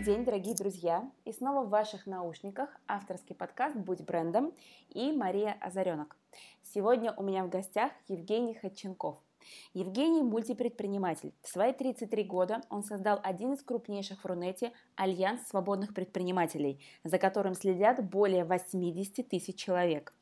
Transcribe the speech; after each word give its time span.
день, 0.00 0.24
дорогие 0.24 0.54
друзья! 0.54 1.10
И 1.26 1.32
снова 1.32 1.62
в 1.62 1.68
ваших 1.68 2.06
наушниках 2.06 2.70
авторский 2.88 3.34
подкаст 3.34 3.76
«Будь 3.76 4.00
брендом» 4.00 4.54
и 4.88 5.12
Мария 5.12 5.58
Озаренок. 5.60 6.16
Сегодня 6.62 7.12
у 7.12 7.22
меня 7.22 7.44
в 7.44 7.50
гостях 7.50 7.92
Евгений 8.08 8.54
Ходченков– 8.54 9.18
Евгений– 9.74 10.22
мультипредприниматель. 10.24 11.32
В 11.42 11.48
свои 11.48 11.72
33 11.72 12.24
года 12.24 12.62
он 12.70 12.82
создал 12.82 13.20
один 13.22 13.52
из 13.52 13.62
крупнейших 13.62 14.22
в 14.22 14.26
Рунете– 14.26 14.72
Альянс 14.96 15.40
свободных 15.48 15.94
предпринимателей, 15.94 16.80
за 17.04 17.18
которым 17.18 17.54
следят 17.54 18.04
более 18.08 18.44
80 18.44 19.28
тысяч 19.28 19.56
человек. 19.56 20.12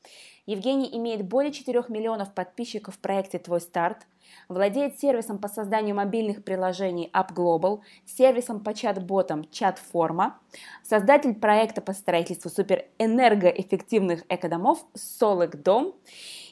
Евгений 0.47 0.89
имеет 0.97 1.27
более 1.27 1.53
4 1.53 1.85
миллионов 1.89 2.35
подписчиков 2.35 2.95
в 2.95 2.99
проекте 2.99 3.39
«Твой 3.39 3.61
старт», 3.61 4.07
владеет 4.49 4.99
сервисом 4.99 5.39
по 5.39 5.49
созданию 5.49 5.97
мобильных 5.97 6.45
приложений 6.45 7.11
App 7.15 7.35
Global, 7.35 7.81
сервисом 8.05 8.63
по 8.63 8.75
чат-ботам 8.75 9.49
Чат-форма, 9.51 10.39
создатель 10.83 11.35
проекта 11.35 11.81
по 11.81 11.93
строительству 11.93 12.51
суперэнергоэффективных 12.51 14.25
экодомов 14.29 14.85
Солик 14.95 15.57
Дом– 15.57 15.95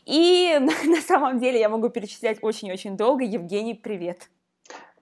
и 0.06 0.58
на 0.86 1.00
самом 1.00 1.38
деле 1.38 1.60
я 1.60 1.68
могу 1.68 1.88
перечислять 1.90 2.38
очень-очень 2.40 2.96
долго. 2.96 3.24
Евгений, 3.24 3.74
привет. 3.74 4.30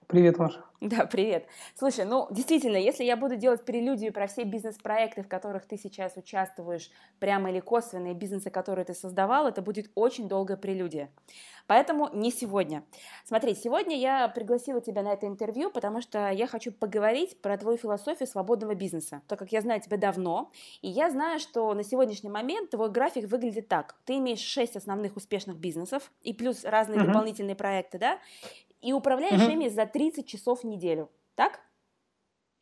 Привет, 0.07 0.37
Маша. 0.37 0.65
Да, 0.85 1.07
привет. 1.07 1.47
Слушай, 1.73 2.05
ну, 2.05 2.27
действительно, 2.29 2.77
если 2.77 3.03
я 3.03 3.17
буду 3.17 3.37
делать 3.37 3.65
прелюдию 3.65 4.13
про 4.13 4.27
все 4.27 4.43
бизнес-проекты, 4.43 5.23
в 5.23 5.27
которых 5.27 5.65
ты 5.65 5.77
сейчас 5.77 6.15
участвуешь, 6.15 6.91
прямо 7.17 7.49
или 7.49 7.59
косвенные 7.59 8.13
бизнесы, 8.13 8.51
которые 8.51 8.85
ты 8.85 8.93
создавал, 8.93 9.47
это 9.47 9.63
будет 9.63 9.89
очень 9.95 10.27
долгая 10.27 10.57
прелюдия. 10.57 11.09
Поэтому 11.65 12.11
не 12.13 12.29
сегодня. 12.29 12.83
Смотри, 13.25 13.55
сегодня 13.55 13.97
я 13.97 14.27
пригласила 14.27 14.79
тебя 14.79 15.01
на 15.01 15.13
это 15.13 15.25
интервью, 15.25 15.71
потому 15.71 16.01
что 16.01 16.29
я 16.29 16.45
хочу 16.45 16.71
поговорить 16.71 17.41
про 17.41 17.57
твою 17.57 17.77
философию 17.77 18.27
свободного 18.27 18.75
бизнеса, 18.75 19.23
так 19.27 19.39
как 19.39 19.51
я 19.51 19.61
знаю 19.61 19.81
тебя 19.81 19.97
давно, 19.97 20.51
и 20.83 20.87
я 20.87 21.09
знаю, 21.09 21.39
что 21.39 21.73
на 21.73 21.83
сегодняшний 21.83 22.29
момент 22.29 22.69
твой 22.69 22.91
график 22.91 23.27
выглядит 23.27 23.67
так. 23.67 23.95
Ты 24.05 24.17
имеешь 24.17 24.39
шесть 24.39 24.75
основных 24.75 25.15
успешных 25.15 25.57
бизнесов 25.57 26.11
и 26.21 26.31
плюс 26.31 26.63
разные 26.63 26.99
uh-huh. 26.99 27.07
дополнительные 27.07 27.55
проекты, 27.55 27.97
да, 27.97 28.19
и 28.85 28.93
управляешь 28.93 29.41
uh-huh. 29.41 29.53
ими 29.53 29.67
за 29.67 29.87
30 29.87 30.27
часов 30.27 30.61
в 30.61 30.63
неделю. 30.63 31.09
Так? 31.33 31.59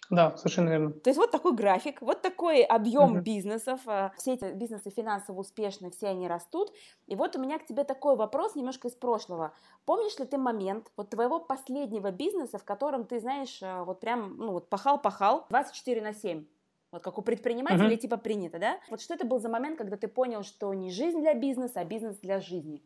Да, 0.09 0.37
совершенно 0.37 0.69
верно. 0.69 0.91
То 0.91 1.09
есть 1.09 1.17
вот 1.17 1.31
такой 1.31 1.53
график, 1.53 2.01
вот 2.01 2.21
такой 2.21 2.61
объем 2.63 3.17
uh-huh. 3.17 3.21
бизнесов. 3.21 3.81
А, 3.87 4.13
все 4.17 4.33
эти 4.33 4.53
бизнесы 4.53 4.89
финансово 4.89 5.39
успешны, 5.39 5.91
все 5.91 6.07
они 6.07 6.27
растут. 6.27 6.71
И 7.07 7.15
вот 7.15 7.35
у 7.35 7.41
меня 7.41 7.59
к 7.59 7.65
тебе 7.65 7.83
такой 7.83 8.15
вопрос 8.15 8.55
немножко 8.55 8.87
из 8.87 8.93
прошлого. 8.93 9.53
Помнишь 9.85 10.17
ли 10.17 10.25
ты 10.25 10.37
момент 10.37 10.91
вот 10.95 11.09
твоего 11.09 11.39
последнего 11.39 12.11
бизнеса, 12.11 12.57
в 12.57 12.63
котором 12.63 13.05
ты, 13.05 13.19
знаешь, 13.19 13.59
а, 13.61 13.83
вот 13.83 13.99
прям, 13.99 14.37
ну 14.37 14.51
вот 14.53 14.69
пахал-пахал 14.69 15.45
24 15.49 16.01
на 16.01 16.13
7? 16.13 16.45
Вот 16.91 17.03
как 17.03 17.17
у 17.17 17.21
предпринимателей 17.21 17.95
uh-huh. 17.95 18.01
типа 18.01 18.17
принято, 18.17 18.59
да? 18.59 18.79
Вот 18.89 19.01
что 19.01 19.13
это 19.13 19.25
был 19.25 19.39
за 19.39 19.49
момент, 19.49 19.77
когда 19.77 19.97
ты 19.97 20.07
понял, 20.07 20.43
что 20.43 20.73
не 20.73 20.89
жизнь 20.89 21.19
для 21.19 21.33
бизнеса, 21.33 21.81
а 21.81 21.85
бизнес 21.85 22.17
для 22.19 22.39
жизни? 22.39 22.81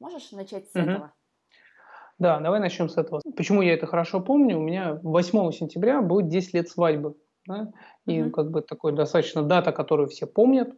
Можешь 0.00 0.32
начать 0.32 0.68
с 0.70 0.74
uh-huh. 0.74 0.82
этого? 0.82 1.12
Да, 2.20 2.38
давай 2.38 2.60
начнем 2.60 2.90
с 2.90 2.98
этого. 2.98 3.22
Почему 3.34 3.62
я 3.62 3.72
это 3.72 3.86
хорошо 3.86 4.20
помню? 4.20 4.58
У 4.58 4.62
меня 4.62 5.00
8 5.02 5.52
сентября 5.52 6.02
будет 6.02 6.28
10 6.28 6.52
лет 6.52 6.68
свадьбы. 6.68 7.16
Да? 7.46 7.72
И 8.06 8.18
mm-hmm. 8.18 8.30
как 8.30 8.50
бы 8.50 8.60
такой 8.60 8.92
достаточно 8.92 9.42
дата, 9.42 9.72
которую 9.72 10.08
все 10.08 10.26
помнят. 10.26 10.68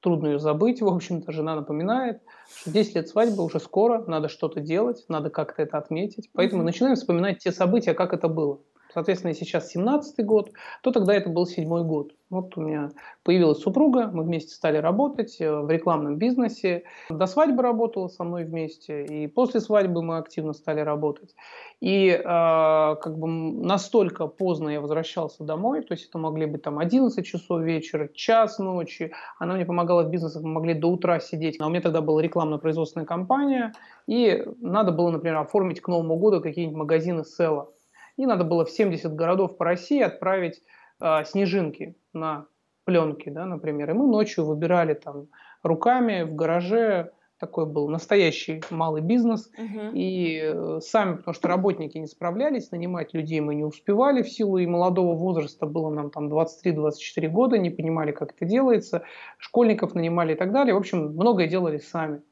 Трудно 0.00 0.28
ее 0.28 0.38
забыть, 0.38 0.80
в 0.80 0.88
общем-то, 0.88 1.32
жена 1.32 1.54
напоминает, 1.54 2.22
что 2.54 2.70
10 2.70 2.94
лет 2.94 3.08
свадьбы 3.08 3.44
уже 3.44 3.60
скоро, 3.60 4.04
надо 4.06 4.28
что-то 4.28 4.60
делать, 4.60 5.04
надо 5.08 5.28
как-то 5.28 5.62
это 5.62 5.76
отметить. 5.76 6.30
Поэтому 6.32 6.62
mm-hmm. 6.62 6.66
начинаем 6.66 6.96
вспоминать 6.96 7.38
те 7.38 7.52
события, 7.52 7.92
как 7.92 8.14
это 8.14 8.28
было. 8.28 8.60
Соответственно, 8.96 9.32
если 9.32 9.44
сейчас 9.44 9.68
17 9.72 10.24
год, 10.24 10.52
то 10.80 10.90
тогда 10.90 11.12
это 11.14 11.28
был 11.28 11.44
седьмой 11.44 11.84
год. 11.84 12.14
Вот 12.30 12.56
у 12.56 12.62
меня 12.62 12.92
появилась 13.24 13.58
супруга, 13.58 14.06
мы 14.10 14.22
вместе 14.22 14.54
стали 14.54 14.78
работать 14.78 15.36
э, 15.38 15.54
в 15.54 15.70
рекламном 15.70 16.16
бизнесе. 16.16 16.84
До 17.10 17.26
свадьбы 17.26 17.62
работала 17.62 18.08
со 18.08 18.24
мной 18.24 18.44
вместе, 18.44 19.04
и 19.04 19.26
после 19.26 19.60
свадьбы 19.60 20.02
мы 20.02 20.16
активно 20.16 20.54
стали 20.54 20.80
работать. 20.80 21.34
И 21.82 22.08
э, 22.08 22.22
как 22.24 23.18
бы 23.18 23.28
настолько 23.28 24.28
поздно 24.28 24.70
я 24.70 24.80
возвращался 24.80 25.44
домой, 25.44 25.82
то 25.82 25.92
есть 25.92 26.08
это 26.08 26.16
могли 26.16 26.46
быть 26.46 26.62
там 26.62 26.78
11 26.78 27.24
часов 27.24 27.60
вечера, 27.60 28.08
час 28.14 28.58
ночи. 28.58 29.12
Она 29.38 29.56
мне 29.56 29.66
помогала 29.66 30.04
в 30.04 30.10
бизнесе, 30.10 30.40
мы 30.40 30.48
могли 30.48 30.72
до 30.72 30.86
утра 30.86 31.20
сидеть. 31.20 31.60
А 31.60 31.66
у 31.66 31.68
меня 31.68 31.82
тогда 31.82 32.00
была 32.00 32.22
рекламно-производственная 32.22 33.06
компания, 33.06 33.74
и 34.06 34.42
надо 34.62 34.90
было, 34.90 35.10
например, 35.10 35.36
оформить 35.36 35.82
к 35.82 35.88
Новому 35.88 36.16
году 36.16 36.40
какие-нибудь 36.40 36.78
магазины 36.78 37.22
села. 37.26 37.68
И 38.16 38.26
надо 38.26 38.44
было 38.44 38.64
в 38.64 38.70
70 38.70 39.14
городов 39.14 39.56
по 39.56 39.64
России 39.64 40.00
отправить 40.00 40.62
э, 41.00 41.24
снежинки 41.24 41.96
на 42.12 42.46
пленке, 42.84 43.30
да, 43.30 43.44
например. 43.44 43.90
И 43.90 43.92
мы 43.92 44.06
ночью 44.06 44.44
выбирали 44.46 44.94
там 44.94 45.26
руками 45.62 46.22
в 46.22 46.34
гараже. 46.34 47.12
Такой 47.38 47.66
был 47.66 47.90
настоящий 47.90 48.62
малый 48.70 49.02
бизнес. 49.02 49.50
Uh-huh. 49.58 49.92
И 49.92 50.40
э, 50.42 50.80
сами, 50.80 51.16
потому 51.16 51.34
что 51.34 51.48
работники 51.48 51.98
не 51.98 52.06
справлялись, 52.06 52.70
нанимать 52.70 53.12
людей 53.12 53.40
мы 53.40 53.54
не 53.54 53.64
успевали 53.64 54.22
в 54.22 54.30
силу 54.30 54.56
и 54.56 54.66
молодого 54.66 55.14
возраста. 55.14 55.66
Было 55.66 55.90
нам 55.90 56.10
там 56.10 56.32
23-24 56.32 57.28
года, 57.28 57.58
не 57.58 57.68
понимали, 57.68 58.12
как 58.12 58.32
это 58.32 58.46
делается. 58.46 59.02
Школьников 59.36 59.94
нанимали 59.94 60.32
и 60.32 60.36
так 60.36 60.50
далее. 60.50 60.74
В 60.74 60.78
общем, 60.78 61.10
многое 61.12 61.46
делали 61.46 61.76
сами. 61.76 62.22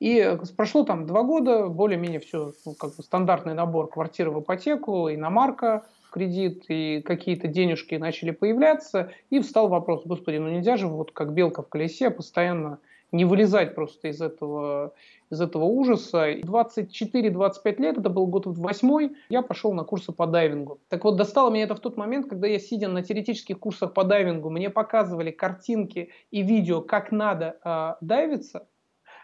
И 0.00 0.18
э, 0.18 0.38
прошло 0.56 0.84
там 0.84 1.06
два 1.06 1.22
года, 1.22 1.68
более-менее 1.68 2.20
все, 2.20 2.52
ну, 2.64 2.74
как 2.74 2.96
бы 2.96 3.02
стандартный 3.02 3.54
набор 3.54 3.88
квартиры 3.88 4.30
в 4.30 4.40
ипотеку, 4.40 5.10
иномарка, 5.10 5.84
кредит, 6.10 6.64
и 6.68 7.02
какие-то 7.02 7.48
денежки 7.48 7.96
начали 7.96 8.30
появляться, 8.30 9.12
и 9.30 9.40
встал 9.40 9.68
вопрос, 9.68 10.02
господи, 10.04 10.36
ну 10.36 10.48
нельзя 10.48 10.76
же 10.76 10.86
вот 10.86 11.12
как 11.12 11.32
белка 11.32 11.62
в 11.62 11.68
колесе 11.68 12.10
постоянно 12.10 12.78
не 13.10 13.24
вылезать 13.24 13.74
просто 13.74 14.08
из 14.08 14.20
этого, 14.20 14.92
из 15.30 15.40
этого 15.40 15.64
ужаса. 15.64 16.30
24-25 16.30 17.80
лет, 17.80 17.98
это 17.98 18.10
был 18.10 18.26
год 18.26 18.46
восьмой, 18.46 19.16
я 19.30 19.42
пошел 19.42 19.72
на 19.72 19.82
курсы 19.84 20.12
по 20.12 20.26
дайвингу. 20.26 20.78
Так 20.88 21.04
вот, 21.04 21.16
достало 21.16 21.50
меня 21.50 21.64
это 21.64 21.74
в 21.74 21.80
тот 21.80 21.96
момент, 21.96 22.28
когда 22.28 22.46
я, 22.46 22.58
сидя 22.58 22.88
на 22.88 23.02
теоретических 23.02 23.58
курсах 23.58 23.94
по 23.94 24.04
дайвингу, 24.04 24.50
мне 24.50 24.70
показывали 24.70 25.30
картинки 25.30 26.10
и 26.30 26.42
видео, 26.42 26.82
как 26.82 27.10
надо 27.10 27.56
э, 27.64 27.94
дайвиться, 28.02 28.66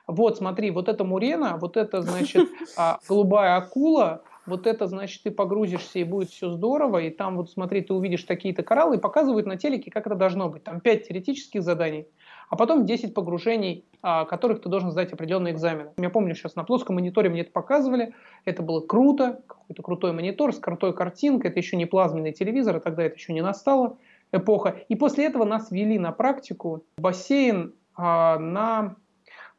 вот 0.06 0.38
смотри, 0.38 0.70
вот 0.70 0.88
это 0.88 1.04
мурена, 1.04 1.56
вот 1.56 1.76
это, 1.76 2.02
значит, 2.02 2.48
а, 2.76 2.98
голубая 3.08 3.56
акула, 3.56 4.22
вот 4.46 4.66
это, 4.66 4.86
значит, 4.86 5.22
ты 5.22 5.30
погрузишься 5.30 5.98
и 5.98 6.04
будет 6.04 6.30
все 6.30 6.50
здорово, 6.50 6.98
и 6.98 7.10
там 7.10 7.36
вот 7.36 7.50
смотри, 7.50 7.80
ты 7.80 7.94
увидишь 7.94 8.24
такие-то 8.24 8.62
кораллы, 8.62 8.96
и 8.96 9.00
показывают 9.00 9.46
на 9.46 9.56
телеке, 9.56 9.90
как 9.90 10.06
это 10.06 10.16
должно 10.16 10.48
быть. 10.48 10.64
Там 10.64 10.80
5 10.80 11.08
теоретических 11.08 11.62
заданий, 11.62 12.06
а 12.50 12.56
потом 12.56 12.84
10 12.84 13.14
погружений, 13.14 13.84
а, 14.02 14.24
которых 14.26 14.60
ты 14.60 14.68
должен 14.68 14.90
сдать 14.90 15.12
определенные 15.12 15.54
экзамены. 15.54 15.92
Я 15.96 16.10
помню, 16.10 16.34
сейчас 16.34 16.56
на 16.56 16.64
плоском 16.64 16.96
мониторе 16.96 17.30
мне 17.30 17.40
это 17.40 17.52
показывали, 17.52 18.14
это 18.44 18.62
было 18.62 18.80
круто, 18.80 19.40
какой-то 19.46 19.82
крутой 19.82 20.12
монитор 20.12 20.52
с 20.52 20.58
крутой 20.58 20.92
картинкой, 20.92 21.50
это 21.50 21.58
еще 21.58 21.76
не 21.76 21.86
плазменный 21.86 22.32
телевизор, 22.32 22.76
а 22.76 22.80
тогда 22.80 23.04
это 23.04 23.16
еще 23.16 23.32
не 23.32 23.40
настала 23.40 23.96
эпоха. 24.32 24.76
И 24.88 24.96
после 24.96 25.24
этого 25.24 25.44
нас 25.44 25.70
вели 25.70 25.98
на 25.98 26.12
практику 26.12 26.84
в 26.98 27.00
бассейн 27.00 27.74
а, 27.96 28.38
на 28.38 28.96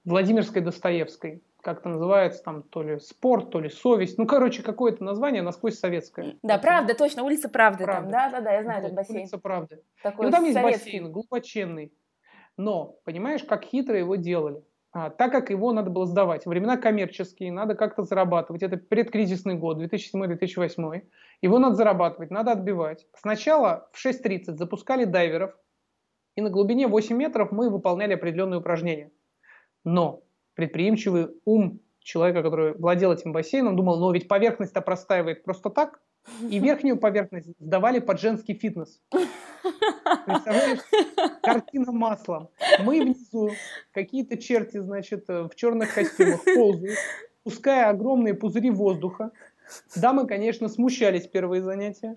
Владимирской 0.05 0.61
Достоевской. 0.61 1.43
Как 1.61 1.79
это 1.79 1.89
называется, 1.89 2.43
там 2.43 2.61
то 2.61 2.83
ли 2.83 2.99
спорт, 2.99 3.49
то 3.49 3.59
ли 3.59 3.69
совесть. 3.69 4.19
Ну, 4.19 4.27
короче, 4.27 4.61
какое-то 4.61 5.03
название 5.03 5.41
насквозь 5.41 5.79
советское. 5.79 6.37
Да, 6.43 6.59
правда, 6.59 6.93
точно, 6.93 7.23
улица 7.23 7.49
Правды, 7.49 7.85
правды. 7.85 8.11
там. 8.11 8.11
Да, 8.11 8.29
да, 8.29 8.41
да, 8.41 8.53
я 8.53 8.63
знаю 8.63 8.81
вот, 8.81 8.85
этот 8.85 8.97
бассейн. 8.97 9.19
Улица 9.21 9.37
Правды. 9.39 9.81
Такой 10.03 10.25
ну, 10.25 10.31
там 10.31 10.43
советский. 10.43 10.69
есть 10.69 10.85
бассейн, 10.85 11.11
глубоченный. 11.11 11.93
Но, 12.55 12.97
понимаешь, 13.03 13.43
как 13.43 13.63
хитро 13.65 13.97
его 13.97 14.15
делали. 14.15 14.63
А, 14.91 15.09
так 15.09 15.31
как 15.31 15.49
его 15.49 15.73
надо 15.73 15.89
было 15.89 16.05
сдавать. 16.05 16.45
Времена 16.45 16.77
коммерческие, 16.77 17.51
надо 17.51 17.75
как-то 17.75 18.03
зарабатывать. 18.03 18.63
Это 18.63 18.77
предкризисный 18.77 19.55
год, 19.55 19.77
2007-2008. 19.81 21.01
Его 21.41 21.59
надо 21.59 21.75
зарабатывать, 21.75 22.31
надо 22.31 22.53
отбивать. 22.53 23.05
Сначала 23.13 23.89
в 23.91 24.05
6.30 24.05 24.55
запускали 24.55 25.03
дайверов, 25.03 25.53
и 26.35 26.41
на 26.41 26.49
глубине 26.49 26.87
8 26.87 27.13
метров 27.15 27.51
мы 27.51 27.69
выполняли 27.69 28.13
определенные 28.13 28.59
упражнения. 28.59 29.11
Но 29.85 30.23
предприимчивый 30.55 31.29
ум 31.45 31.79
человека, 31.99 32.43
который 32.43 32.73
владел 32.73 33.13
этим 33.13 33.31
бассейном, 33.31 33.77
думал, 33.77 33.99
ну 33.99 34.11
ведь 34.11 34.27
поверхность-то 34.27 34.81
простаивает 34.81 35.43
просто 35.43 35.69
так, 35.69 36.01
и 36.41 36.59
верхнюю 36.59 36.97
поверхность 36.97 37.49
сдавали 37.59 37.99
под 37.99 38.19
женский 38.19 38.55
фитнес. 38.55 38.99
Представляешь? 40.25 40.79
Картина 41.41 41.91
маслом. 41.91 42.49
Мы 42.79 43.01
внизу, 43.01 43.51
какие-то 43.93 44.37
черти, 44.37 44.79
значит, 44.79 45.27
в 45.27 45.51
черных 45.55 45.93
костюмах 45.93 46.43
ползают, 46.43 46.97
пуская 47.43 47.89
огромные 47.89 48.33
пузыри 48.33 48.71
воздуха, 48.71 49.31
Дамы, 49.95 50.27
конечно, 50.27 50.67
смущались 50.67 51.27
первые 51.27 51.61
занятия, 51.61 52.15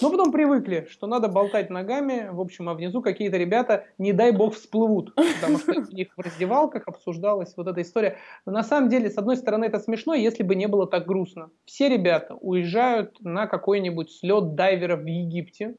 но 0.00 0.10
потом 0.10 0.32
привыкли, 0.32 0.86
что 0.90 1.06
надо 1.06 1.28
болтать 1.28 1.70
ногами, 1.70 2.28
в 2.30 2.40
общем, 2.40 2.68
а 2.68 2.74
внизу 2.74 3.02
какие-то 3.02 3.36
ребята, 3.36 3.86
не 3.98 4.12
дай 4.12 4.32
бог, 4.32 4.54
всплывут, 4.54 5.14
потому 5.14 5.58
что 5.58 5.72
у 5.72 5.94
них 5.94 6.08
в 6.16 6.20
раздевалках 6.20 6.88
обсуждалась 6.88 7.54
вот 7.56 7.68
эта 7.68 7.82
история. 7.82 8.16
Но 8.46 8.52
на 8.52 8.62
самом 8.62 8.88
деле, 8.88 9.10
с 9.10 9.18
одной 9.18 9.36
стороны, 9.36 9.66
это 9.66 9.78
смешно, 9.78 10.14
если 10.14 10.42
бы 10.42 10.54
не 10.54 10.66
было 10.66 10.86
так 10.86 11.06
грустно. 11.06 11.50
Все 11.64 11.88
ребята 11.88 12.34
уезжают 12.34 13.20
на 13.20 13.46
какой-нибудь 13.46 14.10
слет 14.10 14.54
дайвера 14.54 14.96
в 14.96 15.06
Египте, 15.06 15.76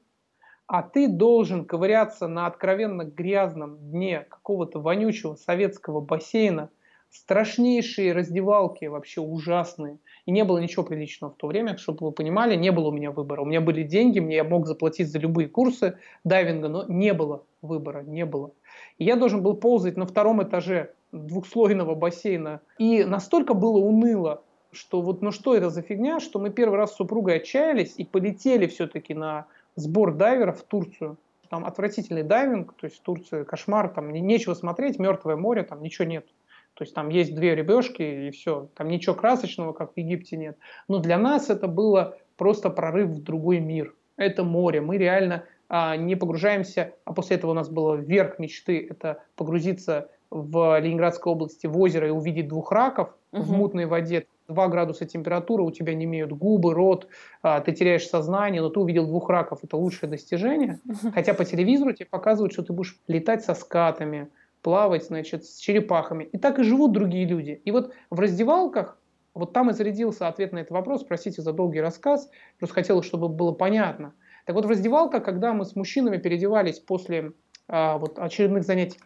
а 0.67 0.83
ты 0.83 1.09
должен 1.09 1.65
ковыряться 1.65 2.27
на 2.27 2.47
откровенно 2.47 3.03
грязном 3.03 3.77
дне 3.77 4.25
какого-то 4.29 4.79
вонючего 4.79 5.35
советского 5.35 5.99
бассейна, 5.99 6.69
страшнейшие 7.11 8.13
раздевалки, 8.13 8.85
вообще 8.85 9.21
ужасные. 9.21 9.99
И 10.25 10.31
не 10.31 10.43
было 10.43 10.57
ничего 10.59 10.83
приличного 10.83 11.33
в 11.33 11.35
то 11.35 11.47
время, 11.47 11.77
чтобы 11.77 12.05
вы 12.05 12.11
понимали, 12.11 12.55
не 12.55 12.71
было 12.71 12.87
у 12.87 12.91
меня 12.91 13.11
выбора. 13.11 13.41
У 13.41 13.45
меня 13.45 13.61
были 13.61 13.83
деньги, 13.83 14.19
мне 14.19 14.37
я 14.37 14.43
мог 14.43 14.65
заплатить 14.65 15.11
за 15.11 15.19
любые 15.19 15.49
курсы 15.49 15.97
дайвинга, 16.23 16.69
но 16.69 16.85
не 16.87 17.13
было 17.13 17.43
выбора, 17.61 18.01
не 18.01 18.25
было. 18.25 18.51
И 18.97 19.03
я 19.03 19.15
должен 19.15 19.43
был 19.43 19.55
ползать 19.55 19.97
на 19.97 20.05
втором 20.05 20.41
этаже 20.41 20.93
двухслойного 21.11 21.95
бассейна. 21.95 22.61
И 22.77 23.03
настолько 23.03 23.53
было 23.53 23.77
уныло, 23.77 24.41
что 24.71 25.01
вот 25.01 25.21
ну 25.21 25.31
что 25.31 25.55
это 25.55 25.69
за 25.69 25.81
фигня, 25.81 26.21
что 26.21 26.39
мы 26.39 26.49
первый 26.49 26.77
раз 26.77 26.93
с 26.93 26.95
супругой 26.95 27.37
отчаялись 27.37 27.95
и 27.97 28.05
полетели 28.05 28.67
все-таки 28.67 29.13
на 29.13 29.47
сбор 29.75 30.13
дайверов 30.13 30.61
в 30.61 30.63
Турцию. 30.63 31.17
Там 31.49 31.65
отвратительный 31.65 32.23
дайвинг, 32.23 32.73
то 32.73 32.85
есть 32.85 32.99
в 32.99 33.01
Турции 33.01 33.43
кошмар, 33.43 33.89
там 33.89 34.13
нечего 34.13 34.53
смотреть, 34.53 34.99
мертвое 34.99 35.35
море, 35.35 35.63
там 35.63 35.81
ничего 35.81 36.07
нет. 36.07 36.25
То 36.73 36.83
есть 36.83 36.94
там 36.94 37.09
есть 37.09 37.35
две 37.35 37.53
рыбешки 37.53 38.27
и 38.27 38.31
все. 38.31 38.69
Там 38.75 38.88
ничего 38.88 39.15
красочного, 39.15 39.73
как 39.73 39.94
в 39.94 39.97
Египте, 39.97 40.38
нет. 40.38 40.57
Но 40.88 41.00
для 41.00 41.18
нас 41.18 41.50
это 41.50 41.68
было 41.68 42.18
просто 42.38 42.69
прорыв 42.69 43.09
в 43.09 43.23
другой 43.23 43.59
мир. 43.59 43.94
Это 44.18 44.44
море. 44.44 44.81
Мы 44.81 44.97
реально 44.97 45.45
а, 45.69 45.95
не 45.95 46.15
погружаемся, 46.15 46.94
а 47.06 47.13
после 47.13 47.38
этого 47.38 47.51
у 47.51 47.53
нас 47.53 47.69
было 47.69 47.95
верх 47.95 48.39
мечты, 48.39 48.88
это 48.89 49.23
погрузиться 49.35 50.09
в 50.29 50.79
Ленинградской 50.79 51.31
области 51.31 51.68
в 51.68 51.77
озеро 51.77 52.07
и 52.07 52.12
увидеть 52.12 52.47
двух 52.47 52.71
раков 52.71 53.15
угу. 53.31 53.41
в 53.41 53.51
мутной 53.51 53.85
воде. 53.85 54.25
2 54.47 54.68
градуса 54.68 55.06
температуры, 55.06 55.63
у 55.63 55.71
тебя 55.71 55.94
не 55.94 56.06
имеют 56.06 56.33
губы, 56.33 56.73
рот, 56.73 57.07
а, 57.41 57.62
ты 57.62 57.71
теряешь 57.71 58.07
сознание, 58.07 58.62
но 58.62 58.69
ты 58.69 58.79
увидел 58.79 59.07
двух 59.07 59.29
раков, 59.29 59.59
это 59.63 59.77
лучшее 59.77 60.09
достижение. 60.09 60.79
Хотя 61.13 61.33
по 61.33 61.45
телевизору 61.45 61.94
тебе 61.94 62.07
показывают, 62.07 62.51
что 62.53 62.63
ты 62.63 62.73
будешь 62.73 63.00
летать 63.07 63.44
со 63.45 63.53
скатами, 63.53 64.27
плавать, 64.61 65.05
значит, 65.05 65.45
с 65.45 65.57
черепахами. 65.57 66.25
И 66.25 66.37
так 66.37 66.59
и 66.59 66.63
живут 66.63 66.91
другие 66.91 67.25
люди. 67.25 67.61
И 67.65 67.71
вот 67.71 67.93
в 68.09 68.19
раздевалках, 68.19 68.97
вот 69.33 69.53
там 69.53 69.69
и 69.69 69.73
зарядился 69.73 70.27
ответ 70.27 70.51
на 70.51 70.59
этот 70.59 70.71
вопрос, 70.71 71.03
простите 71.03 71.41
за 71.41 71.53
долгий 71.53 71.81
рассказ, 71.81 72.29
просто 72.59 72.75
хотелось, 72.75 73.05
чтобы 73.05 73.29
было 73.29 73.51
понятно. 73.53 74.13
Так 74.45 74.55
вот 74.55 74.65
в 74.65 74.69
раздевалках, 74.69 75.23
когда 75.23 75.53
мы 75.53 75.65
с 75.65 75.75
мужчинами 75.75 76.17
переодевались 76.17 76.79
после 76.79 77.33
а, 77.67 77.97
вот 77.97 78.19
очередных 78.19 78.63
занятий 78.63 78.99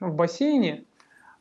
в 0.00 0.14
бассейне, 0.14 0.84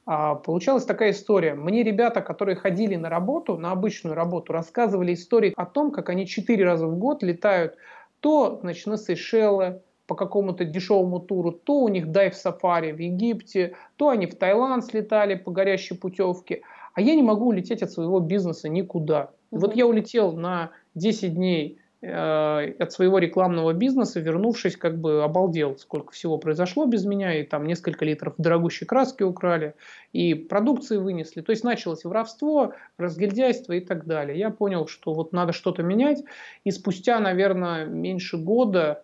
а, 0.05 0.35
получалась 0.35 0.85
такая 0.85 1.11
история. 1.11 1.53
Мне 1.53 1.83
ребята, 1.83 2.21
которые 2.21 2.55
ходили 2.55 2.95
на 2.95 3.09
работу, 3.09 3.57
на 3.57 3.71
обычную 3.71 4.15
работу, 4.15 4.53
рассказывали 4.53 5.13
истории 5.13 5.53
о 5.55 5.65
том, 5.65 5.91
как 5.91 6.09
они 6.09 6.25
четыре 6.25 6.65
раза 6.65 6.87
в 6.87 6.97
год 6.97 7.23
летают 7.23 7.75
то 8.21 8.59
значит, 8.61 8.85
на 8.85 8.97
Сейшелы, 8.97 9.81
по 10.11 10.15
какому-то 10.15 10.65
дешевому 10.65 11.21
туру, 11.21 11.53
то 11.53 11.79
у 11.79 11.87
них 11.87 12.11
дайв-сафари 12.11 12.91
в 12.91 12.99
Египте, 12.99 13.75
то 13.95 14.09
они 14.09 14.27
в 14.27 14.35
Таиланд 14.35 14.83
слетали 14.83 15.35
по 15.35 15.51
горящей 15.51 15.95
путевке. 15.95 16.63
А 16.93 16.99
я 16.99 17.15
не 17.15 17.23
могу 17.23 17.47
улететь 17.47 17.81
от 17.81 17.91
своего 17.91 18.19
бизнеса 18.19 18.67
никуда. 18.67 19.31
Угу. 19.51 19.61
Вот 19.61 19.75
я 19.77 19.87
улетел 19.87 20.33
на 20.33 20.71
10 20.95 21.33
дней 21.35 21.79
Э, 22.03 22.73
от 22.79 22.91
своего 22.91 23.19
рекламного 23.19 23.73
бизнеса, 23.73 24.19
вернувшись, 24.19 24.75
как 24.75 24.99
бы 24.99 25.23
обалдел, 25.23 25.77
сколько 25.77 26.13
всего 26.13 26.39
произошло 26.39 26.87
без 26.87 27.05
меня, 27.05 27.39
и 27.39 27.43
там 27.43 27.67
несколько 27.67 28.05
литров 28.05 28.33
дорогущей 28.39 28.87
краски 28.87 29.21
украли, 29.21 29.75
и 30.11 30.33
продукции 30.33 30.97
вынесли. 30.97 31.41
То 31.41 31.51
есть 31.51 31.63
началось 31.63 32.03
воровство, 32.03 32.73
разгильдяйство 32.97 33.73
и 33.73 33.81
так 33.81 34.07
далее. 34.07 34.39
Я 34.39 34.49
понял, 34.49 34.87
что 34.87 35.13
вот 35.13 35.31
надо 35.31 35.53
что-то 35.53 35.83
менять, 35.83 36.23
и 36.63 36.71
спустя, 36.71 37.19
наверное, 37.19 37.85
меньше 37.85 38.37
года 38.37 39.03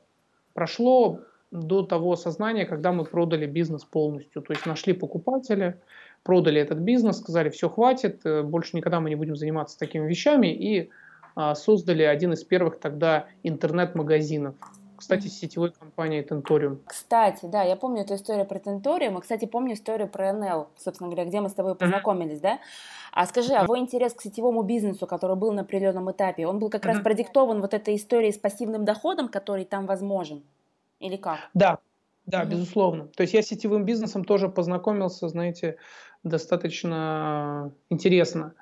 прошло 0.58 1.20
до 1.52 1.84
того 1.84 2.16
сознания, 2.16 2.66
когда 2.66 2.92
мы 2.92 3.06
продали 3.06 3.46
бизнес 3.46 3.86
полностью. 3.86 4.42
То 4.42 4.54
есть 4.54 4.66
нашли 4.66 4.94
покупателя, 4.94 5.80
продали 6.24 6.60
этот 6.60 6.80
бизнес, 6.80 7.20
сказали, 7.20 7.50
все, 7.52 7.70
хватит, 7.70 8.26
э, 8.26 8.42
больше 8.42 8.76
никогда 8.76 9.00
мы 9.00 9.10
не 9.10 9.16
будем 9.16 9.36
заниматься 9.36 9.78
такими 9.78 10.08
вещами, 10.08 10.48
и 10.48 10.90
а, 11.36 11.54
создали 11.54 12.02
один 12.02 12.34
из 12.34 12.44
первых 12.44 12.80
тогда 12.80 13.28
интернет-магазинов. 13.44 14.56
Кстати, 14.98 15.28
сетевой 15.28 15.72
компании 15.72 16.26
Tentorium. 16.28 16.80
Кстати, 16.88 17.46
да, 17.46 17.62
я 17.62 17.76
помню 17.76 18.02
эту 18.02 18.16
историю 18.16 18.48
про 18.48 18.58
Tentorium, 18.58 19.20
и, 19.20 19.22
кстати, 19.22 19.46
помню 19.46 19.76
историю 19.76 20.08
про 20.08 20.32
NL, 20.32 20.66
собственно 20.76 21.12
говоря, 21.12 21.30
где 21.30 21.40
мы 21.40 21.50
с 21.50 21.54
тобой 21.54 21.76
познакомились, 21.76 22.40
mm-hmm. 22.40 22.42
да? 22.42 22.60
А 23.18 23.26
скажи, 23.26 23.54
а 23.54 23.66
твой 23.66 23.80
интерес 23.80 24.14
к 24.14 24.22
сетевому 24.22 24.62
бизнесу, 24.62 25.08
который 25.08 25.36
был 25.36 25.52
на 25.52 25.64
определенном 25.64 26.12
этапе, 26.12 26.46
он 26.46 26.60
был 26.60 26.70
как 26.70 26.86
mm-hmm. 26.86 26.88
раз 26.88 27.00
продиктован 27.00 27.62
вот 27.62 27.74
этой 27.74 27.96
историей 27.96 28.32
с 28.32 28.38
пассивным 28.38 28.86
доходом, 28.86 29.28
который 29.28 29.66
там 29.66 29.88
возможен? 29.88 30.44
Или 31.00 31.16
как? 31.16 31.40
Да, 31.56 31.80
да, 32.28 32.44
mm-hmm. 32.44 32.50
безусловно. 32.50 33.08
То 33.08 33.22
есть 33.24 33.34
я 33.34 33.42
с 33.42 33.48
сетевым 33.48 33.86
бизнесом 33.86 34.24
тоже 34.24 34.50
познакомился, 34.50 35.28
знаете, 35.30 35.78
достаточно 36.24 37.72
интересно. 37.90 38.54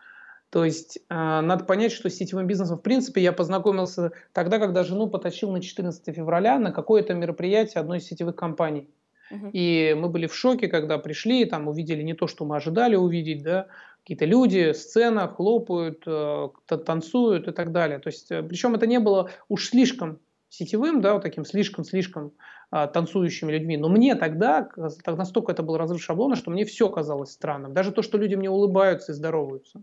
То 0.51 0.63
есть 0.63 0.99
э, 1.09 1.13
надо 1.13 1.65
понять, 1.65 1.91
что 1.91 2.09
с 2.09 2.15
сетевым 2.15 2.47
бизнесом, 2.47 2.77
в 2.77 2.81
принципе, 2.81 3.21
я 3.21 3.33
познакомился 3.33 4.13
тогда, 4.31 4.57
когда 4.57 4.85
жену 4.85 5.07
потащил 5.07 5.51
на 5.51 5.61
14 5.61 6.15
февраля 6.15 6.59
на 6.59 6.71
какое-то 6.71 7.13
мероприятие 7.13 7.81
одной 7.81 7.97
из 7.97 8.05
сетевых 8.05 8.37
компаний. 8.37 8.87
Uh-huh. 9.33 9.49
И 9.51 9.95
мы 9.99 10.07
были 10.07 10.27
в 10.27 10.35
шоке, 10.35 10.69
когда 10.69 10.97
пришли, 10.97 11.43
там 11.43 11.67
увидели 11.67 12.03
не 12.03 12.13
то, 12.13 12.27
что 12.27 12.45
мы 12.45 12.55
ожидали 12.55 12.95
увидеть, 12.95 13.43
да, 13.43 13.67
какие-то 14.05 14.25
люди, 14.25 14.71
сцена, 14.73 15.27
хлопают, 15.27 16.03
э, 16.05 16.49
танцуют 16.85 17.47
и 17.47 17.51
так 17.51 17.71
далее. 17.71 17.97
То 17.97 18.09
есть, 18.09 18.29
э, 18.29 18.43
причем 18.43 18.75
это 18.75 18.85
не 18.85 18.99
было 18.99 19.31
уж 19.49 19.69
слишком 19.69 20.19
сетевым, 20.47 21.01
да, 21.01 21.13
вот 21.13 21.23
таким 21.23 21.43
слишком-слишком 21.43 22.33
танцующими 22.69 23.51
людьми. 23.51 23.77
Но 23.77 23.89
мне 23.89 24.15
тогда, 24.15 24.69
так 25.03 25.17
настолько 25.17 25.51
это 25.51 25.63
был 25.63 25.77
разрыв 25.77 26.01
шаблона, 26.01 26.35
что 26.35 26.51
мне 26.51 26.65
все 26.65 26.89
казалось 26.89 27.31
странным. 27.31 27.73
Даже 27.73 27.91
то, 27.91 28.01
что 28.01 28.17
люди 28.17 28.35
мне 28.35 28.49
улыбаются 28.49 29.11
и 29.11 29.15
здороваются. 29.15 29.81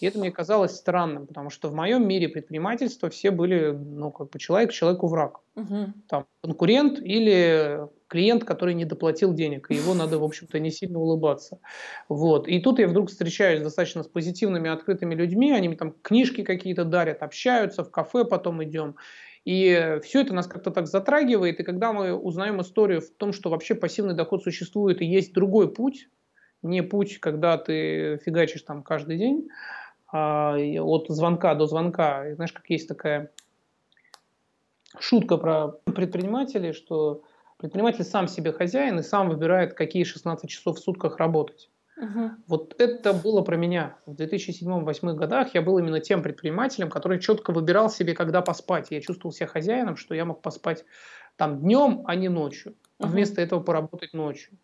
И 0.00 0.06
это 0.06 0.18
мне 0.18 0.30
казалось 0.30 0.76
странным, 0.76 1.26
потому 1.26 1.50
что 1.50 1.68
в 1.68 1.74
моем 1.74 2.06
мире 2.06 2.28
предпринимательства 2.28 3.10
все 3.10 3.30
были, 3.30 3.70
ну, 3.70 4.10
как 4.10 4.30
бы 4.30 4.38
человек 4.38 4.72
человеку 4.72 5.06
враг. 5.08 5.40
Там 6.08 6.26
конкурент 6.40 7.00
или 7.00 7.88
клиент, 8.06 8.44
который 8.44 8.74
не 8.74 8.84
доплатил 8.84 9.34
денег, 9.34 9.70
и 9.70 9.74
его 9.74 9.92
надо, 9.92 10.18
в 10.18 10.24
общем-то, 10.24 10.58
не 10.58 10.70
сильно 10.70 10.98
улыбаться. 10.98 11.58
Вот. 12.08 12.48
И 12.48 12.60
тут 12.60 12.78
я 12.78 12.88
вдруг 12.88 13.10
встречаюсь 13.10 13.60
достаточно 13.60 14.02
с 14.02 14.08
позитивными, 14.08 14.70
открытыми 14.70 15.14
людьми, 15.14 15.52
они 15.52 15.68
мне 15.68 15.76
там 15.76 15.94
книжки 16.00 16.42
какие-то 16.42 16.84
дарят, 16.84 17.22
общаются, 17.22 17.84
в 17.84 17.90
кафе 17.90 18.24
потом 18.24 18.64
идем. 18.64 18.96
И 19.48 19.98
все 20.02 20.20
это 20.20 20.34
нас 20.34 20.46
как-то 20.46 20.70
так 20.70 20.86
затрагивает, 20.86 21.58
и 21.58 21.62
когда 21.62 21.94
мы 21.94 22.12
узнаем 22.12 22.60
историю 22.60 23.00
в 23.00 23.08
том, 23.08 23.32
что 23.32 23.48
вообще 23.48 23.74
пассивный 23.74 24.12
доход 24.12 24.42
существует 24.42 25.00
и 25.00 25.06
есть 25.06 25.32
другой 25.32 25.72
путь, 25.72 26.10
не 26.60 26.82
путь, 26.82 27.18
когда 27.18 27.56
ты 27.56 28.18
фигачишь 28.18 28.60
там 28.60 28.82
каждый 28.82 29.16
день, 29.16 29.48
а 30.12 30.58
от 30.58 31.06
звонка 31.08 31.54
до 31.54 31.64
звонка. 31.64 32.28
И 32.28 32.34
знаешь, 32.34 32.52
как 32.52 32.68
есть 32.68 32.88
такая 32.88 33.30
шутка 34.98 35.38
про 35.38 35.68
предпринимателей, 35.68 36.74
что 36.74 37.22
предприниматель 37.56 38.04
сам 38.04 38.28
себе 38.28 38.52
хозяин 38.52 38.98
и 38.98 39.02
сам 39.02 39.30
выбирает, 39.30 39.72
какие 39.72 40.04
16 40.04 40.50
часов 40.50 40.76
в 40.76 40.80
сутках 40.80 41.16
работать. 41.16 41.70
Угу. 42.00 42.30
Вот 42.46 42.74
это 42.80 43.12
было 43.12 43.42
про 43.42 43.56
меня. 43.56 43.96
В 44.06 44.14
2007-2008 44.14 45.14
годах 45.14 45.54
я 45.54 45.62
был 45.62 45.78
именно 45.78 46.00
тем 46.00 46.22
предпринимателем, 46.22 46.90
который 46.90 47.18
четко 47.18 47.52
выбирал 47.52 47.90
себе, 47.90 48.14
когда 48.14 48.40
поспать. 48.40 48.88
Я 48.90 49.00
чувствовал 49.00 49.32
себя 49.32 49.48
хозяином, 49.48 49.96
что 49.96 50.14
я 50.14 50.24
мог 50.24 50.40
поспать 50.40 50.84
там 51.36 51.60
днем, 51.60 52.02
а 52.06 52.14
не 52.14 52.28
ночью. 52.28 52.74
А 52.98 53.04
угу. 53.04 53.12
вместо 53.12 53.40
этого 53.40 53.60
поработать 53.60 54.12
ночью. 54.12 54.58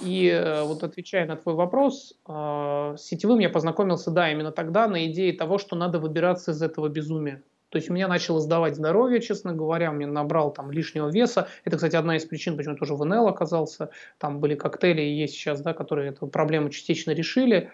И 0.00 0.28
э, 0.28 0.62
вот 0.62 0.84
отвечая 0.84 1.26
на 1.26 1.36
твой 1.36 1.54
вопрос, 1.54 2.14
э, 2.28 2.94
с 2.96 3.02
сетевым 3.02 3.38
я 3.40 3.48
познакомился, 3.48 4.10
да, 4.10 4.30
именно 4.30 4.52
тогда 4.52 4.86
на 4.86 5.06
идее 5.06 5.32
того, 5.32 5.58
что 5.58 5.76
надо 5.76 5.98
выбираться 5.98 6.52
из 6.52 6.62
этого 6.62 6.88
безумия. 6.88 7.42
То 7.76 7.78
есть 7.78 7.90
у 7.90 7.92
меня 7.92 8.08
начало 8.08 8.40
сдавать 8.40 8.74
здоровье, 8.74 9.20
честно 9.20 9.52
говоря, 9.52 9.92
мне 9.92 10.06
набрал 10.06 10.50
там 10.50 10.70
лишнего 10.70 11.10
веса. 11.10 11.48
Это, 11.62 11.76
кстати, 11.76 11.94
одна 11.94 12.16
из 12.16 12.24
причин, 12.24 12.56
почему 12.56 12.74
тоже 12.74 12.94
в 12.94 13.04
НЛ 13.04 13.28
оказался. 13.28 13.90
Там 14.16 14.40
были 14.40 14.54
коктейли 14.54 15.02
и 15.02 15.12
есть 15.12 15.34
сейчас, 15.34 15.60
да, 15.60 15.74
которые 15.74 16.08
эту 16.08 16.26
проблему 16.26 16.70
частично 16.70 17.10
решили. 17.10 17.70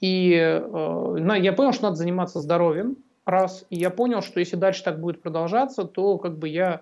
И 0.00 0.32
э, 0.32 1.38
я 1.42 1.52
понял, 1.52 1.72
что 1.74 1.82
надо 1.82 1.96
заниматься 1.96 2.40
здоровьем, 2.40 2.96
раз. 3.26 3.66
И 3.68 3.76
я 3.76 3.90
понял, 3.90 4.22
что 4.22 4.40
если 4.40 4.56
дальше 4.56 4.82
так 4.82 4.98
будет 4.98 5.20
продолжаться, 5.20 5.84
то 5.84 6.16
как 6.16 6.38
бы 6.38 6.48
я 6.48 6.80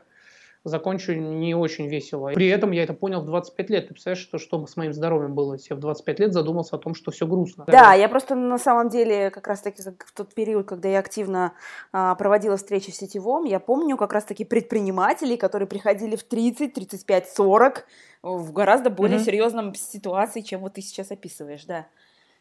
закончу 0.64 1.14
не 1.14 1.54
очень 1.54 1.88
весело. 1.88 2.31
При 2.33 2.49
этом 2.49 2.71
я 2.71 2.85
это 2.85 2.95
понял 2.95 3.21
в 3.21 3.26
25 3.26 3.71
лет. 3.71 3.88
Ты 3.88 3.95
представляешь, 3.95 4.23
что, 4.23 4.38
что 4.38 4.66
с 4.66 4.76
моим 4.76 4.92
здоровьем 4.92 5.35
было? 5.35 5.57
Я 5.69 5.76
в 5.76 5.81
25 5.81 6.21
лет 6.21 6.33
задумался 6.33 6.76
о 6.76 6.78
том, 6.78 6.95
что 6.95 7.11
все 7.11 7.26
грустно. 7.26 7.64
Да, 7.66 7.95
я 7.95 8.09
просто 8.09 8.35
на 8.35 8.59
самом 8.59 8.88
деле 8.88 9.31
как 9.31 9.47
раз-таки 9.49 9.83
в 9.83 10.12
тот 10.12 10.35
период, 10.35 10.66
когда 10.66 10.88
я 10.88 11.00
активно 11.00 11.52
а, 11.92 12.14
проводила 12.14 12.57
встречи 12.57 12.92
в 12.92 12.95
сетевом, 12.95 13.45
я 13.45 13.59
помню 13.59 13.97
как 13.97 14.12
раз-таки 14.12 14.45
предпринимателей, 14.45 15.37
которые 15.37 15.66
приходили 15.66 16.16
в 16.16 16.23
30, 16.23 16.73
35, 16.73 17.28
40 17.28 17.85
в 18.23 18.52
гораздо 18.52 18.90
более 18.90 19.19
mm-hmm. 19.19 19.25
серьезном 19.25 19.75
ситуации, 19.75 20.42
чем 20.42 20.61
вот 20.61 20.75
ты 20.75 20.83
сейчас 20.83 21.11
описываешь, 21.11 21.64
да. 21.64 21.87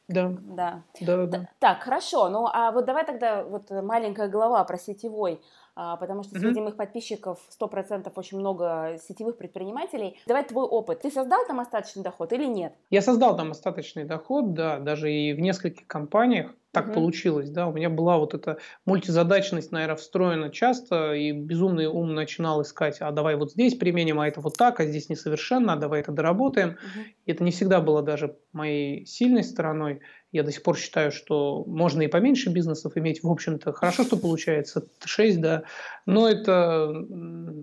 Да. 0.07 0.31
Да. 0.41 0.83
Да, 0.99 1.25
да. 1.25 1.49
Так, 1.59 1.83
хорошо. 1.83 2.29
Ну, 2.29 2.47
а 2.51 2.71
вот 2.71 2.85
давай 2.85 3.05
тогда 3.05 3.43
вот 3.43 3.69
маленькая 3.69 4.27
глава 4.27 4.63
про 4.63 4.77
сетевой. 4.77 5.41
А, 5.83 5.95
потому 5.97 6.21
что 6.21 6.37
среди 6.37 6.61
моих 6.61 6.75
подписчиков 6.75 7.39
100% 7.59 8.11
очень 8.15 8.37
много 8.37 8.99
сетевых 9.01 9.35
предпринимателей. 9.37 10.15
Давай 10.27 10.43
твой 10.43 10.65
опыт. 10.65 11.01
Ты 11.01 11.09
создал 11.09 11.39
там 11.47 11.59
остаточный 11.59 12.03
доход 12.03 12.31
или 12.33 12.45
нет? 12.45 12.75
Я 12.91 13.01
создал 13.01 13.35
там 13.35 13.49
остаточный 13.49 14.03
доход, 14.03 14.53
да, 14.53 14.77
даже 14.77 15.11
и 15.11 15.33
в 15.33 15.39
нескольких 15.39 15.87
компаниях 15.87 16.53
так 16.71 16.87
угу. 16.87 16.93
получилось, 16.93 17.49
да, 17.49 17.67
у 17.67 17.73
меня 17.73 17.89
была 17.89 18.17
вот 18.17 18.33
эта 18.33 18.57
мультизадачность, 18.85 19.71
наверное, 19.71 19.97
встроена 19.97 20.49
часто, 20.49 21.13
и 21.13 21.31
безумный 21.31 21.87
ум 21.87 22.15
начинал 22.15 22.61
искать, 22.61 22.97
а 23.01 23.11
давай 23.11 23.35
вот 23.35 23.51
здесь 23.51 23.75
применим, 23.75 24.19
а 24.19 24.27
это 24.27 24.39
вот 24.39 24.57
так, 24.57 24.79
а 24.79 24.85
здесь 24.85 25.09
несовершенно, 25.09 25.73
а 25.73 25.75
давай 25.75 25.99
это 25.99 26.11
доработаем. 26.11 26.69
Угу. 26.69 27.05
И 27.25 27.31
это 27.31 27.43
не 27.43 27.51
всегда 27.51 27.81
было 27.81 28.01
даже 28.01 28.37
моей 28.53 29.05
сильной 29.05 29.43
стороной. 29.43 29.99
Я 30.31 30.43
до 30.43 30.51
сих 30.51 30.63
пор 30.63 30.77
считаю, 30.77 31.11
что 31.11 31.65
можно 31.65 32.01
и 32.03 32.07
поменьше 32.07 32.49
бизнесов 32.49 32.93
иметь, 32.95 33.21
в 33.21 33.29
общем-то, 33.29 33.73
хорошо, 33.73 34.03
что 34.03 34.15
получается 34.15 34.87
6, 35.03 35.41
да, 35.41 35.63
но 36.05 36.29
это 36.29 37.05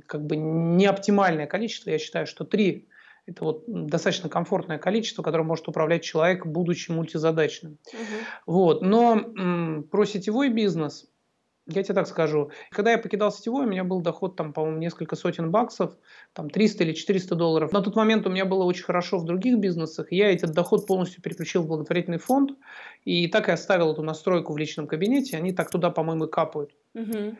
как 0.06 0.26
бы 0.26 0.36
не 0.36 0.84
оптимальное 0.84 1.46
количество, 1.46 1.90
я 1.90 1.98
считаю, 1.98 2.26
что 2.26 2.44
3 2.44 2.86
это 3.28 3.44
вот 3.44 3.64
достаточно 3.66 4.28
комфортное 4.28 4.78
количество, 4.78 5.22
которое 5.22 5.44
может 5.44 5.68
управлять 5.68 6.02
человек, 6.02 6.46
будучи 6.46 6.90
мультизадачным. 6.90 7.78
Угу. 7.92 8.54
Вот. 8.54 8.82
Но 8.82 9.16
м, 9.36 9.84
про 9.90 10.04
сетевой 10.06 10.48
бизнес, 10.48 11.06
я 11.66 11.82
тебе 11.82 11.94
так 11.94 12.08
скажу, 12.08 12.50
когда 12.70 12.92
я 12.92 12.98
покидал 12.98 13.30
сетевой, 13.30 13.66
у 13.66 13.68
меня 13.68 13.84
был 13.84 14.00
доход, 14.00 14.36
там, 14.36 14.54
по-моему, 14.54 14.78
несколько 14.78 15.14
сотен 15.16 15.50
баксов, 15.50 15.94
там 16.32 16.48
300 16.48 16.84
или 16.84 16.92
400 16.94 17.34
долларов. 17.34 17.72
На 17.72 17.82
тот 17.82 17.94
момент 17.94 18.26
у 18.26 18.30
меня 18.30 18.46
было 18.46 18.64
очень 18.64 18.84
хорошо 18.84 19.18
в 19.18 19.26
других 19.26 19.58
бизнесах, 19.58 20.10
я 20.10 20.32
этот 20.32 20.52
доход 20.52 20.86
полностью 20.86 21.20
переключил 21.20 21.62
в 21.62 21.66
благотворительный 21.66 22.18
фонд, 22.18 22.52
и 23.04 23.28
так 23.28 23.50
и 23.50 23.52
оставил 23.52 23.92
эту 23.92 24.02
настройку 24.02 24.54
в 24.54 24.56
личном 24.56 24.86
кабинете, 24.86 25.36
они 25.36 25.52
так 25.52 25.70
туда, 25.70 25.90
по-моему, 25.90 26.24
и 26.24 26.30
капают. 26.30 26.70
Угу. 26.94 27.36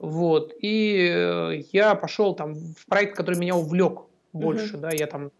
Вот, 0.00 0.52
и 0.60 1.10
э, 1.10 1.62
я 1.72 1.94
пошел 1.94 2.34
там 2.34 2.54
в 2.54 2.84
проект, 2.86 3.16
который 3.16 3.38
меня 3.38 3.56
увлек 3.56 4.09
больше, 4.32 4.74
угу. 4.74 4.82
да, 4.82 4.90
я 4.92 5.06
там 5.06 5.30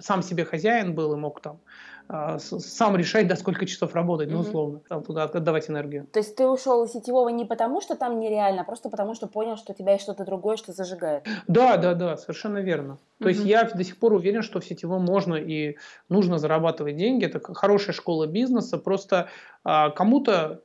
сам 0.00 0.22
себе 0.22 0.44
хозяин 0.44 0.94
был 0.94 1.12
и 1.12 1.16
мог 1.16 1.40
там 1.40 1.60
э, 2.08 2.38
сам 2.38 2.96
решать, 2.96 3.28
до 3.28 3.36
сколько 3.36 3.66
часов 3.66 3.94
работать, 3.94 4.30
ну, 4.30 4.40
условно, 4.40 4.80
там 4.88 5.02
туда 5.02 5.24
отдавать 5.24 5.68
энергию. 5.68 6.06
То 6.12 6.20
есть 6.20 6.36
ты 6.36 6.46
ушел 6.46 6.84
из 6.84 6.92
сетевого 6.92 7.28
не 7.28 7.44
потому, 7.44 7.80
что 7.80 7.94
там 7.94 8.18
нереально, 8.18 8.62
а 8.62 8.64
просто 8.64 8.88
потому, 8.88 9.14
что 9.14 9.26
понял, 9.26 9.56
что 9.56 9.72
у 9.72 9.74
тебя 9.74 9.92
есть 9.92 10.04
что-то 10.04 10.24
другое, 10.24 10.56
что 10.56 10.72
зажигает? 10.72 11.26
Да, 11.46 11.76
да, 11.76 11.94
да, 11.94 12.16
совершенно 12.16 12.58
верно. 12.58 12.98
То 13.20 13.28
есть 13.28 13.44
я 13.44 13.64
до 13.64 13.84
сих 13.84 13.98
пор 13.98 14.14
уверен, 14.14 14.42
что 14.42 14.60
в 14.60 14.64
сетевом 14.64 15.04
можно 15.04 15.34
и 15.34 15.76
нужно 16.08 16.38
зарабатывать 16.38 16.96
деньги, 16.96 17.26
это 17.26 17.40
хорошая 17.54 17.94
школа 17.94 18.26
бизнеса, 18.26 18.78
просто 18.78 19.28
э, 19.64 19.90
кому-то 19.94 20.62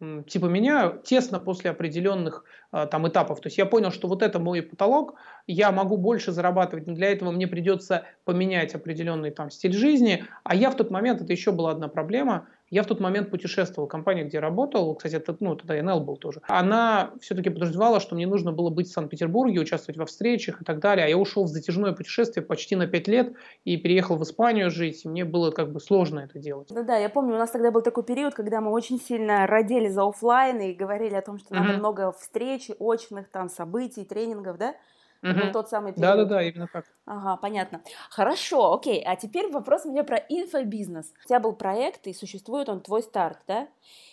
типа 0.00 0.46
меня 0.46 0.98
тесно 1.04 1.38
после 1.40 1.70
определенных 1.70 2.44
а, 2.70 2.86
там 2.86 3.08
этапов. 3.08 3.40
То 3.40 3.46
есть 3.46 3.56
я 3.56 3.64
понял, 3.64 3.90
что 3.90 4.08
вот 4.08 4.22
это 4.22 4.38
мой 4.38 4.62
потолок, 4.62 5.14
я 5.46 5.72
могу 5.72 5.96
больше 5.96 6.32
зарабатывать, 6.32 6.86
но 6.86 6.94
для 6.94 7.10
этого 7.10 7.30
мне 7.30 7.46
придется 7.46 8.04
поменять 8.24 8.74
определенный 8.74 9.30
там 9.30 9.50
стиль 9.50 9.72
жизни. 9.72 10.24
А 10.44 10.54
я 10.54 10.70
в 10.70 10.76
тот 10.76 10.90
момент, 10.90 11.22
это 11.22 11.32
еще 11.32 11.50
была 11.52 11.70
одна 11.70 11.88
проблема, 11.88 12.46
я 12.70 12.82
в 12.82 12.86
тот 12.86 13.00
момент 13.00 13.30
путешествовал. 13.30 13.88
Компания, 13.88 14.24
где 14.24 14.38
работал, 14.40 14.94
кстати, 14.94 15.16
это, 15.16 15.36
ну, 15.40 15.56
тогда 15.56 15.80
НЛ 15.82 16.00
был 16.00 16.16
тоже, 16.16 16.40
она 16.48 17.12
все-таки 17.20 17.50
подразумевала, 17.50 18.00
что 18.00 18.14
мне 18.14 18.26
нужно 18.26 18.52
было 18.52 18.70
быть 18.70 18.88
в 18.88 18.92
Санкт-Петербурге, 18.92 19.60
участвовать 19.60 19.98
во 19.98 20.06
встречах 20.06 20.62
и 20.62 20.64
так 20.64 20.80
далее. 20.80 21.06
А 21.06 21.08
я 21.08 21.16
ушел 21.16 21.44
в 21.44 21.48
затяжное 21.48 21.92
путешествие 21.92 22.44
почти 22.44 22.76
на 22.76 22.86
5 22.86 23.08
лет 23.08 23.32
и 23.64 23.76
переехал 23.76 24.16
в 24.16 24.22
Испанию 24.22 24.70
жить. 24.70 25.04
И 25.04 25.08
мне 25.08 25.24
было 25.24 25.50
как 25.50 25.72
бы 25.72 25.80
сложно 25.80 26.20
это 26.20 26.38
делать. 26.38 26.68
Да-да, 26.70 26.96
я 26.96 27.08
помню, 27.08 27.34
у 27.34 27.38
нас 27.38 27.50
тогда 27.50 27.70
был 27.70 27.82
такой 27.82 28.04
период, 28.04 28.34
когда 28.34 28.60
мы 28.60 28.70
очень 28.70 29.00
сильно 29.00 29.46
родили 29.46 29.88
за 29.88 30.06
офлайн 30.06 30.60
и 30.60 30.72
говорили 30.72 31.14
о 31.14 31.22
том, 31.22 31.38
что 31.38 31.54
mm-hmm. 31.54 31.58
надо 31.58 31.78
много 31.78 32.12
встреч, 32.12 32.70
очных 32.78 33.30
там 33.30 33.48
событий, 33.48 34.04
тренингов, 34.04 34.58
да? 34.58 34.74
Это 35.22 35.40
был 35.40 35.52
тот 35.52 35.68
самый 35.68 35.92
период. 35.92 36.16
Да-да-да, 36.16 36.42
именно 36.42 36.68
так. 36.72 36.84
Ага, 37.06 37.36
понятно. 37.36 37.82
Хорошо, 38.10 38.74
окей. 38.74 39.02
А 39.04 39.16
теперь 39.16 39.50
вопрос 39.50 39.86
у 39.86 39.90
меня 39.90 40.04
про 40.04 40.16
инфобизнес. 40.16 41.12
У 41.24 41.28
тебя 41.28 41.40
был 41.40 41.52
проект, 41.52 42.06
и 42.06 42.12
существует 42.12 42.68
он 42.68 42.80
твой 42.80 43.02
старт, 43.02 43.38
да? 43.46 43.68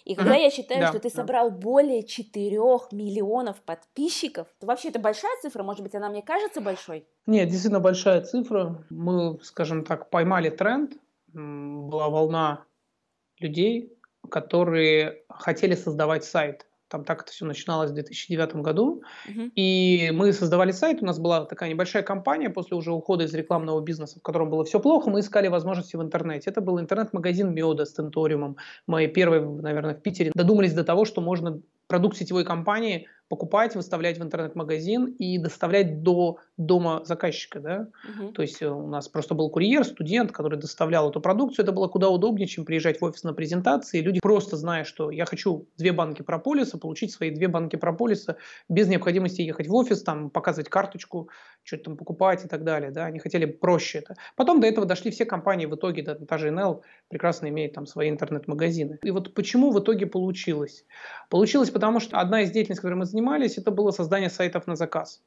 И 0.05 0.15
когда 0.15 0.35
я 0.35 0.49
считаю, 0.49 0.81
да, 0.81 0.87
что 0.87 0.99
ты 0.99 1.09
да. 1.09 1.15
собрал 1.15 1.49
более 1.49 2.03
4 2.03 2.57
миллионов 2.91 3.61
подписчиков, 3.61 4.47
то 4.59 4.67
вообще 4.67 4.89
это 4.89 4.99
большая 4.99 5.35
цифра? 5.41 5.63
Может 5.63 5.83
быть, 5.83 5.95
она 5.95 6.09
мне 6.09 6.21
кажется 6.21 6.61
большой? 6.61 7.07
Нет, 7.25 7.47
действительно 7.47 7.79
большая 7.79 8.21
цифра. 8.21 8.83
Мы, 8.89 9.39
скажем 9.43 9.85
так, 9.85 10.09
поймали 10.09 10.49
тренд. 10.49 10.93
Была 11.33 12.09
волна 12.09 12.65
людей, 13.39 13.97
которые 14.29 15.23
хотели 15.29 15.75
создавать 15.75 16.23
сайт 16.23 16.67
там 16.93 17.03
так 17.03 17.23
это 17.23 17.31
все 17.31 17.45
начиналось 17.45 17.89
в 17.89 17.95
2009 17.95 18.57
году. 18.57 19.01
Uh-huh. 19.27 19.49
И 19.55 20.11
мы 20.13 20.31
создавали 20.31 20.71
сайт, 20.71 21.01
у 21.01 21.05
нас 21.05 21.17
была 21.17 21.45
такая 21.45 21.71
небольшая 21.71 22.03
компания 22.03 22.51
после 22.51 22.77
уже 22.77 22.91
ухода 22.91 23.23
из 23.23 23.33
рекламного 23.33 23.81
бизнеса, 23.81 24.19
в 24.19 24.21
котором 24.21 24.51
было 24.51 24.63
все 24.63 24.79
плохо, 24.79 25.09
мы 25.09 25.21
искали 25.21 25.47
возможности 25.47 25.95
в 25.95 26.03
интернете. 26.03 26.51
Это 26.51 26.61
был 26.61 26.79
интернет-магазин 26.79 27.51
Меда 27.51 27.85
с 27.85 27.93
Тенториумом. 27.93 28.57
Мы 28.85 29.07
первые, 29.07 29.41
наверное, 29.43 29.95
в 29.95 30.03
Питере 30.03 30.31
додумались 30.35 30.73
до 30.73 30.83
того, 30.83 31.05
что 31.05 31.19
можно 31.19 31.59
продукт 31.87 32.15
сетевой 32.15 32.45
компании 32.45 33.07
покупать, 33.29 33.75
выставлять 33.75 34.19
в 34.19 34.23
интернет-магазин 34.23 35.05
и 35.17 35.37
доставлять 35.37 36.03
до 36.03 36.37
дома 36.57 37.01
заказчика, 37.05 37.59
да. 37.59 37.87
Угу. 38.09 38.31
То 38.33 38.41
есть 38.41 38.61
э, 38.61 38.69
у 38.69 38.87
нас 38.87 39.07
просто 39.07 39.33
был 39.33 39.49
курьер, 39.49 39.83
студент, 39.85 40.31
который 40.31 40.59
доставлял 40.59 41.09
эту 41.09 41.19
продукцию. 41.19 41.63
Это 41.63 41.71
было 41.71 41.87
куда 41.87 42.09
удобнее, 42.09 42.47
чем 42.47 42.65
приезжать 42.65 43.01
в 43.01 43.05
офис 43.05 43.23
на 43.23 43.33
презентации. 43.33 44.01
Люди 44.01 44.19
просто 44.21 44.57
зная, 44.57 44.83
что 44.83 45.09
я 45.09 45.25
хочу 45.25 45.67
две 45.77 45.91
банки 45.91 46.21
прополиса, 46.21 46.77
получить 46.77 47.11
свои 47.11 47.31
две 47.31 47.47
банки 47.47 47.75
прополиса 47.75 48.37
без 48.69 48.87
необходимости 48.87 49.41
ехать 49.41 49.67
в 49.67 49.73
офис, 49.73 50.03
там 50.03 50.29
показывать 50.29 50.69
карточку, 50.69 51.29
что-то 51.63 51.85
там 51.85 51.97
покупать 51.97 52.45
и 52.45 52.47
так 52.47 52.63
далее, 52.63 52.91
да. 52.91 53.05
Они 53.05 53.19
хотели 53.19 53.45
проще 53.45 53.99
это. 53.99 54.15
Потом 54.35 54.61
до 54.61 54.67
этого 54.67 54.85
дошли 54.85 55.11
все 55.11 55.25
компании 55.25 55.65
в 55.65 55.75
итоге, 55.75 56.03
да, 56.03 56.15
та 56.15 56.37
же 56.37 56.49
NL 56.49 56.81
прекрасно 57.09 57.47
имеет 57.47 57.73
там 57.73 57.85
свои 57.85 58.09
интернет-магазины. 58.09 58.99
И 59.01 59.11
вот 59.11 59.33
почему 59.33 59.71
в 59.71 59.79
итоге 59.79 60.05
получилось? 60.05 60.85
Получилось 61.29 61.69
потому, 61.69 61.99
что 61.99 62.19
одна 62.19 62.41
из 62.41 62.51
деятельностей, 62.51 62.81
которой 62.81 62.95
мы 62.95 63.05
занимались, 63.13 63.57
это 63.57 63.71
было 63.71 63.91
создание 63.91 64.29
сайтов 64.29 64.67
на 64.67 64.75
заказ. 64.75 65.21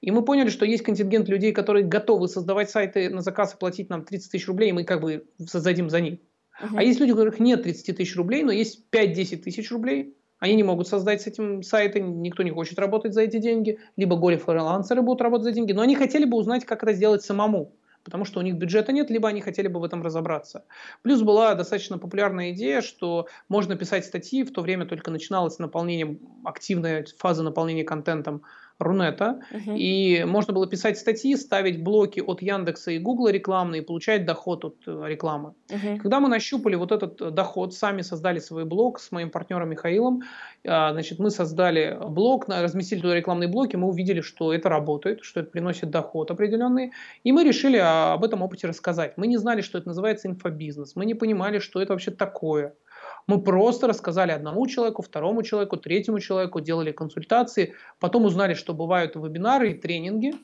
И 0.00 0.10
мы 0.10 0.24
поняли, 0.24 0.48
что 0.48 0.64
есть 0.64 0.84
контингент 0.84 1.28
людей, 1.28 1.52
которые 1.52 1.84
готовы 1.84 2.28
создавать 2.28 2.70
сайты 2.70 3.10
на 3.10 3.20
заказ 3.20 3.54
и 3.54 3.56
платить 3.58 3.90
нам 3.90 4.04
30 4.04 4.30
тысяч 4.30 4.46
рублей, 4.46 4.70
и 4.70 4.72
мы 4.72 4.84
как 4.84 5.00
бы 5.00 5.24
создадим 5.46 5.90
за 5.90 6.00
них. 6.00 6.18
Uh-huh. 6.60 6.76
А 6.76 6.82
есть 6.82 7.00
люди, 7.00 7.10
у 7.10 7.14
которых 7.14 7.40
нет 7.40 7.64
30 7.64 7.96
тысяч 7.96 8.16
рублей, 8.16 8.44
но 8.44 8.52
есть 8.52 8.84
5-10 8.92 9.38
тысяч 9.38 9.70
рублей, 9.72 10.16
они 10.38 10.54
не 10.54 10.62
могут 10.62 10.88
создать 10.88 11.22
с 11.22 11.26
этим 11.26 11.62
сайты, 11.62 12.00
никто 12.00 12.42
не 12.42 12.50
хочет 12.50 12.78
работать 12.78 13.14
за 13.14 13.22
эти 13.22 13.38
деньги, 13.38 13.78
либо 13.96 14.16
горе-фрилансеры 14.16 15.02
будут 15.02 15.20
работать 15.20 15.44
за 15.44 15.52
деньги, 15.52 15.72
но 15.72 15.82
они 15.82 15.94
хотели 15.96 16.24
бы 16.24 16.36
узнать, 16.36 16.64
как 16.64 16.82
это 16.82 16.92
сделать 16.92 17.22
самому 17.22 17.72
потому 18.04 18.24
что 18.24 18.40
у 18.40 18.42
них 18.42 18.56
бюджета 18.56 18.92
нет, 18.92 19.10
либо 19.10 19.28
они 19.28 19.40
хотели 19.40 19.68
бы 19.68 19.80
в 19.80 19.84
этом 19.84 20.02
разобраться. 20.02 20.64
Плюс 21.02 21.22
была 21.22 21.54
достаточно 21.54 21.98
популярная 21.98 22.52
идея, 22.52 22.80
что 22.80 23.28
можно 23.48 23.76
писать 23.76 24.04
статьи, 24.04 24.44
в 24.44 24.52
то 24.52 24.62
время 24.62 24.86
только 24.86 25.10
начиналось 25.10 25.58
наполнение, 25.58 26.18
активная 26.44 27.06
фаза 27.18 27.42
наполнения 27.42 27.84
контентом 27.84 28.42
Рунета, 28.82 29.40
угу. 29.50 29.74
и 29.76 30.24
можно 30.24 30.52
было 30.52 30.66
писать 30.66 30.98
статьи, 30.98 31.36
ставить 31.36 31.82
блоки 31.82 32.20
от 32.20 32.42
Яндекса 32.42 32.92
и 32.92 32.98
Гугла 32.98 33.28
рекламные 33.28 33.82
и 33.82 33.84
получать 33.84 34.24
доход 34.24 34.64
от 34.64 34.76
э, 34.86 35.04
рекламы. 35.06 35.54
Угу. 35.70 35.98
Когда 36.02 36.20
мы 36.20 36.28
нащупали 36.28 36.74
вот 36.76 36.92
этот 36.92 37.20
э, 37.20 37.30
доход, 37.30 37.74
сами 37.74 38.02
создали 38.02 38.38
свой 38.38 38.64
блог 38.64 39.00
с 39.00 39.12
моим 39.12 39.30
партнером 39.30 39.70
Михаилом, 39.70 40.22
а, 40.66 40.92
значит, 40.92 41.18
мы 41.18 41.30
создали 41.30 41.98
блог, 42.00 42.48
разместили 42.48 43.00
туда 43.00 43.14
рекламные 43.14 43.48
блоки, 43.48 43.76
мы 43.76 43.88
увидели, 43.88 44.20
что 44.20 44.52
это 44.52 44.68
работает, 44.68 45.22
что 45.22 45.40
это 45.40 45.50
приносит 45.50 45.90
доход 45.90 46.30
определенный, 46.30 46.92
и 47.24 47.32
мы 47.32 47.44
решили 47.44 47.78
об 47.78 48.24
этом 48.24 48.42
опыте 48.42 48.66
рассказать. 48.66 49.14
Мы 49.16 49.26
не 49.26 49.38
знали, 49.38 49.60
что 49.60 49.78
это 49.78 49.88
называется 49.88 50.28
инфобизнес, 50.28 50.96
мы 50.96 51.06
не 51.06 51.14
понимали, 51.14 51.58
что 51.58 51.80
это 51.80 51.92
вообще 51.92 52.10
такое. 52.10 52.74
Мы 53.26 53.40
просто 53.40 53.86
рассказали 53.86 54.32
одному 54.32 54.66
человеку, 54.66 55.02
второму 55.02 55.42
человеку, 55.42 55.76
третьему 55.76 56.20
человеку, 56.20 56.60
делали 56.60 56.92
консультации, 56.92 57.74
потом 58.00 58.24
узнали, 58.24 58.54
что 58.54 58.74
бывают 58.74 59.16
вебинары 59.16 59.72
и 59.72 59.74
тренинги, 59.74 60.34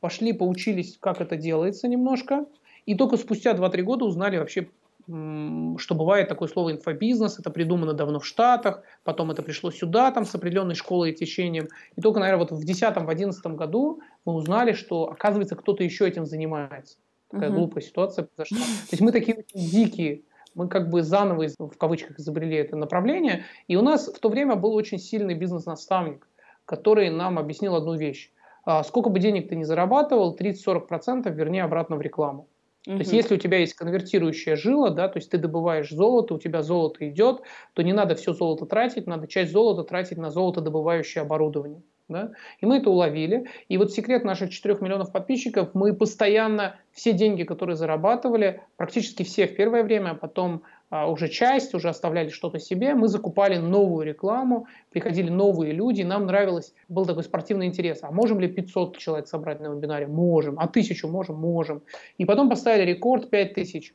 пошли, 0.00 0.32
поучились, 0.32 0.96
как 1.00 1.20
это 1.20 1.36
делается 1.36 1.88
немножко, 1.88 2.46
и 2.86 2.94
только 2.94 3.16
спустя 3.16 3.52
2-3 3.52 3.82
года 3.82 4.04
узнали 4.04 4.38
вообще, 4.38 4.68
что 5.08 5.94
бывает 5.94 6.28
такое 6.28 6.48
слово 6.48 6.72
инфобизнес, 6.72 7.38
это 7.38 7.50
придумано 7.50 7.94
давно 7.94 8.20
в 8.20 8.26
Штатах, 8.26 8.82
потом 9.04 9.30
это 9.30 9.42
пришло 9.42 9.70
сюда 9.70 10.10
там 10.10 10.26
с 10.26 10.34
определенной 10.34 10.74
школой 10.74 11.12
и 11.12 11.14
течением. 11.14 11.68
И 11.96 12.02
только, 12.02 12.20
наверное, 12.20 12.46
вот 12.46 12.52
в 12.52 12.62
2010-2011 12.62 13.54
году 13.54 14.00
мы 14.26 14.34
узнали, 14.34 14.72
что, 14.74 15.10
оказывается, 15.10 15.56
кто-то 15.56 15.82
еще 15.82 16.06
этим 16.06 16.26
занимается. 16.26 16.98
Такая 17.30 17.50
uh-huh. 17.50 17.54
глупая 17.54 17.82
ситуация 17.82 18.28
произошла. 18.34 18.58
То 18.90 18.92
есть 18.92 19.00
мы 19.00 19.12
такие 19.12 19.44
дикие 19.54 20.22
мы 20.58 20.68
как 20.68 20.90
бы 20.90 21.02
заново, 21.02 21.46
в 21.56 21.78
кавычках, 21.78 22.18
изобрели 22.18 22.56
это 22.56 22.74
направление. 22.76 23.44
И 23.68 23.76
у 23.76 23.82
нас 23.82 24.08
в 24.08 24.18
то 24.18 24.28
время 24.28 24.56
был 24.56 24.74
очень 24.74 24.98
сильный 24.98 25.34
бизнес-наставник, 25.34 26.26
который 26.64 27.10
нам 27.10 27.38
объяснил 27.38 27.76
одну 27.76 27.94
вещь. 27.94 28.32
А, 28.64 28.82
сколько 28.82 29.08
бы 29.08 29.20
денег 29.20 29.48
ты 29.48 29.54
ни 29.54 29.62
зарабатывал, 29.62 30.36
30-40% 30.36 31.32
верни 31.32 31.60
обратно 31.60 31.94
в 31.94 32.02
рекламу. 32.02 32.48
То 32.84 32.92
есть, 32.92 33.12
если 33.12 33.34
у 33.34 33.38
тебя 33.38 33.58
есть 33.58 33.74
конвертирующая 33.74 34.56
жила, 34.56 34.90
да, 34.90 35.08
то 35.08 35.18
есть 35.18 35.30
ты 35.30 35.38
добываешь 35.38 35.90
золото, 35.90 36.34
у 36.34 36.38
тебя 36.38 36.62
золото 36.62 37.08
идет, 37.08 37.42
то 37.74 37.82
не 37.82 37.92
надо 37.92 38.14
все 38.14 38.32
золото 38.32 38.66
тратить, 38.66 39.06
надо 39.06 39.28
часть 39.28 39.52
золота 39.52 39.84
тратить 39.84 40.18
на 40.18 40.30
золотодобывающее 40.30 41.22
оборудование. 41.22 41.82
Да? 42.08 42.32
И 42.60 42.66
мы 42.66 42.78
это 42.78 42.90
уловили. 42.90 43.46
И 43.68 43.76
вот 43.76 43.92
секрет 43.92 44.24
наших 44.24 44.50
4 44.50 44.78
миллионов 44.80 45.12
подписчиков, 45.12 45.74
мы 45.74 45.94
постоянно 45.94 46.76
все 46.92 47.12
деньги, 47.12 47.42
которые 47.42 47.76
зарабатывали, 47.76 48.62
практически 48.76 49.22
все 49.24 49.46
в 49.46 49.54
первое 49.54 49.84
время, 49.84 50.10
а 50.10 50.14
потом 50.14 50.62
а, 50.90 51.10
уже 51.10 51.28
часть, 51.28 51.74
уже 51.74 51.90
оставляли 51.90 52.30
что-то 52.30 52.58
себе, 52.58 52.94
мы 52.94 53.08
закупали 53.08 53.58
новую 53.58 54.06
рекламу, 54.06 54.66
приходили 54.90 55.28
новые 55.28 55.72
люди, 55.72 56.02
нам 56.02 56.24
нравилось, 56.24 56.72
был 56.88 57.04
такой 57.04 57.24
спортивный 57.24 57.66
интерес, 57.66 57.98
а 58.02 58.10
можем 58.10 58.40
ли 58.40 58.48
500 58.48 58.96
человек 58.96 59.28
собрать 59.28 59.60
на 59.60 59.68
вебинаре? 59.68 60.06
Можем. 60.06 60.58
А 60.58 60.66
тысячу 60.66 61.08
можем? 61.08 61.36
Можем. 61.36 61.82
И 62.16 62.24
потом 62.24 62.48
поставили 62.48 62.90
рекорд 62.90 63.28
5000. 63.28 63.92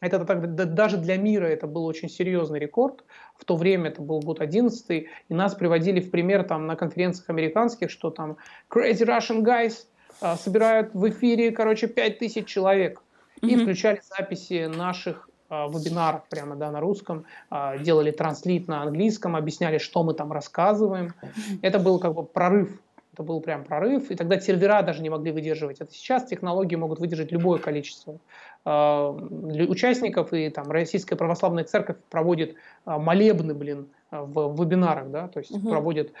Это 0.00 0.24
так, 0.24 0.54
даже 0.54 0.96
для 0.96 1.16
мира 1.18 1.44
это 1.46 1.66
был 1.66 1.84
очень 1.84 2.08
серьезный 2.08 2.58
рекорд. 2.58 3.04
В 3.36 3.44
то 3.44 3.56
время 3.56 3.90
это 3.90 4.00
был 4.00 4.20
год 4.20 4.40
11 4.40 4.90
и 4.90 5.08
нас 5.28 5.54
приводили 5.54 6.00
в 6.00 6.10
пример 6.10 6.44
там 6.44 6.66
на 6.66 6.74
конференциях 6.74 7.28
американских, 7.28 7.90
что 7.90 8.10
там 8.10 8.38
Crazy 8.70 9.06
Russian 9.06 9.42
Guys 9.42 9.86
а, 10.20 10.36
собирают 10.36 10.94
в 10.94 11.08
эфире, 11.10 11.50
короче, 11.50 11.86
5000 11.86 12.46
человек. 12.46 13.02
И 13.42 13.56
включали 13.56 14.00
записи 14.02 14.66
наших 14.66 15.30
а, 15.48 15.66
вебинаров 15.68 16.28
прямо 16.28 16.56
да, 16.56 16.70
на 16.70 16.80
русском, 16.80 17.24
а, 17.50 17.76
делали 17.78 18.10
транслит 18.10 18.68
на 18.68 18.82
английском, 18.82 19.34
объясняли, 19.34 19.78
что 19.78 20.02
мы 20.02 20.14
там 20.14 20.32
рассказываем. 20.32 21.14
Это 21.62 21.78
был 21.78 21.98
как 21.98 22.14
бы 22.14 22.24
прорыв 22.24 22.80
это 23.12 23.24
был 23.24 23.40
прям 23.40 23.64
прорыв, 23.64 24.10
и 24.10 24.14
тогда 24.14 24.40
сервера 24.40 24.82
даже 24.82 25.02
не 25.02 25.10
могли 25.10 25.32
выдерживать. 25.32 25.80
Это 25.80 25.92
сейчас 25.92 26.24
технологии 26.24 26.76
могут 26.76 27.00
выдержать 27.00 27.32
любое 27.32 27.58
количество 27.58 28.18
участников, 28.64 30.32
и 30.32 30.50
там 30.50 30.70
Российская 30.70 31.16
Православная 31.16 31.64
Церковь 31.64 31.96
проводит 32.10 32.56
э, 32.86 32.96
молебны, 32.98 33.54
блин, 33.54 33.88
в, 34.10 34.48
в 34.48 34.62
вебинарах, 34.62 35.10
да, 35.10 35.28
то 35.28 35.40
есть 35.40 35.50
угу. 35.50 35.70
проводит 35.70 36.12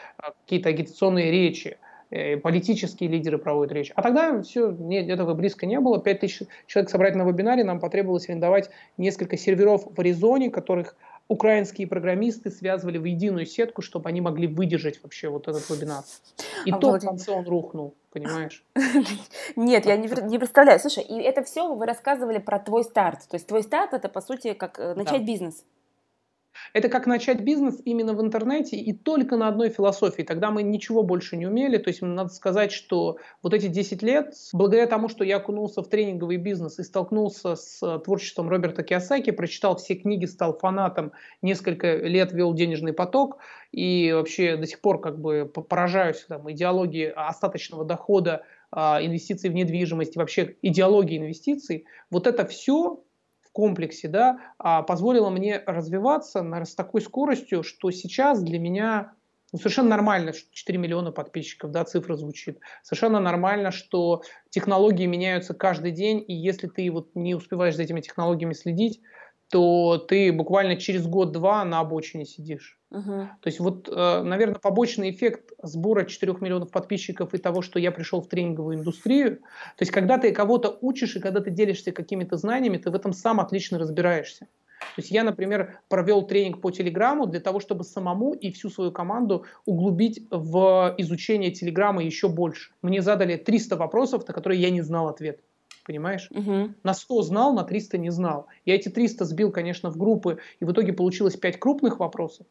какие-то 0.44 0.70
агитационные 0.70 1.30
речи, 1.30 1.78
э, 2.10 2.36
политические 2.38 3.10
лидеры 3.10 3.38
проводят 3.38 3.72
речь. 3.72 3.92
А 3.94 4.02
тогда 4.02 4.40
все, 4.42 4.70
нет, 4.70 5.08
этого 5.08 5.34
близко 5.34 5.66
не 5.66 5.78
было. 5.80 6.00
5000 6.00 6.46
человек 6.66 6.90
собрать 6.90 7.14
на 7.14 7.24
вебинаре, 7.24 7.64
нам 7.64 7.80
потребовалось 7.80 8.28
арендовать 8.28 8.70
несколько 8.96 9.36
серверов 9.36 9.84
в 9.84 10.00
Аризоне, 10.00 10.50
которых 10.50 10.96
украинские 11.28 11.86
программисты 11.86 12.50
связывали 12.50 12.98
в 12.98 13.04
единую 13.04 13.46
сетку, 13.46 13.82
чтобы 13.82 14.08
они 14.08 14.20
могли 14.20 14.48
выдержать 14.48 15.00
вообще 15.02 15.28
вот 15.28 15.46
этот 15.46 15.68
вебинар. 15.70 16.02
И 16.66 16.70
Обалденно. 16.70 16.98
то 16.98 17.06
в 17.06 17.08
конце 17.08 17.32
он 17.32 17.46
рухнул, 17.46 17.94
понимаешь? 18.10 18.64
Нет, 19.56 19.86
я 19.86 19.96
не, 19.96 20.08
не 20.28 20.38
представляю. 20.38 20.78
Слушай, 20.80 21.04
и 21.04 21.20
это 21.20 21.42
все 21.42 21.72
вы 21.74 21.86
рассказывали 21.86 22.38
про 22.38 22.58
твой 22.58 22.84
старт. 22.84 23.26
То 23.28 23.36
есть 23.36 23.46
твой 23.46 23.62
старт 23.62 23.94
это 23.94 24.08
по 24.08 24.20
сути 24.20 24.54
как 24.54 24.78
э, 24.78 24.94
начать 24.94 25.20
да. 25.20 25.26
бизнес. 25.26 25.64
Это 26.72 26.88
как 26.88 27.06
начать 27.06 27.40
бизнес 27.40 27.80
именно 27.84 28.14
в 28.14 28.20
интернете 28.20 28.76
и 28.76 28.92
только 28.92 29.36
на 29.36 29.48
одной 29.48 29.70
философии. 29.70 30.22
Тогда 30.22 30.50
мы 30.50 30.62
ничего 30.62 31.02
больше 31.02 31.36
не 31.36 31.46
умели. 31.46 31.78
То 31.78 31.88
есть 31.88 32.02
надо 32.02 32.30
сказать, 32.30 32.72
что 32.72 33.18
вот 33.42 33.54
эти 33.54 33.66
10 33.66 34.02
лет, 34.02 34.34
благодаря 34.52 34.86
тому, 34.86 35.08
что 35.08 35.24
я 35.24 35.36
окунулся 35.36 35.82
в 35.82 35.88
тренинговый 35.88 36.36
бизнес 36.36 36.78
и 36.78 36.82
столкнулся 36.82 37.56
с 37.56 37.98
творчеством 38.04 38.48
Роберта 38.48 38.82
Киосаки, 38.82 39.30
прочитал 39.30 39.76
все 39.76 39.94
книги, 39.94 40.26
стал 40.26 40.58
фанатом, 40.58 41.12
несколько 41.42 41.96
лет 41.96 42.32
вел 42.32 42.54
денежный 42.54 42.92
поток 42.92 43.38
и 43.72 44.12
вообще 44.12 44.56
до 44.56 44.66
сих 44.66 44.80
пор 44.80 45.00
как 45.00 45.20
бы 45.20 45.46
поражаюсь 45.46 46.24
там, 46.28 46.50
идеологии 46.50 47.12
остаточного 47.14 47.84
дохода, 47.84 48.44
а, 48.72 49.00
инвестиций 49.02 49.50
в 49.50 49.54
недвижимость, 49.54 50.16
вообще 50.16 50.56
идеологии 50.62 51.18
инвестиций. 51.18 51.86
Вот 52.10 52.26
это 52.26 52.46
все 52.46 53.02
комплексе, 53.52 54.08
да, 54.08 54.38
а 54.58 54.82
позволило 54.82 55.30
мне 55.30 55.62
развиваться 55.66 56.42
на, 56.42 56.64
с 56.64 56.74
такой 56.74 57.00
скоростью, 57.00 57.62
что 57.62 57.90
сейчас 57.90 58.42
для 58.42 58.58
меня 58.58 59.12
ну, 59.52 59.58
совершенно 59.58 59.88
нормально, 59.88 60.32
что 60.32 60.48
4 60.52 60.78
миллиона 60.78 61.10
подписчиков, 61.10 61.72
да, 61.72 61.84
цифра 61.84 62.14
звучит. 62.14 62.60
Совершенно 62.82 63.18
нормально, 63.18 63.72
что 63.72 64.22
технологии 64.50 65.06
меняются 65.06 65.54
каждый 65.54 65.90
день, 65.90 66.24
и 66.26 66.34
если 66.34 66.68
ты 66.68 66.90
вот 66.90 67.14
не 67.14 67.34
успеваешь 67.34 67.74
за 67.74 67.82
этими 67.82 68.00
технологиями 68.00 68.52
следить, 68.52 69.00
то 69.50 69.98
ты 69.98 70.32
буквально 70.32 70.76
через 70.76 71.06
год-два 71.06 71.64
на 71.64 71.80
обочине 71.80 72.24
сидишь. 72.24 72.78
Угу. 72.90 73.04
То 73.04 73.46
есть 73.46 73.60
вот, 73.60 73.88
э, 73.88 74.22
наверное, 74.22 74.58
побочный 74.58 75.10
эффект 75.10 75.52
сбора 75.62 76.04
4 76.04 76.36
миллионов 76.40 76.70
подписчиков 76.70 77.34
и 77.34 77.38
того, 77.38 77.60
что 77.60 77.78
я 77.78 77.90
пришел 77.90 78.20
в 78.20 78.28
тренинговую 78.28 78.78
индустрию, 78.78 79.36
то 79.38 79.80
есть 79.80 79.92
когда 79.92 80.18
ты 80.18 80.32
кого-то 80.32 80.78
учишь 80.80 81.16
и 81.16 81.20
когда 81.20 81.40
ты 81.40 81.50
делишься 81.50 81.92
какими-то 81.92 82.36
знаниями, 82.36 82.78
ты 82.78 82.90
в 82.90 82.94
этом 82.94 83.12
сам 83.12 83.40
отлично 83.40 83.78
разбираешься. 83.78 84.46
То 84.80 85.02
есть 85.02 85.10
я, 85.10 85.24
например, 85.24 85.80
провел 85.88 86.22
тренинг 86.22 86.60
по 86.60 86.70
Телеграму 86.70 87.26
для 87.26 87.40
того, 87.40 87.60
чтобы 87.60 87.84
самому 87.84 88.32
и 88.32 88.50
всю 88.50 88.70
свою 88.70 88.92
команду 88.92 89.44
углубить 89.66 90.26
в 90.30 90.94
изучение 90.98 91.50
Телеграма 91.50 92.02
еще 92.02 92.28
больше. 92.28 92.72
Мне 92.82 93.02
задали 93.02 93.36
300 93.36 93.76
вопросов, 93.76 94.26
на 94.26 94.32
которые 94.32 94.60
я 94.60 94.70
не 94.70 94.80
знал 94.80 95.08
ответ 95.08 95.40
понимаешь? 95.90 96.28
Угу. 96.30 96.74
На 96.84 96.94
100 96.94 97.22
знал, 97.22 97.52
на 97.52 97.64
300 97.64 97.98
не 97.98 98.10
знал. 98.10 98.46
Я 98.64 98.76
эти 98.76 98.88
300 98.88 99.24
сбил, 99.24 99.50
конечно, 99.50 99.90
в 99.90 99.96
группы, 99.96 100.38
и 100.60 100.64
в 100.64 100.70
итоге 100.70 100.92
получилось 100.92 101.36
5 101.36 101.58
крупных 101.58 101.98
вопросов. 101.98 102.46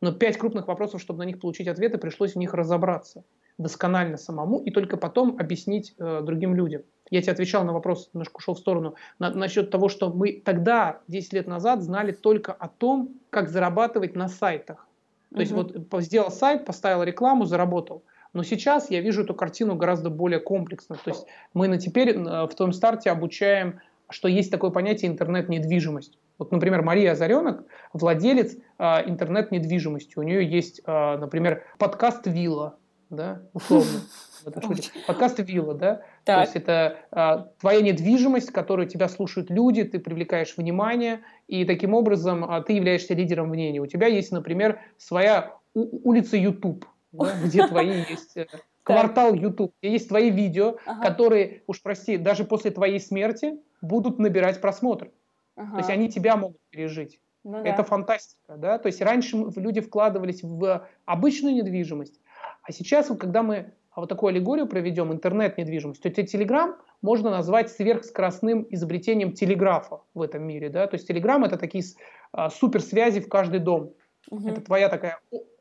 Но 0.00 0.12
5 0.12 0.38
крупных 0.38 0.68
вопросов, 0.68 1.02
чтобы 1.02 1.18
на 1.18 1.24
них 1.24 1.38
получить 1.38 1.68
ответы, 1.68 1.98
пришлось 1.98 2.32
в 2.32 2.38
них 2.38 2.54
разобраться 2.54 3.24
досконально 3.58 4.16
самому 4.16 4.60
и 4.60 4.70
только 4.70 4.96
потом 4.96 5.36
объяснить 5.38 5.94
э, 5.98 6.22
другим 6.22 6.54
людям. 6.54 6.82
Я 7.10 7.20
тебе 7.20 7.32
отвечал 7.32 7.64
на 7.64 7.72
вопрос, 7.74 8.08
немножко 8.14 8.36
ушел 8.38 8.54
в 8.54 8.58
сторону, 8.58 8.94
на, 9.18 9.30
насчет 9.30 9.70
того, 9.70 9.90
что 9.90 10.10
мы 10.10 10.40
тогда, 10.42 11.00
10 11.08 11.32
лет 11.34 11.46
назад, 11.46 11.82
знали 11.82 12.12
только 12.12 12.52
о 12.52 12.68
том, 12.68 13.10
как 13.28 13.50
зарабатывать 13.50 14.14
на 14.16 14.28
сайтах. 14.28 14.86
То 15.30 15.34
угу. 15.34 15.40
есть 15.40 15.52
вот 15.52 16.02
сделал 16.02 16.30
сайт, 16.30 16.64
поставил 16.64 17.02
рекламу, 17.02 17.44
заработал. 17.44 18.02
Но 18.32 18.42
сейчас 18.42 18.90
я 18.90 19.00
вижу 19.00 19.22
эту 19.22 19.34
картину 19.34 19.76
гораздо 19.76 20.10
более 20.10 20.40
комплексно. 20.40 20.96
То 20.96 21.10
есть 21.10 21.26
мы 21.54 21.68
на 21.68 21.78
теперь 21.78 22.10
э, 22.10 22.46
в 22.46 22.54
том 22.54 22.72
старте 22.72 23.10
обучаем, 23.10 23.80
что 24.10 24.28
есть 24.28 24.50
такое 24.50 24.70
понятие 24.70 25.10
интернет-недвижимость. 25.10 26.18
Вот, 26.38 26.52
например, 26.52 26.82
Мария 26.82 27.12
Озаренок 27.12 27.64
владелец 27.92 28.56
э, 28.78 29.08
интернет-недвижимости. 29.08 30.18
У 30.18 30.22
нее 30.22 30.48
есть, 30.48 30.80
э, 30.84 31.16
например, 31.16 31.64
подкаст 31.78 32.26
«Вилла», 32.26 32.78
да, 33.10 33.42
условно. 33.54 34.00
Подкаст 35.06 35.38
«Вилла», 35.40 35.74
да? 35.74 36.02
То 36.24 36.40
есть 36.40 36.56
это 36.56 36.98
а, 37.10 37.48
твоя 37.58 37.80
недвижимость, 37.80 38.50
которую 38.50 38.86
тебя 38.86 39.08
слушают 39.08 39.50
люди, 39.50 39.82
ты 39.82 39.98
привлекаешь 39.98 40.56
внимание, 40.56 41.20
и 41.46 41.64
таким 41.64 41.94
образом 41.94 42.44
а, 42.44 42.60
ты 42.62 42.74
являешься 42.74 43.14
лидером 43.14 43.48
мнения. 43.48 43.80
У 43.80 43.86
тебя 43.86 44.06
есть, 44.06 44.30
например, 44.30 44.80
своя 44.98 45.54
улица 45.74 46.36
YouTube, 46.36 46.84
да, 47.12 47.34
где 47.44 47.66
твои 47.66 48.04
есть 48.08 48.36
э, 48.36 48.46
квартал 48.82 49.34
YouTube, 49.34 49.72
где 49.80 49.92
есть 49.92 50.08
твои 50.08 50.30
видео, 50.30 50.76
ага. 50.86 51.02
которые, 51.02 51.62
уж 51.66 51.82
прости, 51.82 52.16
даже 52.16 52.44
после 52.44 52.70
твоей 52.70 53.00
смерти 53.00 53.58
будут 53.80 54.18
набирать 54.18 54.60
просмотры. 54.60 55.12
Ага. 55.56 55.72
То 55.72 55.78
есть 55.78 55.90
они 55.90 56.10
тебя 56.10 56.36
могут 56.36 56.60
пережить. 56.70 57.20
Ну, 57.44 57.58
Это 57.58 57.78
да. 57.78 57.84
фантастика, 57.84 58.56
да. 58.56 58.78
То 58.78 58.88
есть 58.88 59.00
раньше 59.00 59.36
люди 59.56 59.80
вкладывались 59.80 60.42
в 60.42 60.86
обычную 61.04 61.54
недвижимость, 61.54 62.20
а 62.62 62.72
сейчас, 62.72 63.06
когда 63.18 63.42
мы 63.42 63.72
вот 64.00 64.08
такую 64.08 64.30
аллегорию 64.30 64.66
проведем, 64.66 65.12
интернет-недвижимость, 65.12 66.02
то 66.02 66.10
Телеграм 66.10 66.76
можно 67.02 67.30
назвать 67.30 67.70
сверхскоростным 67.70 68.66
изобретением 68.70 69.32
телеграфа 69.32 70.00
в 70.14 70.22
этом 70.22 70.44
мире. 70.44 70.68
Да? 70.68 70.86
То 70.86 70.94
есть 70.94 71.08
Телеграм 71.08 71.44
это 71.44 71.56
такие 71.56 71.84
а, 72.32 72.50
суперсвязи 72.50 73.20
в 73.20 73.28
каждый 73.28 73.60
дом. 73.60 73.92
Угу. 74.30 74.48
Это 74.48 74.60
твоя 74.60 74.88
такая 74.88 75.18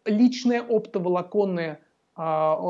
личная 0.07 0.61
оптоволоконная 0.61 1.79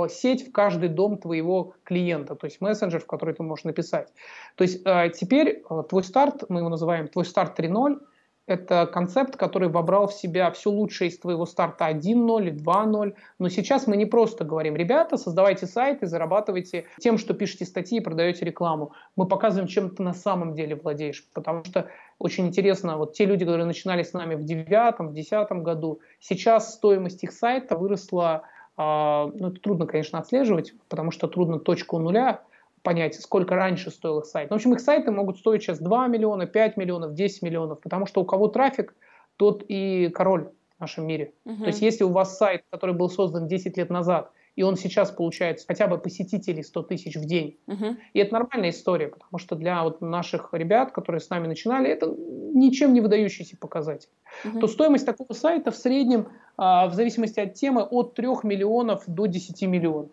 сеть 0.10 0.50
в 0.50 0.52
каждый 0.52 0.90
дом 0.90 1.18
твоего 1.18 1.74
клиента, 1.84 2.36
то 2.36 2.48
есть 2.48 2.60
мессенджер, 2.60 3.00
в 3.00 3.06
который 3.06 3.34
ты 3.34 3.44
можешь 3.44 3.64
написать. 3.64 4.10
То 4.56 4.64
есть 4.64 4.82
а, 4.86 5.08
теперь 5.08 5.64
а, 5.70 5.84
твой 5.84 6.04
старт, 6.04 6.44
мы 6.50 6.60
его 6.60 6.68
называем 6.68 7.08
твой 7.08 7.24
старт 7.24 7.58
3.0, 7.58 8.02
это 8.48 8.86
концепт, 8.86 9.36
который 9.36 9.68
вобрал 9.68 10.08
в 10.08 10.14
себя 10.14 10.50
все 10.52 10.70
лучшее 10.70 11.10
из 11.10 11.20
твоего 11.20 11.46
старта 11.46 11.90
1.0, 11.90 12.50
2.0. 12.52 13.14
Но 13.40 13.50
сейчас 13.50 13.88
мы 13.88 13.98
не 13.98 14.06
просто 14.06 14.46
говорим, 14.46 14.78
ребята, 14.78 15.18
создавайте 15.18 15.68
сайты, 15.68 16.08
зарабатывайте 16.08 16.86
тем, 16.98 17.18
что 17.18 17.34
пишете 17.34 17.66
статьи 17.66 17.98
и 17.98 18.02
продаете 18.02 18.46
рекламу. 18.46 18.94
Мы 19.18 19.28
показываем, 19.28 19.68
чем 19.68 19.90
ты 19.90 20.02
на 20.02 20.14
самом 20.14 20.54
деле 20.56 20.76
владеешь. 20.76 21.28
Потому 21.34 21.66
что 21.66 21.90
очень 22.20 22.48
интересно, 22.48 22.98
вот 22.98 23.14
те 23.14 23.26
люди, 23.26 23.46
которые 23.46 23.66
начинали 23.66 24.04
с 24.04 24.14
нами 24.14 24.36
в 24.36 24.44
девятом, 24.44 25.10
в 25.10 25.14
десятом 25.14 25.64
году, 25.64 26.00
сейчас 26.20 26.74
стоимость 26.74 27.24
их 27.24 27.32
сайта 27.32 27.78
выросла, 27.78 28.44
э, 28.78 28.82
ну 28.82 29.50
это 29.50 29.60
трудно, 29.62 29.86
конечно, 29.86 30.20
отслеживать, 30.20 30.74
потому 30.90 31.12
что 31.12 31.28
трудно 31.28 31.60
точку 31.60 32.00
нуля 32.00 32.42
понять, 32.82 33.16
сколько 33.16 33.56
раньше 33.56 33.92
стоил 33.92 34.20
их 34.20 34.26
сайт. 34.26 34.50
Ну, 34.50 34.56
в 34.56 34.58
общем, 34.58 34.74
их 34.74 34.80
сайты 34.80 35.12
могут 35.12 35.38
стоить 35.38 35.62
сейчас 35.62 35.80
2 35.80 36.08
миллиона, 36.08 36.46
5 36.46 36.78
миллионов, 36.78 37.14
10 37.14 37.42
миллионов, 37.42 37.82
потому 37.82 38.06
что 38.06 38.22
у 38.22 38.26
кого 38.26 38.48
трафик, 38.48 38.96
тот 39.36 39.64
и 39.68 40.10
король 40.14 40.50
в 40.78 40.82
нашем 40.82 41.06
мире. 41.06 41.34
Угу. 41.46 41.64
То 41.64 41.68
есть 41.68 41.82
если 41.82 42.04
у 42.04 42.12
вас 42.12 42.38
сайт, 42.38 42.64
который 42.70 42.96
был 42.96 43.10
создан 43.10 43.48
10 43.48 43.78
лет 43.78 43.90
назад, 43.90 44.32
и 44.58 44.64
он 44.64 44.76
сейчас 44.76 45.12
получает 45.12 45.64
хотя 45.66 45.88
бы 45.88 46.00
посетителей 46.00 46.64
100 46.64 46.84
тысяч 46.84 47.16
в 47.16 47.26
день. 47.26 47.60
Мгм. 47.68 48.00
И 48.14 48.20
это 48.20 48.34
нормальная 48.34 48.72
история, 48.72 49.08
потому 49.08 49.38
что 49.38 49.56
для 49.56 49.84
вот 49.84 50.02
наших 50.02 50.50
ребят, 50.52 50.92
которые 50.92 51.22
с 51.22 51.30
нами 51.30 51.48
начинали, 51.48 51.90
это 51.90 52.08
ничем 52.08 52.94
не 52.94 53.00
выдающийся 53.00 53.56
показатель. 53.56 54.10
Мгм. 54.44 54.60
То 54.60 54.68
стоимость 54.68 55.06
такого 55.06 55.34
сайта 55.34 55.70
в 55.70 55.76
среднем, 55.76 56.30
а, 56.58 56.88
в 56.88 56.96
зависимости 56.96 57.40
от 57.40 57.54
темы, 57.54 57.84
от 57.84 58.16
3 58.16 58.44
миллионов 58.44 59.04
до 59.06 59.28
10 59.28 59.68
миллионов. 59.68 60.10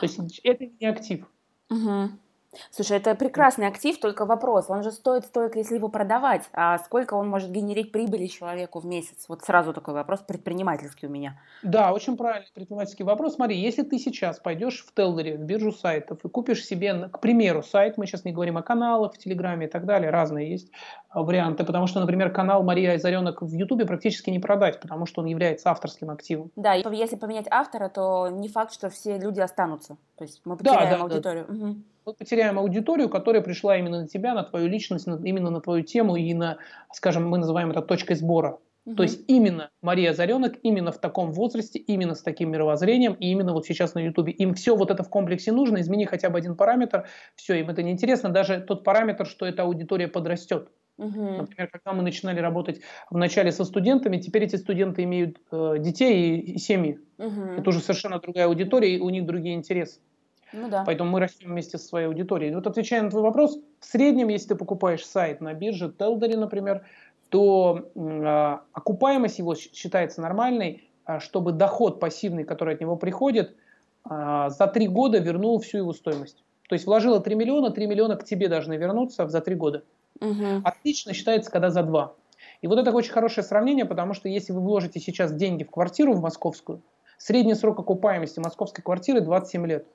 То 0.00 0.06
есть 0.06 0.40
это 0.42 0.68
не 0.80 0.86
актив. 0.86 1.26
Мгм. 1.68 2.18
Слушай, 2.72 2.96
это 2.96 3.14
прекрасный 3.14 3.68
актив, 3.68 3.98
только 4.00 4.26
вопрос, 4.26 4.70
он 4.70 4.82
же 4.82 4.90
стоит 4.90 5.24
столько, 5.24 5.58
если 5.58 5.76
его 5.76 5.88
продавать, 5.88 6.42
а 6.52 6.78
сколько 6.78 7.14
он 7.14 7.28
может 7.28 7.50
генерить 7.50 7.92
прибыли 7.92 8.26
человеку 8.26 8.80
в 8.80 8.86
месяц? 8.86 9.26
Вот 9.28 9.42
сразу 9.42 9.72
такой 9.72 9.94
вопрос 9.94 10.20
предпринимательский 10.20 11.06
у 11.06 11.10
меня. 11.10 11.40
Да, 11.62 11.92
очень 11.92 12.16
правильный 12.16 12.48
предпринимательский 12.52 13.04
вопрос. 13.04 13.36
Смотри, 13.36 13.56
если 13.56 13.82
ты 13.82 13.98
сейчас 13.98 14.40
пойдешь 14.40 14.84
в 14.84 14.92
Телдере, 14.92 15.36
в 15.36 15.42
биржу 15.42 15.70
сайтов, 15.70 16.24
и 16.24 16.28
купишь 16.28 16.64
себе, 16.64 17.08
к 17.08 17.20
примеру, 17.20 17.62
сайт, 17.62 17.96
мы 17.96 18.06
сейчас 18.06 18.24
не 18.24 18.32
говорим 18.32 18.56
о 18.56 18.62
каналах 18.62 19.14
в 19.14 19.18
Телеграме 19.18 19.66
и 19.66 19.70
так 19.70 19.86
далее, 19.86 20.10
разные 20.10 20.50
есть 20.50 20.72
а, 21.08 21.22
варианты, 21.22 21.64
потому 21.64 21.86
что, 21.86 22.00
например, 22.00 22.32
канал 22.32 22.64
Мария 22.64 22.94
Озаренок 22.94 23.42
в 23.42 23.52
Ютубе 23.52 23.86
практически 23.86 24.30
не 24.30 24.40
продать, 24.40 24.80
потому 24.80 25.06
что 25.06 25.20
он 25.20 25.26
является 25.28 25.70
авторским 25.70 26.10
активом. 26.10 26.50
Да, 26.56 26.74
если 26.74 27.16
поменять 27.16 27.46
автора, 27.50 27.88
то 27.88 28.28
не 28.28 28.48
факт, 28.48 28.72
что 28.72 28.90
все 28.90 29.18
люди 29.18 29.38
останутся. 29.40 29.96
То 30.16 30.24
есть 30.24 30.40
мы 30.44 30.56
Да, 30.56 30.72
потеряем 30.72 30.90
да, 30.90 30.96
да. 30.96 31.02
аудиторию. 31.02 31.46
Мгм. 31.48 31.84
Мы 32.10 32.14
потеряем 32.14 32.58
аудиторию, 32.58 33.08
которая 33.08 33.40
пришла 33.40 33.76
именно 33.76 34.00
на 34.00 34.08
тебя, 34.08 34.34
на 34.34 34.42
твою 34.42 34.66
личность, 34.66 35.06
на- 35.06 35.20
именно 35.24 35.48
на 35.48 35.60
твою 35.60 35.84
тему 35.84 36.16
и 36.16 36.34
на, 36.34 36.58
скажем, 36.92 37.28
мы 37.28 37.38
называем 37.38 37.70
это 37.70 37.82
точкой 37.82 38.16
сбора. 38.16 38.58
Мгм. 38.84 38.96
То 38.96 39.04
есть 39.04 39.20
именно 39.28 39.70
Мария 39.80 40.10
Озаренок, 40.10 40.54
именно 40.64 40.90
в 40.90 40.98
таком 40.98 41.30
возрасте, 41.30 41.78
именно 41.78 42.16
с 42.16 42.22
таким 42.22 42.50
мировоззрением, 42.50 43.12
и 43.12 43.28
именно 43.30 43.52
вот 43.52 43.64
сейчас 43.64 43.94
на 43.94 44.00
Ютубе. 44.00 44.32
Им 44.32 44.54
все 44.54 44.74
вот 44.74 44.90
это 44.90 45.04
в 45.04 45.08
комплексе 45.08 45.52
нужно, 45.52 45.78
измени 45.78 46.04
хотя 46.04 46.30
бы 46.30 46.38
один 46.38 46.56
параметр, 46.56 47.06
все, 47.36 47.60
им 47.60 47.70
это 47.70 47.84
не 47.84 47.92
интересно, 47.92 48.30
даже 48.30 48.58
тот 48.58 48.82
параметр, 48.82 49.24
что 49.24 49.46
эта 49.46 49.62
аудитория 49.62 50.08
подрастет. 50.08 50.68
Мгм. 50.98 51.36
Например, 51.36 51.68
когда 51.70 51.92
мы 51.92 52.02
начинали 52.02 52.40
работать 52.40 52.80
вначале 53.08 53.52
со 53.52 53.64
студентами, 53.64 54.16
теперь 54.16 54.44
эти 54.44 54.56
студенты 54.56 55.04
имеют 55.04 55.38
э, 55.52 55.76
детей 55.78 56.40
и, 56.40 56.54
и 56.54 56.58
семьи. 56.58 56.98
Мгм. 57.18 57.60
Это 57.60 57.70
уже 57.70 57.78
совершенно 57.78 58.18
другая 58.18 58.46
аудитория, 58.46 58.96
и 58.96 58.98
у 58.98 59.10
них 59.10 59.26
другие 59.26 59.54
интересы. 59.54 60.00
Ну 60.52 60.68
да. 60.68 60.84
Поэтому 60.84 61.10
мы 61.10 61.20
растем 61.20 61.50
вместе 61.50 61.78
со 61.78 61.86
своей 61.86 62.06
аудиторией. 62.06 62.52
И 62.52 62.54
Вот 62.54 62.66
отвечая 62.66 63.02
на 63.02 63.10
твой 63.10 63.22
вопрос, 63.22 63.58
в 63.78 63.84
среднем, 63.84 64.28
если 64.28 64.48
ты 64.48 64.54
покупаешь 64.54 65.04
сайт 65.04 65.40
на 65.40 65.54
бирже 65.54 65.92
Телдери, 65.96 66.34
например, 66.34 66.84
то 67.28 67.90
а, 67.96 68.62
окупаемость 68.72 69.38
его 69.38 69.54
считается 69.54 70.20
нормальной, 70.20 70.88
а, 71.04 71.20
чтобы 71.20 71.52
доход 71.52 72.00
пассивный, 72.00 72.44
который 72.44 72.74
от 72.74 72.80
него 72.80 72.96
приходит, 72.96 73.56
а, 74.04 74.50
за 74.50 74.66
три 74.66 74.88
года 74.88 75.18
вернул 75.18 75.60
всю 75.60 75.78
его 75.78 75.92
стоимость. 75.92 76.44
То 76.68 76.74
есть 76.74 76.86
вложила 76.86 77.20
3 77.20 77.34
миллиона, 77.34 77.70
3 77.70 77.86
миллиона 77.86 78.16
к 78.16 78.24
тебе 78.24 78.48
должны 78.48 78.74
вернуться 78.74 79.26
за 79.28 79.40
три 79.40 79.56
года. 79.56 79.82
Мгм. 80.20 80.62
Отлично 80.64 81.12
считается, 81.14 81.50
когда 81.50 81.70
за 81.70 81.82
два. 81.82 82.14
И 82.62 82.66
вот 82.66 82.78
это 82.78 82.92
очень 82.92 83.12
хорошее 83.12 83.44
сравнение, 83.44 83.84
потому 83.84 84.14
что 84.14 84.28
если 84.28 84.52
вы 84.52 84.60
вложите 84.60 85.00
сейчас 85.00 85.32
деньги 85.32 85.64
в 85.64 85.70
квартиру 85.70 86.12
в 86.14 86.20
московскую, 86.20 86.82
средний 87.18 87.54
срок 87.54 87.80
окупаемости 87.80 88.38
московской 88.38 88.84
квартиры 88.84 89.20
27 89.20 89.66
лет. 89.66 89.86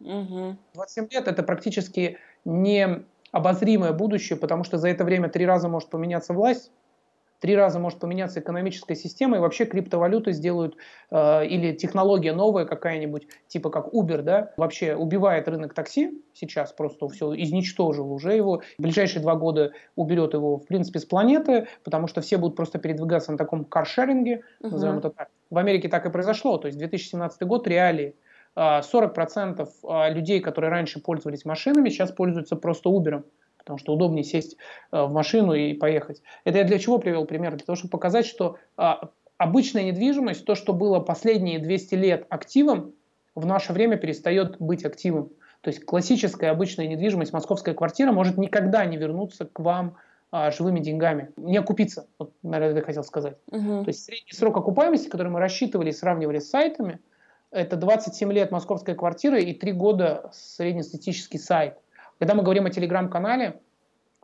Мгм. 0.00 0.58
27 0.74 1.08
лет 1.10 1.28
это 1.28 1.42
практически 1.42 2.18
не 2.44 3.04
обозримое 3.32 3.92
будущее, 3.92 4.38
потому 4.38 4.64
что 4.64 4.78
за 4.78 4.88
это 4.88 5.04
время 5.04 5.28
три 5.28 5.46
раза 5.46 5.68
может 5.68 5.90
поменяться 5.90 6.32
власть, 6.32 6.72
три 7.40 7.56
раза 7.56 7.78
может 7.78 7.98
поменяться 8.00 8.40
экономическая 8.40 8.94
система, 8.94 9.36
и 9.36 9.40
вообще 9.40 9.64
криптовалюты 9.64 10.32
сделают, 10.32 10.76
э, 11.10 11.46
или 11.46 11.72
технология 11.74 12.32
новая 12.32 12.64
какая-нибудь, 12.66 13.28
типа 13.46 13.70
как 13.70 13.94
Uber, 13.94 14.22
да, 14.22 14.52
вообще 14.56 14.94
убивает 14.94 15.48
рынок 15.48 15.74
такси 15.74 16.22
сейчас, 16.34 16.72
просто 16.72 17.08
все 17.08 17.32
изничтожил 17.34 18.12
уже 18.12 18.34
его. 18.34 18.62
В 18.78 18.82
ближайшие 18.82 19.22
два 19.22 19.36
года 19.36 19.72
уберет 19.96 20.34
его, 20.34 20.58
в 20.58 20.66
принципе, 20.66 20.98
с 20.98 21.04
планеты, 21.04 21.68
потому 21.84 22.08
что 22.08 22.20
все 22.20 22.36
будут 22.36 22.56
просто 22.56 22.78
передвигаться 22.78 23.32
на 23.32 23.38
таком 23.38 23.64
каршеринге, 23.64 24.42
Мгм. 24.60 24.72
назовем 24.72 24.98
это 24.98 25.10
так. 25.10 25.28
В 25.50 25.56
Америке 25.58 25.88
так 25.88 26.04
и 26.06 26.10
произошло, 26.10 26.58
то 26.58 26.66
есть 26.66 26.78
2017 26.78 27.42
год 27.44 27.66
реалии. 27.66 28.16
А, 28.54 28.80
40% 28.80 29.68
а, 29.84 30.08
людей, 30.10 30.40
которые 30.40 30.70
раньше 30.70 31.00
пользовались 31.00 31.44
машинами, 31.44 31.88
сейчас 31.88 32.10
пользуются 32.10 32.56
просто 32.56 32.90
Uber, 32.90 33.24
потому 33.58 33.78
что 33.78 33.92
удобнее 33.92 34.24
сесть 34.24 34.56
а, 34.90 35.06
в 35.06 35.12
машину 35.12 35.54
и 35.54 35.74
поехать. 35.74 36.22
Это 36.44 36.58
я 36.58 36.64
для 36.64 36.78
чего 36.78 36.98
привел 36.98 37.24
пример? 37.26 37.56
Для 37.56 37.64
того, 37.64 37.76
чтобы 37.76 37.90
показать, 37.90 38.26
что 38.26 38.56
а, 38.76 39.10
обычная 39.38 39.84
недвижимость, 39.84 40.44
то, 40.44 40.54
что 40.54 40.72
было 40.72 41.00
последние 41.00 41.58
200 41.58 41.94
лет 41.94 42.26
активом, 42.28 42.92
в 43.34 43.46
наше 43.46 43.72
время 43.72 43.96
перестает 43.96 44.60
быть 44.60 44.84
активом. 44.84 45.30
То 45.60 45.68
есть 45.68 45.84
классическая 45.84 46.50
обычная 46.50 46.88
недвижимость, 46.88 47.32
московская 47.32 47.74
квартира 47.74 48.12
может 48.12 48.36
никогда 48.38 48.84
не 48.84 48.96
вернуться 48.96 49.44
к 49.44 49.60
вам 49.60 49.96
а, 50.30 50.50
живыми 50.50 50.80
деньгами, 50.80 51.30
не 51.36 51.56
окупиться, 51.56 52.06
вот, 52.18 52.32
наверное, 52.42 52.78
я 52.78 52.84
хотел 52.84 53.04
сказать. 53.04 53.36
Мгм. 53.50 53.84
То 53.84 53.88
есть 53.88 54.04
средний 54.04 54.32
срок 54.32 54.56
окупаемости, 54.56 55.08
который 55.08 55.30
мы 55.30 55.40
рассчитывали 55.40 55.90
и 55.90 55.92
сравнивали 55.92 56.38
с 56.38 56.50
сайтами, 56.50 57.00
это 57.50 57.76
27 57.76 58.32
лет 58.32 58.50
московской 58.50 58.94
квартиры 58.94 59.42
и 59.42 59.52
3 59.54 59.72
года 59.72 60.30
среднестатистический 60.32 61.38
сайт. 61.38 61.78
Когда 62.18 62.34
мы 62.34 62.42
говорим 62.42 62.66
о 62.66 62.70
телеграм-канале 62.70 63.60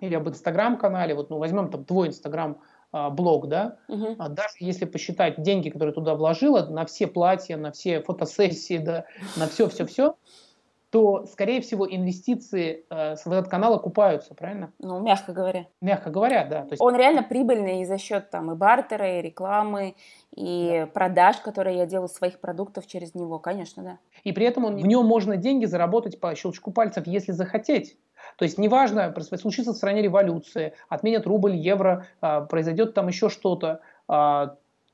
или 0.01 0.15
об 0.15 0.29
инстаграм-канале, 0.29 1.15
вот 1.15 1.31
ну, 1.31 1.39
возьмем 1.39 1.71
там 1.71 1.85
твой 1.85 2.09
инстаграм-блог, 2.09 3.49
да, 3.49 3.79
Мгм. 3.89 4.17
а 4.19 4.29
даже 4.29 4.55
если 4.61 4.85
посчитать 4.85 5.43
деньги, 5.43 5.71
которые 5.71 5.95
туда 5.95 6.15
вложила, 6.15 6.67
на 6.67 6.85
все 6.87 7.07
платья, 7.07 7.57
на 7.57 7.73
все 7.73 8.03
фотосессии, 8.03 8.79
да, 8.79 9.07
на 9.37 9.49
все-все-все, 9.49 10.17
то, 10.97 11.27
скорее 11.27 11.61
всего, 11.61 11.87
инвестиции 11.87 12.87
э, 12.89 13.17
в 13.23 13.31
этот 13.31 13.49
канал 13.49 13.75
окупаются, 13.75 14.35
правильно? 14.35 14.73
Ну, 14.79 14.99
мягко 14.99 15.35
говоря. 15.35 15.67
Мягко 15.83 16.09
говоря, 16.09 16.47
да. 16.47 16.63
То 16.63 16.71
есть 16.71 16.81
Он 16.81 16.97
реально 16.97 17.23
прибыльный 17.23 17.83
и 17.83 17.85
за 17.85 17.99
счет 17.99 18.31
там 18.31 18.51
и 18.51 18.55
бартера, 18.55 19.19
и 19.19 19.21
рекламы, 19.21 19.95
и 20.35 20.87
продаж, 20.95 21.37
которые 21.37 21.77
я 21.77 21.85
делаю 21.85 22.09
своих 22.09 22.41
продуктов 22.41 22.87
через 22.87 23.15
него, 23.15 23.39
конечно, 23.39 23.83
да. 23.83 23.99
И 24.25 24.33
при 24.33 24.47
этом 24.47 24.65
он, 24.65 24.77
в 24.77 24.87
нем 24.87 25.05
можно 25.05 25.37
деньги 25.37 25.67
заработать 25.67 26.19
по 26.19 26.35
щелчку 26.35 26.71
пальцев, 26.71 27.07
если 27.07 27.33
захотеть. 27.33 27.99
То 28.39 28.47
есть 28.47 28.57
неважно, 28.57 29.15
случится 29.39 29.75
в 29.75 29.77
стране 29.77 30.01
революция, 30.01 30.73
отменят 30.89 31.27
рубль, 31.27 31.57
евро, 31.57 32.07
а, 32.23 32.41
произойдет 32.41 32.95
там 32.95 33.09
еще 33.09 33.29
что-то. 33.29 33.83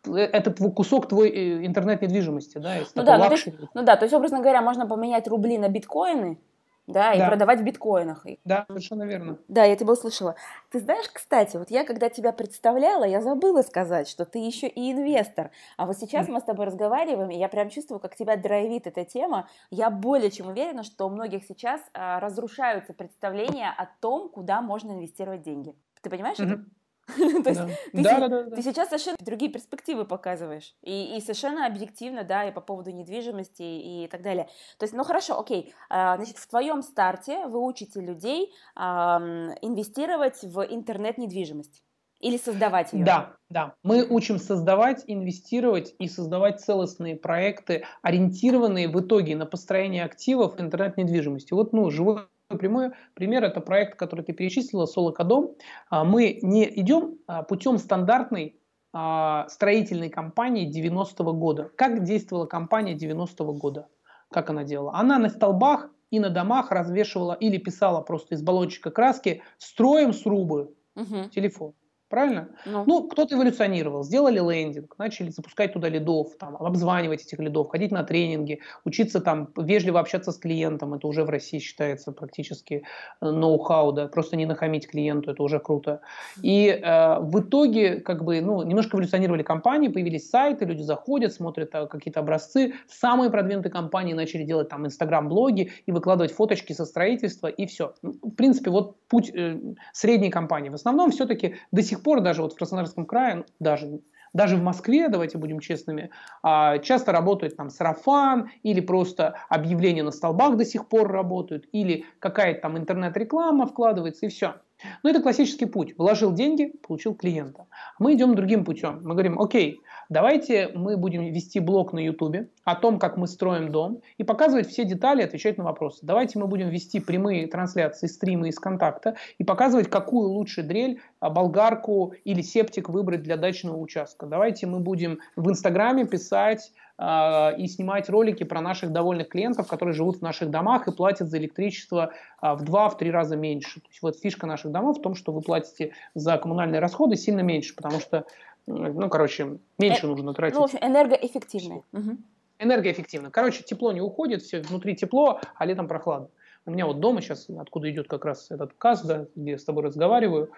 Э, 0.06 0.16
Это 0.16 0.50
твой 0.50 0.72
кусок 0.72 1.08
твой 1.08 1.30
э, 1.30 1.66
интернет-недвижимости, 1.66 2.58
да, 2.58 2.76
Ну 2.94 3.02
да, 3.02 3.16
ну 3.16 3.24
luxury. 3.24 3.56
Ну 3.74 3.82
да, 3.82 3.96
то 3.96 4.04
есть, 4.04 4.14
образно 4.14 4.40
говоря, 4.40 4.62
можно 4.62 4.86
поменять 4.86 5.28
рубли 5.28 5.58
на 5.58 5.68
биткоины, 5.68 6.38
да, 6.86 7.12
и 7.12 7.18
Да. 7.18 7.28
продавать 7.28 7.60
в 7.60 7.62
биткоинах. 7.62 8.26
Да, 8.44 8.64
совершенно 8.68 9.04
верно. 9.04 9.38
Да, 9.48 9.64
я 9.64 9.76
тебя 9.76 9.92
услышала. 9.92 10.34
Ты 10.70 10.80
знаешь, 10.80 11.08
кстати, 11.12 11.56
вот 11.56 11.70
я 11.70 11.84
когда 11.84 12.08
тебя 12.08 12.32
представляла, 12.32 13.04
я 13.04 13.20
забыла 13.20 13.62
сказать, 13.62 14.08
что 14.08 14.24
ты 14.24 14.38
еще 14.40 14.66
и 14.66 14.92
инвестор. 14.92 15.50
А 15.76 15.86
вот 15.86 15.96
сейчас 15.96 16.28
мы 16.28 16.40
с 16.40 16.44
тобой 16.44 16.66
разговариваем, 16.66 17.30
и 17.30 17.38
я 17.38 17.48
прям 17.48 17.70
чувствую, 17.70 18.00
как 18.00 18.16
тебя 18.16 18.36
драйвит 18.36 18.86
эта 18.86 19.04
тема. 19.04 19.48
Я 19.70 19.90
более 19.90 20.30
чем 20.30 20.48
уверена, 20.48 20.82
что 20.82 21.06
у 21.06 21.10
многих 21.10 21.44
сейчас 21.44 21.80
а, 21.94 22.18
разрушаются 22.20 22.92
представления 22.94 23.70
о 23.76 23.86
том, 24.00 24.28
куда 24.28 24.60
можно 24.60 24.92
инвестировать 24.92 25.42
деньги. 25.42 25.74
Ты 26.02 26.10
понимаешь 26.10 26.40
это? 26.40 26.64
То 27.44 27.50
есть 27.50 27.60
ты 27.92 28.62
сейчас 28.62 28.88
совершенно 28.88 29.16
другие 29.20 29.50
перспективы 29.50 30.04
показываешь. 30.04 30.74
И, 30.82 31.18
совершенно 31.20 31.66
объективно, 31.66 32.24
да, 32.24 32.48
и 32.48 32.52
по 32.52 32.60
поводу 32.60 32.90
недвижимости 32.90 33.62
и 33.62 34.08
так 34.08 34.22
далее. 34.22 34.48
То 34.78 34.84
есть, 34.84 34.94
ну 34.94 35.04
хорошо, 35.04 35.38
окей. 35.38 35.74
А, 35.90 36.16
Значит, 36.16 36.38
в 36.38 36.46
твоем 36.48 36.82
старте 36.82 37.46
вы 37.46 37.64
учите 37.64 38.00
людей 38.00 38.52
инвестировать 38.76 40.42
в 40.42 40.62
интернет-недвижимость. 40.62 41.82
Или 42.20 42.36
создавать 42.36 42.92
ее. 42.92 43.04
Да, 43.04 43.34
да. 43.50 43.74
Мы 43.82 44.06
учим 44.08 44.38
создавать, 44.38 45.02
инвестировать 45.08 45.92
и 45.98 46.06
создавать 46.06 46.60
целостные 46.60 47.16
проекты, 47.16 47.84
ориентированные 48.00 48.86
в 48.88 49.00
итоге 49.00 49.34
на 49.34 49.44
построение 49.44 50.04
активов 50.04 50.60
интернет-недвижимости. 50.60 51.52
Вот, 51.52 51.72
ну, 51.72 51.90
живой 51.90 52.28
прямой 52.58 52.90
пример– 53.14 53.44
это 53.44 53.60
проект, 53.60 53.98
который 53.98 54.24
ты 54.24 54.32
перечислила, 54.32 54.86
Солокодом. 54.86 55.54
А, 55.90 56.04
Мы 56.04 56.38
не 56.42 56.64
идем 56.80 57.18
а, 57.26 57.42
путем 57.42 57.78
стандартной 57.78 58.60
а, 58.92 59.48
строительной 59.48 60.10
компании 60.10 60.70
90-го 60.70 61.32
года. 61.32 61.70
Как 61.76 62.04
действовала 62.04 62.46
компания 62.46 62.94
90-го 62.94 63.52
года? 63.54 63.88
Как 64.30 64.50
она 64.50 64.64
делала? 64.64 64.94
Она 64.94 65.18
на 65.18 65.28
столбах 65.28 65.90
и 66.10 66.20
на 66.20 66.30
домах 66.30 66.70
развешивала 66.70 67.32
или 67.32 67.56
писала 67.56 68.02
просто 68.02 68.34
из 68.34 68.42
баллончика 68.42 68.90
краски 68.90 69.42
«Строим 69.58 70.12
срубы» 70.12 70.74
Мгм. 70.94 71.30
телефон. 71.30 71.72
Правильно? 72.12 72.48
Ну, 72.66 72.84
ну 72.86 73.08
кто-то 73.08 73.36
эволюционировал, 73.36 74.04
сделали 74.04 74.38
лендинг, 74.38 74.98
начали 74.98 75.30
запускать 75.30 75.72
туда 75.72 75.88
лидов, 75.88 76.36
там, 76.38 76.56
обзванивать 76.56 77.22
этих 77.22 77.38
лидов, 77.38 77.70
ходить 77.70 77.90
на 77.90 78.04
тренинги, 78.04 78.60
учиться 78.84 79.20
там 79.20 79.48
вежливо 79.56 79.98
общаться 79.98 80.30
с 80.30 80.36
клиентом, 80.36 80.92
это 80.92 81.06
уже 81.06 81.24
в 81.24 81.30
России 81.30 81.58
считается 81.58 82.12
практически 82.12 82.82
э, 83.22 83.30
ноу-хау, 83.30 83.92
да, 83.92 84.08
просто 84.08 84.36
не 84.36 84.44
нахамить 84.44 84.88
клиенту, 84.88 85.30
это 85.30 85.42
уже 85.42 85.58
круто. 85.58 86.02
И 86.42 86.68
э, 86.68 87.20
в 87.20 87.40
итоге, 87.40 88.00
как 88.00 88.24
бы, 88.24 88.42
ну, 88.42 88.62
немножко 88.62 88.98
эволюционировали 88.98 89.42
компании, 89.42 89.88
появились 89.88 90.28
сайты, 90.28 90.66
люди 90.66 90.82
заходят, 90.82 91.32
смотрят 91.32 91.74
а, 91.74 91.86
какие-то 91.86 92.20
образцы, 92.20 92.74
самые 92.88 93.30
продвинутые 93.30 93.72
компании 93.72 94.12
начали 94.12 94.44
делать 94.44 94.68
там 94.68 94.84
инстаграм-блоги 94.84 95.72
и 95.86 95.92
выкладывать 95.92 96.32
фоточки 96.32 96.74
со 96.74 96.84
строительства, 96.84 97.46
и 97.46 97.64
все. 97.64 97.94
Ну, 98.02 98.12
в 98.22 98.34
принципе, 98.34 98.70
вот 98.70 98.96
путь 99.08 99.30
э, 99.34 99.58
средней 99.94 100.30
компании. 100.30 100.68
В 100.68 100.74
основном 100.74 101.10
все-таки 101.10 101.54
до 101.72 101.82
сих 101.82 102.01
пор 102.02 102.20
даже 102.20 102.42
вот 102.42 102.52
в 102.52 102.56
Краснодарском 102.56 103.06
крае, 103.06 103.44
даже 103.60 104.00
даже 104.32 104.56
в 104.56 104.62
Москве, 104.62 105.08
давайте 105.08 105.38
будем 105.38 105.60
честными, 105.60 106.10
а, 106.42 106.78
часто 106.78 107.12
работает 107.12 107.56
там 107.56 107.70
сарафан 107.70 108.50
или 108.62 108.80
просто 108.80 109.34
объявления 109.48 110.02
на 110.02 110.10
столбах 110.10 110.56
до 110.56 110.64
сих 110.64 110.88
пор 110.88 111.10
работают, 111.10 111.66
или 111.72 112.06
какая-то 112.18 112.62
там 112.62 112.78
интернет-реклама 112.78 113.66
вкладывается, 113.66 114.26
и 114.26 114.28
все. 114.30 114.54
Но 115.02 115.10
это 115.10 115.22
классический 115.22 115.66
путь. 115.66 115.96
Вложил 115.96 116.32
деньги, 116.32 116.72
получил 116.82 117.14
клиента. 117.14 117.66
Мы 117.98 118.14
идем 118.14 118.34
другим 118.34 118.64
путем. 118.64 119.00
Мы 119.04 119.12
говорим, 119.12 119.40
окей, 119.40 119.80
давайте 120.12 120.68
мы 120.74 120.96
будем 120.96 121.24
вести 121.32 121.58
блог 121.58 121.92
на 121.92 121.98
YouTube 121.98 122.48
о 122.64 122.76
том, 122.76 122.98
как 122.98 123.16
мы 123.16 123.26
строим 123.26 123.72
дом, 123.72 124.02
и 124.18 124.24
показывать 124.24 124.68
все 124.68 124.84
детали, 124.84 125.22
отвечать 125.22 125.58
на 125.58 125.64
вопросы. 125.64 126.00
Давайте 126.02 126.38
мы 126.38 126.46
будем 126.46 126.68
вести 126.68 127.00
прямые 127.00 127.46
трансляции, 127.46 128.06
стримы 128.06 128.48
из 128.48 128.58
контакта 128.58 129.16
и 129.38 129.44
показывать, 129.44 129.88
какую 129.88 130.28
лучше 130.28 130.62
дрель, 130.62 131.00
а, 131.18 131.30
болгарку 131.30 132.14
или 132.24 132.42
септик 132.42 132.88
выбрать 132.88 133.22
для 133.22 133.36
дачного 133.36 133.76
участка. 133.76 134.26
Давайте 134.26 134.66
мы 134.66 134.80
будем 134.80 135.18
в 135.36 135.48
Инстаграме 135.50 136.06
писать 136.06 136.72
э, 136.98 137.56
и 137.56 137.66
снимать 137.66 138.08
ролики 138.08 138.44
про 138.44 138.60
наших 138.60 138.92
довольных 138.92 139.28
клиентов, 139.28 139.66
которые 139.66 139.94
живут 139.94 140.18
в 140.18 140.22
наших 140.22 140.50
домах 140.50 140.88
и 140.88 140.92
платят 140.92 141.28
за 141.28 141.38
электричество 141.38 142.12
э, 142.42 142.54
в 142.54 142.62
2-3 142.62 143.10
раза 143.10 143.36
меньше. 143.36 143.80
То 143.80 143.88
есть 143.88 144.02
вот 144.02 144.18
фишка 144.18 144.46
наших 144.46 144.72
домов 144.72 144.98
в 144.98 145.02
том, 145.02 145.14
что 145.14 145.32
вы 145.32 145.40
платите 145.40 145.92
за 146.14 146.36
коммунальные 146.36 146.80
расходы 146.80 147.16
сильно 147.16 147.40
меньше, 147.40 147.74
потому 147.74 148.00
что, 148.00 148.24
ну, 148.66 149.08
короче, 149.08 149.58
меньше 149.78 150.06
э, 150.06 150.08
нужно 150.08 150.34
тратить. 150.34 150.54
Ну, 150.54 150.62
в 150.62 150.64
общем, 150.64 150.78
энергоэффективные. 150.80 151.82
Угу. 151.92 152.16
Энергоэффективно. 152.58 153.30
Короче, 153.30 153.62
тепло 153.62 153.92
не 153.92 154.00
уходит, 154.00 154.42
все 154.42 154.60
внутри 154.60 154.94
тепло, 154.94 155.40
а 155.56 155.66
летом 155.66 155.88
прохладно. 155.88 156.28
У 156.64 156.70
меня 156.70 156.86
вот 156.86 157.00
дома 157.00 157.20
сейчас, 157.20 157.48
откуда 157.50 157.90
идет 157.90 158.06
как 158.06 158.24
раз 158.24 158.50
этот 158.50 158.72
каз, 158.74 159.04
да, 159.04 159.26
где 159.34 159.52
я 159.52 159.58
с 159.58 159.64
тобой 159.64 159.82
разговариваю, 159.82 160.52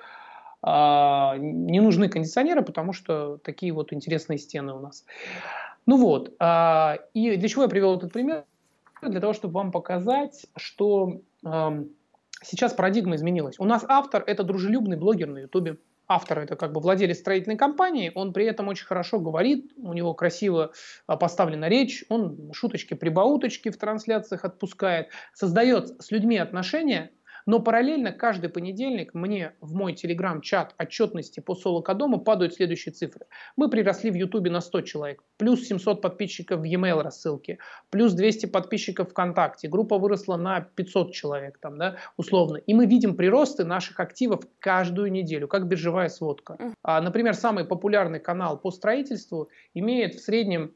а, 0.61 1.37
не 1.39 1.81
нужны 1.81 2.09
кондиционеры, 2.09 2.63
потому 2.63 2.93
что 2.93 3.39
такие 3.39 3.73
вот 3.73 3.93
интересные 3.93 4.39
стены 4.39 4.75
у 4.75 4.81
нас. 4.81 5.07
Ну 5.87 5.97
вот, 5.97 6.35
а, 6.39 6.99
и 7.15 7.37
для 7.37 7.49
чего 7.49 7.63
я 7.63 7.69
привел 7.69 7.97
этот 7.97 8.13
пример? 8.13 8.45
Для 9.01 9.21
того, 9.21 9.33
чтобы 9.33 9.55
вам 9.55 9.71
показать, 9.71 10.47
что 10.57 11.21
сейчас 12.43 12.73
парадигма 12.73 13.17
изменилась. 13.17 13.57
У 13.59 13.65
нас 13.65 13.85
автор– 13.87 14.25
это 14.27 14.45
дружелюбный 14.45 14.97
блогер 14.97 15.29
на 15.29 15.39
Ютубе. 15.41 15.77
Автор– 16.07 16.39
это 16.41 16.57
как 16.57 16.73
бы 16.73 16.81
владелец 16.81 17.19
строительной 17.19 17.57
компании, 17.57 18.13
он 18.15 18.33
при 18.33 18.45
этом 18.45 18.69
очень 18.69 18.87
хорошо 18.87 19.19
говорит, 19.21 19.73
у 19.77 19.93
него 19.93 20.15
красиво 20.15 20.73
а, 21.07 21.17
поставлена 21.17 21.69
речь, 21.69 22.05
он 22.09 22.53
шуточки-прибауточки 22.53 23.71
в 23.71 23.77
трансляциях 23.79 24.45
отпускает, 24.45 25.09
создает 25.33 26.03
с 26.03 26.11
людьми 26.11 26.37
отношения– 26.37 27.11
но 27.47 27.61
параллельно 27.61 28.13
каждый 28.13 28.49
понедельник 28.49 29.15
мне 29.15 29.53
в 29.61 29.75
мой 29.75 29.95
телеграм-чат 29.95 30.75
отчетности 30.79 31.41
по 31.41 31.55
соло-кодому 31.55 32.21
падают 32.21 32.55
следующие 32.55 32.93
цифры. 32.93 33.27
Мы 33.57 33.69
приросли 33.69 34.11
в 34.11 34.15
Ютубе 34.15 34.51
на 34.51 34.61
100 34.61 34.81
человек, 34.83 35.23
плюс 35.37 35.67
700 35.67 36.01
подписчиков 36.01 36.61
в 36.61 36.65
e-mail 36.65 37.03
рассылке, 37.03 37.59
плюс 37.91 38.13
200 38.13 38.47
подписчиков 38.47 39.11
ВКонтакте, 39.11 39.69
группа 39.69 39.99
выросла 39.99 40.37
на 40.37 40.61
500 40.61 41.13
человек, 41.13 41.59
там, 41.59 41.79
да, 41.79 41.97
условно. 42.17 42.57
И 42.57 42.75
мы 42.75 42.87
видим 42.87 43.17
приросты 43.17 43.65
наших 43.65 44.01
активов 44.01 44.45
каждую 44.59 45.11
неделю, 45.11 45.49
как 45.49 45.67
биржевая 45.67 46.09
сводка. 46.09 46.59
А, 46.83 47.01
например, 47.01 47.35
самый 47.35 47.65
популярный 47.65 48.21
канал 48.21 48.59
по 48.59 48.71
строительству 48.71 49.49
имеет 49.75 50.15
в 50.15 50.21
среднем 50.21 50.73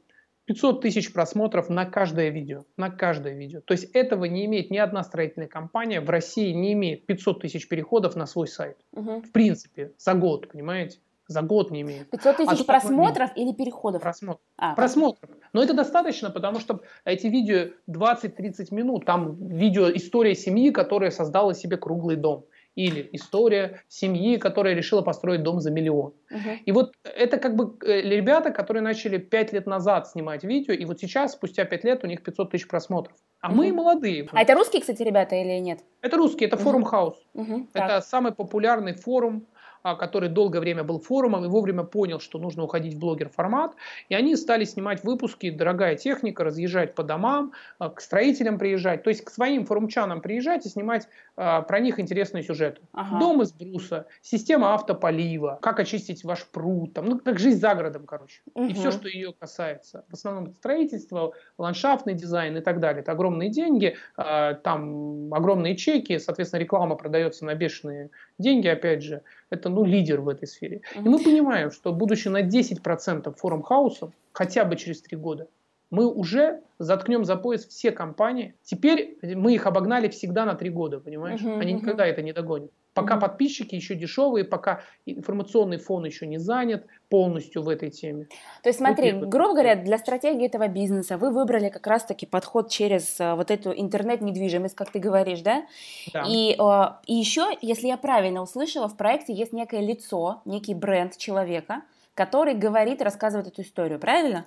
500 0.49 0.81
тысяч 0.81 1.13
просмотров 1.13 1.69
на 1.69 1.85
каждое 1.85 2.31
видео. 2.31 2.65
На 2.79 2.91
каждое 2.91 3.35
видео. 3.35 3.61
То 3.61 3.73
есть 3.73 3.85
этого 3.93 4.25
не 4.25 4.47
имеет 4.47 4.71
ни 4.71 4.79
одна 4.79 5.05
строительная 5.05 5.47
компания 5.47 6.01
в 6.01 6.09
России 6.09 6.53
не 6.53 6.73
имеет 6.73 7.05
500 7.05 7.43
тысяч 7.43 7.69
переходов 7.69 8.17
на 8.17 8.27
свой 8.27 8.49
сайт. 8.49 8.79
Угу. 8.93 9.23
В 9.23 9.33
принципе, 9.33 9.93
за 9.99 10.15
год, 10.15 10.49
понимаете? 10.51 11.01
За 11.27 11.43
год 11.43 11.71
не 11.71 11.83
имеет. 11.83 12.09
500 12.09 12.37
тысяч 12.39 12.61
а 12.63 12.65
просмотров 12.65 13.31
или 13.37 13.53
переходов? 13.53 14.01
Просмотров. 14.01 14.41
А, 14.57 14.75
просмотров. 14.75 15.31
Но 15.53 15.63
это 15.63 15.75
достаточно, 15.75 16.31
потому 16.31 16.61
что 16.61 16.81
эти 17.05 17.27
видео 17.27 17.75
20-30 17.87 18.75
минут. 18.75 19.05
Там 19.05 19.37
видео 19.49 19.95
история 19.95 20.35
семьи, 20.35 20.71
которая 20.71 21.11
создала 21.11 21.53
себе 21.53 21.77
круглый 21.77 22.17
дом 22.17 22.47
или 22.79 23.09
история 23.13 23.83
семьи, 23.89 24.37
которая 24.37 24.75
решила 24.75 25.03
построить 25.03 25.43
дом 25.43 25.61
за 25.61 25.73
миллион. 25.73 26.15
Угу. 26.31 26.51
И 26.65 26.73
вот 26.73 26.95
это 27.03 27.39
как 27.39 27.57
бы 27.57 27.77
э, 27.85 28.03
ребята, 28.03 28.53
которые 28.53 28.83
начали 28.83 29.19
5 29.19 29.53
лет 29.53 29.67
назад 29.67 30.07
снимать 30.07 30.45
видео, 30.45 30.73
и 30.75 30.85
вот 30.85 31.01
сейчас, 31.01 31.33
спустя 31.33 31.65
5 31.65 31.85
лет, 31.85 32.05
у 32.05 32.07
них 32.07 32.23
500 32.23 32.53
тысяч 32.53 32.69
просмотров. 32.69 33.17
А 33.41 33.49
угу. 33.49 33.57
мы 33.57 33.73
молодые. 33.73 34.29
А 34.33 34.43
это 34.43 34.55
русские, 34.55 34.81
кстати, 34.81 35.03
ребята 35.03 35.35
или 35.35 35.59
нет? 35.59 35.81
Это 36.03 36.17
русские, 36.17 36.47
это 36.47 36.57
форум 36.57 36.85
Хаус. 36.85 37.17
Угу. 37.35 37.69
Это 37.75 37.89
так. 37.89 38.05
самый 38.05 38.33
популярный 38.33 38.95
форум 38.95 39.47
который 39.83 40.29
долгое 40.29 40.61
время 40.61 40.85
был 40.85 41.01
форумом 41.01 41.45
и 41.45 41.49
вовремя 41.49 41.85
понял, 41.85 42.21
что 42.21 42.39
нужно 42.39 42.65
уходить 42.65 42.95
в 42.95 42.99
блогер-формат. 42.99 43.75
И 44.09 44.15
они 44.15 44.37
стали 44.37 44.65
снимать 44.65 45.05
выпуски, 45.05 45.51
дорогая 45.51 45.97
техника, 45.97 46.45
разъезжать 46.45 46.95
по 46.95 47.03
домам, 47.03 47.53
а, 47.79 47.91
к 47.91 48.01
строителям 48.01 48.59
приезжать, 48.59 49.03
то 49.03 49.11
есть 49.11 49.25
к 49.25 49.31
своим 49.31 49.65
форумчанам 49.65 50.21
приезжать 50.21 50.67
и 50.67 50.69
снимать 50.69 51.09
а, 51.37 51.63
про 51.63 51.81
них 51.81 52.01
интересные 52.01 52.43
сюжеты. 52.43 52.81
Ага. 52.93 53.19
Дом 53.19 53.43
из 53.43 53.53
бруса, 53.53 54.07
система 54.23 54.75
автополива, 54.75 55.59
как 55.63 55.81
очистить 55.81 56.25
ваш 56.25 56.47
пруд, 56.47 56.95
там, 56.95 57.07
ну, 57.07 57.19
как 57.19 57.39
жизнь 57.39 57.59
за 57.59 57.75
городом, 57.75 58.07
короче. 58.07 58.41
Угу. 58.55 58.67
И 58.67 58.75
все, 58.75 58.91
что 58.91 59.09
ее 59.09 59.33
касается. 59.33 60.05
В 60.09 60.15
основном 60.15 60.55
строительство, 60.55 61.33
ландшафтный 61.59 62.15
дизайн 62.15 62.57
и 62.57 62.61
так 62.61 62.81
далее. 62.81 63.03
Это 63.03 63.13
огромные 63.13 63.51
деньги, 63.51 63.97
там 64.17 65.33
огромные 65.33 65.77
чеки, 65.77 66.19
соответственно, 66.19 66.61
реклама 66.61 66.97
продается 66.97 67.45
на 67.45 67.55
бешеные 67.55 68.11
деньги, 68.39 68.69
опять 68.69 69.03
же, 69.03 69.23
это 69.51 69.68
ну, 69.69 69.85
лидер 69.85 70.21
в 70.21 70.29
этой 70.29 70.47
сфере. 70.47 70.83
И 70.95 71.09
мы 71.09 71.19
понимаем, 71.19 71.71
что 71.71 71.93
будучи 71.93 72.29
на 72.29 72.43
10% 72.43 73.35
форум 73.37 73.63
хаусом, 73.63 74.13
хотя 74.33 74.65
бы 74.65 74.77
через 74.77 75.03
3 75.03 75.17
года, 75.17 75.49
мы 75.91 76.07
уже 76.07 76.61
заткнем 76.79 77.25
за 77.25 77.37
пояс 77.37 77.67
все 77.67 77.93
компании. 77.93 78.55
Теперь 78.63 79.19
мы 79.23 79.55
их 79.55 79.67
обогнали 79.67 80.09
всегда 80.09 80.45
на 80.45 80.55
3 80.55 80.71
года, 80.71 81.01
понимаешь? 81.01 81.41
Uh-huh, 81.41 81.59
Они 81.61 81.73
никогда 81.73 82.07
это 82.07 82.23
не 82.23 82.33
догонят. 82.33 82.71
Пока 83.01 83.17
подписчики 83.17 83.75
еще 83.75 83.95
дешевые, 83.95 84.45
пока 84.45 84.81
информационный 85.07 85.79
фон 85.79 86.05
еще 86.05 86.27
не 86.27 86.39
занят 86.39 86.87
полностью 87.09 87.63
в 87.63 87.69
этой 87.69 87.91
теме. 87.91 88.27
То 88.63 88.69
есть 88.69 88.79
смотри, 88.79 89.13
вот 89.13 89.29
грубо 89.29 89.53
говоря, 89.53 89.77
для 89.77 89.99
стратегии 89.99 90.47
этого 90.47 90.69
бизнеса 90.69 91.17
вы 91.17 91.31
выбрали 91.31 91.69
как 91.69 91.87
раз-таки 91.87 92.27
подход 92.27 92.71
через 92.71 93.19
uh, 93.21 93.35
вот 93.37 93.51
эту 93.51 93.73
интернет-недвижимость, 93.73 94.75
как 94.75 94.91
ты 94.91 94.99
говоришь, 94.99 95.41
да? 95.41 95.67
Да. 96.13 96.25
И, 96.29 96.57
uh, 96.59 96.95
и 97.07 97.15
еще, 97.15 97.57
если 97.61 97.87
я 97.87 97.97
правильно 97.97 98.43
услышала, 98.43 98.89
в 98.89 98.97
проекте 98.97 99.33
есть 99.33 99.53
некое 99.53 99.81
лицо, 99.81 100.43
некий 100.45 100.75
бренд 100.75 101.17
человека, 101.17 101.83
который 102.15 102.55
говорит, 102.55 103.01
рассказывает 103.01 103.49
эту 103.49 103.63
историю, 103.63 103.99
правильно? 103.99 104.45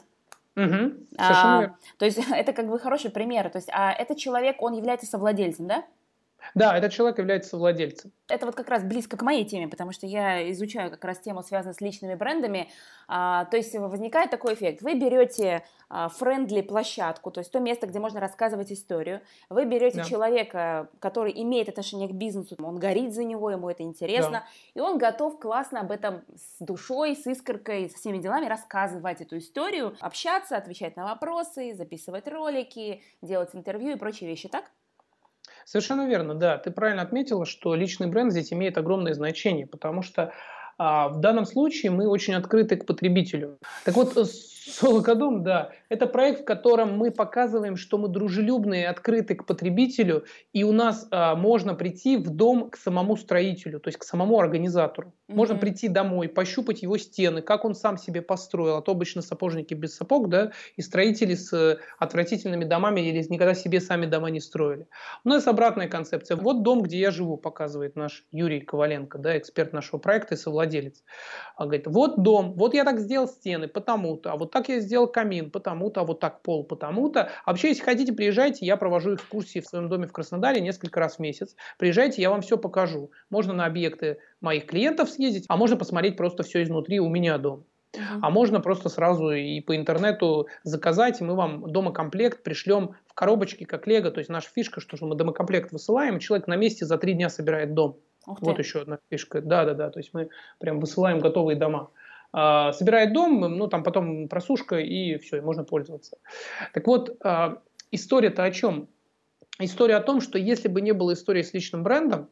Угу, 0.58 0.92
а, 1.18 1.76
то 1.98 2.06
есть 2.06 2.20
это 2.32 2.54
как 2.54 2.68
бы 2.68 2.78
хороший 2.80 3.10
пример. 3.10 3.50
То 3.50 3.58
есть, 3.58 3.70
а 3.72 3.92
этот 3.92 4.18
человек, 4.18 4.62
он 4.62 4.74
является 4.74 5.08
совладельцем, 5.08 5.68
да? 5.68 5.86
Да, 6.56 6.78
этот 6.78 6.92
человек 6.92 7.18
является 7.18 7.58
владельцем. 7.58 8.12
Это 8.28 8.46
вот 8.46 8.56
как 8.56 8.70
раз 8.70 8.84
близко 8.84 9.18
к 9.18 9.22
моей 9.22 9.46
теме, 9.46 9.68
потому 9.68 9.92
что 9.92 10.08
я 10.08 10.50
изучаю 10.52 10.90
как 10.90 11.04
раз 11.04 11.20
тему, 11.20 11.44
связанную 11.44 11.76
с 11.76 11.82
личными 11.82 12.16
брендами. 12.16 12.70
А, 13.08 13.46
то 13.46 13.58
есть 13.58 13.74
возникает 13.76 14.32
такой 14.32 14.54
эффект. 14.54 14.82
Вы 14.82 14.96
берете 14.96 15.64
а, 15.90 16.08
френдли 16.08 16.62
площадку, 16.62 17.32
то 17.32 17.42
есть 17.42 17.52
то 17.52 17.60
место, 17.60 17.88
где 17.88 18.00
можно 18.00 18.22
рассказывать 18.22 18.72
историю. 18.72 19.22
Вы 19.50 19.66
берете 19.66 19.98
да. 19.98 20.04
человека, 20.06 20.90
который 21.00 21.34
имеет 21.42 21.68
отношение 21.68 22.08
к 22.08 22.14
бизнесу, 22.14 22.56
он 22.64 22.80
горит 22.80 23.14
за 23.14 23.26
него, 23.26 23.52
ему 23.52 23.70
это 23.70 23.84
интересно, 23.84 24.32
да. 24.32 24.46
и 24.74 24.80
он 24.80 24.98
готов 24.98 25.40
классно 25.40 25.82
об 25.82 25.92
этом 25.92 26.24
с 26.34 26.64
душой, 26.64 27.18
с 27.18 27.28
искоркой, 27.28 27.90
со 27.90 27.98
всеми 27.98 28.20
делами 28.20 28.46
рассказывать 28.46 29.20
эту 29.20 29.38
историю, 29.38 29.98
общаться, 30.00 30.56
отвечать 30.56 30.96
на 30.96 31.04
вопросы, 31.04 31.74
записывать 31.76 32.28
ролики, 32.30 33.02
делать 33.22 33.50
интервью 33.54 33.92
и 33.92 33.96
прочие 33.98 34.30
вещи, 34.30 34.48
так? 34.48 34.72
Совершенно 35.66 36.08
верно, 36.08 36.36
да. 36.36 36.58
Ты 36.58 36.72
правильно 36.72 37.02
отметила, 37.02 37.46
что 37.46 37.76
личный 37.76 38.08
бренд 38.08 38.32
здесь 38.32 38.52
имеет 38.54 38.78
огромное 38.78 39.14
значение, 39.14 39.68
потому 39.68 40.02
что 40.02 40.34
а, 40.78 41.10
в 41.10 41.20
данном 41.20 41.46
случае 41.46 41.92
мы 41.92 42.08
очень 42.08 42.34
открыты 42.34 42.76
к 42.76 42.86
потребителю. 42.86 43.60
Так 43.86 43.96
вот, 43.96 44.14
Солокодом, 44.26 45.44
да. 45.44 45.72
Это 45.92 46.08
проект, 46.08 46.44
в 46.44 46.46
котором 46.46 46.98
мы 46.98 47.12
показываем, 47.12 47.76
что 47.76 47.98
мы 47.98 48.08
дружелюбные, 48.08 48.88
открыты 48.88 49.36
к 49.36 49.46
потребителю, 49.46 50.24
и 50.54 50.64
у 50.64 50.72
нас 50.72 51.06
а, 51.12 51.36
можно 51.36 51.76
прийти 51.76 52.16
в 52.16 52.30
дом 52.30 52.70
к 52.70 52.78
самому 52.78 53.18
строителю, 53.18 53.82
то 53.82 53.90
есть 53.90 54.00
к 54.00 54.06
самому 54.06 54.40
организатору. 54.40 55.10
Mm-hmm. 55.10 55.36
Можно 55.36 55.56
прийти 55.56 55.90
домой, 55.90 56.30
пощупать 56.30 56.82
его 56.82 56.98
стены, 56.98 57.42
как 57.42 57.66
он 57.66 57.76
сам 57.76 57.98
себе 57.98 58.22
построил. 58.22 58.78
А 58.78 58.82
то 58.82 58.94
обычно 58.94 59.22
сапожники 59.22 59.74
без 59.74 59.94
сапог, 59.98 60.30
да, 60.30 60.54
и 60.78 60.82
строители 60.82 61.36
с 61.36 61.52
э, 61.52 61.80
отвратительными 62.00 62.64
домами 62.64 63.02
или 63.02 63.22
никогда 63.30 63.54
себе 63.54 63.82
сами 63.82 64.06
дома 64.06 64.30
не 64.30 64.40
строили. 64.40 64.88
У 65.26 65.30
нас 65.30 65.46
обратная 65.46 65.90
концепция. 65.90 66.38
Вот 66.38 66.64
дом, 66.64 66.84
где 66.84 67.00
я 67.00 67.12
живу, 67.12 67.36
показывает 67.36 67.98
наш 67.98 68.26
Юрий 68.32 68.62
Коваленко, 68.62 69.18
да, 69.18 69.38
эксперт 69.38 69.74
нашего 69.74 70.00
проекта 70.00 70.36
и 70.36 70.38
совладелец. 70.38 71.04
Он 71.58 71.66
говорит, 71.66 71.88
вот 71.88 72.24
дом, 72.24 72.54
вот 72.54 72.74
я 72.74 72.86
так 72.86 73.02
сделал 73.02 73.28
стены, 73.28 73.68
потому-то, 73.68 74.32
а 74.32 74.38
вот 74.38 74.52
так 74.52 74.70
я 74.70 74.80
сделал 74.80 75.08
камин, 75.08 75.52
потому-то, 75.82 76.02
а 76.02 76.04
вот 76.04 76.20
так 76.20 76.42
пол, 76.42 76.64
потому-то. 76.64 77.30
А 77.46 77.52
вообще, 77.52 77.70
если 77.70 77.84
хотите, 77.84 78.14
приезжайте, 78.14 78.66
я 78.66 78.78
провожу 78.78 79.16
экскурсии 79.16 79.60
в 79.60 79.66
своем 79.66 79.90
доме 79.90 80.06
в 80.06 80.12
Краснодаре 80.12 80.62
несколько 80.62 81.00
раз 81.00 81.16
в 81.16 81.20
месяц. 81.20 81.56
Приезжайте, 81.78 82.22
я 82.22 82.30
вам 82.30 82.42
все 82.42 82.58
покажу. 82.58 83.12
Можно 83.30 83.54
на 83.54 83.66
объекты 83.66 84.18
моих 84.42 84.66
клиентов 84.66 85.10
съездить, 85.10 85.46
а 85.48 85.58
можно 85.58 85.78
посмотреть 85.78 86.18
просто 86.18 86.44
все 86.44 86.62
изнутри 86.64 87.00
у 87.00 87.10
меня 87.10 87.38
дома. 87.38 87.64
А 88.22 88.30
можно 88.30 88.62
просто 88.62 88.88
сразу 88.88 89.32
и 89.32 89.60
по 89.60 89.76
интернету 89.76 90.48
заказать, 90.64 91.20
и 91.20 91.26
мы 91.26 91.36
вам 91.36 91.70
домокомплект 91.72 92.42
пришлем 92.42 92.96
в 93.06 93.14
коробочке, 93.14 93.66
как 93.66 93.86
лего. 93.86 94.12
То 94.12 94.20
есть 94.20 94.30
наша 94.30 94.50
фишка, 94.50 94.80
что 94.80 94.96
мы 95.06 95.16
домокомплект 95.16 95.74
высылаем, 95.74 96.20
человек 96.20 96.48
на 96.48 96.56
месте 96.56 96.86
за 96.86 96.98
три 96.98 97.14
дня 97.14 97.30
собирает 97.30 97.74
дом. 97.74 97.98
Вот 98.26 98.60
еще 98.60 98.82
одна 98.82 99.00
фишка. 99.10 99.42
Да, 99.42 99.66
да, 99.66 99.74
да. 99.74 99.90
То 99.90 100.00
есть 100.00 100.14
мы 100.14 100.30
прям 100.60 100.80
высылаем 100.80 101.20
готовые 101.20 101.58
дома. 101.58 101.90
А, 102.34 102.72
собирает 102.74 103.14
дом, 103.14 103.40
ну 103.42 103.68
там 103.68 103.84
потом 103.84 104.28
просушка 104.28 104.80
и 104.80 105.18
все, 105.18 105.38
и 105.38 105.42
можно 105.42 105.64
пользоваться. 105.64 106.18
Так 106.74 106.88
вот, 106.88 107.18
а, 107.24 107.62
история-то 107.92 108.44
о 108.44 108.52
чем? 108.52 108.88
История 109.60 109.96
о 109.96 110.02
том, 110.02 110.22
что 110.22 110.40
если 110.40 110.68
бы 110.68 110.82
не 110.82 110.94
было 110.94 111.14
истории 111.14 111.42
с 111.42 111.54
личным 111.54 111.84
брендом, 111.84 112.30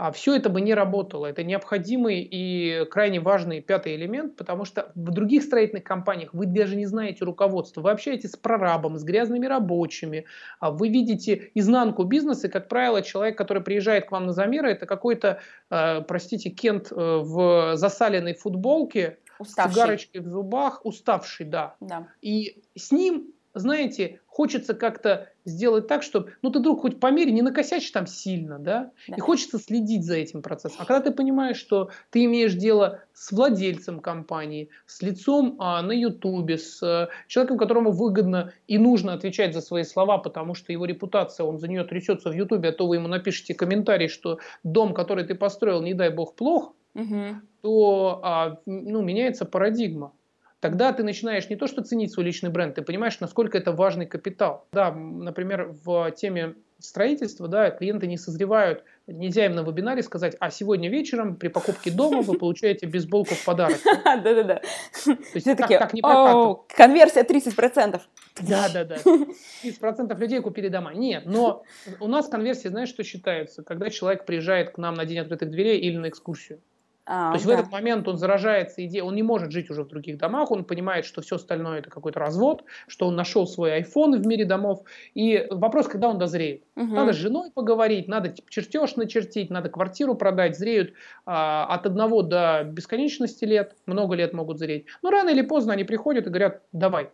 а 0.00 0.12
все 0.12 0.34
это 0.34 0.48
бы 0.48 0.62
не 0.62 0.72
работало. 0.72 1.26
Это 1.26 1.44
необходимый 1.44 2.22
и 2.22 2.86
крайне 2.90 3.20
важный 3.20 3.60
пятый 3.60 3.96
элемент, 3.96 4.34
потому 4.34 4.64
что 4.64 4.92
в 4.94 5.10
других 5.10 5.42
строительных 5.42 5.84
компаниях 5.84 6.32
вы 6.32 6.46
даже 6.46 6.74
не 6.76 6.86
знаете 6.86 7.22
руководство. 7.26 7.82
Вы 7.82 7.90
общаетесь 7.90 8.32
с 8.32 8.36
прорабом, 8.36 8.96
с 8.96 9.04
грязными 9.04 9.44
рабочими, 9.44 10.24
а 10.58 10.70
вы 10.70 10.88
видите 10.88 11.50
изнанку 11.54 12.04
бизнеса. 12.04 12.46
И, 12.46 12.50
как 12.50 12.68
правило, 12.68 13.02
человек, 13.02 13.36
который 13.36 13.62
приезжает 13.62 14.06
к 14.06 14.12
вам 14.12 14.24
на 14.24 14.32
замеры, 14.32 14.70
это 14.70 14.86
какой-то, 14.86 15.40
э, 15.68 16.00
простите, 16.00 16.48
Кент 16.48 16.90
э, 16.90 16.94
в 16.96 17.76
засаленной 17.76 18.32
футболке, 18.32 19.18
уставший. 19.38 19.70
с 19.70 19.74
сигарочкой 19.74 20.20
в 20.22 20.28
зубах, 20.28 20.80
уставший, 20.84 21.44
да. 21.44 21.74
да. 21.80 22.08
И 22.22 22.62
с 22.74 22.90
ним 22.90 23.34
знаете, 23.54 24.20
хочется 24.26 24.74
как-то 24.74 25.28
сделать 25.44 25.88
так, 25.88 26.02
чтобы, 26.02 26.32
ну, 26.42 26.50
ты, 26.50 26.60
друг, 26.60 26.82
хоть 26.82 27.00
померь, 27.00 27.30
не 27.30 27.42
накосячь 27.42 27.90
там 27.90 28.06
сильно, 28.06 28.58
да? 28.58 28.92
да, 29.08 29.16
и 29.16 29.20
хочется 29.20 29.58
следить 29.58 30.04
за 30.04 30.16
этим 30.16 30.42
процессом. 30.42 30.78
А 30.80 30.84
когда 30.84 31.10
ты 31.10 31.10
понимаешь, 31.10 31.56
что 31.56 31.90
ты 32.10 32.24
имеешь 32.24 32.54
дело 32.54 33.00
с 33.12 33.32
владельцем 33.32 34.00
компании, 34.00 34.70
с 34.86 35.02
лицом 35.02 35.56
а, 35.58 35.82
на 35.82 35.92
Ютубе, 35.92 36.58
с 36.58 36.82
а, 36.82 37.08
человеком, 37.26 37.58
которому 37.58 37.90
выгодно 37.90 38.52
и 38.68 38.78
нужно 38.78 39.14
отвечать 39.14 39.52
за 39.52 39.60
свои 39.60 39.82
слова, 39.82 40.18
потому 40.18 40.54
что 40.54 40.72
его 40.72 40.84
репутация, 40.84 41.44
он 41.44 41.58
за 41.58 41.68
нее 41.68 41.84
трясется 41.84 42.30
в 42.30 42.34
Ютубе, 42.34 42.68
а 42.68 42.72
то 42.72 42.86
вы 42.86 42.96
ему 42.96 43.08
напишите 43.08 43.54
комментарий, 43.54 44.08
что 44.08 44.38
дом, 44.62 44.94
который 44.94 45.24
ты 45.24 45.34
построил, 45.34 45.82
не 45.82 45.94
дай 45.94 46.10
бог, 46.10 46.36
плох, 46.36 46.74
угу. 46.94 47.40
то 47.62 48.20
а, 48.22 48.58
ну, 48.64 49.02
меняется 49.02 49.44
парадигма 49.44 50.12
тогда 50.60 50.92
ты 50.92 51.02
начинаешь 51.02 51.48
не 51.48 51.56
то 51.56 51.66
что 51.66 51.82
ценить 51.82 52.12
свой 52.12 52.26
личный 52.26 52.50
бренд, 52.50 52.74
ты 52.74 52.82
понимаешь, 52.82 53.18
насколько 53.20 53.58
это 53.58 53.72
важный 53.72 54.06
капитал. 54.06 54.66
Да, 54.72 54.92
например, 54.92 55.74
в 55.84 56.10
теме 56.12 56.54
строительства, 56.78 57.48
да, 57.48 57.70
клиенты 57.70 58.06
не 58.06 58.16
созревают. 58.16 58.84
Нельзя 59.06 59.46
им 59.46 59.54
на 59.54 59.60
вебинаре 59.60 60.02
сказать, 60.02 60.36
а 60.38 60.50
сегодня 60.50 60.88
вечером 60.88 61.36
при 61.36 61.48
покупке 61.48 61.90
дома 61.90 62.22
вы 62.22 62.34
получаете 62.38 62.86
бейсболку 62.86 63.34
в 63.34 63.44
подарок. 63.44 63.76
Да-да-да. 64.04 64.62
То 65.04 65.16
есть 65.34 65.44
так, 65.44 65.68
так 65.68 65.92
не 65.92 66.00
прокатывает. 66.00 66.58
Конверсия 66.68 67.22
30%. 67.22 68.00
Да-да-да. 68.40 68.96
30% 69.64 70.18
людей 70.18 70.40
купили 70.40 70.68
дома. 70.68 70.94
Нет, 70.94 71.24
но 71.26 71.64
у 71.98 72.08
нас 72.08 72.28
конверсия, 72.28 72.70
знаешь, 72.70 72.88
что 72.88 73.02
считается? 73.02 73.62
Когда 73.62 73.90
человек 73.90 74.24
приезжает 74.24 74.70
к 74.70 74.78
нам 74.78 74.94
на 74.94 75.04
день 75.04 75.18
открытых 75.18 75.50
дверей 75.50 75.78
или 75.80 75.96
на 75.96 76.08
экскурсию. 76.08 76.60
А, 77.06 77.30
То 77.30 77.34
есть 77.34 77.46
да. 77.46 77.56
в 77.56 77.58
этот 77.58 77.72
момент 77.72 78.06
он 78.08 78.18
заражается 78.18 78.84
идеей, 78.86 79.02
он 79.02 79.14
не 79.14 79.22
может 79.22 79.50
жить 79.50 79.70
уже 79.70 79.82
в 79.82 79.88
других 79.88 80.18
домах, 80.18 80.50
он 80.50 80.64
понимает, 80.64 81.04
что 81.04 81.22
все 81.22 81.36
остальное 81.36 81.80
это 81.80 81.90
какой-то 81.90 82.20
развод, 82.20 82.64
что 82.86 83.06
он 83.06 83.16
нашел 83.16 83.46
свой 83.46 83.80
iPhone 83.80 84.16
в 84.16 84.26
мире 84.26 84.44
домов. 84.44 84.82
И 85.14 85.46
вопрос, 85.50 85.88
когда 85.88 86.08
он 86.08 86.18
дозреет. 86.18 86.64
Угу. 86.76 86.94
Надо 86.94 87.12
с 87.12 87.16
женой 87.16 87.50
поговорить, 87.52 88.06
надо 88.08 88.34
чертеж 88.48 88.96
начертить, 88.96 89.50
надо 89.50 89.68
квартиру 89.68 90.14
продать. 90.14 90.56
Зреют 90.56 90.92
а, 91.26 91.66
от 91.66 91.86
одного 91.86 92.22
до 92.22 92.64
бесконечности 92.64 93.44
лет, 93.44 93.76
много 93.86 94.14
лет 94.14 94.32
могут 94.32 94.58
зреть. 94.58 94.86
Но 95.02 95.10
рано 95.10 95.30
или 95.30 95.42
поздно 95.42 95.72
они 95.72 95.84
приходят 95.84 96.26
и 96.26 96.30
говорят, 96.30 96.62
давай, 96.72 97.10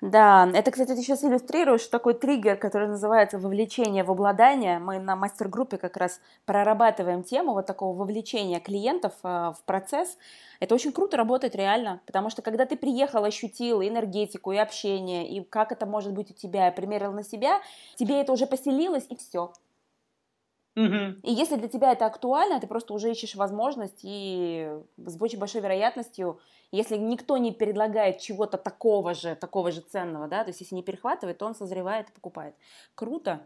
да, 0.00 0.50
это, 0.54 0.70
кстати, 0.70 0.90
ты 0.94 0.96
сейчас 0.96 1.22
иллюстрируешь 1.24 1.86
такой 1.86 2.14
триггер, 2.14 2.56
который 2.56 2.88
называется 2.88 3.38
вовлечение 3.38 4.02
в 4.02 4.10
обладание. 4.10 4.78
Мы 4.78 4.98
на 4.98 5.14
мастер-группе 5.14 5.76
как 5.76 5.98
раз 5.98 6.20
прорабатываем 6.46 7.22
тему 7.22 7.52
вот 7.52 7.66
такого 7.66 7.94
вовлечения 7.94 8.60
клиентов 8.60 9.12
э, 9.22 9.28
в 9.28 9.62
процесс. 9.66 10.16
Это 10.58 10.74
очень 10.74 10.92
круто 10.92 11.18
работает 11.18 11.54
реально, 11.54 12.00
потому 12.06 12.30
что 12.30 12.40
когда 12.40 12.64
ты 12.64 12.76
приехал, 12.76 13.24
ощутил 13.24 13.82
энергетику, 13.82 14.52
и 14.52 14.56
общение, 14.56 15.28
и 15.28 15.44
как 15.44 15.70
это 15.70 15.84
может 15.84 16.14
быть 16.14 16.30
у 16.30 16.34
тебя, 16.34 16.70
примерил 16.72 17.12
на 17.12 17.22
себя, 17.22 17.60
тебе 17.96 18.22
это 18.22 18.32
уже 18.32 18.46
поселилось, 18.46 19.04
и 19.10 19.16
все. 19.16 19.52
Угу. 20.76 21.20
И 21.22 21.32
если 21.32 21.56
для 21.56 21.68
тебя 21.68 21.92
это 21.92 22.06
актуально, 22.06 22.60
ты 22.60 22.66
просто 22.66 22.94
уже 22.94 23.10
ищешь 23.10 23.34
возможность 23.34 24.00
и 24.02 24.70
с 24.96 25.20
очень 25.20 25.38
большой 25.38 25.60
вероятностью 25.60 26.40
если 26.72 26.96
никто 26.96 27.36
не 27.36 27.52
предлагает 27.52 28.18
чего-то 28.18 28.56
такого 28.56 29.14
же, 29.14 29.34
такого 29.34 29.72
же 29.72 29.80
ценного, 29.80 30.28
да, 30.28 30.44
то 30.44 30.50
есть 30.50 30.60
если 30.60 30.74
не 30.74 30.82
перехватывает, 30.82 31.38
то 31.38 31.46
он 31.46 31.54
созревает 31.54 32.10
и 32.10 32.12
покупает. 32.12 32.54
Круто. 32.94 33.40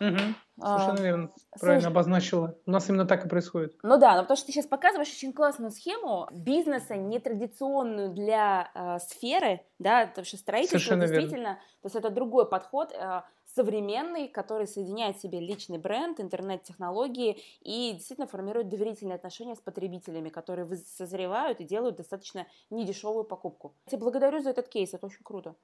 Угу. 0.00 0.18
Совершенно 0.60 0.98
а, 0.98 1.02
верно. 1.02 1.30
Правильно 1.58 1.80
слушай, 1.80 1.92
обозначила. 1.92 2.54
У 2.66 2.70
нас 2.70 2.88
именно 2.88 3.04
так 3.06 3.24
и 3.24 3.28
происходит. 3.28 3.76
Ну 3.82 3.98
да, 3.98 4.14
но 4.16 4.22
потому 4.22 4.36
что 4.36 4.46
ты 4.46 4.52
сейчас 4.52 4.66
показываешь 4.66 5.08
очень 5.08 5.32
классную 5.32 5.70
схему 5.70 6.28
бизнеса, 6.32 6.96
нетрадиционную 6.96 8.10
для 8.10 8.70
э, 8.74 8.98
сферы, 9.00 9.60
да, 9.78 10.06
потому 10.06 10.24
что 10.24 10.36
строительство 10.36 10.78
Совершенно 10.78 11.06
действительно, 11.06 11.48
верно. 11.48 11.54
то 11.82 11.86
есть 11.86 11.96
это 11.96 12.10
другой 12.10 12.48
подход. 12.48 12.92
Э, 12.92 13.22
современный, 13.54 14.28
который 14.28 14.66
соединяет 14.66 15.16
в 15.16 15.20
себе 15.20 15.40
личный 15.40 15.78
бренд, 15.78 16.20
интернет-технологии 16.20 17.38
и 17.60 17.92
действительно 17.94 18.26
формирует 18.26 18.68
доверительные 18.68 19.16
отношения 19.16 19.56
с 19.56 19.60
потребителями, 19.60 20.28
которые 20.28 20.66
созревают 20.76 21.60
и 21.60 21.64
делают 21.64 21.96
достаточно 21.96 22.46
недешевую 22.70 23.24
покупку. 23.24 23.74
Я 23.90 23.98
благодарю 23.98 24.40
за 24.40 24.50
этот 24.50 24.68
кейс, 24.68 24.94
это 24.94 25.06
очень 25.06 25.22
круто. 25.22 25.54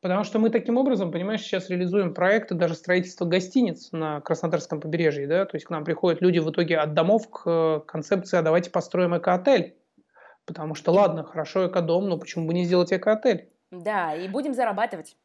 Потому 0.00 0.22
что 0.24 0.38
мы 0.38 0.50
таким 0.50 0.76
образом, 0.76 1.10
понимаешь, 1.10 1.40
сейчас 1.40 1.70
реализуем 1.70 2.12
проекты 2.12 2.54
даже 2.54 2.74
строительства 2.74 3.24
гостиниц 3.24 3.90
на 3.90 4.20
Краснодарском 4.20 4.78
побережье. 4.78 5.26
Да? 5.26 5.46
То 5.46 5.56
есть 5.56 5.64
к 5.64 5.70
нам 5.70 5.82
приходят 5.82 6.20
люди 6.20 6.40
в 6.40 6.50
итоге 6.50 6.76
от 6.76 6.92
домов 6.92 7.30
к 7.30 7.80
концепции 7.86 8.36
«а 8.36 8.42
давайте 8.42 8.70
построим 8.70 9.16
эко-отель». 9.16 9.78
Потому 10.44 10.74
что, 10.74 10.92
ладно, 10.92 11.24
хорошо 11.24 11.68
эко-дом, 11.68 12.06
но 12.10 12.18
почему 12.18 12.46
бы 12.46 12.52
не 12.52 12.64
сделать 12.64 12.92
эко-отель? 12.92 13.48
Да, 13.70 14.14
и 14.14 14.28
будем 14.28 14.52
зарабатывать. 14.52 15.16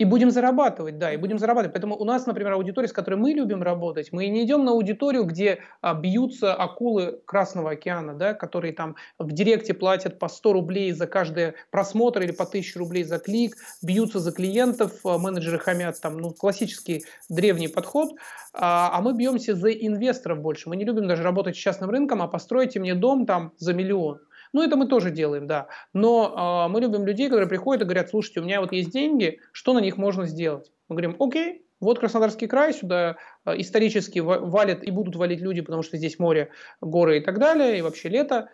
И 0.00 0.06
будем 0.06 0.30
зарабатывать, 0.30 0.96
да, 0.96 1.12
и 1.12 1.18
будем 1.18 1.38
зарабатывать. 1.38 1.74
Поэтому 1.74 1.94
у 1.94 2.04
нас, 2.06 2.24
например, 2.24 2.54
аудитория, 2.54 2.88
с 2.88 2.92
которой 2.92 3.16
мы 3.16 3.32
любим 3.32 3.62
работать, 3.62 4.12
мы 4.12 4.28
не 4.28 4.46
идем 4.46 4.64
на 4.64 4.70
аудиторию, 4.70 5.24
где 5.24 5.58
а, 5.82 5.92
бьются 5.92 6.54
акулы 6.54 7.20
Красного 7.26 7.72
океана, 7.72 8.14
да, 8.14 8.32
которые 8.32 8.72
там 8.72 8.96
в 9.18 9.30
директе 9.30 9.74
платят 9.74 10.18
по 10.18 10.28
100 10.28 10.52
рублей 10.54 10.92
за 10.92 11.06
каждый 11.06 11.52
просмотр 11.70 12.22
или 12.22 12.30
по 12.30 12.44
1000 12.44 12.78
рублей 12.78 13.04
за 13.04 13.18
клик, 13.18 13.56
бьются 13.82 14.20
за 14.20 14.32
клиентов, 14.32 15.04
а, 15.04 15.18
менеджеры 15.18 15.58
хамят, 15.58 16.00
там, 16.00 16.16
ну, 16.16 16.30
классический 16.30 17.04
древний 17.28 17.68
подход, 17.68 18.12
а, 18.54 18.96
а 18.96 19.02
мы 19.02 19.12
бьемся 19.12 19.54
за 19.54 19.70
инвесторов 19.70 20.40
больше. 20.40 20.70
Мы 20.70 20.76
не 20.76 20.86
любим 20.86 21.08
даже 21.08 21.22
работать 21.22 21.56
с 21.56 21.58
частным 21.58 21.90
рынком, 21.90 22.22
а 22.22 22.26
постройте 22.26 22.80
мне 22.80 22.94
дом 22.94 23.26
там 23.26 23.52
за 23.58 23.74
миллион. 23.74 24.20
Ну, 24.52 24.62
это 24.62 24.76
мы 24.76 24.86
тоже 24.86 25.10
делаем, 25.10 25.46
да. 25.46 25.68
Но 25.92 26.66
э, 26.66 26.72
мы 26.72 26.80
любим 26.80 27.06
людей, 27.06 27.28
которые 27.28 27.48
приходят 27.48 27.82
и 27.82 27.84
говорят, 27.84 28.10
слушайте, 28.10 28.40
у 28.40 28.44
меня 28.44 28.60
вот 28.60 28.72
есть 28.72 28.90
деньги, 28.90 29.40
что 29.52 29.72
на 29.72 29.78
них 29.78 29.96
можно 29.96 30.26
сделать? 30.26 30.72
Мы 30.88 30.96
говорим, 30.96 31.16
окей, 31.20 31.64
вот 31.80 31.98
Краснодарский 31.98 32.46
край, 32.46 32.74
сюда 32.74 33.16
э, 33.46 33.60
исторически 33.60 34.18
валят 34.18 34.82
и 34.84 34.90
будут 34.90 35.16
валить 35.16 35.40
люди, 35.40 35.62
потому 35.62 35.82
что 35.82 35.96
здесь 35.96 36.18
море, 36.18 36.50
горы 36.80 37.18
и 37.18 37.20
так 37.20 37.38
далее, 37.38 37.78
и 37.78 37.82
вообще 37.82 38.08
лето. 38.08 38.50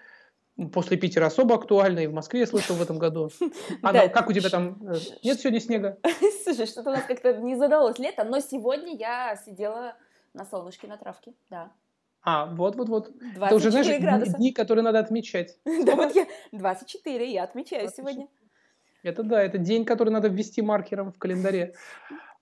После 0.73 0.97
Питера 0.97 1.27
особо 1.27 1.57
актуально, 1.57 1.99
и 1.99 2.07
в 2.07 2.15
Москве 2.15 2.41
я 2.41 2.47
слышал 2.47 2.77
в 2.77 2.83
этом 2.83 2.99
году. 2.99 3.29
А 3.83 3.93
да. 3.93 4.09
как 4.09 4.31
у 4.31 4.33
тебя 4.33 4.49
там? 4.49 4.79
Э, 4.89 4.97
нет 5.23 5.41
сегодня 5.41 5.61
снега? 5.61 5.99
Слушай, 6.45 6.67
что-то 6.67 6.91
у 6.91 6.93
нас 6.93 7.05
как-то 7.05 7.35
не 7.35 7.57
задалось 7.57 7.99
лето, 7.99 8.25
но 8.25 8.41
сегодня 8.41 8.97
я 8.97 9.37
сидела 9.45 9.97
на 10.33 10.45
солнышке, 10.45 10.87
на 10.87 10.97
травке, 10.97 11.35
да. 11.51 11.73
А, 12.27 12.47
вот-вот-вот. 12.47 13.13
Это 13.41 13.55
уже, 13.55 13.71
знаешь, 13.71 14.01
градуса. 14.01 14.37
дни, 14.37 14.53
которые 14.53 14.83
надо 14.83 14.99
отмечать. 14.99 15.59
Да, 15.87 15.95
вот 15.95 16.13
я 16.17 16.27
24, 16.51 17.33
я 17.33 17.45
отмечаю 17.45 17.89
сегодня. 17.97 18.27
Это 19.05 19.23
да, 19.23 19.41
это 19.41 19.59
день, 19.59 19.85
который 19.85 20.11
надо 20.11 20.27
ввести 20.27 20.61
маркером 20.61 21.13
в 21.13 21.19
календаре. 21.19 21.75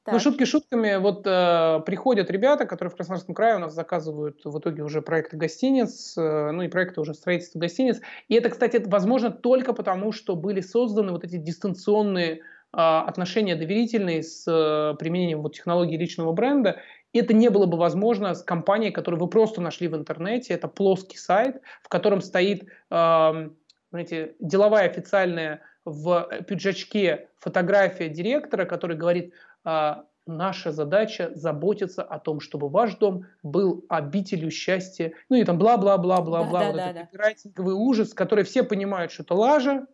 Ну, 0.06 0.18
шутки 0.18 0.44
шутками. 0.44 0.96
Вот 0.96 1.26
э, 1.26 1.80
приходят 1.86 2.30
ребята, 2.30 2.66
которые 2.66 2.90
в 2.90 2.94
Краснодарском 2.94 3.34
крае 3.34 3.56
у 3.56 3.58
нас 3.58 3.72
заказывают 3.72 4.38
в 4.44 4.58
итоге 4.58 4.82
уже 4.82 5.00
проекты 5.00 5.38
гостиниц, 5.38 6.14
э, 6.18 6.50
ну 6.50 6.60
и 6.60 6.68
проекты 6.68 7.00
уже 7.00 7.14
строительства 7.14 7.58
гостиниц. 7.58 8.02
И 8.28 8.34
это, 8.34 8.50
кстати, 8.50 8.82
возможно 8.84 9.30
только 9.30 9.72
потому, 9.72 10.12
что 10.12 10.36
были 10.36 10.60
созданы 10.60 11.12
вот 11.12 11.24
эти 11.24 11.38
дистанционные 11.38 12.32
э, 12.32 12.38
отношения 12.72 13.56
доверительные 13.56 14.22
с 14.22 14.46
э, 14.46 14.94
применением 14.98 15.40
вот 15.40 15.54
технологии 15.54 15.96
личного 15.96 16.32
бренда. 16.32 16.82
Это 17.14 17.32
не 17.32 17.48
было 17.48 17.66
бы 17.66 17.78
возможно 17.78 18.34
с 18.34 18.42
компанией, 18.42 18.90
которую 18.90 19.20
вы 19.20 19.28
просто 19.28 19.60
нашли 19.60 19.88
в 19.88 19.96
интернете. 19.96 20.54
Это 20.54 20.68
плоский 20.68 21.16
сайт, 21.16 21.62
в 21.82 21.88
котором 21.88 22.20
стоит, 22.20 22.64
э, 22.64 23.48
знаете, 23.90 24.34
деловая 24.40 24.88
официальная 24.88 25.62
в 25.84 26.28
пиджачке 26.48 27.28
фотография 27.38 28.08
директора, 28.08 28.64
который 28.64 28.96
говорит, 28.96 29.34
а, 29.64 30.04
наша 30.26 30.72
задача 30.72 31.30
заботиться 31.34 32.02
о 32.02 32.18
том, 32.18 32.40
чтобы 32.40 32.68
ваш 32.68 32.96
дом 32.96 33.26
был 33.42 33.84
обителью 33.88 34.50
счастья, 34.50 35.12
ну 35.28 35.36
и 35.36 35.44
там 35.44 35.58
бла-бла-бла-бла-бла, 35.58 36.60
да, 36.60 36.66
вот 36.66 36.76
да, 36.76 36.90
этот 36.90 37.54
да. 37.54 37.62
ужас, 37.62 38.14
который 38.14 38.44
все 38.44 38.62
понимают, 38.62 39.12
что 39.12 39.22
это 39.22 39.34
лажа, 39.34 39.86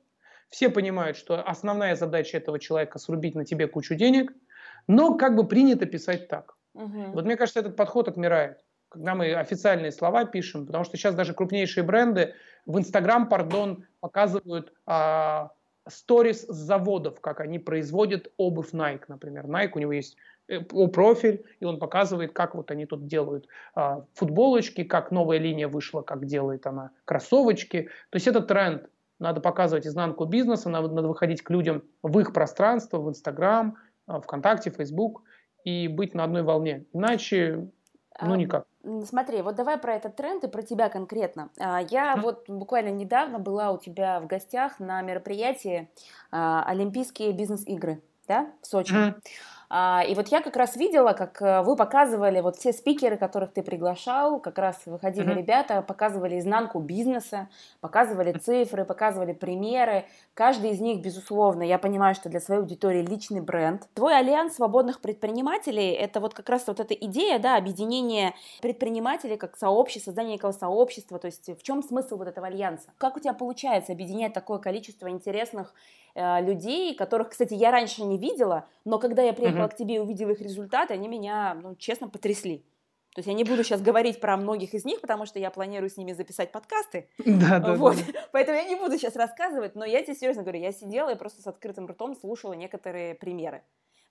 все 0.48 0.68
понимают, 0.68 1.16
что 1.16 1.42
основная 1.42 1.96
задача 1.96 2.36
этого 2.36 2.58
человека 2.58 2.98
срубить 2.98 3.34
на 3.34 3.44
тебе 3.44 3.66
кучу 3.66 3.94
денег, 3.94 4.32
но 4.86 5.16
как 5.16 5.36
бы 5.36 5.46
принято 5.46 5.86
писать 5.86 6.28
так. 6.28 6.56
Угу. 6.74 7.12
Вот 7.12 7.24
мне 7.24 7.36
кажется, 7.36 7.60
этот 7.60 7.76
подход 7.76 8.08
отмирает, 8.08 8.58
когда 8.88 9.14
мы 9.14 9.32
официальные 9.34 9.92
слова 9.92 10.24
пишем, 10.24 10.66
потому 10.66 10.84
что 10.84 10.96
сейчас 10.96 11.14
даже 11.14 11.34
крупнейшие 11.34 11.84
бренды 11.84 12.34
в 12.66 12.78
Инстаграм, 12.78 13.28
пардон, 13.28 13.86
показывают 14.00 14.72
а, 14.86 15.52
сторис 15.88 16.42
с 16.42 16.54
заводов, 16.54 17.20
как 17.20 17.40
они 17.40 17.58
производят 17.58 18.32
обувь 18.36 18.72
Nike, 18.72 19.04
например. 19.08 19.46
Nike, 19.46 19.72
у 19.74 19.78
него 19.78 19.92
есть 19.92 20.16
э, 20.48 20.60
профиль, 20.60 21.44
и 21.60 21.64
он 21.64 21.78
показывает, 21.78 22.32
как 22.32 22.54
вот 22.54 22.70
они 22.70 22.86
тут 22.86 23.06
делают 23.06 23.46
а, 23.74 24.04
футболочки, 24.14 24.84
как 24.84 25.10
новая 25.10 25.38
линия 25.38 25.68
вышла, 25.68 26.02
как 26.02 26.26
делает 26.26 26.66
она 26.66 26.90
кроссовочки. 27.04 27.90
То 28.10 28.16
есть 28.16 28.26
это 28.26 28.40
тренд. 28.40 28.88
Надо 29.18 29.40
показывать 29.40 29.86
изнанку 29.86 30.24
бизнеса, 30.24 30.70
надо, 30.70 30.88
надо 30.88 31.08
выходить 31.08 31.42
к 31.42 31.50
людям 31.50 31.82
в 32.02 32.18
их 32.18 32.32
пространство, 32.32 32.98
в 32.98 33.08
Инстаграм, 33.08 33.76
а, 34.06 34.20
ВКонтакте, 34.20 34.70
Фейсбук 34.70 35.22
и 35.64 35.88
быть 35.88 36.14
на 36.14 36.24
одной 36.24 36.42
волне. 36.42 36.84
Иначе, 36.92 37.68
ну 38.20 38.34
никак. 38.34 38.66
Смотри, 39.04 39.42
вот 39.42 39.56
давай 39.56 39.76
про 39.76 39.94
этот 39.94 40.16
тренд 40.16 40.42
и 40.44 40.48
про 40.48 40.62
тебя 40.62 40.88
конкретно. 40.88 41.50
А, 41.58 41.82
я 41.82 42.16
вот 42.16 42.48
буквально 42.48 42.88
недавно 42.88 43.38
была 43.38 43.72
у 43.72 43.78
тебя 43.78 44.20
в 44.20 44.26
гостях 44.26 44.80
на 44.80 45.02
мероприятии 45.02 45.90
а, 46.30 46.64
Олимпийские 46.64 47.32
бизнес-игры, 47.32 48.02
да, 48.26 48.50
в 48.62 48.66
Сочи. 48.66 48.94
Mm-hmm. 48.94 49.22
А, 49.72 50.02
и 50.06 50.16
вот 50.16 50.26
я 50.28 50.40
как 50.40 50.56
раз 50.56 50.74
видела, 50.74 51.12
как 51.12 51.40
э, 51.40 51.62
вы 51.62 51.76
показывали, 51.76 52.40
вот 52.40 52.56
все 52.56 52.72
спикеры, 52.72 53.16
которых 53.16 53.52
ты 53.52 53.62
приглашал, 53.62 54.40
как 54.40 54.58
раз 54.58 54.82
выходили 54.84 55.28
mm-hmm. 55.28 55.38
ребята, 55.38 55.82
показывали 55.82 56.40
изнанку 56.40 56.80
бизнеса, 56.80 57.48
показывали 57.80 58.32
цифры, 58.32 58.84
показывали 58.84 59.32
примеры. 59.32 60.06
Каждый 60.34 60.70
из 60.70 60.80
них, 60.80 61.00
безусловно, 61.00 61.62
я 61.62 61.78
понимаю, 61.78 62.16
что 62.16 62.28
для 62.28 62.40
своей 62.40 62.62
аудитории 62.62 63.06
личный 63.06 63.40
бренд. 63.40 63.86
Твой 63.94 64.18
альянс 64.18 64.56
свободных 64.56 65.00
предпринимателей– 65.00 65.90
это 65.92 66.18
вот 66.18 66.34
как 66.34 66.48
раз 66.48 66.66
вот 66.66 66.80
эта 66.80 66.94
идея, 66.94 67.38
да, 67.38 67.56
объединения 67.56 68.34
предпринимателей 68.60 69.36
как 69.36 69.56
сообщества, 69.56 70.10
создания 70.10 70.32
некого 70.32 70.50
сообщества. 70.50 71.20
То 71.20 71.26
есть 71.26 71.48
в 71.48 71.62
чем 71.62 71.84
смысл 71.84 72.16
вот 72.16 72.26
этого 72.26 72.48
альянса? 72.48 72.88
Как 72.98 73.16
у 73.16 73.20
тебя 73.20 73.34
получается 73.34 73.92
объединять 73.92 74.32
такое 74.32 74.58
количество 74.58 75.08
интересных 75.08 75.72
Э, 76.14 76.40
людей, 76.42 76.94
которых, 76.94 77.30
кстати, 77.30 77.54
я 77.54 77.70
раньше 77.70 78.02
не 78.02 78.18
видела, 78.18 78.66
но 78.84 78.98
когда 78.98 79.22
я 79.22 79.32
приехала 79.32 79.64
угу. 79.64 79.72
к 79.72 79.76
тебе 79.76 79.96
и 79.96 79.98
увидела 79.98 80.30
их 80.30 80.40
результаты, 80.40 80.94
они 80.94 81.08
меня, 81.08 81.54
ну, 81.54 81.74
честно, 81.76 82.08
потрясли. 82.08 82.64
То 83.14 83.18
есть 83.18 83.26
я 83.26 83.34
не 83.34 83.42
буду 83.42 83.64
сейчас 83.64 83.82
говорить 83.82 84.20
про 84.20 84.36
многих 84.36 84.72
из 84.72 84.84
них, 84.84 85.00
потому 85.00 85.26
что 85.26 85.40
я 85.40 85.50
планирую 85.50 85.90
с 85.90 85.96
ними 85.96 86.12
записать 86.12 86.52
подкасты. 86.52 87.08
Да, 87.18 87.58
да, 87.58 87.74
вот. 87.74 87.96
да. 87.96 88.20
Поэтому 88.32 88.56
я 88.56 88.64
не 88.64 88.76
буду 88.76 88.96
сейчас 88.98 89.16
рассказывать, 89.16 89.74
но 89.74 89.84
я 89.84 90.02
тебе 90.02 90.14
серьезно 90.14 90.42
говорю, 90.42 90.60
я 90.60 90.70
сидела 90.70 91.10
и 91.10 91.16
просто 91.16 91.42
с 91.42 91.46
открытым 91.46 91.86
ртом 91.86 92.14
слушала 92.14 92.52
некоторые 92.52 93.16
примеры. 93.16 93.62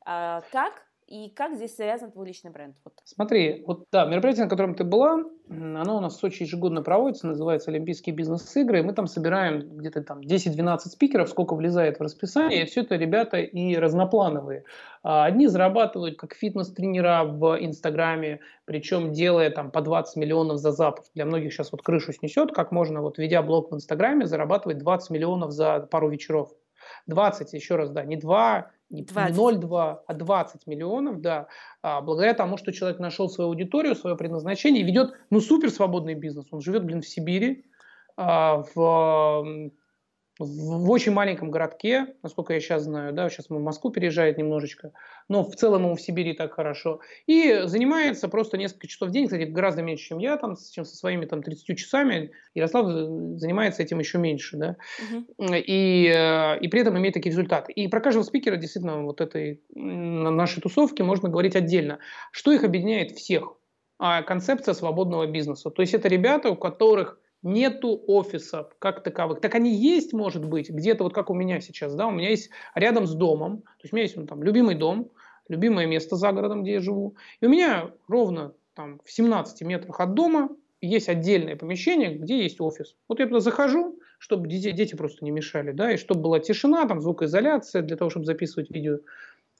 А, 0.05 0.43
как 0.51 0.85
и 1.09 1.29
как 1.29 1.55
здесь 1.55 1.75
связан 1.75 2.11
твой 2.11 2.27
личный 2.27 2.51
бренд? 2.51 2.75
Вот. 2.83 2.93
Смотри, 3.03 3.63
вот 3.65 3.85
да, 3.91 4.05
мероприятие, 4.05 4.43
на 4.43 4.49
котором 4.49 4.75
ты 4.75 4.83
была, 4.83 5.23
оно 5.49 5.97
у 5.97 5.99
нас 5.99 6.15
в 6.15 6.19
Сочи 6.19 6.43
ежегодно 6.43 6.83
проводится, 6.83 7.25
называется 7.25 7.71
Олимпийские 7.71 8.15
бизнес-игры, 8.15 8.83
мы 8.83 8.93
там 8.93 9.07
собираем 9.07 9.77
где-то 9.77 10.03
там 10.03 10.19
10-12 10.19 10.77
спикеров, 10.77 11.29
сколько 11.29 11.55
влезает 11.55 11.97
в 11.97 12.03
расписание, 12.03 12.61
и 12.61 12.65
все 12.65 12.81
это 12.81 12.95
ребята 12.95 13.37
и 13.37 13.75
разноплановые. 13.75 14.65
А, 15.01 15.25
одни 15.25 15.47
зарабатывают 15.47 16.19
как 16.19 16.35
фитнес-тренера 16.35 17.23
в 17.23 17.57
Инстаграме, 17.59 18.41
причем 18.65 19.11
делая 19.11 19.49
там 19.49 19.71
по 19.71 19.81
20 19.81 20.15
миллионов 20.15 20.59
за 20.59 20.71
запуск. 20.71 21.11
Для 21.15 21.25
многих 21.25 21.51
сейчас 21.51 21.71
вот 21.71 21.81
крышу 21.81 22.13
снесет, 22.13 22.51
как 22.51 22.71
можно 22.71 23.01
вот 23.01 23.17
ведя 23.17 23.41
блог 23.41 23.71
в 23.71 23.75
Инстаграме 23.75 24.27
зарабатывать 24.27 24.77
20 24.77 25.09
миллионов 25.09 25.51
за 25.51 25.79
пару 25.79 26.09
вечеров. 26.09 26.51
20, 27.07 27.53
еще 27.53 27.75
раз, 27.75 27.89
да, 27.89 28.03
не 28.03 28.15
2, 28.15 28.71
не 28.89 29.03
0,2, 29.03 29.99
а 30.05 30.13
20 30.13 30.67
миллионов, 30.67 31.21
да, 31.21 31.47
а, 31.81 32.01
благодаря 32.01 32.33
тому, 32.33 32.57
что 32.57 32.71
человек 32.71 32.99
нашел 32.99 33.29
свою 33.29 33.49
аудиторию, 33.49 33.95
свое 33.95 34.15
предназначение 34.15 34.83
ведет, 34.83 35.13
ну, 35.29 35.41
супер 35.41 35.69
свободный 35.69 36.15
бизнес. 36.15 36.47
Он 36.51 36.61
живет, 36.61 36.83
блин, 36.83 37.01
в 37.01 37.07
Сибири, 37.07 37.65
а, 38.17 38.63
в 38.73 39.71
в 40.39 40.89
очень 40.89 41.11
маленьком 41.11 41.51
городке, 41.51 42.15
насколько 42.23 42.53
я 42.53 42.61
сейчас 42.61 42.83
знаю, 42.83 43.13
да, 43.13 43.29
сейчас 43.29 43.49
в 43.49 43.59
Москву 43.59 43.91
переезжает 43.91 44.37
немножечко, 44.37 44.93
но 45.27 45.43
в 45.43 45.53
целом 45.55 45.83
ему 45.83 45.95
в 45.95 46.01
Сибири 46.01 46.33
так 46.33 46.53
хорошо, 46.53 47.01
и 47.27 47.63
занимается 47.65 48.29
просто 48.29 48.57
несколько 48.57 48.87
часов 48.87 49.09
в 49.09 49.11
день, 49.11 49.25
кстати, 49.25 49.43
гораздо 49.43 49.81
меньше, 49.81 50.05
чем 50.05 50.19
я, 50.19 50.37
там, 50.37 50.55
чем 50.71 50.85
со 50.85 50.95
своими 50.95 51.25
там 51.25 51.43
30 51.43 51.77
часами, 51.77 52.31
Ярослав 52.53 52.87
занимается 53.37 53.83
этим 53.83 53.99
еще 53.99 54.17
меньше, 54.17 54.55
да, 54.55 54.77
угу. 55.11 55.53
и, 55.53 56.07
э, 56.07 56.59
и 56.59 56.67
при 56.69 56.81
этом 56.81 56.97
имеет 56.97 57.13
такие 57.13 57.31
результаты. 57.31 57.73
И 57.73 57.89
про 57.89 57.99
каждого 57.99 58.23
спикера 58.23 58.55
действительно 58.55 59.03
вот 59.03 59.19
этой 59.19 59.61
нашей 59.75 60.61
тусовки 60.61 61.01
можно 61.01 61.27
говорить 61.27 61.57
отдельно. 61.57 61.99
Что 62.31 62.53
их 62.53 62.63
объединяет 62.63 63.11
всех? 63.11 63.55
А, 63.97 64.23
концепция 64.23 64.73
свободного 64.73 65.27
бизнеса. 65.27 65.69
То 65.69 65.81
есть 65.81 65.93
это 65.93 66.07
ребята, 66.07 66.49
у 66.49 66.55
которых 66.55 67.19
нету 67.41 68.01
офисов 68.07 68.75
как 68.79 69.03
таковых. 69.03 69.41
Так 69.41 69.55
они 69.55 69.73
есть, 69.73 70.13
может 70.13 70.45
быть, 70.45 70.69
где-то 70.69 71.03
вот 71.03 71.13
как 71.13 71.29
у 71.29 71.33
меня 71.33 71.61
сейчас, 71.61 71.95
да, 71.95 72.07
у 72.07 72.11
меня 72.11 72.29
есть 72.29 72.49
рядом 72.75 73.07
с 73.07 73.13
домом, 73.13 73.61
то 73.61 73.83
есть 73.83 73.93
у 73.93 73.95
меня 73.95 74.03
есть 74.03 74.17
ну, 74.17 74.25
там 74.25 74.43
любимый 74.43 74.75
дом, 74.75 75.11
любимое 75.47 75.87
место 75.87 76.15
за 76.15 76.31
городом, 76.31 76.63
где 76.63 76.73
я 76.73 76.79
живу, 76.79 77.15
и 77.41 77.45
у 77.45 77.49
меня 77.49 77.91
ровно 78.07 78.53
там 78.73 78.99
в 79.03 79.11
17 79.11 79.61
метрах 79.61 79.99
от 79.99 80.13
дома 80.13 80.49
есть 80.81 81.09
отдельное 81.09 81.55
помещение, 81.55 82.15
где 82.15 82.41
есть 82.43 82.61
офис. 82.61 82.95
Вот 83.07 83.19
я 83.19 83.27
туда 83.27 83.39
захожу, 83.39 83.99
чтобы 84.17 84.47
дети, 84.47 84.71
дети 84.71 84.95
просто 84.95 85.25
не 85.25 85.31
мешали, 85.31 85.71
да, 85.71 85.91
и 85.91 85.97
чтобы 85.97 86.21
была 86.21 86.39
тишина, 86.39 86.87
там 86.87 87.01
звукоизоляция 87.01 87.81
для 87.81 87.97
того, 87.97 88.09
чтобы 88.09 88.25
записывать 88.25 88.69
видео 88.69 88.99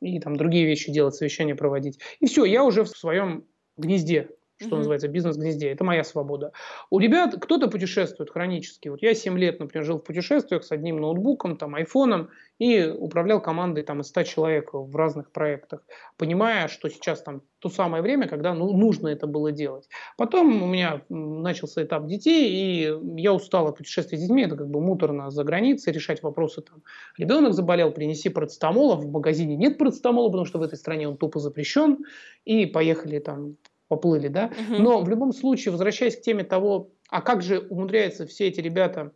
и 0.02 0.20
там 0.20 0.36
другие 0.36 0.66
вещи 0.66 0.92
делать, 0.92 1.16
совещания 1.16 1.56
проводить. 1.56 2.00
И 2.20 2.28
все, 2.28 2.46
я 2.46 2.64
уже 2.64 2.84
в 2.84 2.90
своем 2.90 3.46
гнезде 3.76 4.30
что 4.60 4.76
mm-hmm. 4.76 4.78
называется, 4.78 5.08
бизнес-гнезде. 5.08 5.72
Это 5.72 5.84
моя 5.84 6.04
свобода. 6.04 6.52
У 6.90 7.00
ребят 7.00 7.36
кто-то 7.40 7.70
путешествует 7.70 8.30
хронически. 8.30 8.90
Вот 8.90 9.02
я 9.02 9.14
7 9.14 9.38
лет, 9.38 9.60
например, 9.60 9.86
жил 9.86 10.00
в 10.00 10.04
путешествиях 10.04 10.64
с 10.64 10.72
одним 10.72 11.00
ноутбуком, 11.00 11.58
там, 11.58 11.76
айфоном 11.76 12.30
и 12.60 12.86
управлял 12.86 13.42
командой 13.42 13.84
там, 13.84 14.02
из 14.02 14.08
100 14.08 14.24
человек 14.24 14.70
в 14.74 14.94
разных 14.96 15.32
проектах, 15.32 15.82
понимая, 16.18 16.68
что 16.68 16.90
сейчас 16.90 17.22
там 17.22 17.42
то 17.60 17.70
самое 17.70 18.02
время, 18.02 18.28
когда 18.28 18.54
ну, 18.54 18.76
нужно 18.76 19.10
это 19.10 19.28
было 19.28 19.52
делать. 19.52 19.88
Потом 20.18 20.64
у 20.64 20.68
меня 20.68 21.02
начался 21.10 21.84
этап 21.84 22.08
детей, 22.08 22.50
и 22.50 23.22
я 23.22 23.34
устал 23.34 23.68
от 23.68 23.78
путешествий 23.78 24.18
с 24.18 24.22
детьми, 24.22 24.44
это 24.44 24.56
как 24.56 24.70
бы 24.70 24.82
муторно 24.82 25.30
за 25.30 25.44
границей, 25.44 25.94
решать 25.94 26.24
вопросы 26.24 26.62
там. 26.62 26.84
Ребенок 27.18 27.54
заболел, 27.54 27.92
принеси 27.92 28.30
парацетамола, 28.30 28.96
в 28.96 29.10
магазине 29.10 29.56
нет 29.56 29.78
парацетамола, 29.78 30.28
потому 30.28 30.46
что 30.46 30.60
в 30.60 30.62
этой 30.62 30.78
стране 30.78 31.08
он 31.08 31.18
тупо 31.18 31.40
запрещен, 31.40 32.00
и 32.46 32.66
поехали 32.66 33.20
там 33.20 33.58
поплыли, 33.90 34.30
да. 34.30 34.46
Угу. 34.46 34.82
Но 34.82 35.02
в 35.02 35.10
любом 35.10 35.34
случае, 35.34 35.74
возвращаясь 35.74 36.16
к 36.16 36.22
теме 36.22 36.46
того, 36.46 36.92
а 37.10 37.22
как 37.22 37.42
же 37.42 37.60
умудряются 37.60 38.26
все 38.26 38.48
эти 38.48 38.62
ребята 38.62 39.12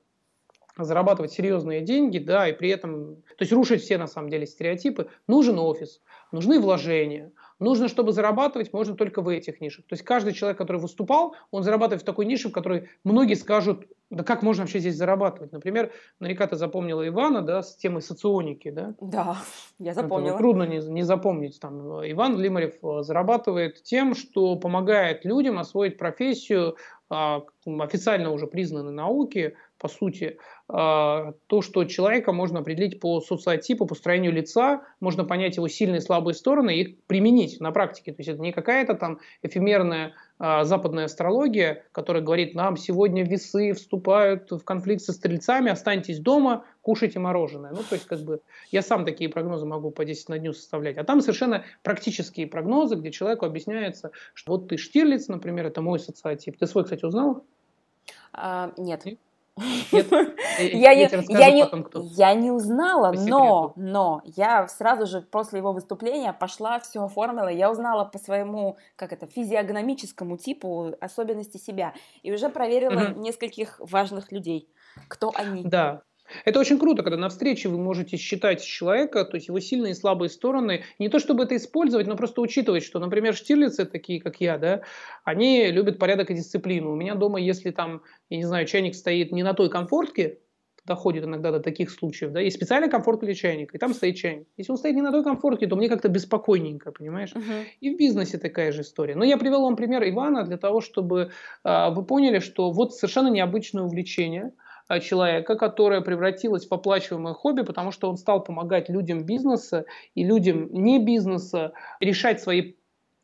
зарабатывать 0.78 1.32
серьезные 1.32 1.82
деньги, 1.82 2.17
да, 2.17 2.49
и 2.49 2.53
при 2.53 2.69
этом, 2.69 3.17
то 3.38 3.41
есть 3.41 3.51
рушить 3.51 3.84
все 3.84 3.99
на 3.99 4.07
самом 4.07 4.30
деле 4.30 4.47
стереотипы, 4.47 5.07
нужен 5.28 5.59
офис, 5.59 6.01
нужны 6.32 6.59
вложения, 6.59 7.32
нужно, 7.59 7.88
чтобы 7.88 8.11
зарабатывать, 8.11 8.74
можно 8.74 8.95
только 8.95 9.21
в 9.21 9.30
этих 9.30 9.61
нишах. 9.61 9.86
То 9.86 9.93
есть 9.93 10.03
каждый 10.03 10.34
человек, 10.34 10.57
который 10.57 10.82
выступал, 10.82 11.36
он 11.51 11.61
зарабатывает 11.61 12.01
в 12.01 12.05
такой 12.05 12.26
нише, 12.26 12.49
в 12.49 12.51
которой 12.51 12.89
многие 13.03 13.36
скажут, 13.36 13.86
да 14.14 14.24
как 14.24 14.43
можно 14.43 14.64
вообще 14.64 14.80
здесь 14.80 14.95
зарабатывать? 14.95 15.51
Например, 15.51 15.91
наверняка 16.20 16.47
ты 16.47 16.55
запомнила 16.55 17.07
Ивана, 17.07 17.41
да, 17.41 17.64
с 17.64 17.76
темой 17.76 18.01
соционики, 18.01 18.70
да? 18.70 18.93
Да, 19.01 19.38
я 19.80 19.93
запомнила. 19.93 20.30
Это 20.30 20.38
трудно 20.38 20.64
не, 20.64 20.78
не 20.78 21.03
запомнить. 21.03 21.59
Там, 21.59 21.82
Иван 22.05 22.39
Лимарев 22.39 22.76
э, 22.84 23.03
зарабатывает 23.03 23.84
тем, 23.84 24.16
что 24.16 24.55
помогает 24.55 25.26
людям 25.26 25.57
освоить 25.57 25.97
профессию 25.97 26.78
а, 27.09 27.43
официально 27.66 28.32
уже 28.32 28.47
признанной 28.47 28.93
науки 28.93 29.55
по 29.84 29.89
сути, 29.89 30.38
а, 30.69 31.34
то, 31.47 31.61
что 31.61 31.84
человека 31.84 32.31
можно 32.31 32.59
определить 32.59 33.01
по 33.01 33.19
социотипу, 33.19 33.86
по 33.86 33.95
строению 33.95 34.31
лица, 34.31 34.84
можно 35.01 35.25
понять 35.25 35.57
его 35.57 35.67
сильные 35.67 35.97
и 35.97 36.01
слабые 36.01 36.36
стороны 36.36 36.77
и 36.77 36.97
применить 37.05 37.59
на 37.59 37.73
практике. 37.73 38.13
То 38.13 38.21
есть 38.21 38.29
это 38.29 38.41
не 38.41 38.53
какая-то 38.53 38.93
там 38.93 39.19
эфемерная 39.41 40.13
а, 40.39 40.63
западная 40.63 41.05
астрология, 41.05 41.84
которая 41.91 42.23
говорит, 42.23 42.55
нам 42.55 42.77
сегодня 42.77 43.25
весы 43.25 43.73
вступают 43.73 44.49
в 44.51 44.63
конфликт 44.63 45.01
со 45.01 45.11
стрельцами, 45.11 45.69
останьтесь 45.69 46.19
дома, 46.19 46.63
кушайте 46.81 47.19
мороженое. 47.19 47.71
Ну, 47.71 47.79
то 47.79 47.95
есть, 47.95 48.05
как 48.05 48.21
бы, 48.21 48.39
я 48.71 48.81
сам 48.81 49.03
такие 49.03 49.29
прогнозы 49.29 49.65
могу 49.65 49.91
по 49.91 50.05
10 50.05 50.29
на 50.29 50.39
дню 50.39 50.53
составлять. 50.53 50.97
А 50.97 51.03
там 51.03 51.19
совершенно 51.19 51.65
практические 51.81 52.47
прогнозы, 52.47 52.95
где 52.95 53.11
человеку 53.11 53.45
объясняется, 53.45 54.11
что 54.34 54.53
вот 54.53 54.69
ты 54.69 54.77
Штирлиц, 54.77 55.27
например, 55.27 55.65
это 55.65 55.81
мой 55.81 55.99
социотип. 55.99 56.57
Ты 56.57 56.67
свой, 56.67 56.86
кстати, 56.86 57.03
узнал? 57.03 57.43
А, 58.31 58.71
нет. 58.77 59.03
Нет? 59.03 59.19
Я, 60.59 60.91
я, 60.91 60.91
я, 60.91 61.51
не, 61.51 61.63
потом, 61.63 61.83
кто. 61.83 62.01
я 62.01 62.33
не 62.33 62.51
узнала, 62.51 63.11
но, 63.11 63.73
но 63.75 64.21
я 64.25 64.67
сразу 64.67 65.05
же 65.05 65.21
после 65.21 65.59
его 65.59 65.73
выступления 65.73 66.33
пошла, 66.33 66.79
все 66.79 67.03
оформила, 67.03 67.47
я 67.47 67.71
узнала 67.71 68.05
по 68.05 68.17
своему, 68.17 68.77
как 68.95 69.13
это, 69.13 69.27
физиогномическому 69.27 70.37
типу 70.37 70.93
особенности 71.01 71.57
себя 71.57 71.93
и 72.21 72.31
уже 72.31 72.49
проверила 72.49 73.11
угу. 73.11 73.19
нескольких 73.19 73.79
важных 73.79 74.31
людей, 74.31 74.69
кто 75.07 75.31
они. 75.35 75.63
Да, 75.63 76.03
это 76.45 76.59
очень 76.59 76.79
круто, 76.79 77.03
когда 77.03 77.17
на 77.17 77.29
встрече 77.29 77.69
вы 77.69 77.77
можете 77.77 78.17
считать 78.17 78.63
человека, 78.63 79.25
то 79.25 79.36
есть 79.36 79.47
его 79.47 79.59
сильные 79.59 79.91
и 79.91 79.95
слабые 79.95 80.29
стороны. 80.29 80.84
Не 80.99 81.09
то 81.09 81.19
чтобы 81.19 81.43
это 81.43 81.55
использовать, 81.55 82.07
но 82.07 82.15
просто 82.15 82.41
учитывать, 82.41 82.84
что, 82.84 82.99
например, 82.99 83.36
штирлицы, 83.36 83.86
такие 83.86 84.21
как 84.21 84.41
я, 84.41 84.57
да, 84.57 84.81
они 85.23 85.67
любят 85.71 85.99
порядок 85.99 86.31
и 86.31 86.36
дисциплину. 86.36 86.91
У 86.91 86.95
меня 86.95 87.15
дома, 87.15 87.39
если 87.39 87.71
там, 87.71 88.01
я 88.29 88.38
не 88.38 88.45
знаю, 88.45 88.65
чайник 88.65 88.95
стоит 88.95 89.31
не 89.31 89.43
на 89.43 89.53
той 89.53 89.69
комфортке, 89.69 90.39
доходит 90.86 91.23
иногда 91.23 91.51
до 91.51 91.59
таких 91.59 91.89
случаев, 91.89 92.31
да, 92.31 92.41
есть 92.41 92.57
специальный 92.57 92.89
комфорт 92.89 93.21
для 93.21 93.34
чайника, 93.34 93.77
и 93.77 93.79
там 93.79 93.93
стоит 93.93 94.17
чайник. 94.17 94.47
Если 94.57 94.71
он 94.71 94.77
стоит 94.77 94.95
не 94.95 95.01
на 95.01 95.11
той 95.11 95.23
комфортке, 95.23 95.67
то 95.67 95.75
мне 95.75 95.88
как-то 95.88 96.09
беспокойненько, 96.09 96.91
понимаешь? 96.91 97.31
Uh-huh. 97.34 97.63
И 97.79 97.93
в 97.93 97.97
бизнесе 97.97 98.38
такая 98.38 98.71
же 98.71 98.81
история. 98.81 99.15
Но 99.15 99.23
я 99.23 99.38
привел 99.38 99.61
вам 99.61 99.75
пример 99.75 100.07
Ивана 100.07 100.43
для 100.43 100.57
того, 100.57 100.81
чтобы 100.81 101.31
э, 101.63 101.89
вы 101.91 102.03
поняли, 102.03 102.39
что 102.39 102.71
вот 102.71 102.93
совершенно 102.93 103.29
необычное 103.29 103.84
увлечение– 103.84 104.51
человека, 104.99 105.55
которое 105.55 106.01
превратилось 106.01 106.67
в 106.67 106.73
оплачиваемое 106.73 107.34
хобби, 107.34 107.61
потому 107.63 107.91
что 107.91 108.09
он 108.09 108.17
стал 108.17 108.43
помогать 108.43 108.89
людям 108.89 109.25
бизнеса 109.25 109.86
и 110.15 110.23
людям 110.23 110.69
не 110.71 111.03
бизнеса 111.03 111.73
решать 111.99 112.41
свои 112.41 112.73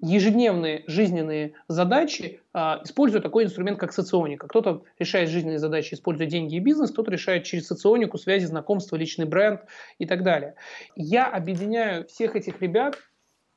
ежедневные 0.02 0.84
жизненные 0.88 1.54
задачи, 1.68 2.42
а, 2.54 2.82
используя 2.84 3.22
такой 3.22 3.44
инструмент, 3.44 3.80
как 3.80 3.92
соционика. 3.92 4.48
Кто-то 4.48 4.84
решает 4.98 5.30
жизненные 5.30 5.60
задачи, 5.60 5.94
используя 5.94 6.28
деньги 6.28 6.56
и 6.56 6.60
бизнес, 6.60 6.92
кто-то 6.92 7.12
решает 7.12 7.44
через 7.44 7.68
соционику 7.68 8.18
связи, 8.18 8.46
знакомства, 8.46 8.96
личный 8.96 9.26
бренд 9.26 9.62
и 9.98 10.06
так 10.06 10.24
далее. 10.24 10.56
Я 10.96 11.28
объединяю 11.28 12.08
всех 12.08 12.36
этих 12.38 12.62
ребят 12.62 12.98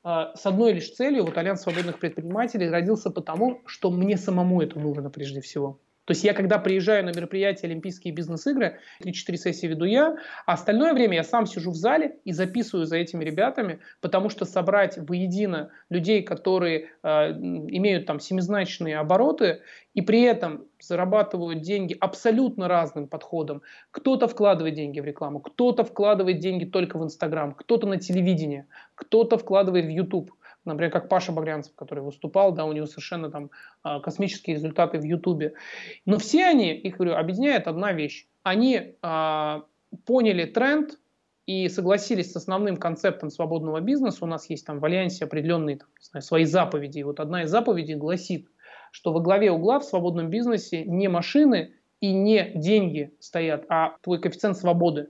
а, 0.03 0.35
с 0.35 0.45
одной 0.45 0.73
лишь 0.73 0.91
целью. 0.91 1.23
Вот 1.23 1.37
Альянс 1.37 1.61
свободных 1.61 1.99
предпринимателей 1.99 2.69
родился 2.69 3.09
потому, 3.09 3.61
что 3.65 3.89
мне 3.89 4.17
самому 4.17 4.61
это 4.61 4.77
нужно 4.77 5.09
прежде 5.09 5.39
всего. 5.39 5.79
То 6.05 6.11
есть 6.11 6.23
я, 6.23 6.33
когда 6.33 6.59
приезжаю 6.59 7.05
на 7.05 7.09
мероприятие 7.09 7.69
Олимпийские 7.69 8.13
бизнес-игры, 8.13 8.79
3-4 9.03 9.35
сессии 9.37 9.67
веду 9.67 9.85
я, 9.85 10.17
а 10.45 10.53
остальное 10.53 10.93
время 10.93 11.15
я 11.15 11.23
сам 11.23 11.45
сижу 11.45 11.71
в 11.71 11.75
зале 11.75 12.17
и 12.25 12.33
записываю 12.33 12.85
за 12.85 12.97
этими 12.97 13.23
ребятами, 13.23 13.79
потому 14.01 14.29
что 14.29 14.43
собрать 14.43 14.97
воедино 14.97 15.71
людей, 15.89 16.21
которые 16.21 16.89
э, 17.03 17.31
имеют 17.31 18.05
там 18.05 18.19
семизначные 18.19 18.97
обороты 18.97 19.61
и 19.93 20.01
при 20.01 20.23
этом 20.23 20.65
зарабатывают 20.81 21.61
деньги 21.61 21.95
абсолютно 21.97 22.67
разным 22.67 23.07
подходом. 23.07 23.61
Кто-то 23.91 24.27
вкладывает 24.27 24.75
деньги 24.75 24.99
в 24.99 25.05
рекламу, 25.05 25.39
кто-то 25.39 25.85
вкладывает 25.85 26.39
деньги 26.39 26.65
только 26.65 26.99
в 26.99 27.03
Инстаграм, 27.03 27.53
кто-то 27.53 27.87
на 27.87 27.97
телевидение, 27.97 28.67
кто-то 28.95 29.37
вкладывает 29.37 29.85
в 29.85 29.89
YouTube– 29.89 30.31
например, 30.65 30.91
как 30.91 31.09
Паша 31.09 31.31
Багрянцев, 31.31 31.75
который 31.75 32.03
выступал, 32.03 32.51
да, 32.53 32.65
у 32.65 32.73
него 32.73 32.85
совершенно 32.85 33.29
там 33.29 33.51
а, 33.83 33.99
космические 33.99 34.55
результаты 34.55 34.99
в 34.99 35.03
Ютубе. 35.03 35.53
Но 36.05 36.17
все 36.17 36.45
они, 36.45 36.73
их 36.73 36.97
говорю, 36.97 37.15
объединяет 37.15 37.67
одна 37.67 37.93
вещь. 37.93 38.27
Они 38.43 38.95
а, 39.01 39.63
поняли 40.05 40.45
тренд 40.45 40.99
и 41.45 41.67
согласились 41.67 42.31
с 42.31 42.35
основным 42.35 42.77
концептом 42.77 43.29
свободного 43.29 43.81
бизнеса. 43.81 44.19
У 44.21 44.27
нас 44.27 44.49
есть 44.49 44.65
там 44.65 44.79
в 44.79 44.85
Альянсе 44.85 45.25
определенные 45.25 45.77
там, 45.77 45.89
знаю, 45.99 46.21
свои 46.23 46.45
заповеди. 46.45 46.99
И 46.99 47.03
вот 47.03 47.19
одна 47.19 47.43
из 47.43 47.49
заповедей 47.49 47.95
гласит, 47.95 48.47
что 48.91 49.11
во 49.11 49.19
главе 49.19 49.51
угла 49.51 49.79
в 49.79 49.85
свободном 49.85 50.29
бизнесе 50.29 50.85
не 50.85 51.07
машины 51.09 51.73
и 51.99 52.13
не 52.13 52.51
деньги 52.55 53.13
стоят, 53.19 53.65
а 53.69 53.97
твой 54.01 54.19
коэффициент 54.19 54.57
свободы. 54.57 55.09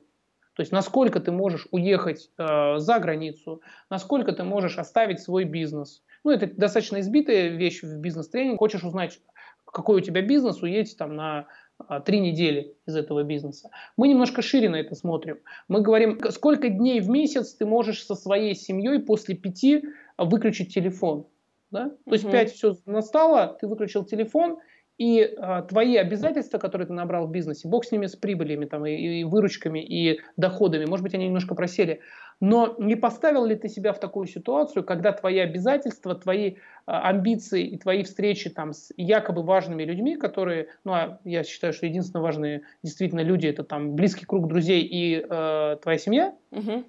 То 0.55 0.61
есть 0.61 0.71
насколько 0.71 1.19
ты 1.19 1.31
можешь 1.31 1.67
уехать 1.71 2.29
э, 2.37 2.77
за 2.77 2.99
границу, 2.99 3.61
насколько 3.89 4.33
ты 4.33 4.43
можешь 4.43 4.77
оставить 4.77 5.19
свой 5.19 5.45
бизнес. 5.45 6.03
Ну, 6.23 6.31
это 6.31 6.47
достаточно 6.47 6.99
избитая 6.99 7.49
вещь 7.49 7.81
в 7.81 7.99
бизнес-тренинге. 7.99 8.57
Хочешь 8.57 8.83
узнать, 8.83 9.19
какой 9.65 9.97
у 9.97 9.99
тебя 9.99 10.21
бизнес, 10.21 10.61
уедь 10.61 10.95
там 10.97 11.15
на 11.15 11.47
э, 11.89 12.01
три 12.05 12.19
недели 12.19 12.75
из 12.85 12.95
этого 12.95 13.23
бизнеса. 13.23 13.71
Мы 13.97 14.07
немножко 14.07 14.41
шире 14.41 14.69
на 14.69 14.75
это 14.75 14.93
смотрим. 14.93 15.39
Мы 15.67 15.81
говорим, 15.81 16.19
сколько 16.29 16.69
дней 16.69 17.01
в 17.01 17.09
месяц 17.09 17.55
ты 17.55 17.65
можешь 17.65 18.05
со 18.05 18.13
своей 18.13 18.53
семьей 18.53 18.99
после 18.99 19.35
пяти 19.35 19.83
выключить 20.17 20.73
телефон. 20.73 21.25
Да? 21.71 21.89
То 22.05 22.13
есть 22.13 22.29
пять 22.29 22.53
все 22.53 22.75
настало, 22.85 23.57
ты 23.59 23.67
выключил 23.67 24.05
телефон– 24.05 24.59
и 24.97 25.21
э, 25.21 25.63
твои 25.67 25.97
обязательства, 25.97 26.59
которые 26.59 26.87
ты 26.87 26.93
набрал 26.93 27.27
в 27.27 27.31
бизнесе, 27.31 27.67
бог 27.67 27.85
с 27.85 27.91
ними, 27.91 28.05
с 28.05 28.15
прибылями, 28.15 28.65
там, 28.65 28.85
и, 28.85 28.91
и 28.93 29.23
выручками, 29.23 29.79
и 29.79 30.19
доходами, 30.37 30.85
может 30.85 31.03
быть, 31.03 31.15
они 31.15 31.25
немножко 31.25 31.55
просели, 31.55 32.01
но 32.39 32.75
не 32.77 32.95
поставил 32.95 33.45
ли 33.45 33.55
ты 33.55 33.69
себя 33.69 33.93
в 33.93 33.99
такую 33.99 34.27
ситуацию, 34.27 34.83
когда 34.83 35.11
твои 35.11 35.39
обязательства, 35.39 36.13
твои 36.13 36.51
э, 36.51 36.55
амбиции 36.85 37.65
и 37.65 37.77
твои 37.77 38.03
встречи 38.03 38.49
там, 38.49 38.73
с 38.73 38.91
якобы 38.97 39.43
важными 39.43 39.83
людьми, 39.83 40.15
которые, 40.15 40.67
ну, 40.83 40.93
а 40.93 41.19
я 41.23 41.43
считаю, 41.43 41.73
что 41.73 41.85
единственно 41.85 42.21
важные 42.21 42.61
действительно 42.83 43.21
люди, 43.21 43.47
это 43.47 43.63
там 43.63 43.95
близкий 43.95 44.25
круг 44.25 44.47
друзей 44.47 44.81
и 44.83 45.25
э, 45.27 45.77
твоя 45.81 45.97
семья, 45.97 46.35
угу. 46.51 46.83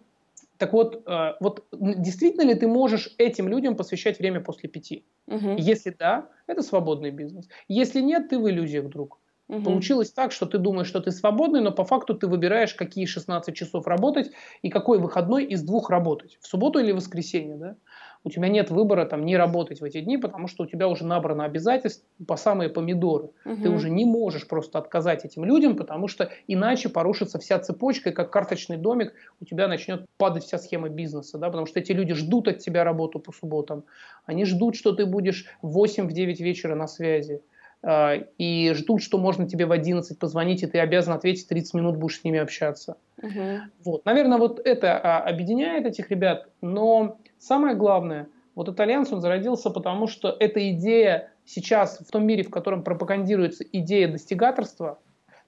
Так 0.65 0.73
вот, 0.73 1.03
э, 1.07 1.33
вот 1.41 1.67
действительно 1.73 2.49
ли 2.49 2.55
ты 2.55 2.67
можешь 2.67 3.15
этим 3.19 3.49
людям 3.49 3.77
посвящать 3.77 4.19
время 4.19 4.41
после 4.41 4.71
пяти? 4.71 5.05
Угу. 5.27 5.57
Если 5.59 5.91
да, 5.91 6.31
это 6.47 6.63
свободный 6.63 7.11
бизнес. 7.11 7.51
Если 7.69 8.01
нет, 8.01 8.31
ты 8.31 8.39
в 8.39 8.49
иллюзиях, 8.49 8.89
друг. 8.89 9.21
Угу. 9.49 9.63
Получилось 9.63 10.11
так, 10.11 10.33
что 10.33 10.47
ты 10.47 10.57
думаешь, 10.57 10.87
что 10.87 11.01
ты 11.01 11.11
свободный, 11.11 11.61
но 11.61 11.71
по 11.71 11.85
факту 11.85 12.15
ты 12.15 12.29
выбираешь, 12.29 12.73
какие 12.73 13.05
16 13.05 13.55
часов 13.55 13.87
работать 13.87 14.31
и 14.63 14.71
какой 14.71 14.99
выходной 14.99 15.45
из 15.45 15.63
двух 15.63 15.91
работать. 15.91 16.39
В 16.41 16.47
субботу 16.47 16.79
или 16.79 16.93
в 16.93 16.97
воскресенье, 16.97 17.57
да? 17.57 17.77
У 18.25 18.31
тебя 18.31 18.49
нет 18.49 18.71
выбора 18.71 19.05
там 19.05 19.25
не 19.25 19.37
работать 19.37 19.81
в 19.81 19.85
эти 19.85 20.01
дни, 20.01 20.17
потому 20.17 20.49
что 20.49 20.65
у 20.65 20.67
тебя 20.67 20.89
уже 20.89 21.05
набрано 21.05 21.45
обязательств 21.45 22.05
по 22.27 22.37
самые 22.37 22.71
помидоры. 22.71 23.31
Угу. 23.45 23.63
Ты 23.63 23.71
уже 23.71 23.91
не 23.91 24.07
можешь 24.07 24.49
просто 24.49 24.79
отказать 24.79 25.27
этим 25.27 25.45
людям, 25.45 25.77
потому 25.77 26.09
что 26.09 26.31
иначе 26.47 26.89
порушится 26.89 27.39
вся 27.39 27.59
цепочка, 27.59 28.11
и 28.11 28.13
как 28.13 28.31
карточный 28.31 28.79
домик 28.79 29.13
у 29.41 29.45
тебя 29.45 29.69
начнет 29.69 30.07
падать 30.17 30.45
вся 30.45 30.59
схема 30.59 30.89
бизнеса, 30.89 31.37
да, 31.39 31.49
потому 31.49 31.67
что 31.67 31.81
эти 31.81 31.93
люди 31.93 32.15
ждут 32.15 32.49
от 32.49 32.59
тебя 32.59 32.83
работу 32.83 33.19
по 33.19 33.31
субботам, 33.31 33.85
они 34.25 34.47
ждут, 34.47 34.75
что 34.75 34.93
ты 34.93 35.05
будешь 35.05 35.47
в 35.61 35.79
8-9 35.79 36.37
вечера 36.39 36.75
на 36.75 36.87
связи 36.87 37.43
а, 37.83 38.15
и 38.39 38.73
ждут, 38.73 39.03
что 39.03 39.19
можно 39.19 39.47
тебе 39.47 39.67
в 39.67 39.73
11 39.73 40.19
позвонить, 40.19 40.63
и 40.63 40.67
ты 40.67 40.79
обязан 40.79 41.13
ответить 41.13 41.47
30 41.47 41.75
минут, 41.75 41.97
будешь 41.99 42.21
с 42.21 42.25
ними 42.25 42.39
общаться. 42.39 42.97
Угу. 43.23 43.41
Вот. 43.85 44.05
Наверное, 44.07 44.39
вот 44.39 44.61
это 44.65 44.99
а, 44.99 45.19
объединяет 45.19 45.85
этих 45.85 46.11
ребят, 46.11 46.49
но 46.63 47.19
Самое 47.45 47.77
главное, 47.77 48.31
вот 48.55 48.69
этот 48.69 48.81
альянс, 48.81 49.13
он 49.13 49.21
зародился 49.21 49.69
потому, 49.69 50.07
что 50.07 50.35
эта 50.41 50.71
идея 50.71 51.31
сейчас 51.45 51.99
в 51.99 52.11
том 52.11 52.27
мире, 52.27 52.43
в 52.43 52.49
котором 52.49 52.83
пропагандируется 52.83 53.65
идея 53.71 54.11
достигаторства, 54.11 54.99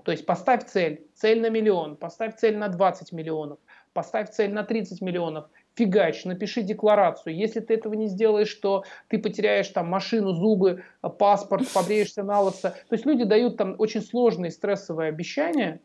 то 0.05 0.12
есть 0.12 0.26
поставь 0.26 0.66
цель, 0.66 1.07
цель 1.14 1.40
на 1.40 1.49
миллион, 1.49 1.97
поставь 1.97 2.36
цель 2.36 2.59
на 2.59 2.68
20 2.68 3.12
миллионов, 3.12 3.59
поставь 3.94 4.28
цель 4.28 4.53
на 4.53 4.62
30 4.62 5.01
миллионов, 5.01 5.47
фигач, 5.74 6.26
напиши 6.26 6.61
декларацию. 6.61 7.34
Если 7.34 7.61
ты 7.61 7.72
этого 7.72 7.94
не 7.94 8.09
сделаешь, 8.09 8.53
то 8.57 8.84
ты 9.09 9.18
потеряешь 9.18 9.68
там 9.68 9.88
машину, 9.88 10.34
зубы, 10.34 10.84
паспорт, 11.18 11.66
побреешься 11.74 12.22
на 12.22 12.42
лысо. 12.42 12.76
То 12.90 12.94
есть 12.94 13.07
люди 13.07 13.24
дают 13.24 13.57
там 13.57 13.74
очень 13.78 14.03
сложные 14.03 14.51
стрессовые 14.51 15.09
обещания, 15.09 15.80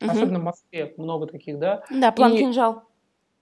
угу. 0.00 0.12
особенно 0.12 0.38
в 0.38 0.44
Москве 0.44 0.94
много 0.96 1.26
таких, 1.26 1.58
да. 1.58 1.82
Да, 1.90 2.12
план 2.12 2.34
и... 2.34 2.38
кинжал. 2.38 2.84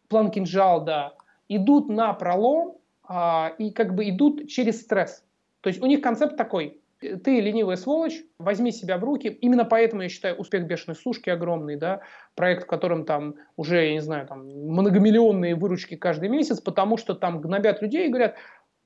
План 0.09 0.31
кинжал, 0.31 0.83
да 0.83 1.13
идут 1.49 1.89
на 1.89 2.13
пролом 2.13 2.79
а, 3.07 3.53
и 3.59 3.71
как 3.71 3.95
бы 3.95 4.09
идут 4.09 4.49
через 4.49 4.83
стресс. 4.83 5.25
То 5.61 5.69
есть 5.69 5.83
у 5.83 5.87
них 5.87 6.01
концепт 6.01 6.37
такой. 6.37 6.81
Ты 7.01 7.41
ленивая 7.41 7.77
сволочь, 7.77 8.23
возьми 8.39 8.73
себя 8.73 8.97
в 8.97 9.05
руки. 9.05 9.29
Именно 9.29 9.65
поэтому 9.65 10.03
я 10.03 10.09
считаю 10.09 10.37
успех 10.37 10.67
бешеной 10.67 10.95
сушки 10.95 11.29
огромный, 11.29 11.77
да, 11.77 12.01
проект, 12.35 12.65
в 12.65 12.67
котором 12.67 13.05
там 13.05 13.35
уже, 13.57 13.87
я 13.87 13.93
не 13.93 14.01
знаю, 14.01 14.27
там 14.27 14.47
многомиллионные 14.47 15.55
выручки 15.55 15.97
каждый 15.97 16.31
месяц, 16.31 16.61
потому 16.61 16.97
что 16.97 17.15
там 17.15 17.41
гнобят 17.41 17.83
людей 17.83 18.07
и 18.07 18.11
говорят, 18.11 18.37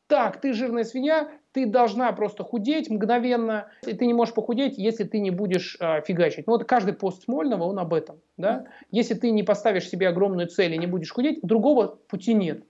так, 0.08 0.40
ты 0.40 0.52
жирная 0.52 0.84
свинья, 0.84 1.28
ты 1.58 1.66
должна 1.66 2.12
просто 2.12 2.44
худеть 2.44 2.88
мгновенно, 2.88 3.66
и 3.84 3.92
ты 3.92 4.06
не 4.06 4.14
можешь 4.14 4.32
похудеть, 4.32 4.78
если 4.78 5.02
ты 5.02 5.18
не 5.18 5.30
будешь 5.30 5.76
э, 5.80 6.02
фигачить. 6.02 6.46
Ну 6.46 6.52
вот 6.52 6.64
каждый 6.64 6.94
пост 6.94 7.24
Смольного, 7.24 7.64
он 7.64 7.80
об 7.80 7.94
этом. 7.94 8.20
Да? 8.36 8.66
Если 8.92 9.14
ты 9.14 9.30
не 9.32 9.42
поставишь 9.42 9.88
себе 9.88 10.08
огромную 10.08 10.46
цель 10.46 10.74
и 10.74 10.78
не 10.78 10.86
будешь 10.86 11.10
худеть, 11.10 11.40
другого 11.42 11.98
пути 12.08 12.34
нет. 12.34 12.62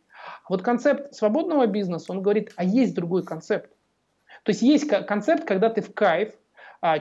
Вот 0.49 0.62
концепт 0.62 1.14
свободного 1.14 1.66
бизнеса, 1.66 2.12
он 2.12 2.22
говорит, 2.22 2.53
а 2.57 2.64
есть 2.64 2.95
другой 2.95 3.24
концепт. 3.24 3.70
То 4.45 4.51
есть 4.51 4.62
есть 4.62 4.89
концепт, 4.89 5.45
когда 5.45 5.68
ты 5.68 5.82
в 5.82 5.93
кайф, 5.93 6.32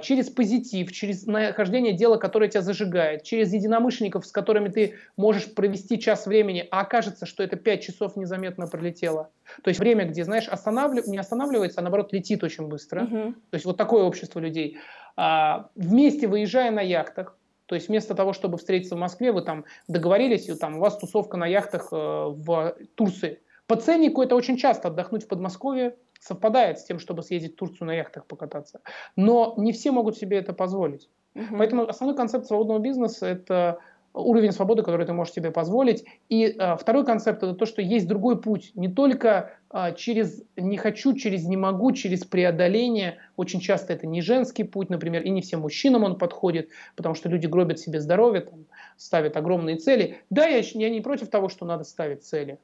через 0.01 0.29
позитив, 0.29 0.91
через 0.91 1.25
нахождение 1.25 1.93
дела, 1.93 2.17
которое 2.17 2.49
тебя 2.49 2.61
зажигает, 2.61 3.23
через 3.23 3.53
единомышленников, 3.53 4.25
с 4.25 4.31
которыми 4.31 4.69
ты 4.69 4.95
можешь 5.17 5.53
провести 5.53 5.99
час 5.99 6.25
времени, 6.25 6.67
а 6.71 6.81
окажется, 6.81 7.25
что 7.25 7.43
это 7.43 7.57
пять 7.57 7.83
часов 7.83 8.15
незаметно 8.15 8.67
пролетело. 8.67 9.29
То 9.63 9.69
есть 9.69 9.79
время, 9.79 10.05
где, 10.05 10.23
знаешь, 10.23 10.47
останавлив... 10.47 11.05
не 11.07 11.17
останавливается, 11.17 11.79
а 11.79 11.83
наоборот 11.83 12.11
летит 12.11 12.43
очень 12.43 12.67
быстро. 12.67 13.01
Uh-huh. 13.01 13.33
То 13.33 13.55
есть 13.55 13.65
вот 13.65 13.77
такое 13.77 14.03
общество 14.03 14.39
людей. 14.39 14.77
А, 15.15 15.69
вместе 15.75 16.27
выезжая 16.27 16.71
на 16.71 16.81
яхтах, 16.81 17.37
то 17.67 17.75
есть 17.75 17.89
вместо 17.89 18.15
того, 18.15 18.33
чтобы 18.33 18.57
встретиться 18.57 18.95
в 18.95 18.99
Москве, 18.99 19.31
вы 19.31 19.41
там 19.41 19.65
договорились, 19.87 20.47
и 20.47 20.55
там 20.55 20.77
у 20.77 20.79
вас 20.79 20.97
тусовка 20.97 21.37
на 21.37 21.45
яхтах 21.45 21.89
э, 21.91 21.95
в 21.95 22.75
Турции. 22.95 23.41
По 23.67 23.75
ценнику 23.75 24.21
это 24.21 24.35
очень 24.35 24.55
часто 24.55 24.87
отдохнуть 24.87 25.25
в 25.25 25.27
Подмосковье, 25.27 25.97
совпадает 26.19 26.79
с 26.79 26.83
тем, 26.83 26.99
чтобы 26.99 27.23
съездить 27.23 27.53
в 27.53 27.55
Турцию 27.55 27.87
на 27.87 27.93
яхтах 27.93 28.25
покататься. 28.25 28.81
Но 29.15 29.53
не 29.57 29.71
все 29.71 29.91
могут 29.91 30.17
себе 30.17 30.37
это 30.37 30.53
позволить. 30.53 31.09
Угу. 31.35 31.57
Поэтому 31.57 31.87
основной 31.87 32.15
концепт 32.17 32.45
свободного 32.45 32.79
бизнеса– 32.79 33.25
это 33.27 33.79
уровень 34.13 34.51
свободы, 34.51 34.83
который 34.83 35.05
ты 35.05 35.13
можешь 35.13 35.33
себе 35.33 35.51
позволить. 35.51 36.05
И 36.29 36.45
э, 36.45 36.77
второй 36.77 37.05
концепт– 37.05 37.37
это 37.43 37.53
то, 37.53 37.65
что 37.65 37.81
есть 37.81 38.07
другой 38.07 38.41
путь. 38.41 38.71
Не 38.75 38.87
только 38.87 39.53
э, 39.71 39.93
через 39.95 40.43
«не 40.55 40.77
хочу», 40.77 41.13
через 41.13 41.45
«не 41.45 41.57
могу», 41.57 41.91
через 41.91 42.25
преодоление. 42.25 43.17
Очень 43.35 43.59
часто 43.59 43.93
это 43.93 44.07
не 44.07 44.21
женский 44.21 44.63
путь, 44.63 44.89
например, 44.89 45.21
и 45.23 45.29
не 45.29 45.41
всем 45.41 45.61
мужчинам 45.61 46.03
он 46.03 46.17
подходит, 46.17 46.69
потому 46.95 47.15
что 47.15 47.29
люди 47.29 47.47
гробят 47.47 47.79
себе 47.79 47.99
здоровье, 47.99 48.41
там, 48.41 48.65
ставят 48.97 49.37
огромные 49.37 49.77
цели. 49.77 50.21
Да, 50.29 50.47
я, 50.47 50.59
я 50.59 50.89
не 50.89 51.01
против 51.01 51.29
того, 51.29 51.49
что 51.49 51.65
надо 51.65 51.83
ставить 51.83 52.23
цели 52.23 52.59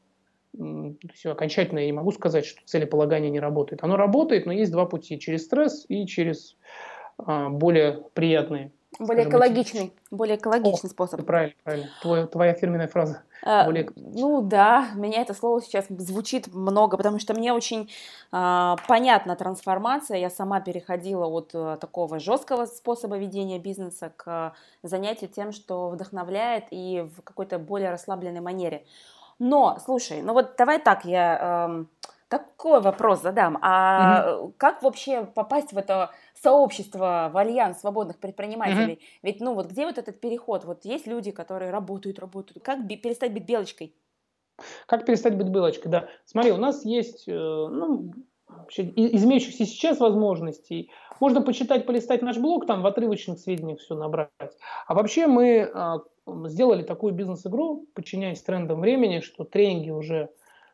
все 1.13 1.31
окончательно 1.31 1.79
я 1.79 1.85
не 1.85 1.93
могу 1.93 2.11
сказать, 2.11 2.45
что 2.45 2.61
целеполагание 2.65 3.31
не 3.31 3.39
работает. 3.39 3.83
Оно 3.83 3.95
работает, 3.95 4.45
но 4.45 4.51
есть 4.51 4.71
два 4.71 4.85
пути. 4.85 5.19
Через 5.19 5.45
стресс 5.45 5.85
и 5.87 6.05
через 6.05 6.55
а, 7.17 7.49
более 7.49 8.03
приятные. 8.13 8.71
Более 8.99 9.27
экологичный, 9.27 9.85
быть. 9.85 9.93
более 10.11 10.37
экологичный 10.37 10.87
О, 10.87 10.91
способ. 10.91 11.25
Правильно, 11.25 11.55
правильно. 11.63 11.89
Твой, 12.01 12.27
твоя 12.27 12.53
фирменная 12.53 12.87
фраза. 12.87 13.23
А, 13.41 13.65
более 13.65 13.89
ну 13.95 14.41
да, 14.41 14.89
меня 14.95 15.21
это 15.21 15.33
слово 15.33 15.61
сейчас 15.61 15.87
звучит 15.89 16.53
много, 16.53 16.95
потому 16.95 17.19
что 17.19 17.33
мне 17.33 17.53
очень 17.53 17.89
а, 18.31 18.77
понятна 18.87 19.35
трансформация. 19.35 20.17
Я 20.17 20.29
сама 20.29 20.61
переходила 20.61 21.25
от 21.25 21.51
а, 21.55 21.77
такого 21.77 22.19
жесткого 22.19 22.65
способа 22.65 23.17
ведения 23.17 23.57
бизнеса 23.57 24.13
к 24.15 24.53
занятию 24.83 25.29
тем, 25.29 25.51
что 25.51 25.89
вдохновляет 25.89 26.65
и 26.69 27.07
в 27.17 27.21
какой-то 27.23 27.57
более 27.57 27.89
расслабленной 27.89 28.41
манере. 28.41 28.83
Но, 29.39 29.77
слушай, 29.83 30.21
ну 30.21 30.33
вот 30.33 30.55
давай 30.57 30.79
так, 30.79 31.05
я 31.05 31.67
э, 31.69 31.85
такой 32.29 32.81
вопрос 32.81 33.21
задам. 33.21 33.59
А 33.61 34.37
угу. 34.37 34.53
как 34.57 34.81
вообще 34.81 35.25
попасть 35.25 35.73
в 35.73 35.77
это 35.77 36.11
сообщество, 36.41 37.29
в 37.31 37.37
альянс 37.37 37.81
свободных 37.81 38.17
предпринимателей? 38.19 38.93
Угу. 38.93 39.01
Ведь, 39.23 39.41
ну 39.41 39.53
вот 39.53 39.67
где 39.67 39.85
вот 39.85 39.97
этот 39.97 40.19
переход? 40.19 40.65
Вот 40.65 40.85
есть 40.85 41.07
люди, 41.07 41.31
которые 41.31 41.71
работают, 41.71 42.19
работают. 42.19 42.63
Как 42.63 42.87
перестать 42.87 43.33
быть 43.33 43.45
белочкой? 43.45 43.95
Как 44.87 45.05
перестать 45.05 45.37
быть 45.37 45.47
белочкой, 45.47 45.91
да. 45.91 46.07
Смотри, 46.25 46.51
у 46.51 46.57
нас 46.57 46.85
есть, 46.85 47.27
э, 47.27 47.33
ну, 47.33 48.13
из 48.77 49.25
имеющихся 49.25 49.65
сейчас 49.65 49.99
возможностей, 49.99 50.91
можно 51.19 51.41
почитать, 51.41 51.85
полистать 51.85 52.21
наш 52.21 52.37
блог, 52.37 52.65
там 52.65 52.81
в 52.81 52.87
отрывочных 52.87 53.39
сведениях 53.39 53.79
все 53.79 53.95
набрать. 53.95 54.29
А 54.87 54.93
вообще 54.93 55.27
мы 55.27 55.69
а, 55.73 55.99
сделали 56.45 56.83
такую 56.83 57.13
бизнес-игру, 57.13 57.85
подчиняясь 57.93 58.41
трендам 58.41 58.81
времени, 58.81 59.19
что 59.19 59.43
тренинги 59.43 59.89
уже, 59.89 60.29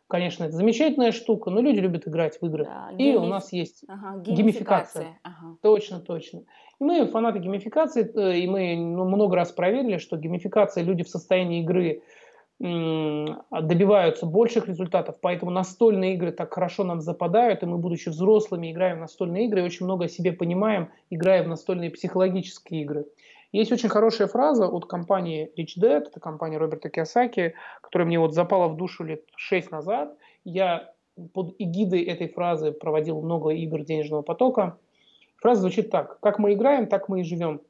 конечно, 0.08 0.43
это 0.43 0.54
замечательная 0.54 1.12
штука, 1.12 1.50
но 1.50 1.62
люди 1.62 1.80
любят 1.80 2.08
играть 2.08 2.39
в 2.39 2.45
игры. 2.45 2.66
Да, 2.66 2.91
и 2.97 3.16
у 3.16 3.26
нас 3.26 3.52
есть 3.52 3.84
ага, 3.88 4.22
геймификация. 4.22 4.36
геймификация. 4.36 5.20
Ага. 5.24 5.58
Точно, 5.62 6.00
точно. 6.00 6.39
И 6.80 6.84
мы 6.84 7.06
фанаты 7.08 7.39
геймификации, 7.39 8.12
э, 8.16 8.38
и 8.39 8.47
мы 8.47 8.76
ну, 8.76 9.06
много 9.06 9.36
раз 9.36 9.52
проверили, 9.52 9.97
что 9.97 10.18
геймификация 10.18 10.84
люди 10.84 11.04
в 11.04 11.10
состоянии 11.10 11.62
игры 11.62 12.04
добиваются 12.60 14.26
больших 14.26 14.68
результатов, 14.68 15.16
поэтому 15.22 15.50
настольные 15.50 16.16
игры 16.16 16.34
так 16.34 16.54
хорошо 16.54 16.84
нам 16.84 17.00
западают, 17.00 17.64
и 17.64 17.66
мы, 17.66 17.78
будучи 17.78 18.10
взрослыми, 18.10 18.70
играем 18.70 18.97
в 18.97 19.02
настольные 19.02 19.45
игры 19.45 19.62
и 19.62 19.64
очень 19.64 19.86
много 19.86 20.06
о 20.06 20.10
себе 20.10 20.34
понимаем, 20.34 20.91
играя 21.10 21.41
в 21.43 21.47
настольные 21.47 21.89
психологические 21.89 22.82
игры. 22.82 23.06
Есть 23.52 23.72
очень 23.72 23.89
хорошая 23.89 24.28
фраза 24.28 24.68
от 24.68 24.86
компании 24.86 25.52
Rich 25.58 25.82
Dad, 25.82 26.08
это 26.08 26.20
компания 26.20 26.58
Роберта 26.58 26.89
Киосаки, 26.89 27.56
которая 27.82 28.06
мне 28.06 28.20
вот 28.20 28.36
запала 28.36 28.68
в 28.68 28.78
душу 28.78 29.04
лет 29.04 29.24
шесть 29.36 29.72
назад. 29.72 30.16
Я 30.43 30.93
под 31.34 31.56
эгидой 31.58 32.04
этой 32.04 32.28
фразы 32.28 32.72
проводил 32.72 33.22
много 33.22 33.50
игр 33.50 33.84
денежного 33.84 34.22
потока. 34.22 34.78
Фраза 35.38 35.62
звучит 35.62 35.89
так. 35.89 36.20
Как 36.20 36.38
мы 36.38 36.54
играем, 36.54 36.86
так 36.88 37.10
мы 37.10 37.22
и 37.22 37.24
живем. 37.24 37.62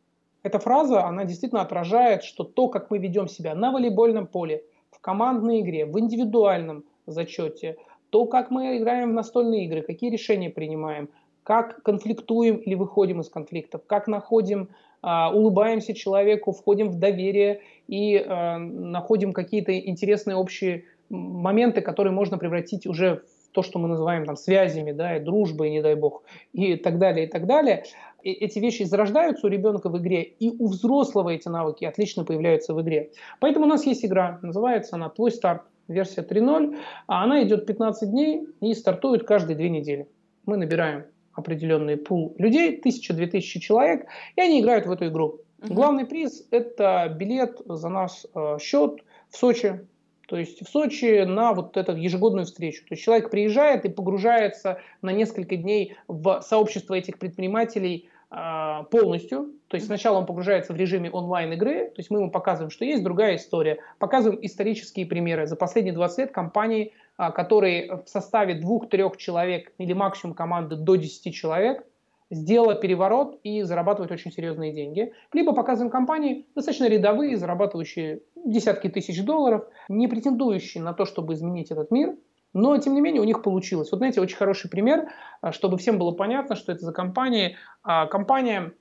Эта 0.43 0.59
фраза, 0.59 1.05
она 1.05 1.23
действительно 1.23 1.61
отражает, 1.61 2.23
что 2.23 2.43
то, 2.43 2.67
как 2.67 2.91
мы 2.91 2.97
ведем 2.97 3.27
себя 3.27 3.55
на 3.55 3.71
волейбольном 3.71 4.27
поле, 4.27 4.63
в 4.91 4.99
командной 4.99 5.61
игре, 5.61 5.85
в 5.85 5.97
индивидуальном 5.99 6.83
зачете, 7.05 7.77
то, 8.09 8.25
как 8.25 8.51
мы 8.51 8.77
играем 8.77 9.11
в 9.11 9.13
настольные 9.13 9.65
игры, 9.65 9.81
какие 9.81 10.09
решения 10.09 10.49
принимаем, 10.49 11.09
как 11.43 11.81
конфликтуем 11.83 12.57
или 12.57 12.75
выходим 12.75 13.21
из 13.21 13.29
конфликтов, 13.29 13.81
как 13.85 14.07
находим 14.07 14.69
улыбаемся 15.01 15.93
человеку, 15.93 16.51
входим 16.51 16.89
в 16.89 16.99
доверие 16.99 17.61
и 17.87 18.15
э, 18.15 18.57
находим 18.57 19.33
какие-то 19.33 19.77
интересные 19.77 20.35
общие 20.35 20.85
моменты, 21.09 21.81
которые 21.81 22.13
можно 22.13 22.37
превратить 22.37 22.85
уже 22.85 23.23
в 23.45 23.51
то, 23.51 23.63
что 23.63 23.79
мы 23.79 23.87
называем 23.87 24.25
там 24.25 24.35
связями, 24.35 24.91
да, 24.91 25.17
и 25.17 25.19
дружбой, 25.19 25.71
не 25.71 25.81
дай 25.81 25.95
бог, 25.95 26.23
и 26.53 26.75
так 26.75 26.99
далее, 26.99 27.25
и 27.25 27.29
так 27.29 27.47
далее. 27.47 27.83
И 28.21 28.31
эти 28.31 28.59
вещи 28.59 28.83
зарождаются 28.83 29.47
у 29.47 29.49
ребенка 29.49 29.89
в 29.89 29.97
игре, 29.97 30.21
и 30.23 30.49
у 30.49 30.67
взрослого 30.67 31.29
эти 31.29 31.47
навыки 31.47 31.85
отлично 31.85 32.25
появляются 32.25 32.73
в 32.73 32.81
игре. 32.81 33.11
Поэтому 33.39 33.65
у 33.65 33.69
нас 33.69 33.85
есть 33.85 34.05
игра, 34.05 34.39
называется 34.41 34.95
она 34.95 35.09
«Твой 35.09 35.31
старт», 35.31 35.63
версия 35.87 36.21
3.0, 36.21 36.77
а 37.07 37.23
она 37.23 37.43
идет 37.43 37.65
15 37.65 38.09
дней 38.09 38.47
и 38.61 38.73
стартует 38.73 39.23
каждые 39.23 39.57
две 39.57 39.69
недели. 39.69 40.07
Мы 40.45 40.57
набираем 40.57 41.05
определенный 41.39 41.97
пул 41.97 42.35
людей, 42.37 42.77
тысяча-две 42.77 43.27
тысячи 43.27 43.59
человек, 43.59 44.07
и 44.35 44.41
они 44.41 44.61
играют 44.61 44.85
в 44.85 44.91
эту 44.91 45.07
игру. 45.07 45.41
Угу. 45.61 45.73
Главный 45.73 46.05
приз– 46.05 46.47
это 46.51 47.13
билет 47.17 47.61
за 47.65 47.89
наш 47.89 48.25
э, 48.33 48.57
счет 48.59 49.03
в 49.29 49.37
Сочи. 49.37 49.81
То 50.27 50.37
есть 50.37 50.65
в 50.65 50.69
Сочи 50.69 51.23
на 51.23 51.53
вот 51.53 51.75
эту 51.75 51.95
ежегодную 51.95 52.45
встречу. 52.45 52.83
То 52.87 52.93
есть 52.93 53.03
человек 53.03 53.31
приезжает 53.31 53.83
и 53.85 53.89
погружается 53.89 54.79
на 55.01 55.09
несколько 55.11 55.57
дней 55.57 55.95
в 56.07 56.41
сообщество 56.41 56.93
этих 56.93 57.17
предпринимателей 57.17 58.09
э, 58.29 58.83
полностью. 58.91 59.53
То 59.67 59.75
есть 59.75 59.87
сначала 59.87 60.19
он 60.19 60.25
погружается 60.25 60.73
в 60.73 60.77
режиме 60.77 61.11
онлайн-игры, 61.11 61.87
то 61.87 61.99
есть 61.99 62.09
мы 62.09 62.19
ему 62.19 62.31
показываем, 62.31 62.69
что 62.69 62.85
есть 62.85 63.03
другая 63.03 63.35
история, 63.35 63.79
показываем 63.97 64.39
исторические 64.43 65.05
примеры. 65.05 65.45
За 65.47 65.55
последние 65.55 65.93
20 65.93 66.17
лет 66.19 66.31
компании 66.31 66.93
который 67.19 67.89
в 68.05 68.07
составе 68.07 68.55
двух-трех 68.55 69.17
человек 69.17 69.73
или 69.77 69.93
максимум 69.93 70.35
команды 70.35 70.77
до 70.77 70.95
10 70.95 71.33
человек 71.35 71.85
сделала 72.31 72.75
переворот 72.75 73.39
и 73.43 73.63
зарабатывает 73.63 74.11
очень 74.11 74.31
серьезные 74.31 74.71
деньги. 74.71 75.13
Либо 75.33 75.53
показываем 75.53 75.91
компании 75.91 76.47
достаточно 76.55 76.87
рядовые, 76.87 77.37
зарабатывающие 77.37 78.21
десятки 78.45 78.87
тысяч 78.87 79.23
долларов, 79.23 79.67
не 79.89 80.07
претендующие 80.07 80.83
на 80.83 80.93
то, 80.93 81.05
чтобы 81.05 81.33
изменить 81.33 81.71
этот 81.71 81.91
мир, 81.91 82.15
но, 82.53 82.77
тем 82.77 82.95
не 82.95 83.01
менее, 83.01 83.21
у 83.21 83.25
них 83.25 83.43
получилось. 83.43 83.91
Вот, 83.91 83.97
знаете, 83.97 84.21
очень 84.21 84.37
хороший 84.37 84.69
пример, 84.69 85.09
а, 85.41 85.51
чтобы 85.51 85.77
всем 85.77 85.99
было 85.99 86.11
понятно, 86.11 86.55
что 86.55 86.71
это 86.71 86.83
за 86.83 86.93
компания. 86.93 87.57
А, 87.83 88.07
компания, 88.07 88.73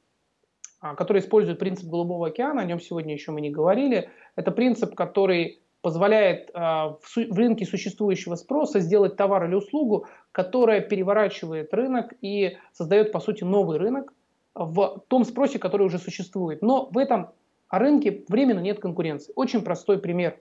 которая 0.81 1.23
использует 1.23 1.59
принцип 1.59 1.89
Голубого 1.89 2.29
океана, 2.29 2.63
о 2.63 2.65
нем 2.65 2.81
сегодня 2.81 3.13
еще 3.13 3.31
мы 3.31 3.41
не 3.41 3.51
говорили. 3.51 4.11
Это 4.37 4.53
принцип, 4.53 4.95
который 4.95 5.63
позволяет 5.83 6.51
э, 6.51 6.59
в, 6.59 7.37
рынке 7.37 7.65
существующего 7.65 8.35
спроса 8.35 8.81
сделать 8.81 9.17
товар 9.17 9.47
или 9.47 9.55
услугу, 9.55 10.07
которая 10.33 10.81
переворачивает 10.81 11.73
рынок 11.73 12.15
и 12.21 12.57
создает, 12.73 13.13
по 13.13 13.21
сути, 13.21 13.45
новый 13.45 13.79
рынок 13.79 14.13
в 14.55 15.03
том 15.09 15.25
спросе, 15.25 15.59
который 15.59 15.87
уже 15.87 15.99
существует. 15.99 16.63
Но 16.63 16.89
в 16.91 16.99
этом 16.99 17.31
рынке 17.71 18.25
временно 18.29 18.61
нет 18.61 18.81
конкуренции. 18.81 19.33
Очень 19.37 19.63
простой 19.63 19.99
пример. 19.99 20.39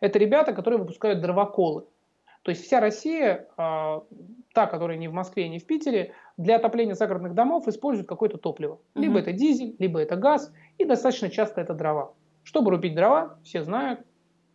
Это 0.00 0.18
ребята, 0.18 0.52
которые 0.52 0.80
выпускают 0.80 1.20
дровоколы. 1.20 1.86
То 2.42 2.50
есть 2.50 2.62
вся 2.62 2.80
Россия, 2.80 3.48
э, 3.56 4.00
та, 4.52 4.66
которая 4.66 4.98
не 4.98 5.08
в 5.08 5.14
Москве, 5.14 5.48
не 5.48 5.58
в 5.58 5.66
Питере, 5.66 6.12
для 6.36 6.56
отопления 6.56 6.94
загородных 6.94 7.34
домов 7.34 7.66
использует 7.68 8.06
какое-то 8.06 8.36
топливо. 8.36 8.78
Либо 8.94 9.18
это 9.18 9.32
дизель, 9.32 9.74
либо 9.78 9.98
это 9.98 10.16
газ, 10.16 10.52
и 10.76 10.84
достаточно 10.84 11.30
часто 11.30 11.62
это 11.62 11.72
дрова. 11.72 12.12
Чтобы 12.42 12.70
рубить 12.70 12.94
дрова, 12.94 13.38
все 13.42 13.62
знают, 13.62 14.00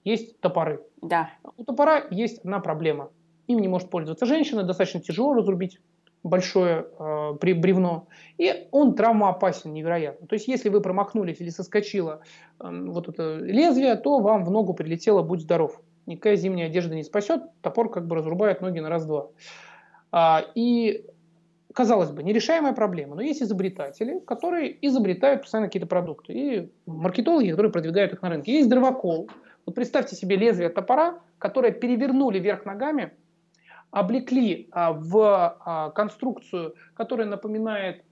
есть 0.10 0.40
топоры. 0.40 0.84
Да. 1.02 1.30
У 1.58 1.64
топора 1.64 2.04
есть 2.10 2.40
одна 2.40 2.60
проблема. 2.60 3.10
Им 3.48 3.60
не 3.60 3.68
может 3.68 3.90
пользоваться 3.90 4.26
женщина, 4.26 4.64
достаточно 4.64 5.00
тяжело 5.00 5.34
разрубить 5.34 5.80
большое 6.24 6.86
э, 7.00 7.34
бревно, 7.40 8.08
и 8.38 8.68
он 8.72 8.96
травмоопасен 8.96 9.74
невероятно. 9.74 10.28
То 10.28 10.34
есть, 10.34 10.48
если 10.48 10.70
вы 10.70 10.82
промахнулись 10.82 11.40
или 11.40 11.50
соскочило 11.50 12.22
э, 12.60 12.70
вот 12.70 13.08
это 13.08 13.38
лезвие, 13.38 13.96
то 13.96 14.20
вам 14.20 14.44
в 14.44 14.52
ногу 14.52 14.74
прилетело 14.74 15.22
«будь 15.22 15.42
здоров». 15.42 15.80
Никакая 16.06 16.36
зимняя 16.36 16.68
одежда 16.68 16.96
не 16.96 17.04
спасет, 17.04 17.44
топор 17.62 17.90
как 17.90 18.08
бы 18.08 18.16
разрубает 18.16 18.62
ноги 18.62 18.80
на 18.80 18.90
раз-два. 18.90 19.30
А, 20.12 20.44
и, 20.56 21.06
казалось 21.74 22.10
бы, 22.10 22.24
нерешаемая 22.24 22.74
проблема, 22.74 23.16
но 23.16 23.22
есть 23.22 23.44
изобретатели, 23.44 24.20
которые 24.20 24.76
изобретают 24.88 25.44
постоянно 25.44 25.68
какие-то 25.68 25.88
продукты, 25.88 26.34
и 26.34 26.72
маркетологи, 26.88 27.52
которые 27.52 27.72
продвигают 27.72 28.14
их 28.14 28.22
на 28.22 28.30
рынке. 28.30 28.54
Есть 28.54 28.70
дровокол. 28.70 29.30
Вот 29.70 29.76
представьте 29.76 30.16
себе 30.16 30.36
лезвие 30.36 30.70
топора, 30.70 31.20
которое 31.38 31.72
перевернули 31.72 32.40
вверх 32.40 32.66
ногами, 32.66 33.14
облекли 33.92 34.68
а, 34.72 34.94
в 34.94 35.60
а, 35.64 35.92
конструкцию, 35.92 36.74
которая 36.96 37.28
напоминает, 37.28 38.04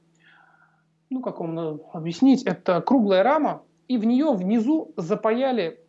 ну 1.09 1.23
как 1.23 1.39
вам 1.39 1.81
объяснить, 1.93 2.43
это 2.43 2.79
круглая 2.81 3.23
рама, 3.23 3.63
и 3.87 3.97
в 3.97 4.05
нее 4.05 4.31
внизу 4.33 4.93
запаяли 4.97 5.83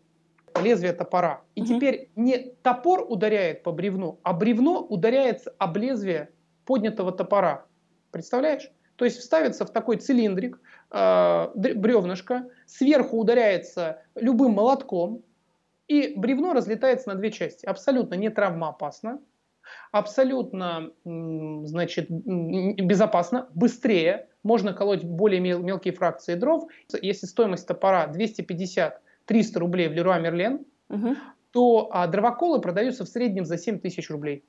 лезвие 0.59 0.95
топора. 0.95 1.43
И 1.55 1.61
угу. 1.61 1.69
теперь 1.69 2.09
не 2.16 2.39
топор 2.62 3.05
ударяет 3.07 3.62
по 3.62 3.71
бревну, 3.71 4.21
а 4.23 4.33
бревно 4.33 4.81
ударяется 4.81 5.55
об 5.59 5.77
лезвие 5.77 6.31
поднятого 6.64 7.12
топора. 7.12 7.66
Представляешь? 8.11 8.73
То 8.97 9.05
есть 9.05 9.19
вставится 9.19 9.66
в 9.66 9.71
такой 9.71 9.99
цилиндрик 9.99 10.62
э, 10.93 11.49
бревнышко, 11.55 12.49
сверху 12.64 13.19
ударяется 13.19 14.01
любым 14.14 14.53
молотком, 14.53 15.25
и 15.89 16.12
бревно 16.16 16.53
разлетается 16.53 17.09
на 17.09 17.14
две 17.14 17.32
части. 17.32 17.66
Абсолютно 17.66 18.14
не 18.14 18.30
травмоопасно, 18.30 19.20
абсолютно 19.91 20.93
значит, 21.05 22.07
безопасно, 22.11 23.49
быстрее, 23.55 24.28
можно 24.43 24.72
колоть 24.72 25.03
более 25.03 25.41
мелкие 25.41 25.93
фракции 25.95 26.34
дров. 26.34 26.64
Если 27.03 27.26
стоимость 27.26 27.66
топора 27.66 28.07
250-300 28.07 28.93
рублей 29.55 29.89
в 29.89 29.93
Леруа 29.93 30.18
Мерлен, 30.18 30.64
угу. 30.89 31.16
то 31.51 31.89
а, 31.91 32.07
дровоколы 32.07 32.61
продаются 32.61 33.05
в 33.05 33.09
среднем 33.09 33.45
за 33.45 33.59
7 33.59 33.80
тысяч 33.80 34.11
рублей. 34.11 34.45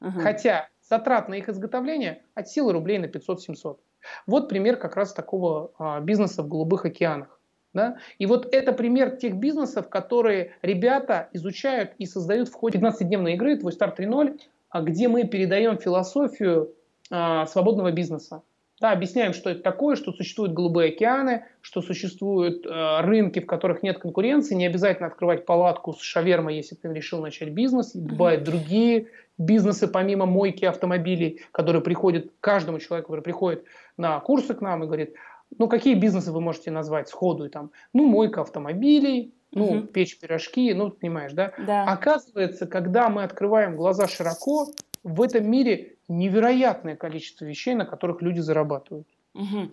Угу. 0.00 0.20
Хотя 0.20 0.68
затрат 0.82 1.28
на 1.28 1.34
их 1.34 1.48
изготовление 1.48 2.22
от 2.34 2.48
силы 2.48 2.72
рублей 2.72 2.98
на 2.98 3.06
500-700. 3.06 3.78
Вот 4.26 4.48
пример 4.48 4.76
как 4.76 4.96
раз 4.96 5.14
такого 5.14 5.72
а, 5.78 6.00
бизнеса 6.00 6.42
в 6.42 6.48
голубых 6.48 6.84
океанах. 6.84 7.40
Да? 7.74 7.96
И 8.18 8.26
вот 8.26 8.54
это 8.54 8.72
пример 8.72 9.16
тех 9.16 9.34
бизнесов, 9.34 9.88
которые 9.88 10.52
ребята 10.62 11.28
изучают 11.32 11.92
и 11.98 12.06
создают 12.06 12.48
в 12.48 12.54
ходе 12.54 12.78
15-дневной 12.78 13.34
игры 13.34 13.56
«Твой 13.56 13.72
старт 13.72 13.98
3.0», 13.98 14.40
а 14.70 14.80
где 14.80 15.08
мы 15.08 15.24
передаем 15.24 15.76
философию 15.78 16.72
а, 17.10 17.46
свободного 17.46 17.90
бизнеса. 17.90 18.42
Да, 18.80 18.90
объясняем, 18.90 19.34
что 19.34 19.50
это 19.50 19.62
такое, 19.62 19.94
что 19.94 20.12
существуют 20.12 20.52
голубые 20.52 20.90
океаны, 20.90 21.44
что 21.60 21.80
существуют 21.80 22.66
э, 22.66 23.00
рынки, 23.02 23.38
в 23.38 23.46
которых 23.46 23.84
нет 23.84 23.98
конкуренции. 23.98 24.56
Не 24.56 24.66
обязательно 24.66 25.06
открывать 25.06 25.46
палатку 25.46 25.92
с 25.92 26.00
шавермой, 26.00 26.56
если 26.56 26.74
ты 26.74 26.92
решил 26.92 27.22
начать 27.22 27.50
бизнес. 27.50 27.94
И 27.94 28.00
бывают 28.00 28.42
другие 28.42 29.06
бизнесы, 29.38 29.86
помимо 29.86 30.26
мойки 30.26 30.64
автомобилей, 30.64 31.42
которые 31.52 31.82
приходят 31.82 32.32
каждому 32.40 32.80
человеку, 32.80 33.12
который 33.12 33.22
приходит 33.22 33.64
на 33.96 34.18
курсы 34.18 34.54
к 34.54 34.60
нам 34.60 34.82
и 34.82 34.86
говорит, 34.86 35.14
ну, 35.58 35.68
какие 35.68 35.94
бизнесы 35.94 36.32
вы 36.32 36.40
можете 36.40 36.70
назвать 36.70 37.08
сходу? 37.08 37.48
Там, 37.48 37.70
ну, 37.92 38.06
мойка 38.06 38.40
автомобилей, 38.40 39.34
ну, 39.52 39.66
угу. 39.66 39.86
печь 39.86 40.18
пирожки, 40.18 40.74
ну, 40.74 40.90
понимаешь, 40.90 41.32
да? 41.32 41.52
да? 41.58 41.84
Оказывается, 41.84 42.66
когда 42.66 43.08
мы 43.08 43.22
открываем 43.22 43.76
глаза 43.76 44.08
широко, 44.08 44.68
в 45.02 45.22
этом 45.22 45.48
мире 45.48 45.96
невероятное 46.08 46.96
количество 46.96 47.44
вещей, 47.44 47.74
на 47.74 47.84
которых 47.84 48.22
люди 48.22 48.40
зарабатывают. 48.40 49.06
Угу. 49.34 49.70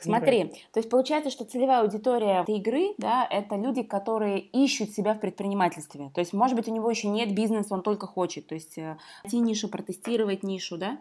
Смотри, 0.00 0.44
то 0.72 0.78
есть 0.78 0.88
получается, 0.88 1.30
что 1.30 1.44
целевая 1.44 1.80
аудитория 1.80 2.42
этой 2.42 2.58
игры, 2.58 2.94
да, 2.98 3.26
это 3.28 3.56
люди, 3.56 3.82
которые 3.82 4.38
ищут 4.38 4.90
себя 4.90 5.14
в 5.14 5.20
предпринимательстве. 5.20 6.10
То 6.14 6.20
есть, 6.20 6.32
может 6.32 6.56
быть, 6.56 6.68
у 6.68 6.74
него 6.74 6.88
еще 6.88 7.08
нет 7.08 7.34
бизнеса, 7.34 7.74
он 7.74 7.82
только 7.82 8.06
хочет. 8.06 8.46
То 8.46 8.54
есть, 8.54 8.78
э, 8.78 8.96
найти 9.24 9.40
нишу, 9.40 9.68
протестировать 9.68 10.44
нишу, 10.44 10.76
да? 10.76 10.98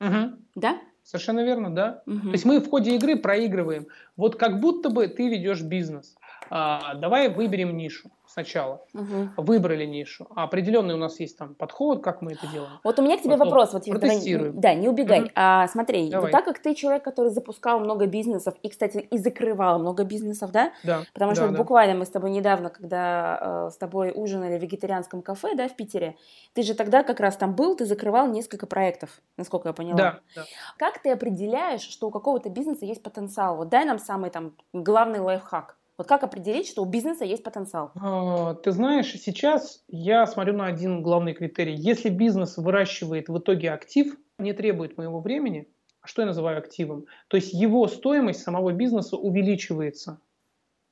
Угу. 0.00 0.36
Да? 0.54 0.78
Совершенно 1.06 1.44
верно, 1.44 1.72
да. 1.72 2.02
Угу. 2.06 2.18
То 2.18 2.32
есть 2.32 2.44
мы 2.44 2.60
в 2.60 2.68
ходе 2.68 2.96
игры 2.96 3.14
проигрываем. 3.14 3.86
Вот 4.16 4.34
как 4.34 4.58
будто 4.58 4.90
бы 4.90 5.06
ты 5.06 5.28
ведешь 5.28 5.62
бизнес. 5.62 6.16
А, 6.50 6.94
давай 6.94 7.28
выберем 7.28 7.76
нишу 7.76 8.10
сначала. 8.26 8.82
Угу. 8.92 9.42
Выбрали 9.42 9.86
нишу. 9.86 10.26
А 10.34 10.44
определенный 10.44 10.94
у 10.94 10.98
нас 10.98 11.18
есть 11.20 11.38
там 11.38 11.54
подход, 11.54 12.02
как 12.02 12.22
мы 12.22 12.32
это 12.32 12.46
делаем. 12.48 12.72
Вот 12.84 12.98
у 12.98 13.02
меня 13.02 13.16
к 13.16 13.22
тебе 13.22 13.32
Потом 13.32 13.48
вопрос. 13.48 13.72
Вот, 13.72 13.84
протестируем. 13.84 14.60
Да, 14.60 14.74
не 14.74 14.88
убегай. 14.88 15.22
Угу. 15.22 15.30
А, 15.34 15.66
смотри, 15.68 16.10
давай. 16.10 16.32
так 16.32 16.44
как 16.44 16.58
ты 16.58 16.74
человек, 16.74 17.02
который 17.02 17.30
запускал 17.30 17.80
много 17.80 18.06
бизнесов 18.06 18.54
и, 18.62 18.68
кстати, 18.68 18.98
и 18.98 19.18
закрывал 19.18 19.78
много 19.78 20.04
бизнесов, 20.04 20.50
да? 20.50 20.72
Да. 20.84 21.02
Потому 21.14 21.34
что 21.34 21.42
да, 21.42 21.48
вот 21.48 21.56
буквально 21.56 21.94
мы 21.94 22.04
с 22.04 22.10
тобой 22.10 22.30
недавно, 22.30 22.70
когда 22.70 23.68
э, 23.68 23.70
с 23.72 23.76
тобой 23.76 24.12
ужинали 24.14 24.58
в 24.58 24.62
вегетарианском 24.62 25.22
кафе, 25.22 25.54
да, 25.54 25.68
в 25.68 25.76
Питере, 25.76 26.16
ты 26.52 26.62
же 26.62 26.74
тогда 26.74 27.02
как 27.02 27.20
раз 27.20 27.36
там 27.36 27.54
был, 27.54 27.76
ты 27.76 27.86
закрывал 27.86 28.28
несколько 28.28 28.66
проектов, 28.66 29.10
насколько 29.36 29.68
я 29.68 29.72
поняла. 29.72 29.96
Да. 29.96 30.20
да. 30.34 30.44
Как 30.78 31.00
ты 31.00 31.10
определяешь, 31.10 31.82
что 31.82 32.08
у 32.08 32.10
какого-то 32.10 32.50
бизнеса 32.50 32.84
есть 32.84 33.02
потенциал? 33.02 33.56
Вот 33.56 33.68
дай 33.68 33.84
нам 33.84 33.98
самый 33.98 34.30
там 34.30 34.52
главный 34.72 35.20
лайфхак. 35.20 35.76
Вот 35.98 36.06
как 36.06 36.24
определить, 36.24 36.68
что 36.68 36.82
у 36.82 36.84
бизнеса 36.84 37.24
есть 37.24 37.42
потенциал? 37.42 37.90
А, 37.94 38.54
ты 38.54 38.70
знаешь, 38.70 39.10
сейчас 39.12 39.82
я 39.88 40.26
смотрю 40.26 40.54
на 40.54 40.66
один 40.66 41.02
главный 41.02 41.32
критерий. 41.32 41.74
Если 41.74 42.10
бизнес 42.10 42.58
выращивает 42.58 43.28
в 43.28 43.38
итоге 43.38 43.70
актив, 43.70 44.14
не 44.38 44.52
требует 44.52 44.98
моего 44.98 45.20
времени, 45.20 45.68
а 46.02 46.06
что 46.06 46.20
я 46.20 46.26
называю 46.26 46.58
активом? 46.58 47.06
То 47.28 47.38
есть 47.38 47.54
его 47.54 47.88
стоимость 47.88 48.42
самого 48.42 48.72
бизнеса 48.72 49.16
увеличивается. 49.16 50.20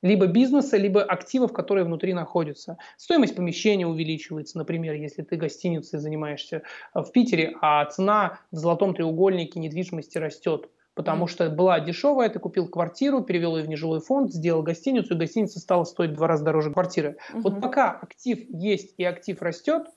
Либо 0.01 0.25
бизнеса, 0.25 0.77
либо 0.77 1.03
активов, 1.03 1.53
которые 1.53 1.85
внутри 1.85 2.13
находятся. 2.13 2.77
Стоимость 2.97 3.35
помещения 3.35 3.87
увеличивается, 3.87 4.57
например, 4.57 4.95
если 4.95 5.21
ты 5.21 5.35
гостиницей 5.35 5.99
занимаешься 5.99 6.63
в 6.93 7.11
Питере, 7.11 7.55
а 7.61 7.85
цена 7.85 8.39
в 8.51 8.55
золотом 8.55 8.95
треугольнике 8.95 9.59
недвижимости 9.59 10.17
растет 10.17 10.69
потому 10.95 11.27
что 11.27 11.49
была 11.49 11.79
дешевая, 11.79 12.29
ты 12.29 12.39
купил 12.39 12.67
квартиру, 12.67 13.21
перевел 13.21 13.57
ее 13.57 13.63
в 13.63 13.69
нежилой 13.69 13.99
фонд, 13.99 14.33
сделал 14.33 14.63
гостиницу, 14.63 15.13
и 15.13 15.17
гостиница 15.17 15.59
стала 15.59 15.83
стоить 15.83 16.11
в 16.11 16.15
два 16.15 16.27
раза 16.27 16.43
дороже 16.43 16.71
квартиры. 16.71 17.17
Mm-hmm. 17.33 17.41
Вот 17.41 17.61
пока 17.61 17.91
актив 17.91 18.39
есть 18.49 18.95
и 18.97 19.03
актив 19.03 19.39
растет, 19.41 19.87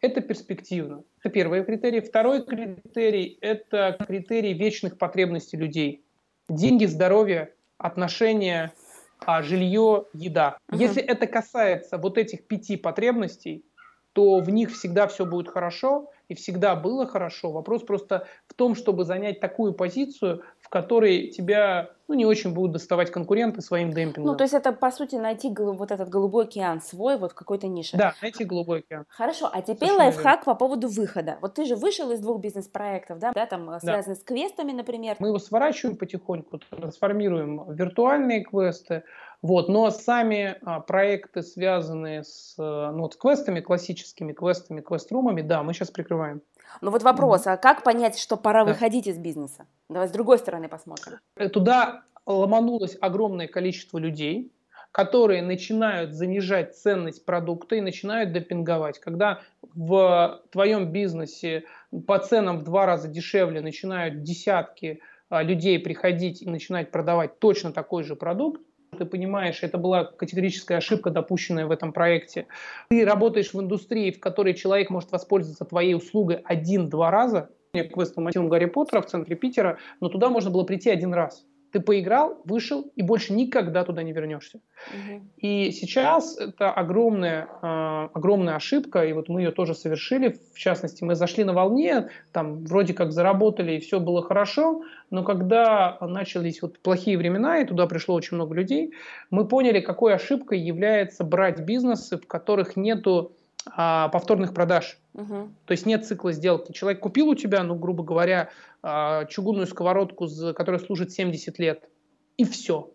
это 0.00 0.20
перспективно. 0.20 1.04
Это 1.20 1.30
первый 1.30 1.64
критерий. 1.64 2.00
Второй 2.00 2.44
критерий– 2.44 3.38
это 3.40 3.96
критерий 4.04 4.52
вечных 4.52 4.98
потребностей 4.98 5.56
людей. 5.56 6.04
Деньги, 6.48 6.86
здоровье, 6.86 7.54
отношения, 7.78 8.72
а 9.20 9.42
жилье, 9.42 10.06
еда. 10.12 10.58
Угу. 10.68 10.78
Если 10.78 11.00
это 11.00 11.28
касается 11.28 11.98
вот 11.98 12.18
этих 12.18 12.48
пяти 12.48 12.76
потребностей, 12.76 13.64
то 14.12 14.40
в 14.40 14.50
них 14.50 14.72
всегда 14.72 15.06
все 15.06 15.24
будет 15.24 15.48
хорошо, 15.48 16.10
и 16.32 16.34
всегда 16.34 16.74
было 16.74 17.06
хорошо. 17.06 17.52
Вопрос 17.52 17.82
просто 17.82 18.26
в 18.46 18.54
том, 18.54 18.74
чтобы 18.74 19.04
занять 19.04 19.38
такую 19.38 19.74
позицию, 19.74 20.42
в 20.60 20.70
которой 20.70 21.28
тебя 21.28 21.90
ну, 22.08 22.14
не 22.14 22.24
очень 22.24 22.54
будут 22.54 22.72
доставать 22.72 23.10
конкуренты 23.10 23.60
своим 23.60 23.92
демпингом. 23.92 24.32
Ну, 24.32 24.34
то 24.34 24.44
есть 24.44 24.54
это, 24.54 24.72
по 24.72 24.90
сути, 24.90 25.16
найти 25.16 25.52
вот 25.54 25.90
этот 25.90 26.08
голубой 26.08 26.44
океан 26.44 26.80
свой 26.80 27.18
вот 27.18 27.32
в 27.32 27.34
какой-то 27.34 27.66
нише. 27.66 27.98
Да, 27.98 28.14
найти 28.22 28.44
голубой 28.44 28.78
океан. 28.78 29.04
Хорошо, 29.10 29.50
а 29.52 29.60
теперь 29.60 29.76
Совершенно 29.76 30.04
лайфхак 30.04 30.24
верно. 30.24 30.44
по 30.44 30.54
поводу 30.54 30.88
выхода. 30.88 31.36
Вот 31.42 31.54
ты 31.54 31.66
же 31.66 31.76
вышел 31.76 32.10
из 32.10 32.20
двух 32.20 32.40
бизнес-проектов, 32.40 33.18
да, 33.18 33.32
да 33.34 33.44
там 33.44 33.78
связанных 33.80 34.18
да. 34.18 34.22
с 34.22 34.24
квестами, 34.24 34.72
например. 34.72 35.16
Мы 35.18 35.28
его 35.28 35.38
сворачиваем 35.38 35.98
потихоньку, 35.98 36.60
трансформируем 36.70 37.64
в 37.64 37.74
виртуальные 37.74 38.44
квесты, 38.44 39.04
вот, 39.42 39.68
но 39.68 39.90
сами 39.90 40.56
а, 40.62 40.80
проекты, 40.80 41.42
связанные 41.42 42.22
с, 42.22 42.54
ну, 42.56 43.00
вот, 43.00 43.14
с 43.14 43.16
квестами, 43.16 43.60
классическими 43.60 44.32
квестами, 44.32 44.80
квест-румами, 44.80 45.42
да, 45.42 45.64
мы 45.64 45.74
сейчас 45.74 45.90
прикрываем. 45.90 46.42
Ну 46.80 46.90
вот 46.90 47.02
вопрос, 47.02 47.46
mm-hmm. 47.46 47.54
а 47.54 47.56
как 47.56 47.82
понять, 47.82 48.18
что 48.18 48.36
пора 48.36 48.64
да. 48.64 48.72
выходить 48.72 49.08
из 49.08 49.18
бизнеса? 49.18 49.66
Давай 49.88 50.08
с 50.08 50.12
другой 50.12 50.38
стороны 50.38 50.68
посмотрим. 50.68 51.18
Э, 51.36 51.48
туда 51.48 52.04
ломанулось 52.24 52.96
огромное 53.00 53.48
количество 53.48 53.98
людей, 53.98 54.52
которые 54.92 55.42
начинают 55.42 56.12
занижать 56.12 56.76
ценность 56.76 57.24
продукта 57.24 57.76
и 57.76 57.80
начинают 57.80 58.32
допинговать. 58.32 59.00
Когда 59.00 59.40
в 59.74 60.40
твоем 60.50 60.92
бизнесе 60.92 61.64
по 62.06 62.18
ценам 62.18 62.58
в 62.58 62.62
два 62.62 62.86
раза 62.86 63.08
дешевле 63.08 63.60
начинают 63.60 64.22
десятки 64.22 65.00
а, 65.30 65.42
людей 65.42 65.78
приходить 65.78 66.42
и 66.42 66.48
начинать 66.48 66.90
продавать 66.90 67.38
точно 67.38 67.72
такой 67.72 68.04
же 68.04 68.16
продукт, 68.16 68.60
ты 68.96 69.06
понимаешь, 69.06 69.62
это 69.62 69.78
была 69.78 70.04
категорическая 70.04 70.78
ошибка, 70.78 71.10
допущенная 71.10 71.66
в 71.66 71.70
этом 71.70 71.92
проекте. 71.92 72.46
Ты 72.90 73.04
работаешь 73.04 73.52
в 73.52 73.60
индустрии, 73.60 74.10
в 74.10 74.20
которой 74.20 74.54
человек 74.54 74.90
может 74.90 75.10
воспользоваться 75.12 75.64
твоей 75.64 75.94
услугой 75.94 76.40
один-два 76.44 77.10
раза, 77.10 77.50
к 77.72 77.96
выставлению 77.96 78.50
Гарри 78.50 78.66
Поттера 78.66 79.00
в 79.00 79.06
центре 79.06 79.34
Питера, 79.34 79.78
но 80.00 80.10
туда 80.10 80.28
можно 80.28 80.50
было 80.50 80.64
прийти 80.64 80.90
один 80.90 81.14
раз. 81.14 81.46
Ты 81.72 81.80
поиграл, 81.80 82.40
вышел 82.44 82.92
и 82.94 83.02
больше 83.02 83.32
никогда 83.32 83.84
туда 83.84 84.02
не 84.02 84.12
вернешься. 84.12 84.60
Угу. 84.88 85.22
И 85.38 85.70
сейчас 85.70 86.38
это 86.38 86.70
огромная, 86.70 87.48
э, 87.62 88.08
огромная 88.12 88.56
ошибка, 88.56 89.04
и 89.04 89.12
вот 89.14 89.28
мы 89.28 89.40
ее 89.40 89.52
тоже 89.52 89.74
совершили. 89.74 90.36
В 90.54 90.58
частности, 90.58 91.02
мы 91.02 91.14
зашли 91.14 91.44
на 91.44 91.54
волне, 91.54 92.10
там 92.32 92.64
вроде 92.64 92.92
как 92.92 93.10
заработали, 93.12 93.72
и 93.72 93.80
все 93.80 94.00
было 94.00 94.22
хорошо, 94.22 94.82
но 95.10 95.24
когда 95.24 95.96
начались 96.00 96.60
вот 96.60 96.78
плохие 96.78 97.16
времена, 97.16 97.60
и 97.60 97.66
туда 97.66 97.86
пришло 97.86 98.14
очень 98.14 98.36
много 98.36 98.54
людей, 98.54 98.92
мы 99.30 99.48
поняли, 99.48 99.80
какой 99.80 100.14
ошибкой 100.14 100.60
является 100.60 101.24
брать 101.24 101.60
бизнесы, 101.60 102.18
в 102.18 102.26
которых 102.26 102.76
нету 102.76 103.32
а, 103.66 104.08
повторных 104.08 104.54
продаж. 104.54 104.98
Угу. 105.14 105.48
То 105.66 105.72
есть 105.72 105.86
нет 105.86 106.06
цикла 106.06 106.32
сделки. 106.32 106.72
Человек 106.72 107.00
купил 107.00 107.28
у 107.28 107.34
тебя, 107.34 107.62
ну, 107.62 107.74
грубо 107.74 108.02
говоря, 108.02 108.50
а, 108.82 109.24
чугунную 109.26 109.66
сковородку, 109.66 110.28
которая 110.54 110.80
служит 110.80 111.12
70 111.12 111.58
лет, 111.58 111.88
и 112.36 112.44
все. 112.44 112.92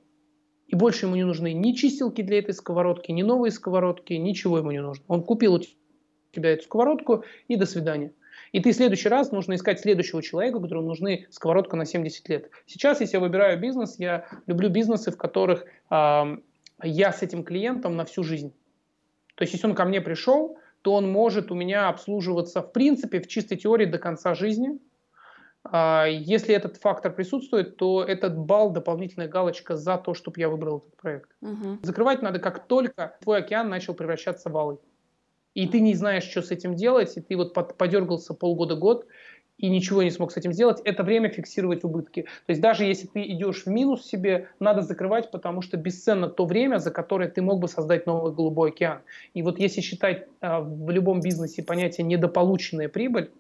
И 0.68 0.76
больше 0.76 1.06
ему 1.06 1.16
не 1.16 1.24
нужны 1.24 1.54
ни 1.54 1.72
чистилки 1.72 2.22
для 2.22 2.40
этой 2.40 2.54
сковородки, 2.54 3.12
ни 3.12 3.24
новые 3.24 3.52
сковородки, 3.52 4.14
ничего 4.14 4.58
ему 4.58 4.72
не 4.72 4.82
нужно. 4.82 5.04
Он 5.08 5.24
купил 5.24 5.56
у 5.56 5.62
тебя 6.32 6.52
эту 6.52 6.64
сковородку, 6.64 7.24
и 7.48 7.56
до 7.56 7.66
свидания. 7.66 8.12
И 8.52 8.60
ты 8.60 8.72
в 8.72 8.76
следующий 8.76 9.10
раз 9.10 9.32
нужно 9.32 9.56
искать 9.56 9.80
следующего 9.80 10.22
человека, 10.22 10.60
которому 10.60 10.88
нужны 10.88 11.28
сковородка 11.32 11.76
на 11.76 11.86
70 11.86 12.30
лет. 12.30 12.50
Сейчас, 12.66 13.02
если 13.02 13.18
я 13.18 13.22
выбираю 13.22 13.60
бизнес, 13.60 14.00
я 14.00 14.28
люблю 14.46 14.70
бизнесы, 14.70 15.12
в 15.12 15.18
которых 15.18 15.66
э, 15.90 16.38
я 16.84 17.12
с 17.12 17.22
этим 17.22 17.44
клиентом 17.44 17.96
на 17.96 18.06
всю 18.06 18.24
жизнь. 18.24 18.54
То 19.38 19.44
есть, 19.44 19.54
если 19.54 19.68
он 19.68 19.76
ко 19.76 19.86
мне 19.86 20.02
пришел, 20.02 20.58
то 20.82 20.94
он 20.94 21.10
может 21.12 21.52
у 21.52 21.56
меня 21.56 21.90
обслуживаться 21.90 22.62
в 22.62 22.74
принципе 22.74 23.22
в 23.22 23.28
чистой 23.28 23.56
теории 23.56 23.86
до 23.86 24.00
конца 24.00 24.34
жизни. 24.34 24.80
А, 25.64 26.06
если 26.08 26.56
этот 26.56 26.78
фактор 26.78 27.14
присутствует, 27.14 27.78
то 27.78 28.04
этот 28.04 28.36
балл, 28.36 28.72
дополнительная 28.72 29.28
галочка 29.28 29.76
за 29.76 29.98
то, 30.00 30.16
чтобы 30.16 30.40
я 30.40 30.50
выбрал 30.50 30.78
этот 30.78 30.98
проект. 30.98 31.30
Угу. 31.42 31.80
Закрывать 31.84 32.24
надо, 32.24 32.40
как 32.40 32.68
только 32.68 33.16
твой 33.22 33.40
океан 33.40 33.70
начал 33.70 33.94
превращаться 33.94 34.50
в 34.50 34.54
валы. 34.54 34.80
И 35.54 35.68
ты 35.68 35.82
не 35.82 35.94
знаешь, 35.94 36.24
что 36.24 36.42
с 36.42 36.50
этим 36.50 36.76
делать, 36.76 37.16
и 37.16 37.22
ты 37.22 37.38
вот 37.38 37.54
подергался 37.54 38.34
полгода-год, 38.34 39.06
и 39.58 39.70
ничего 39.70 40.04
не 40.04 40.12
смог 40.12 40.32
с 40.32 40.38
этим 40.38 40.54
сделать, 40.54 40.82
это 40.84 41.04
время 41.04 41.30
фиксировать 41.30 41.84
убытки. 41.84 42.24
То 42.46 42.52
есть 42.52 42.62
даже 42.62 42.86
если 42.86 43.08
ты 43.08 43.24
идешь 43.24 43.64
в 43.64 43.68
минус 43.68 44.06
себе, 44.06 44.50
надо 44.60 44.82
закрывать, 44.82 45.32
потому 45.32 45.62
что 45.62 45.78
бесценно 45.78 46.28
то 46.28 46.46
время, 46.46 46.78
за 46.78 46.92
которое 46.92 47.30
ты 47.30 47.42
мог 47.42 47.60
бы 47.60 47.68
создать 47.68 48.06
новый 48.06 48.34
голубой 48.34 48.70
океан. 48.70 49.00
И 49.34 49.42
вот 49.42 49.60
если 49.60 49.82
считать 49.82 50.28
э, 50.42 50.60
в 50.60 50.90
любом 50.92 51.22
бизнесе 51.22 51.64
понятие 51.64 52.06
недополученная 52.06 52.88
прибыль, 52.88 53.32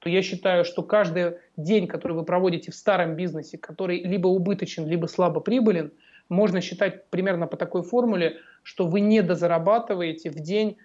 то 0.00 0.10
я 0.10 0.20
считаю, 0.20 0.64
что 0.64 0.82
каждый 0.82 1.36
день, 1.56 1.86
который 1.86 2.12
вы 2.14 2.24
проводите 2.24 2.72
в 2.72 2.74
старом 2.74 3.14
бизнесе, 3.14 3.56
который 3.56 4.02
либо 4.02 4.26
убыточен, 4.26 4.86
либо 4.86 5.06
слабо 5.06 5.40
прибылен, 5.40 5.92
можно 6.28 6.60
считать 6.60 7.06
примерно 7.08 7.46
по 7.46 7.56
такой 7.56 7.82
формуле, 7.82 8.38
что 8.62 8.86
вы 8.86 9.00
недозарабатываете 9.00 10.30
в 10.30 10.40
день 10.40 10.76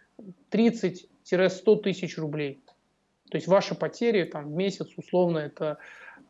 30-100 0.52 1.82
тысяч 1.82 2.18
рублей. 2.18 2.62
То 3.30 3.38
есть 3.38 3.48
ваши 3.48 3.76
потери 3.76 4.24
там, 4.24 4.46
в 4.46 4.56
месяц 4.56 4.88
условно 4.98 5.40
это 5.40 5.78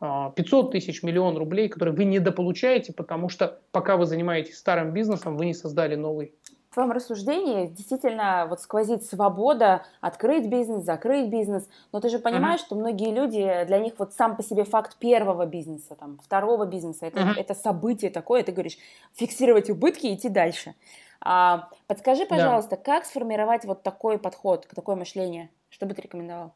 а, 0.00 0.70
тысяч, 0.70 1.02
миллион 1.02 1.36
рублей, 1.36 1.68
которые 1.68 1.94
вы 1.94 2.04
недополучаете, 2.04 2.92
потому 2.92 3.28
что 3.28 3.60
пока 3.72 3.96
вы 3.96 4.06
занимаетесь 4.06 4.56
старым 4.56 4.92
бизнесом, 4.92 5.36
вы 5.36 5.46
не 5.46 5.54
создали 5.54 5.96
новый. 5.96 6.34
В 6.70 6.74
твоем 6.74 6.92
рассуждении 6.92 7.66
действительно 7.66 8.46
вот 8.48 8.60
сквозит 8.60 9.02
свобода 9.02 9.84
открыть 10.00 10.48
бизнес, 10.48 10.84
закрыть 10.84 11.30
бизнес, 11.30 11.68
но 11.92 12.00
ты 12.00 12.10
же 12.10 12.18
понимаешь, 12.18 12.60
uh-huh. 12.60 12.66
что 12.66 12.74
многие 12.76 13.12
люди, 13.12 13.64
для 13.66 13.78
них 13.78 13.94
вот 13.98 14.12
сам 14.12 14.36
по 14.36 14.42
себе 14.42 14.64
факт 14.64 14.98
первого 14.98 15.46
бизнеса, 15.46 15.96
там, 15.98 16.18
второго 16.22 16.66
бизнеса, 16.66 17.06
это, 17.06 17.20
uh-huh. 17.20 17.38
это 17.38 17.54
событие 17.54 18.10
такое, 18.10 18.42
ты 18.42 18.52
говоришь, 18.52 18.76
фиксировать 19.14 19.70
убытки 19.70 20.06
и 20.06 20.14
идти 20.14 20.28
дальше. 20.28 20.74
А, 21.20 21.70
подскажи, 21.86 22.26
пожалуйста, 22.26 22.76
да. 22.76 22.82
как 22.82 23.06
сформировать 23.06 23.64
вот 23.64 23.82
такой 23.82 24.18
подход, 24.18 24.68
такое 24.72 24.94
мышление? 24.94 25.50
Что 25.70 25.86
бы 25.86 25.94
ты 25.94 26.02
рекомендовал? 26.02 26.52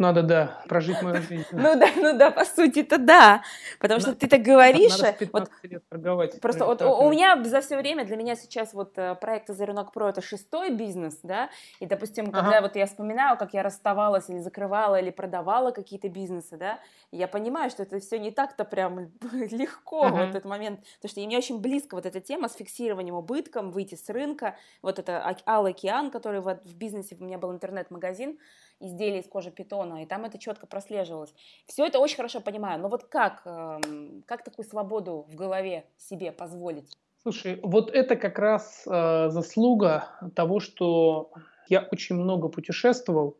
Надо, 0.00 0.22
да, 0.22 0.62
прожить 0.66 1.02
мою 1.02 1.20
жизнь. 1.20 1.44
Ну 1.52 1.78
да, 1.78 1.88
ну 1.94 2.16
да, 2.16 2.30
по 2.30 2.46
сути 2.46 2.78
это 2.78 2.96
да. 2.96 3.42
Потому 3.78 4.00
что 4.00 4.14
ты 4.14 4.28
так 4.28 4.40
говоришь. 4.40 4.98
вот, 5.30 5.50
торговать. 5.90 6.40
Просто 6.40 6.64
вот 6.64 6.80
у 6.80 7.10
меня 7.10 7.44
за 7.44 7.60
все 7.60 7.76
время, 7.76 8.06
для 8.06 8.16
меня 8.16 8.34
сейчас 8.34 8.72
вот 8.72 8.96
э, 8.96 9.14
проект 9.16 9.50
Озеренок 9.50 9.92
Про 9.92 10.08
это 10.08 10.22
шестой 10.22 10.70
бизнес, 10.70 11.18
да, 11.22 11.50
и, 11.80 11.86
допустим, 11.86 12.32
когда 12.32 12.62
вот 12.62 12.76
я 12.76 12.86
вспоминаю, 12.86 13.36
как 13.36 13.52
я 13.52 13.62
расставалась 13.62 14.30
или 14.30 14.38
закрывала, 14.38 14.98
или 14.98 15.10
продавала 15.10 15.70
какие-то 15.70 16.08
бизнесы, 16.08 16.56
да, 16.56 16.78
я 17.12 17.28
понимаю, 17.28 17.68
что 17.68 17.82
это 17.82 18.00
все 18.00 18.18
не 18.18 18.30
так-то 18.30 18.64
прям 18.64 19.00
легко 19.32 20.08
в 20.08 20.16
этот 20.16 20.46
момент, 20.46 20.80
потому 20.96 21.10
что 21.10 21.20
мне 21.20 21.36
очень 21.36 21.60
близко 21.60 21.94
вот 21.94 22.06
эта 22.06 22.20
тема 22.22 22.48
с 22.48 22.54
фиксированием 22.54 23.16
убытком, 23.16 23.70
выйти 23.70 23.96
с 23.96 24.08
рынка, 24.08 24.56
вот 24.80 24.98
это 24.98 25.36
Ал 25.44 25.66
Океан, 25.66 26.10
который 26.10 26.40
в 26.40 26.74
бизнесе, 26.74 27.18
у 27.20 27.24
меня 27.24 27.36
был 27.36 27.52
интернет-магазин, 27.52 28.38
изделий 28.80 29.20
из 29.20 29.28
кожи 29.28 29.50
питона, 29.50 30.02
и 30.02 30.06
там 30.06 30.24
это 30.24 30.38
четко 30.38 30.66
прослеживалось. 30.66 31.32
Все 31.66 31.86
это 31.86 31.98
очень 31.98 32.16
хорошо 32.16 32.40
понимаю, 32.40 32.80
но 32.80 32.88
вот 32.88 33.04
как, 33.04 33.42
эм, 33.44 34.24
как 34.26 34.42
такую 34.42 34.66
свободу 34.66 35.26
в 35.28 35.34
голове 35.34 35.84
себе 35.98 36.32
позволить? 36.32 36.96
Слушай, 37.22 37.60
вот 37.62 37.90
это 37.90 38.16
как 38.16 38.38
раз 38.38 38.84
э, 38.86 39.28
заслуга 39.28 40.08
того, 40.34 40.58
что 40.58 41.30
я 41.68 41.86
очень 41.92 42.16
много 42.16 42.48
путешествовал, 42.48 43.36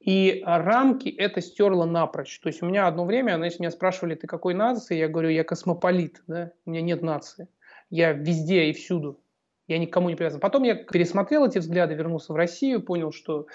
и 0.00 0.42
рамки 0.44 1.08
это 1.08 1.40
стерло 1.40 1.84
напрочь. 1.84 2.40
То 2.40 2.48
есть 2.48 2.62
у 2.62 2.66
меня 2.66 2.86
одно 2.86 3.04
время, 3.04 3.36
знаете, 3.36 3.58
меня 3.60 3.70
спрашивали, 3.70 4.14
ты 4.14 4.26
какой 4.26 4.54
нации? 4.54 4.96
Я 4.96 5.08
говорю, 5.08 5.28
я 5.28 5.44
космополит, 5.44 6.22
да? 6.26 6.52
у 6.64 6.70
меня 6.70 6.82
нет 6.82 7.02
нации. 7.02 7.48
Я 7.90 8.12
везде 8.12 8.64
и 8.64 8.72
всюду. 8.72 9.20
Я 9.68 9.78
никому 9.78 10.08
не 10.08 10.16
привязан. 10.16 10.40
Потом 10.40 10.64
я 10.64 10.74
пересмотрел 10.74 11.46
эти 11.46 11.58
взгляды, 11.58 11.94
вернулся 11.94 12.32
в 12.32 12.36
Россию, 12.36 12.82
понял, 12.82 13.12
что 13.12 13.46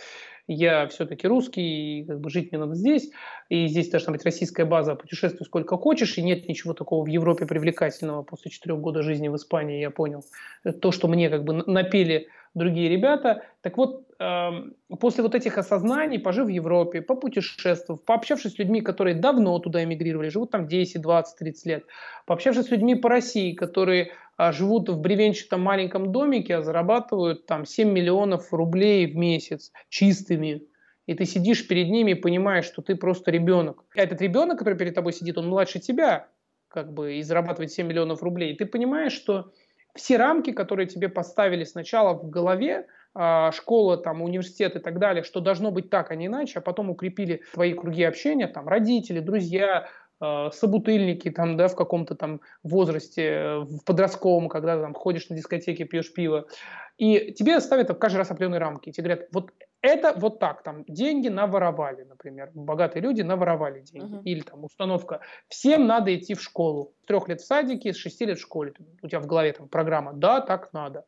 я 0.47 0.87
все-таки 0.87 1.27
русский, 1.27 1.99
и 1.99 2.05
как 2.05 2.19
бы 2.19 2.29
жить 2.29 2.51
мне 2.51 2.59
надо 2.59 2.75
здесь, 2.75 3.11
и 3.49 3.67
здесь 3.67 3.89
должна 3.89 4.13
быть 4.13 4.23
российская 4.23 4.65
база, 4.65 4.95
путешествуй 4.95 5.45
сколько 5.45 5.77
хочешь, 5.77 6.17
и 6.17 6.23
нет 6.23 6.47
ничего 6.47 6.73
такого 6.73 7.03
в 7.03 7.07
Европе 7.07 7.45
привлекательного 7.45 8.23
после 8.23 8.51
четырех 8.51 8.79
года 8.79 9.03
жизни 9.03 9.27
в 9.27 9.35
Испании, 9.35 9.81
я 9.81 9.91
понял. 9.91 10.23
То, 10.81 10.91
что 10.91 11.07
мне 11.07 11.29
как 11.29 11.43
бы 11.43 11.53
напели 11.53 12.27
другие 12.57 12.89
ребята. 12.89 13.43
Так 13.61 13.77
вот, 13.77 14.07
эм, 14.19 14.73
после 14.99 15.23
вот 15.23 15.35
этих 15.35 15.57
осознаний, 15.57 16.19
пожив 16.19 16.47
в 16.47 16.49
Европе, 16.49 17.01
попутешествовав, 17.01 18.03
пообщавшись 18.03 18.53
с 18.53 18.59
людьми, 18.59 18.81
которые 18.81 19.15
давно 19.15 19.59
туда 19.59 19.83
эмигрировали, 19.83 20.29
живут 20.29 20.51
там 20.51 20.67
10, 20.67 21.01
20, 21.01 21.37
30 21.37 21.65
лет, 21.65 21.83
пообщавшись 22.25 22.65
с 22.65 22.71
людьми 22.71 22.95
по 22.95 23.09
России, 23.09 23.53
которые 23.53 24.11
живут 24.37 24.89
в 24.89 24.99
бревенчатом 24.99 25.61
маленьком 25.61 26.11
домике, 26.11 26.57
а 26.57 26.61
зарабатывают 26.61 27.45
там 27.45 27.65
7 27.65 27.91
миллионов 27.91 28.53
рублей 28.53 29.11
в 29.11 29.15
месяц 29.15 29.71
чистыми. 29.89 30.63
И 31.07 31.13
ты 31.13 31.25
сидишь 31.25 31.67
перед 31.67 31.89
ними 31.89 32.11
и 32.11 32.15
понимаешь, 32.15 32.65
что 32.65 32.81
ты 32.81 32.95
просто 32.95 33.31
ребенок. 33.31 33.83
А 33.95 34.01
этот 34.01 34.21
ребенок, 34.21 34.59
который 34.59 34.77
перед 34.77 34.93
тобой 34.93 35.13
сидит, 35.13 35.37
он 35.37 35.47
младше 35.47 35.79
тебя, 35.79 36.27
как 36.67 36.93
бы, 36.93 37.15
и 37.15 37.21
зарабатывает 37.23 37.71
7 37.71 37.87
миллионов 37.87 38.21
рублей. 38.21 38.53
И 38.53 38.57
ты 38.57 38.65
понимаешь, 38.65 39.13
что 39.13 39.51
все 39.95 40.17
рамки, 40.17 40.51
которые 40.51 40.87
тебе 40.87 41.09
поставили 41.09 41.63
сначала 41.63 42.13
в 42.13 42.29
голове, 42.29 42.87
а, 43.15 43.51
школа, 43.51 43.97
там, 43.97 44.21
университет 44.21 44.75
и 44.75 44.79
так 44.79 44.99
далее, 44.99 45.23
что 45.23 45.39
должно 45.39 45.71
быть 45.71 45.89
так, 45.89 46.11
а 46.11 46.15
не 46.15 46.27
иначе, 46.27 46.59
а 46.59 46.61
потом 46.61 46.91
укрепили 46.91 47.41
твои 47.53 47.73
круги 47.73 48.03
общения, 48.03 48.47
там, 48.47 48.67
родители, 48.67 49.19
друзья, 49.19 49.89
собутыльники 50.19 51.29
там, 51.29 51.57
да, 51.57 51.67
в 51.67 51.75
каком-то 51.75 52.15
там 52.15 52.41
возрасте, 52.63 53.59
в 53.59 53.83
подростковом, 53.85 54.49
когда 54.49 54.81
там 54.81 54.93
ходишь 54.93 55.29
на 55.29 55.35
дискотеке, 55.35 55.85
пьешь 55.85 56.13
пиво, 56.13 56.47
и 56.97 57.31
тебе 57.33 57.59
ставят 57.59 57.95
каждый 57.99 58.17
раз 58.17 58.31
определенные 58.31 58.59
рамки. 58.59 58.91
Тебе 58.91 59.03
говорят, 59.09 59.27
вот 59.31 59.51
это 59.81 60.13
вот 60.17 60.39
так, 60.39 60.63
там, 60.63 60.83
деньги 60.87 61.27
наворовали, 61.27 62.03
например, 62.03 62.49
богатые 62.55 63.03
люди 63.03 63.21
наворовали 63.21 63.81
деньги. 63.81 64.15
Uh-huh. 64.15 64.23
Или 64.23 64.41
там 64.41 64.63
установка, 64.63 65.21
всем 65.47 65.85
надо 65.85 66.15
идти 66.15 66.33
в 66.33 66.41
школу. 66.41 66.95
С 67.03 67.05
трех 67.05 67.27
лет 67.27 67.41
в 67.41 67.45
садике, 67.45 67.93
с 67.93 67.97
шести 67.97 68.25
лет 68.25 68.39
в 68.39 68.41
школе. 68.41 68.73
У 69.03 69.07
тебя 69.07 69.19
в 69.19 69.27
голове 69.27 69.53
там 69.53 69.67
программа, 69.67 70.13
да, 70.13 70.41
так 70.41 70.73
надо. 70.73 71.05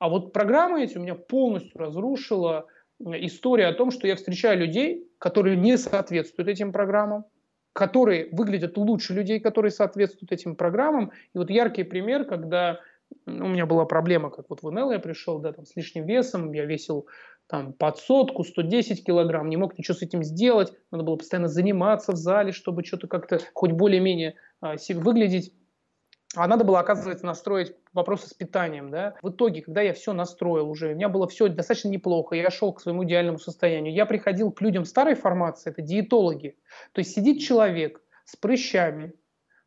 А 0.00 0.08
вот 0.08 0.32
программа 0.32 0.82
эти 0.82 0.98
у 0.98 1.02
меня 1.02 1.14
полностью 1.14 1.78
разрушила 1.78 2.66
история 2.98 3.68
о 3.68 3.74
том, 3.74 3.92
что 3.92 4.08
я 4.08 4.16
встречаю 4.16 4.58
людей, 4.58 5.08
которые 5.18 5.56
не 5.56 5.78
соответствуют 5.78 6.48
этим 6.48 6.72
программам, 6.72 7.24
которые 7.72 8.28
выглядят 8.32 8.76
лучше 8.76 9.14
людей, 9.14 9.40
которые 9.40 9.70
соответствуют 9.70 10.32
этим 10.32 10.56
программам. 10.56 11.12
И 11.34 11.38
вот 11.38 11.50
яркий 11.50 11.84
пример, 11.84 12.24
когда 12.24 12.80
у 13.26 13.30
меня 13.30 13.66
была 13.66 13.84
проблема, 13.84 14.30
как 14.30 14.46
вот 14.48 14.62
в 14.62 14.70
НЛ 14.70 14.92
я 14.92 14.98
пришел, 14.98 15.38
да, 15.38 15.52
там, 15.52 15.66
с 15.66 15.76
лишним 15.76 16.06
весом, 16.06 16.52
я 16.52 16.64
весил 16.64 17.06
там 17.46 17.72
под 17.72 17.98
сотку, 17.98 18.44
110 18.44 19.04
килограмм, 19.04 19.48
не 19.48 19.56
мог 19.56 19.76
ничего 19.76 19.96
с 19.96 20.02
этим 20.02 20.22
сделать, 20.22 20.72
надо 20.92 21.02
было 21.02 21.16
постоянно 21.16 21.48
заниматься 21.48 22.12
в 22.12 22.16
зале, 22.16 22.52
чтобы 22.52 22.84
что-то 22.84 23.08
как-то 23.08 23.40
хоть 23.54 23.72
более-менее 23.72 24.36
а, 24.60 24.76
выглядеть. 24.94 25.52
А 26.36 26.46
надо 26.46 26.64
было, 26.64 26.78
оказывается, 26.78 27.26
настроить 27.26 27.74
вопросы 27.92 28.28
с 28.28 28.34
питанием. 28.34 28.90
Да? 28.90 29.14
В 29.20 29.30
итоге, 29.30 29.62
когда 29.62 29.80
я 29.82 29.92
все 29.92 30.12
настроил 30.12 30.70
уже, 30.70 30.92
у 30.92 30.94
меня 30.94 31.08
было 31.08 31.26
все 31.26 31.48
достаточно 31.48 31.88
неплохо, 31.88 32.36
я 32.36 32.50
шел 32.50 32.72
к 32.72 32.80
своему 32.80 33.04
идеальному 33.04 33.38
состоянию, 33.38 33.92
я 33.92 34.06
приходил 34.06 34.52
к 34.52 34.60
людям 34.60 34.84
старой 34.84 35.14
формации, 35.14 35.70
это 35.70 35.82
диетологи. 35.82 36.56
То 36.92 37.00
есть 37.00 37.14
сидит 37.14 37.40
человек 37.40 38.00
с 38.24 38.36
прыщами, 38.36 39.12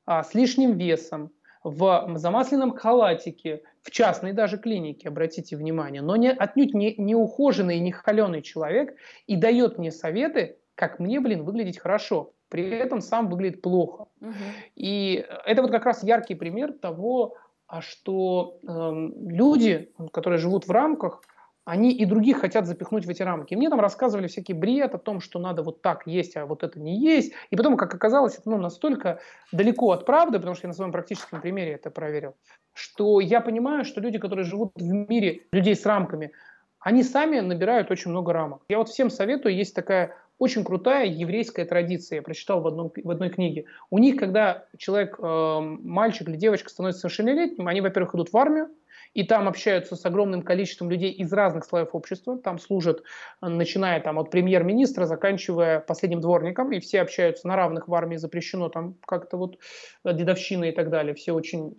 а, 0.06 0.24
с 0.24 0.34
лишним 0.34 0.78
весом, 0.78 1.32
в 1.64 2.12
замасленном 2.16 2.76
халатике, 2.76 3.64
в 3.82 3.92
частной 3.92 4.34
даже 4.34 4.58
клинике, 4.58 5.08
обратите 5.08 5.56
внимание, 5.56 6.02
но 6.02 6.16
не, 6.16 6.32
отнюдь 6.32 6.74
не, 6.74 6.96
не 6.98 7.16
ухоженный, 7.16 7.80
не 7.80 7.92
холеный 7.92 8.42
человек 8.42 8.96
и 9.28 9.36
дает 9.36 9.78
мне 9.78 9.92
советы, 9.92 10.58
как 10.76 11.00
мне, 11.00 11.20
блин, 11.20 11.44
выглядеть 11.44 11.80
хорошо. 11.80 12.34
При 12.54 12.70
этом 12.70 13.02
сам 13.02 13.30
выглядит 13.30 13.64
плохо. 13.64 14.06
Угу. 14.22 14.32
И 14.76 15.26
это 15.46 15.64
вот 15.64 15.72
как 15.72 15.86
раз 15.86 16.04
яркий 16.04 16.36
пример 16.36 16.72
того, 16.72 17.36
а 17.66 17.82
что 17.82 18.60
э, 18.62 19.10
люди, 19.28 19.92
которые 20.12 20.38
живут 20.38 20.68
в 20.68 20.72
рамках, 20.72 21.24
они 21.66 21.92
и 21.94 22.06
других 22.06 22.42
хотят 22.42 22.68
запихнуть 22.68 23.08
в 23.08 23.10
эти 23.10 23.24
рамки. 23.24 23.56
мне 23.56 23.72
там 23.72 23.80
рассказывали 23.80 24.28
всякий 24.28 24.54
бред 24.54 24.94
о 24.94 25.00
том, 25.00 25.20
что 25.20 25.40
надо 25.40 25.64
вот 25.64 25.82
так 25.82 26.06
есть, 26.06 26.38
а 26.38 26.46
вот 26.46 26.62
это 26.62 26.80
не 26.80 27.00
есть. 27.00 27.34
И 27.50 27.56
потом, 27.56 27.76
как 27.76 27.96
оказалось, 27.96 28.38
это 28.38 28.52
ну, 28.52 28.58
настолько 28.58 29.20
далеко 29.52 29.92
от 29.92 30.06
правды, 30.06 30.38
потому 30.38 30.54
что 30.54 30.68
я 30.68 30.70
на 30.70 30.76
своем 30.76 30.92
практическом 30.92 31.42
примере 31.42 31.72
это 31.72 31.90
проверил, 31.90 32.36
что 32.74 33.20
я 33.20 33.42
понимаю, 33.42 33.84
что 33.84 34.00
люди, 34.00 34.20
которые 34.20 34.46
живут 34.46 34.74
в 34.76 34.94
мире 34.94 35.48
людей 35.52 35.76
с 35.76 35.88
рамками, 35.88 36.34
они 36.80 37.02
сами 37.02 37.40
набирают 37.40 37.90
очень 37.90 38.12
много 38.12 38.32
рамок. 38.32 38.62
Я 38.70 38.78
вот 38.78 38.90
всем 38.90 39.10
советую, 39.10 39.56
есть 39.56 39.74
такая 39.74 40.16
очень 40.44 40.66
крутая 40.66 41.06
еврейская 41.06 41.64
традиция, 41.64 42.18
я 42.18 42.22
прочитал 42.22 42.60
в, 42.60 42.68
одном, 42.68 42.92
в 43.02 43.10
одной 43.10 43.30
книге. 43.30 43.64
У 43.90 43.98
них, 43.98 44.18
когда 44.18 44.66
человек, 44.78 45.18
э, 45.18 45.60
мальчик 45.62 46.28
или 46.28 46.36
девочка 46.36 46.70
становится 46.70 47.00
совершеннолетним, 47.00 47.70
они, 47.70 47.80
во-первых, 47.80 48.14
идут 48.16 48.34
в 48.34 48.38
армию, 48.38 48.68
и 49.14 49.24
там 49.24 49.48
общаются 49.48 49.96
с 49.96 50.06
огромным 50.06 50.42
количеством 50.42 50.90
людей 50.90 51.12
из 51.12 51.32
разных 51.32 51.64
слоев 51.64 51.94
общества. 51.94 52.38
Там 52.38 52.60
служат, 52.60 53.04
начиная 53.42 54.02
там, 54.02 54.20
от 54.20 54.32
премьер-министра, 54.32 55.06
заканчивая 55.06 55.80
последним 55.80 56.20
дворником, 56.20 56.74
и 56.74 56.82
все 56.82 57.00
общаются 57.00 57.48
на 57.48 57.56
равных 57.56 57.88
в 57.88 57.94
армии, 57.94 58.18
запрещено 58.18 58.68
там 58.68 58.96
как-то 59.08 59.38
вот 59.38 59.60
э, 60.04 60.14
дедовщина 60.14 60.66
и 60.66 60.72
так 60.74 60.90
далее. 60.90 61.14
Все 61.14 61.32
очень 61.32 61.74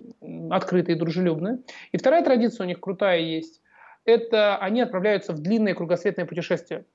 открытые 0.51 0.97
и 0.97 0.99
дружелюбные. 0.99 1.59
И 1.93 1.99
вторая 1.99 2.25
традиция 2.25 2.65
у 2.65 2.69
них 2.69 2.81
крутая 2.81 3.19
есть. 3.19 3.61
Это 4.07 4.57
они 4.57 4.81
отправляются 4.81 5.33
в 5.33 5.41
длинное 5.41 5.75
кругосветное 5.75 6.27
путешествие. 6.27 6.87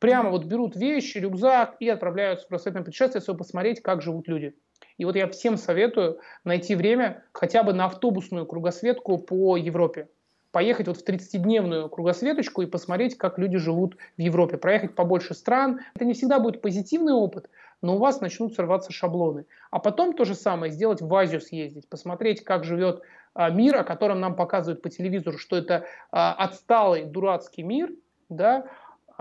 Прямо 0.00 0.30
вот 0.30 0.46
берут 0.46 0.76
вещи, 0.76 1.18
рюкзак 1.18 1.76
и 1.78 1.88
отправляются 1.88 2.46
в 2.46 2.48
кругосветное 2.48 2.82
путешествие, 2.82 3.20
чтобы 3.20 3.38
посмотреть, 3.38 3.82
как 3.82 4.00
живут 4.00 4.28
люди. 4.28 4.54
И 4.96 5.04
вот 5.04 5.14
я 5.14 5.28
всем 5.28 5.58
советую 5.58 6.20
найти 6.42 6.74
время 6.74 7.22
хотя 7.32 7.62
бы 7.62 7.74
на 7.74 7.84
автобусную 7.84 8.46
кругосветку 8.46 9.18
по 9.18 9.58
Европе. 9.58 10.08
Поехать 10.52 10.88
вот 10.88 10.96
в 10.96 11.06
30-дневную 11.06 11.90
кругосветочку 11.90 12.62
и 12.62 12.66
посмотреть, 12.66 13.16
как 13.18 13.38
люди 13.38 13.58
живут 13.58 13.96
в 14.16 14.20
Европе. 14.20 14.56
Проехать 14.56 14.94
побольше 14.94 15.34
стран. 15.34 15.80
Это 15.94 16.06
не 16.06 16.14
всегда 16.14 16.40
будет 16.40 16.62
позитивный 16.62 17.12
опыт, 17.12 17.50
но 17.82 17.96
у 17.96 17.98
вас 17.98 18.22
начнут 18.22 18.54
сорваться 18.54 18.92
шаблоны. 18.92 19.44
А 19.70 19.78
потом 19.80 20.14
то 20.14 20.24
же 20.24 20.34
самое 20.34 20.72
сделать 20.72 21.02
в 21.02 21.14
Азию 21.14 21.42
съездить, 21.42 21.88
посмотреть, 21.88 22.42
как 22.42 22.64
живет 22.64 23.02
а, 23.34 23.50
мир, 23.50 23.76
о 23.76 23.84
котором 23.84 24.18
нам 24.20 24.34
показывают 24.34 24.80
по 24.80 24.88
телевизору, 24.88 25.36
что 25.36 25.56
это 25.56 25.84
а, 26.10 26.32
отсталый 26.32 27.04
дурацкий 27.04 27.62
мир, 27.62 27.90
да, 28.28 28.64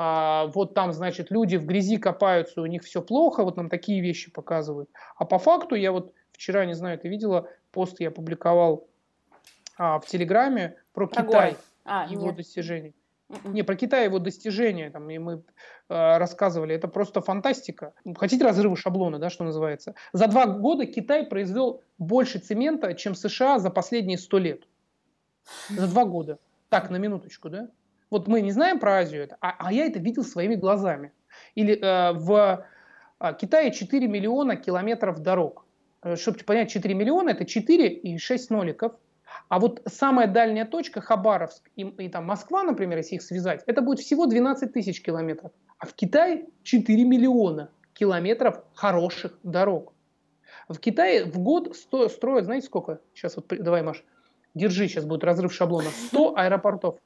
а, 0.01 0.45
вот 0.53 0.75
там, 0.75 0.93
значит, 0.93 1.29
люди 1.29 1.57
в 1.57 1.65
грязи 1.65 1.97
копаются, 1.97 2.61
у 2.61 2.65
них 2.65 2.83
все 2.83 3.01
плохо, 3.01 3.43
вот 3.43 3.57
нам 3.57 3.67
такие 3.67 3.99
вещи 3.99 4.31
показывают. 4.31 4.89
А 5.17 5.25
по 5.25 5.39
факту, 5.39 5.75
я 5.75 5.91
вот 5.91 6.13
вчера, 6.31 6.65
не 6.65 6.73
знаю, 6.73 6.97
ты 6.97 7.09
видела, 7.09 7.49
пост 7.73 7.99
я 7.99 8.07
опубликовал 8.07 8.87
а, 9.77 9.99
в 9.99 10.05
Телеграме 10.05 10.77
про 10.93 11.05
Какой? 11.05 11.25
Китай, 11.25 11.57
а, 11.83 12.07
его 12.09 12.27
нет. 12.27 12.37
достижения. 12.37 12.93
М-м. 13.29 13.53
Не, 13.53 13.63
про 13.63 13.75
Китай 13.75 14.05
его 14.05 14.19
достижения, 14.19 14.89
там, 14.89 15.09
и 15.09 15.17
мы 15.17 15.33
э, 15.89 16.17
рассказывали, 16.17 16.73
это 16.73 16.87
просто 16.87 17.19
фантастика. 17.19 17.91
Хотите 18.15 18.45
разрывы 18.45 18.77
шаблона, 18.77 19.19
да, 19.19 19.29
что 19.29 19.43
называется? 19.43 19.95
За 20.13 20.27
два 20.27 20.45
года 20.45 20.85
Китай 20.85 21.25
произвел 21.25 21.83
больше 21.97 22.39
цемента, 22.39 22.93
чем 22.93 23.15
США 23.15 23.59
за 23.59 23.69
последние 23.69 24.17
сто 24.17 24.37
лет. 24.37 24.63
За 25.67 25.89
два 25.89 26.05
года. 26.05 26.39
Так, 26.69 26.89
на 26.89 26.95
минуточку, 26.95 27.49
да? 27.49 27.67
Вот 28.09 28.27
мы 28.27 28.41
не 28.41 28.51
знаем 28.51 28.79
про 28.79 28.99
Азию, 28.99 29.29
а, 29.41 29.55
а 29.59 29.71
я 29.71 29.85
это 29.85 29.99
видел 29.99 30.23
своими 30.23 30.55
глазами. 30.55 31.11
Или 31.55 31.75
э, 31.75 32.13
в 32.13 32.65
э, 33.19 33.33
Китае 33.39 33.71
4 33.71 34.07
миллиона 34.07 34.55
километров 34.55 35.19
дорог. 35.19 35.65
Э, 36.01 36.15
Чтобы 36.15 36.39
понять, 36.39 36.71
4 36.71 36.93
миллиона– 36.95 37.29
это 37.31 37.45
4 37.45 37.87
и 37.87 38.17
6 38.17 38.49
ноликов. 38.49 38.93
А 39.47 39.59
вот 39.59 39.81
самая 39.85 40.27
дальняя 40.27 40.65
точка, 40.65 41.01
Хабаровск 41.01 41.69
и, 41.75 41.83
и 41.83 42.09
там 42.09 42.25
Москва, 42.25 42.63
например, 42.63 42.97
если 42.97 43.15
их 43.15 43.21
связать, 43.21 43.63
это 43.67 43.81
будет 43.81 43.99
всего 43.99 44.25
12 44.25 44.73
тысяч 44.73 45.03
километров. 45.03 45.51
А 45.77 45.85
в 45.85 45.93
Китае 45.93 46.47
4 46.63 47.03
миллиона 47.03 47.69
километров 47.93 48.63
хороших 48.73 49.37
дорог. 49.43 49.93
В 50.67 50.77
Китае 50.77 51.25
в 51.25 51.37
год 51.39 51.75
сто, 51.75 52.09
строят, 52.09 52.45
знаете 52.45 52.65
сколько? 52.65 53.01
Сейчас 53.13 53.35
вот, 53.35 53.47
давай, 53.47 53.83
Маш, 53.83 54.03
держи, 54.55 54.87
сейчас 54.87 55.05
будет 55.05 55.23
разрыв 55.23 55.53
шаблона. 55.53 55.89
100 55.89 56.37
аэропортов. 56.37 56.99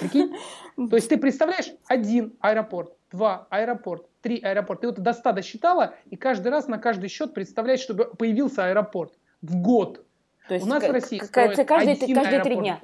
Прикинь? 0.00 0.34
То 0.90 0.96
есть 0.96 1.08
ты 1.08 1.18
представляешь, 1.18 1.72
один 1.86 2.36
аэропорт, 2.40 2.92
два 3.10 3.46
аэропорт, 3.50 4.06
три 4.22 4.40
аэропорта. 4.40 4.82
Ты 4.82 4.86
вот 4.88 5.00
до 5.00 5.12
100 5.12 5.32
досчитала, 5.32 5.94
и 6.06 6.16
каждый 6.16 6.48
раз 6.48 6.68
на 6.68 6.78
каждый 6.78 7.08
счет 7.08 7.34
представляешь, 7.34 7.80
чтобы 7.80 8.06
появился 8.06 8.66
аэропорт 8.66 9.12
в 9.42 9.60
год. 9.60 10.04
То 10.48 10.54
есть 10.54 10.66
У 10.66 10.68
нас 10.68 10.82
в 10.82 10.90
России 10.90 11.18
каждый, 11.18 11.64
каждые, 11.64 12.14
каждые 12.14 12.42
три 12.42 12.56
дня. 12.56 12.80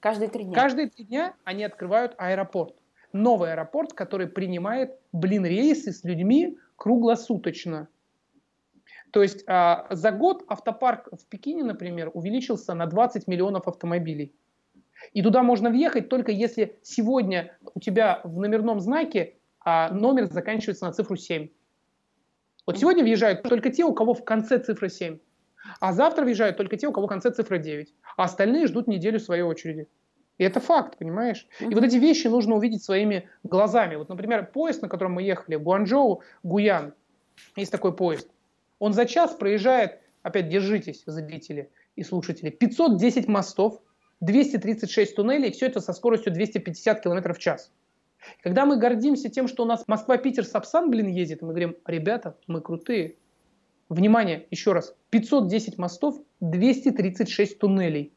Каждые 0.00 0.28
три 0.28 0.44
дня. 0.44 0.54
Каждые 0.54 0.88
три 0.88 1.04
дня 1.04 1.34
они 1.44 1.64
открывают 1.64 2.14
аэропорт. 2.18 2.74
Новый 3.12 3.52
аэропорт, 3.52 3.92
который 3.94 4.26
принимает, 4.26 4.98
блин, 5.12 5.46
рейсы 5.46 5.92
с 5.92 6.04
людьми 6.04 6.58
круглосуточно. 6.76 7.88
То 9.10 9.22
есть 9.22 9.44
а, 9.46 9.86
за 9.90 10.10
год 10.10 10.44
автопарк 10.48 11.08
в 11.12 11.24
Пекине, 11.26 11.64
например, 11.64 12.10
увеличился 12.12 12.74
на 12.74 12.86
20 12.86 13.26
миллионов 13.26 13.66
автомобилей. 13.66 14.34
И 15.12 15.22
туда 15.22 15.42
можно 15.42 15.70
въехать 15.70 16.08
только 16.08 16.32
если 16.32 16.78
сегодня 16.82 17.56
у 17.74 17.80
тебя 17.80 18.20
в 18.24 18.38
номерном 18.38 18.80
знаке 18.80 19.36
а, 19.60 19.90
номер 19.90 20.26
заканчивается 20.26 20.86
на 20.86 20.92
цифру 20.92 21.16
7. 21.16 21.48
Вот 22.66 22.78
сегодня 22.78 23.02
въезжают 23.02 23.42
только 23.42 23.70
те, 23.70 23.84
у 23.84 23.94
кого 23.94 24.14
в 24.14 24.24
конце 24.24 24.58
цифра 24.58 24.88
7. 24.88 25.18
А 25.80 25.92
завтра 25.92 26.24
въезжают 26.24 26.56
только 26.56 26.76
те, 26.76 26.88
у 26.88 26.92
кого 26.92 27.06
в 27.06 27.10
конце 27.10 27.30
цифра 27.30 27.58
9. 27.58 27.94
А 28.16 28.24
остальные 28.24 28.66
ждут 28.66 28.86
неделю 28.86 29.18
своей 29.18 29.42
очереди. 29.42 29.88
И 30.38 30.44
это 30.44 30.60
факт, 30.60 30.98
понимаешь? 30.98 31.46
И 31.60 31.74
вот 31.74 31.82
эти 31.82 31.96
вещи 31.96 32.26
нужно 32.26 32.56
увидеть 32.56 32.84
своими 32.84 33.28
глазами. 33.42 33.96
Вот, 33.96 34.08
например, 34.08 34.50
поезд, 34.52 34.82
на 34.82 34.88
котором 34.88 35.12
мы 35.12 35.22
ехали, 35.22 35.56
Гуанчжоу, 35.56 36.22
Гуян, 36.42 36.94
есть 37.56 37.72
такой 37.72 37.94
поезд. 37.94 38.28
Он 38.78 38.92
за 38.92 39.06
час 39.06 39.34
проезжает, 39.34 40.00
опять 40.22 40.48
держитесь, 40.48 41.04
зрители 41.06 41.70
и 41.94 42.02
слушатели, 42.02 42.50
510 42.50 43.28
мостов, 43.28 43.80
236 44.20 45.16
туннелей, 45.16 45.52
все 45.52 45.66
это 45.66 45.80
со 45.80 45.92
скоростью 45.92 46.32
250 46.32 47.02
км 47.02 47.34
в 47.34 47.38
час. 47.38 47.70
Когда 48.42 48.64
мы 48.66 48.78
гордимся 48.78 49.28
тем, 49.28 49.46
что 49.48 49.62
у 49.62 49.66
нас 49.66 49.84
Москва-Питер-Сапсан, 49.86 50.90
блин, 50.90 51.08
ездит, 51.08 51.42
мы 51.42 51.48
говорим, 51.48 51.76
ребята, 51.86 52.36
мы 52.46 52.60
крутые. 52.60 53.16
Внимание, 53.88 54.48
еще 54.50 54.72
раз, 54.72 54.96
510 55.10 55.78
мостов, 55.78 56.16
236 56.40 57.58
туннелей. 57.58 58.12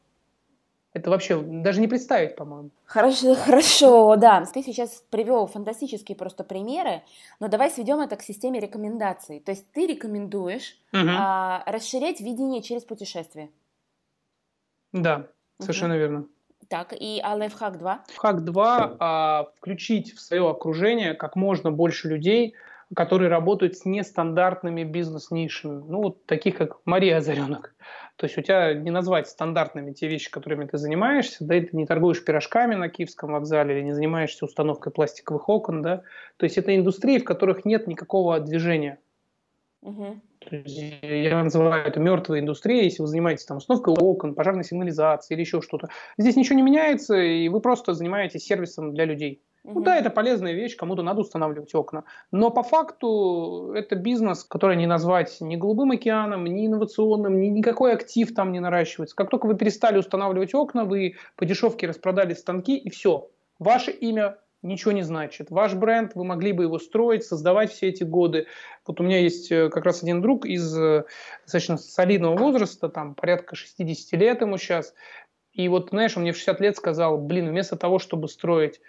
Это 0.92 1.10
вообще 1.10 1.40
даже 1.40 1.80
не 1.80 1.86
представить, 1.86 2.34
по-моему. 2.34 2.70
Хорошо, 2.84 3.34
хорошо, 3.46 4.16
да. 4.16 4.44
Ты 4.52 4.62
сейчас 4.62 5.04
привел 5.10 5.46
фантастические 5.46 6.16
просто 6.16 6.42
примеры, 6.42 7.02
но 7.38 7.46
давай 7.46 7.70
сведем 7.70 8.00
это 8.00 8.16
к 8.16 8.22
системе 8.22 8.58
рекомендаций. 8.58 9.38
То 9.38 9.52
есть 9.52 9.70
ты 9.70 9.86
рекомендуешь 9.86 10.76
угу. 10.92 11.08
а, 11.08 11.62
расширять 11.66 12.20
видение 12.20 12.62
через 12.62 12.82
путешествие. 12.84 13.50
Да. 14.92 15.28
Совершенно 15.60 15.94
угу. 15.94 16.00
верно. 16.00 16.26
Так, 16.68 16.92
и 16.92 17.20
а 17.22 17.34
лайфхак 17.34 17.78
2? 17.78 18.04
Хак 18.16 18.44
2 18.44 18.96
а, 18.98 19.48
включить 19.56 20.14
в 20.14 20.20
свое 20.20 20.48
окружение 20.48 21.14
как 21.14 21.34
можно 21.34 21.72
больше 21.72 22.08
людей, 22.08 22.54
которые 22.94 23.28
работают 23.28 23.76
с 23.76 23.84
нестандартными 23.84 24.84
бизнес-нишами. 24.84 25.82
Ну, 25.86 26.02
вот 26.02 26.26
таких, 26.26 26.56
как 26.56 26.78
Мария 26.84 27.18
Озаренок. 27.18 27.74
То 28.16 28.26
есть 28.26 28.36
у 28.36 28.42
тебя 28.42 28.74
не 28.74 28.90
назвать 28.90 29.28
стандартными 29.28 29.92
те 29.92 30.06
вещи, 30.06 30.30
которыми 30.30 30.66
ты 30.66 30.76
занимаешься, 30.76 31.44
да, 31.44 31.56
и 31.56 31.62
ты 31.62 31.76
не 31.76 31.86
торгуешь 31.86 32.22
пирожками 32.22 32.74
на 32.74 32.88
Киевском 32.88 33.32
вокзале 33.32 33.78
или 33.78 33.84
не 33.84 33.92
занимаешься 33.92 34.44
установкой 34.44 34.92
пластиковых 34.92 35.48
окон, 35.48 35.82
да. 35.82 36.02
То 36.36 36.44
есть 36.44 36.58
это 36.58 36.76
индустрии, 36.76 37.18
в 37.18 37.24
которых 37.24 37.64
нет 37.64 37.86
никакого 37.86 38.38
движения. 38.38 38.98
Угу. 39.82 40.20
Я 40.50 41.42
называю 41.42 41.86
это 41.86 42.00
мертвой 42.00 42.40
индустрией, 42.40 42.84
если 42.84 43.02
вы 43.02 43.08
занимаетесь 43.08 43.44
там 43.44 43.58
установкой 43.58 43.94
окон, 43.94 44.34
пожарной 44.34 44.64
сигнализацией 44.64 45.36
или 45.36 45.44
еще 45.44 45.60
что-то. 45.60 45.88
Здесь 46.16 46.36
ничего 46.36 46.56
не 46.56 46.62
меняется, 46.62 47.16
и 47.16 47.48
вы 47.48 47.60
просто 47.60 47.92
занимаетесь 47.92 48.44
сервисом 48.44 48.94
для 48.94 49.04
людей. 49.04 49.42
Угу. 49.64 49.74
Ну 49.74 49.80
да, 49.82 49.98
это 49.98 50.08
полезная 50.08 50.54
вещь, 50.54 50.76
кому-то 50.76 51.02
надо 51.02 51.20
устанавливать 51.20 51.74
окна. 51.74 52.04
Но 52.32 52.50
по 52.50 52.62
факту 52.62 53.72
это 53.74 53.94
бизнес, 53.96 54.44
который 54.44 54.76
не 54.76 54.86
назвать 54.86 55.36
ни 55.40 55.56
голубым 55.56 55.90
океаном, 55.90 56.44
ни 56.46 56.66
инновационным, 56.66 57.38
ни 57.40 57.48
никакой 57.48 57.92
актив 57.92 58.34
там 58.34 58.52
не 58.52 58.60
наращивается. 58.60 59.14
Как 59.14 59.28
только 59.28 59.46
вы 59.46 59.56
перестали 59.56 59.98
устанавливать 59.98 60.54
окна, 60.54 60.84
вы 60.84 61.16
по 61.36 61.44
дешевке 61.44 61.86
распродали 61.86 62.32
станки, 62.32 62.76
и 62.76 62.88
все. 62.88 63.28
Ваше 63.58 63.90
имя 63.90 64.38
ничего 64.62 64.92
не 64.92 65.02
значит. 65.02 65.50
Ваш 65.50 65.74
бренд, 65.74 66.14
вы 66.14 66.24
могли 66.24 66.52
бы 66.52 66.64
его 66.64 66.78
строить, 66.78 67.24
создавать 67.24 67.72
все 67.72 67.88
эти 67.88 68.04
годы. 68.04 68.46
Вот 68.86 69.00
у 69.00 69.04
меня 69.04 69.18
есть 69.18 69.50
э, 69.50 69.68
как 69.70 69.84
раз 69.84 70.02
один 70.02 70.20
друг 70.20 70.46
из 70.46 70.76
э, 70.76 71.04
достаточно 71.42 71.78
солидного 71.78 72.36
возраста, 72.36 72.88
там 72.88 73.14
порядка 73.14 73.56
60 73.56 74.20
лет 74.20 74.40
ему 74.40 74.58
сейчас. 74.58 74.94
И 75.52 75.68
вот, 75.68 75.90
знаешь, 75.90 76.16
он 76.16 76.22
мне 76.22 76.32
в 76.32 76.36
60 76.36 76.60
лет 76.60 76.76
сказал, 76.76 77.18
блин, 77.18 77.48
вместо 77.48 77.76
того, 77.76 77.98
чтобы 77.98 78.28
строить 78.28 78.80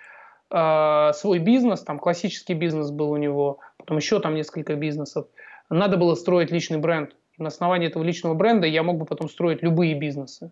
э, 0.50 1.12
свой 1.14 1.40
бизнес, 1.40 1.82
там 1.82 2.00
классический 2.00 2.54
бизнес 2.54 2.92
был 2.92 3.12
у 3.12 3.18
него, 3.18 3.60
потом 3.78 3.98
еще 3.98 4.20
там 4.20 4.36
несколько 4.36 4.76
бизнесов, 4.76 5.28
надо 5.70 5.98
было 5.98 6.16
строить 6.16 6.52
личный 6.52 6.78
бренд. 6.78 7.16
И 7.38 7.42
на 7.42 7.48
основании 7.48 7.88
этого 7.88 8.04
личного 8.04 8.34
бренда 8.34 8.68
я 8.68 8.84
мог 8.84 8.98
бы 8.98 9.06
потом 9.06 9.30
строить 9.30 9.64
любые 9.64 9.96
бизнесы. 9.96 10.52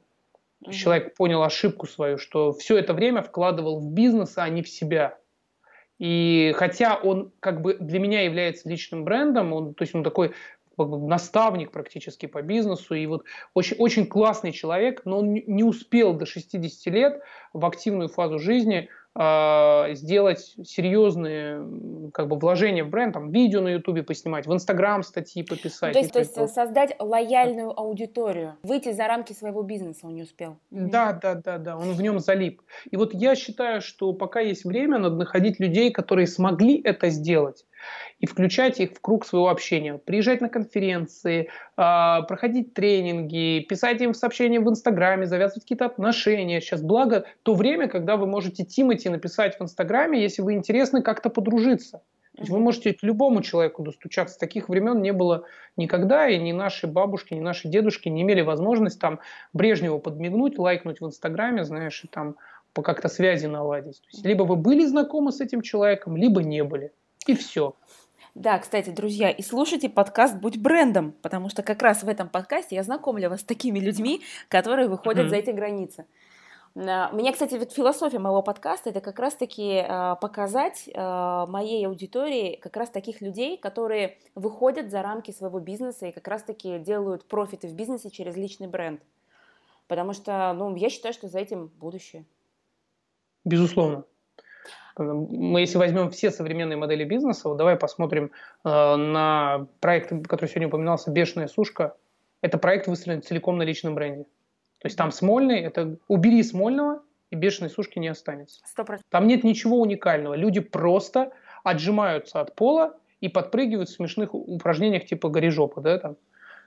То 0.64 0.72
есть 0.72 0.82
человек 0.82 1.16
понял 1.16 1.42
ошибку 1.44 1.88
свою, 1.88 2.18
что 2.18 2.52
все 2.52 2.78
это 2.78 2.94
время 2.94 3.22
вкладывал 3.22 3.80
в 3.80 3.92
бизнес, 3.92 4.38
а 4.38 4.48
не 4.50 4.62
в 4.62 4.70
себя. 4.70 5.18
И 6.00 6.54
хотя 6.56 6.96
он 6.96 7.32
как 7.40 7.62
бы 7.62 7.76
для 7.80 8.00
меня 8.00 8.24
является 8.24 8.70
личным 8.70 9.04
брендом, 9.04 9.54
он, 9.54 9.74
то 9.74 9.84
есть 9.84 9.96
он 9.96 10.04
такой 10.04 10.34
наставник 10.78 11.72
практически 11.72 12.26
по 12.26 12.42
бизнесу, 12.42 12.96
и 12.96 13.06
вот 13.06 13.26
очень, 13.54 13.76
очень 13.78 14.06
классный 14.06 14.54
человек, 14.54 15.02
но 15.06 15.20
он 15.20 15.34
не 15.34 15.64
успел 15.64 16.14
до 16.14 16.26
60 16.26 16.94
лет 16.94 17.22
в 17.54 17.66
активную 17.66 18.08
фазу 18.08 18.40
жизни 18.40 18.90
сделать 19.16 20.56
серьезные 20.64 22.12
как 22.14 22.28
бы 22.28 22.38
вложения 22.38 22.84
в 22.84 22.90
бренд, 22.90 23.14
там 23.14 23.32
видео 23.32 23.62
на 23.62 23.70
ютубе 23.70 24.04
поснимать, 24.04 24.48
в 24.48 24.54
инстаграм 24.54 25.04
статьи 25.04 25.44
пописать. 25.44 25.94
То 25.94 26.00
есть, 26.00 26.14
то 26.14 26.20
есть 26.20 26.36
создать 26.54 26.96
лояльную 27.00 27.78
аудиторию, 27.78 28.58
выйти 28.64 28.92
за 28.92 29.08
рамки 29.08 29.34
своего 29.34 29.64
бизнеса 29.64 30.08
он 30.08 30.16
не 30.16 30.24
успел. 30.24 30.58
Да, 30.72 31.14
да, 31.14 31.36
да, 31.36 31.58
да, 31.58 31.78
он 31.78 31.94
в 31.94 32.02
нем 32.02 32.20
залип. 32.20 32.62
И 32.92 32.98
вот 32.98 33.14
я 33.14 33.36
считаю, 33.36 33.82
что 33.82 34.14
пока 34.14 34.40
есть 34.40 34.64
время, 34.64 35.00
надо 35.00 35.16
находить 35.16 35.60
людей, 35.60 35.92
которые 35.92 36.28
смогли 36.28 36.80
это 36.82 37.10
сделать 37.10 37.66
и 38.20 38.26
включать 38.26 38.80
их 38.80 38.92
в 38.92 39.02
круг 39.02 39.26
своего 39.26 39.50
общения. 39.50 39.98
Приезжать 39.98 40.42
на 40.42 40.50
конференции, 40.50 41.50
а, 41.78 42.22
проходить 42.24 42.74
тренинги, 42.74 43.66
писать 43.68 44.02
им 44.02 44.14
сообщения 44.14 44.60
в 44.60 44.70
Инстаграме, 44.70 45.26
завязывать 45.26 45.64
какие-то 45.64 45.86
отношения. 45.86 46.62
Сейчас 46.62 46.82
благо 46.82 47.26
то 47.44 47.54
время, 47.54 47.88
когда 47.88 48.18
вы 48.18 48.28
можете 48.28 48.66
Тимати 48.66 49.10
написать 49.10 49.58
в 49.58 49.64
Инстаграме, 49.64 50.22
если 50.22 50.42
вы 50.42 50.54
интересны, 50.54 51.02
как-то 51.02 51.30
подружиться. 51.30 52.02
То 52.36 52.44
есть 52.44 52.52
вы 52.52 52.60
можете 52.60 52.94
к 52.94 53.04
любому 53.04 53.42
человеку 53.42 53.84
достучаться. 53.84 54.40
Таких 54.40 54.70
времен 54.70 55.02
не 55.02 55.12
было 55.12 55.44
никогда, 55.76 56.30
и 56.30 56.38
ни 56.38 56.54
наши 56.54 56.88
бабушки, 56.88 57.34
ни 57.34 57.42
наши 57.42 57.68
дедушки 57.68 58.08
не 58.08 58.22
имели 58.22 58.40
возможность 58.40 58.98
там 58.98 59.20
Брежневу 59.52 60.00
подмигнуть, 60.00 60.58
лайкнуть 60.58 61.02
в 61.02 61.06
Инстаграме, 61.06 61.66
знаешь, 61.66 62.02
и 62.06 62.08
там 62.08 62.38
по 62.74 62.82
как-то 62.82 63.10
связи 63.10 63.48
наладить. 63.48 64.02
То 64.02 64.08
есть 64.14 64.26
либо 64.26 64.44
вы 64.44 64.56
были 64.56 64.86
знакомы 64.86 65.34
с 65.34 65.42
этим 65.42 65.62
человеком, 65.62 66.16
либо 66.16 66.42
не 66.42 66.64
были. 66.64 66.94
И 67.30 67.36
все. 67.36 67.76
Да, 68.34 68.58
кстати, 68.58 68.90
друзья, 68.90 69.30
и 69.30 69.44
слушайте 69.44 69.88
подкаст 69.88 70.36
«Будь 70.38 70.58
брендом», 70.58 71.12
потому 71.22 71.50
что 71.50 71.62
как 71.62 71.84
раз 71.84 72.02
в 72.02 72.10
этом 72.10 72.28
подкасте 72.28 72.76
я 72.76 72.82
знакомлю 72.82 73.30
вас 73.30 73.42
с 73.42 73.44
такими 73.44 73.78
людьми, 73.78 74.24
которые 74.48 74.88
выходят 74.88 75.28
mm-hmm. 75.28 75.30
за 75.30 75.36
эти 75.36 75.52
границы. 75.52 76.06
А, 76.76 77.12
мне, 77.12 77.32
кстати, 77.32 77.54
вот 77.54 77.72
философия 77.72 78.18
моего 78.18 78.42
подкаста 78.42 78.90
это 78.90 79.00
как 79.00 79.20
раз-таки 79.20 79.74
э, 79.74 80.16
показать 80.20 80.90
э, 80.92 81.46
моей 81.48 81.86
аудитории 81.86 82.56
как 82.56 82.78
раз 82.78 82.90
таких 82.90 83.22
людей, 83.22 83.60
которые 83.60 84.18
выходят 84.34 84.90
за 84.90 85.04
рамки 85.04 85.30
своего 85.30 85.60
бизнеса 85.60 86.08
и 86.08 86.12
как 86.12 86.28
раз-таки 86.28 86.80
делают 86.80 87.26
профиты 87.26 87.68
в 87.68 87.74
бизнесе 87.74 88.10
через 88.10 88.36
личный 88.36 88.68
бренд. 88.68 89.04
Потому 89.88 90.14
что, 90.14 90.52
ну, 90.54 90.76
я 90.76 90.90
считаю, 90.90 91.14
что 91.14 91.28
за 91.28 91.38
этим 91.38 91.68
будущее. 91.80 92.26
Безусловно. 93.46 94.06
Мы, 94.98 95.62
если 95.62 95.78
возьмем 95.78 96.12
все 96.12 96.32
современные 96.32 96.78
модели 96.78 97.04
бизнеса, 97.04 97.50
вот 97.50 97.58
давай 97.58 97.78
посмотрим 97.78 98.32
э, 98.66 98.96
на 98.96 99.68
проект, 99.80 100.10
который 100.28 100.50
сегодня 100.50 100.68
упоминался, 100.68 101.12
«Бешеная 101.12 101.48
сушка». 101.48 101.96
Это 102.42 102.58
проект 102.58 102.88
выстроен 102.88 103.22
целиком 103.22 103.58
на 103.58 103.64
личном 103.64 103.96
бренде. 103.96 104.24
То 104.24 104.86
есть 104.86 104.98
там 104.98 105.12
Смольный, 105.12 105.60
это 105.60 105.98
убери 106.08 106.42
Смольного, 106.44 107.02
и 107.32 107.36
бешеной 107.36 107.70
сушки 107.70 108.00
не 108.00 108.08
останется. 108.08 108.62
100%. 108.78 109.00
Там 109.10 109.28
нет 109.28 109.44
ничего 109.44 109.80
уникального. 109.80 110.34
Люди 110.34 110.60
просто 110.60 111.32
отжимаются 111.64 112.42
от 112.42 112.56
пола 112.56 112.98
и 113.20 113.30
подпрыгивают 113.30 113.90
в 113.90 113.94
смешных 113.94 114.34
упражнениях 114.34 115.06
типа 115.06 115.30
горижопа, 115.30 115.82
да, 115.82 116.00
там. 116.00 116.16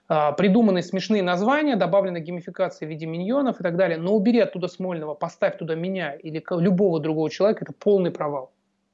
А, 0.08 0.32
придуманы 0.32 0.82
смешные 0.82 1.22
названия, 1.22 1.76
добавлена 1.76 2.20
геймификация 2.20 2.86
в 2.86 2.90
виде 2.90 3.06
миньонов 3.06 3.60
и 3.60 3.62
так 3.62 3.76
далее, 3.76 3.98
но 3.98 4.14
убери 4.14 4.40
оттуда 4.40 4.68
Смольного, 4.68 5.14
поставь 5.14 5.58
туда 5.58 5.74
меня 5.74 6.12
или 6.12 6.44
любого 6.50 7.00
другого 7.00 7.30
человека, 7.30 7.64
это 7.64 7.72
полный 7.72 8.10
провал. 8.10 8.50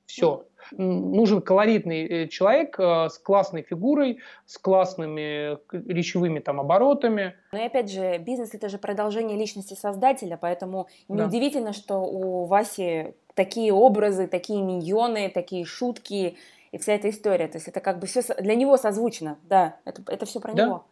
Все. 0.06 0.44
Нужен 0.72 1.40
колоритный 1.40 2.06
э, 2.06 2.28
человек 2.28 2.78
э, 2.78 3.08
с 3.08 3.18
классной 3.18 3.62
фигурой, 3.62 4.18
с 4.46 4.58
классными 4.58 5.58
речевыми 5.90 6.40
там 6.40 6.60
оборотами. 6.60 7.34
Ну 7.52 7.58
и 7.58 7.62
опять 7.62 7.90
же, 7.90 8.18
бизнес 8.18 8.54
это 8.54 8.68
же 8.68 8.78
продолжение 8.78 9.38
личности 9.38 9.74
создателя, 9.74 10.38
поэтому 10.40 10.88
неудивительно, 11.08 11.68
да. 11.68 11.72
что 11.72 12.00
у 12.00 12.44
Васи 12.44 13.14
такие 13.34 13.72
образы, 13.72 14.26
такие 14.26 14.62
миньоны, 14.62 15.30
такие 15.30 15.64
шутки 15.64 16.36
и 16.72 16.78
вся 16.78 16.92
эта 16.94 17.08
история. 17.08 17.48
То 17.48 17.56
есть 17.56 17.68
это 17.68 17.80
как 17.80 17.98
бы 17.98 18.06
все 18.06 18.22
для 18.38 18.54
него 18.54 18.76
созвучно, 18.76 19.38
да, 19.48 19.76
это, 19.84 20.02
это 20.06 20.26
все 20.26 20.40
про 20.40 20.52
да? 20.52 20.66
него. 20.66 20.84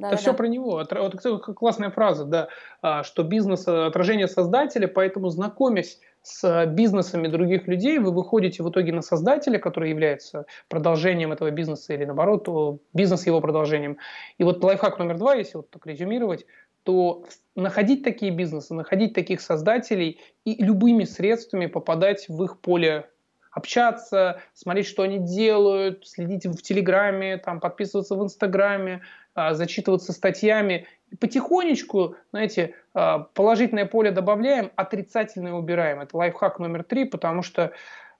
Да, 0.00 0.08
это 0.08 0.16
да, 0.16 0.20
все 0.20 0.30
да. 0.32 0.36
про 0.36 0.48
него. 0.48 0.82
Вот 0.90 1.56
классная 1.56 1.90
фраза, 1.90 2.24
да, 2.24 2.48
а, 2.82 3.02
что 3.02 3.22
бизнес 3.22 3.66
э, 3.68 3.86
отражение 3.86 4.28
создателя, 4.28 4.88
поэтому 4.88 5.28
знакомясь 5.28 6.00
с 6.22 6.66
бизнесами 6.66 7.28
других 7.28 7.66
людей, 7.66 7.98
вы 7.98 8.12
выходите 8.12 8.62
в 8.62 8.70
итоге 8.70 8.92
на 8.92 9.02
создателя, 9.02 9.58
который 9.58 9.90
является 9.90 10.46
продолжением 10.68 11.32
этого 11.32 11.50
бизнеса 11.50 11.94
или 11.94 12.04
наоборот, 12.04 12.80
бизнес 12.92 13.26
его 13.26 13.40
продолжением. 13.40 13.98
И 14.38 14.44
вот 14.44 14.62
лайфхак 14.62 14.98
номер 14.98 15.18
два, 15.18 15.34
если 15.34 15.58
вот 15.58 15.70
так 15.70 15.86
резюмировать, 15.86 16.46
то 16.82 17.24
находить 17.54 18.04
такие 18.04 18.32
бизнесы, 18.32 18.74
находить 18.74 19.14
таких 19.14 19.40
создателей 19.40 20.20
и 20.44 20.62
любыми 20.62 21.04
средствами 21.04 21.66
попадать 21.66 22.28
в 22.28 22.42
их 22.42 22.60
поле 22.60 23.09
общаться, 23.50 24.40
смотреть, 24.54 24.86
что 24.86 25.02
они 25.02 25.18
делают, 25.18 26.06
следить 26.06 26.46
в 26.46 26.62
Телеграме, 26.62 27.38
там, 27.38 27.60
подписываться 27.60 28.14
в 28.14 28.22
Инстаграме, 28.22 29.02
а, 29.34 29.54
зачитываться 29.54 30.12
статьями. 30.12 30.86
И 31.10 31.16
потихонечку, 31.16 32.16
знаете, 32.30 32.74
а, 32.94 33.20
положительное 33.34 33.86
поле 33.86 34.10
добавляем, 34.10 34.70
отрицательное 34.76 35.52
убираем. 35.52 36.00
Это 36.00 36.16
лайфхак 36.16 36.58
номер 36.58 36.84
три, 36.84 37.04
потому 37.04 37.42
что 37.42 37.72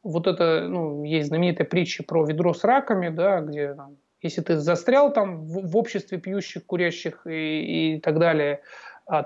вот 0.02 0.26
это, 0.26 0.66
ну, 0.68 1.04
есть 1.04 1.28
знаменитая 1.28 1.66
притча 1.66 2.02
про 2.02 2.24
ведро 2.24 2.54
с 2.54 2.64
раками, 2.64 3.08
да, 3.08 3.40
где 3.40 3.74
там, 3.74 3.96
если 4.22 4.40
ты 4.40 4.56
застрял 4.56 5.12
там 5.12 5.44
в, 5.46 5.70
в 5.70 5.76
обществе 5.76 6.18
пьющих, 6.18 6.66
курящих 6.66 7.26
и, 7.26 7.96
и 7.96 8.00
так 8.00 8.18
далее, 8.18 8.62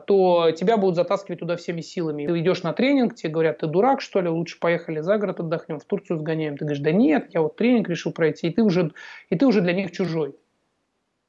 то 0.07 0.51
тебя 0.53 0.79
будут 0.79 0.97
затаскивать 0.97 1.41
туда 1.41 1.57
всеми 1.57 1.83
силами. 1.83 2.27
Ты 2.27 2.41
идешь 2.41 2.63
на 2.63 2.73
тренинг, 2.73 3.15
тебе 3.15 3.31
говорят, 3.31 3.59
ты 3.59 3.67
дурак, 3.67 4.01
что 4.01 4.23
ли, 4.23 4.31
лучше 4.31 4.59
поехали 4.59 5.01
за 5.01 5.19
город 5.19 5.41
отдохнем, 5.41 5.79
в 5.79 5.85
Турцию 5.85 6.19
сгоняем. 6.19 6.57
Ты 6.57 6.65
говоришь, 6.65 6.83
да 6.83 6.91
нет, 6.91 7.29
я 7.35 7.43
вот 7.43 7.57
тренинг 7.57 7.91
решил 7.91 8.11
пройти, 8.11 8.49
и 8.49 8.51
ты 8.51 8.63
уже, 8.63 8.93
и 9.29 9.37
ты 9.37 9.45
уже 9.47 9.61
для 9.61 9.75
них 9.75 9.93
чужой. 9.93 10.35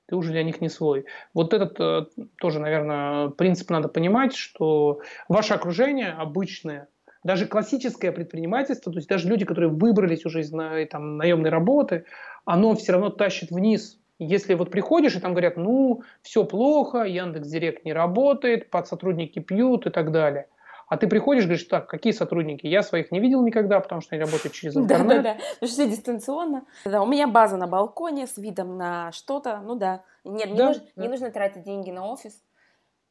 Ты 0.07 0.15
уже 0.15 0.31
для 0.31 0.43
них 0.43 0.61
не 0.61 0.69
свой. 0.69 1.05
Вот 1.33 1.53
этот 1.53 1.79
э, 1.79 2.05
тоже, 2.37 2.59
наверное, 2.59 3.29
принцип 3.29 3.69
надо 3.71 3.89
понимать, 3.89 4.35
что 4.35 5.01
ваше 5.27 5.53
окружение 5.53 6.11
обычное, 6.11 6.87
даже 7.23 7.47
классическое 7.47 8.11
предпринимательство, 8.11 8.93
то 8.93 8.99
есть 8.99 9.09
даже 9.09 9.27
люди, 9.27 9.43
которые 9.43 9.69
выбрались 9.69 10.25
уже 10.25 10.41
из 10.41 10.51
там, 10.89 11.17
наемной 11.17 11.49
работы, 11.49 12.05
оно 12.45 12.75
все 12.75 12.93
равно 12.93 13.09
тащит 13.09 13.49
вниз 13.49 13.99
если 14.19 14.53
вот 14.53 14.71
приходишь 14.71 15.15
и 15.15 15.19
там 15.19 15.31
говорят, 15.31 15.57
ну, 15.57 16.01
все 16.21 16.43
плохо, 16.45 17.03
Яндекс 17.03 17.47
Директ 17.47 17.85
не 17.85 17.93
работает, 17.93 18.69
подсотрудники 18.69 19.39
пьют 19.39 19.87
и 19.87 19.89
так 19.89 20.11
далее. 20.11 20.47
А 20.87 20.97
ты 20.97 21.07
приходишь, 21.07 21.45
говоришь, 21.45 21.63
так, 21.63 21.89
какие 21.89 22.13
сотрудники? 22.13 22.67
Я 22.67 22.83
своих 22.83 23.11
не 23.11 23.19
видел 23.19 23.41
никогда, 23.43 23.79
потому 23.79 24.01
что 24.01 24.15
они 24.15 24.23
работают 24.23 24.53
через 24.53 24.77
интернет. 24.77 25.07
Да, 25.07 25.15
да, 25.15 25.21
да. 25.21 25.33
Потому 25.33 25.67
что 25.67 25.67
все 25.67 25.89
дистанционно. 25.89 26.65
Да, 26.85 27.01
у 27.01 27.07
меня 27.07 27.27
база 27.27 27.57
на 27.57 27.67
балконе 27.67 28.27
с 28.27 28.37
видом 28.37 28.77
на 28.77 29.11
что-то. 29.11 29.61
Ну 29.61 29.75
да. 29.75 30.03
Нет, 30.23 30.51
не, 30.51 30.55
да, 30.55 30.67
нужно, 30.67 30.83
да. 30.95 31.01
не 31.01 31.09
нужно 31.09 31.31
тратить 31.31 31.63
деньги 31.63 31.89
на 31.89 32.07
офис. 32.07 32.39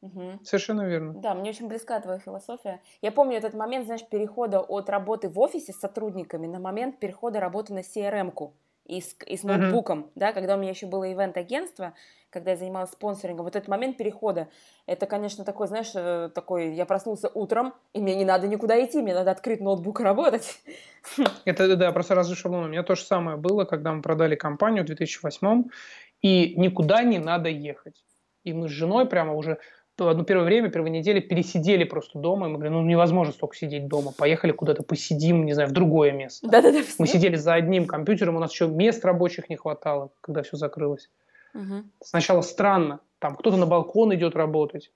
Угу. 0.01 0.39
Совершенно 0.43 0.83
верно. 0.83 1.13
Да, 1.15 1.33
мне 1.33 1.49
очень 1.49 1.67
близка 1.67 1.99
твоя 1.99 2.19
философия. 2.19 2.81
Я 3.01 3.11
помню 3.11 3.37
этот 3.37 3.53
момент, 3.53 3.85
знаешь, 3.85 4.05
перехода 4.05 4.61
от 4.61 4.89
работы 4.89 5.29
в 5.29 5.39
офисе 5.39 5.73
с 5.73 5.79
сотрудниками 5.79 6.47
на 6.47 6.59
момент 6.59 6.99
перехода 6.99 7.39
работы 7.39 7.73
на 7.73 7.79
CRM-ку 7.79 8.53
и 8.85 9.01
с, 9.01 9.15
и 9.25 9.35
с 9.35 9.43
ноутбуком, 9.43 9.99
uh-huh. 9.99 10.11
да, 10.15 10.33
когда 10.33 10.55
у 10.55 10.59
меня 10.59 10.71
еще 10.71 10.85
было 10.85 11.11
ивент-агентство, 11.11 11.93
когда 12.29 12.51
я 12.51 12.57
занималась 12.57 12.91
спонсорингом, 12.91 13.45
вот 13.45 13.55
этот 13.55 13.67
момент 13.69 13.97
перехода, 13.97 14.49
это, 14.85 15.05
конечно, 15.05 15.43
такой, 15.43 15.67
знаешь, 15.67 15.91
э, 15.95 16.29
такой, 16.35 16.73
я 16.73 16.85
проснулся 16.85 17.29
утром, 17.33 17.73
и 17.93 17.99
мне 17.99 18.15
не 18.15 18.25
надо 18.25 18.47
никуда 18.47 18.83
идти, 18.85 19.01
мне 19.01 19.13
надо 19.13 19.31
открыть 19.31 19.61
ноутбук 19.61 20.01
и 20.01 20.03
работать. 20.03 20.61
Это, 21.45 21.75
да, 21.75 21.91
просто 21.91 22.13
разжи 22.13 22.35
шаблон. 22.35 22.65
У 22.65 22.67
меня 22.67 22.83
то 22.83 22.95
же 22.95 23.03
самое 23.03 23.37
было, 23.37 23.63
когда 23.63 23.93
мы 23.93 24.01
продали 24.01 24.35
компанию 24.35 24.83
в 24.83 24.87
2008 24.87 25.63
и 26.21 26.59
никуда 26.59 27.03
не 27.03 27.19
надо 27.19 27.49
ехать. 27.49 28.03
И 28.43 28.53
мы 28.53 28.67
с 28.67 28.71
женой 28.71 29.07
прямо 29.07 29.33
уже 29.33 29.59
одно 29.97 30.23
первое 30.23 30.45
время, 30.45 30.69
первые 30.69 30.91
недели 30.91 31.19
пересидели 31.19 31.83
просто 31.83 32.19
дома. 32.19 32.47
И 32.47 32.49
мы 32.49 32.55
говорим, 32.55 32.73
ну 32.73 32.81
невозможно 32.83 33.33
столько 33.33 33.55
сидеть 33.55 33.87
дома. 33.87 34.11
Поехали 34.17 34.51
куда-то 34.51 34.83
посидим, 34.83 35.45
не 35.45 35.53
знаю, 35.53 35.69
в 35.69 35.71
другое 35.71 36.11
место. 36.11 36.47
Да-да-да. 36.49 36.79
Мы 36.99 37.07
сидели 37.07 37.35
за 37.35 37.53
одним 37.53 37.87
компьютером, 37.87 38.35
у 38.35 38.39
нас 38.39 38.51
еще 38.51 38.67
мест 38.67 39.03
рабочих 39.05 39.49
не 39.49 39.55
хватало, 39.55 40.11
когда 40.21 40.43
все 40.43 40.57
закрылось. 40.57 41.09
Угу. 41.53 41.83
Сначала 42.03 42.41
странно, 42.41 42.99
там 43.19 43.35
кто-то 43.35 43.57
на 43.57 43.65
балкон 43.65 44.13
идет 44.13 44.35
работать, 44.35 44.91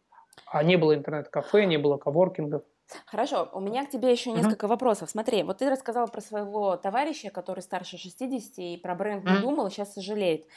а 0.45 0.63
не 0.63 0.75
было 0.75 0.95
интернет-кафе, 0.95 1.65
не 1.65 1.77
было 1.77 1.97
коворкингов. 1.97 2.63
Хорошо, 3.05 3.49
у 3.53 3.59
меня 3.59 3.85
к 3.85 3.89
тебе 3.89 4.11
еще 4.11 4.31
несколько 4.31 4.65
uh-huh. 4.65 4.69
вопросов. 4.69 5.09
Смотри, 5.09 5.43
вот 5.43 5.57
ты 5.57 5.69
рассказала 5.69 6.07
про 6.07 6.21
своего 6.21 6.75
товарища, 6.75 7.29
который 7.29 7.61
старше 7.61 7.97
60 7.97 8.57
и 8.57 8.77
про 8.77 8.95
бренд 8.95 9.25
не 9.25 9.37
думал, 9.39 9.69
сейчас 9.69 9.93
сожалеет. 9.93 10.47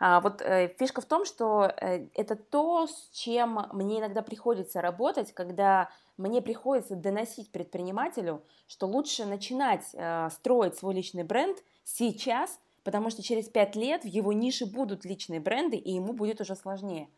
А, 0.00 0.20
вот 0.20 0.40
э, 0.40 0.74
фишка 0.78 1.00
в 1.00 1.04
том, 1.04 1.24
что 1.24 1.64
э, 1.64 2.06
это 2.14 2.36
то, 2.36 2.86
с 2.86 3.10
чем 3.12 3.66
мне 3.72 4.00
иногда 4.00 4.22
приходится 4.22 4.80
работать, 4.80 5.32
когда 5.32 5.90
мне 6.16 6.40
приходится 6.40 6.96
доносить 6.96 7.50
предпринимателю, 7.52 8.42
что 8.66 8.86
лучше 8.86 9.26
начинать 9.26 9.90
э, 9.92 10.28
строить 10.30 10.76
свой 10.76 10.94
личный 10.94 11.24
бренд 11.24 11.58
сейчас, 11.84 12.58
потому 12.84 13.10
что 13.10 13.22
через 13.22 13.48
пять 13.48 13.76
лет 13.76 14.04
в 14.04 14.08
его 14.08 14.32
нише 14.32 14.66
будут 14.66 15.04
личные 15.04 15.40
бренды, 15.40 15.76
и 15.76 15.92
ему 15.92 16.12
будет 16.12 16.40
уже 16.40 16.56
сложнее. 16.56 17.08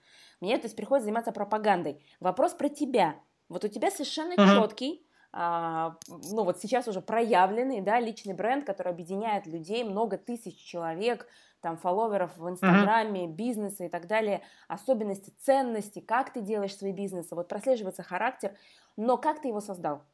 Мне, 0.41 0.59
то 0.59 0.65
есть, 0.65 0.77
приходится 0.77 1.05
заниматься 1.05 1.33
пропагандой. 1.33 2.05
Вопрос 2.21 2.53
про 2.55 2.69
тебя. 2.69 3.17
Вот 3.49 3.65
у 3.65 3.69
тебя 3.69 3.91
совершенно 3.91 4.35
uh-huh. 4.35 4.63
четкий, 4.63 5.07
а, 5.33 5.97
ну 6.09 6.45
вот 6.45 6.61
сейчас 6.61 6.89
уже 6.89 7.01
проявленный, 7.01 7.81
да, 7.81 8.01
личный 8.01 8.35
бренд, 8.35 8.65
который 8.65 8.93
объединяет 8.93 9.47
людей, 9.47 9.85
много 9.85 10.17
тысяч 10.17 10.57
человек, 10.57 11.27
там, 11.61 11.77
фолловеров 11.77 12.37
в 12.37 12.49
Инстаграме, 12.49 13.25
uh-huh. 13.25 13.35
бизнеса 13.35 13.85
и 13.85 13.89
так 13.89 14.07
далее, 14.07 14.43
особенности, 14.69 15.33
ценности, 15.41 16.01
как 16.01 16.33
ты 16.33 16.41
делаешь 16.41 16.77
свои 16.77 16.93
бизнесы, 16.93 17.35
вот 17.35 17.49
прослеживается 17.49 18.03
характер, 18.03 18.55
но 18.97 19.17
как 19.17 19.43
ты 19.43 19.49
его 19.49 19.61
создал? 19.61 20.05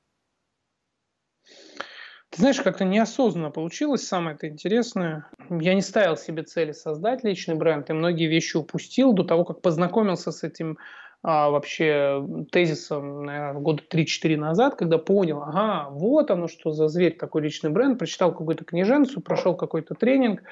Ты 2.30 2.42
знаешь, 2.42 2.60
как-то 2.60 2.84
неосознанно 2.84 3.50
получилось, 3.50 4.06
самое 4.06 4.36
это 4.36 4.48
интересное. 4.48 5.26
Я 5.50 5.74
не 5.74 5.82
ставил 5.82 6.16
себе 6.16 6.44
цели 6.44 6.70
создать 6.70 7.24
личный 7.24 7.56
бренд, 7.56 7.90
и 7.90 7.92
многие 7.92 8.26
вещи 8.26 8.56
упустил 8.56 9.12
до 9.12 9.24
того, 9.24 9.44
как 9.44 9.60
познакомился 9.60 10.30
с 10.30 10.44
этим 10.44 10.78
а, 11.22 11.50
вообще 11.50 12.26
тезисом, 12.50 13.24
наверное, 13.24 13.60
года 13.60 13.82
3-4 13.90 14.36
назад, 14.36 14.76
когда 14.76 14.96
понял, 14.96 15.42
ага, 15.42 15.90
вот 15.90 16.30
оно 16.30 16.48
что 16.48 16.72
за 16.72 16.88
зверь, 16.88 17.16
такой 17.16 17.42
личный 17.42 17.70
бренд, 17.70 17.98
прочитал 17.98 18.32
какую-то 18.32 18.64
книженцу, 18.64 19.20
прошел 19.20 19.54
какой-то 19.54 19.94
тренинг 19.94 20.42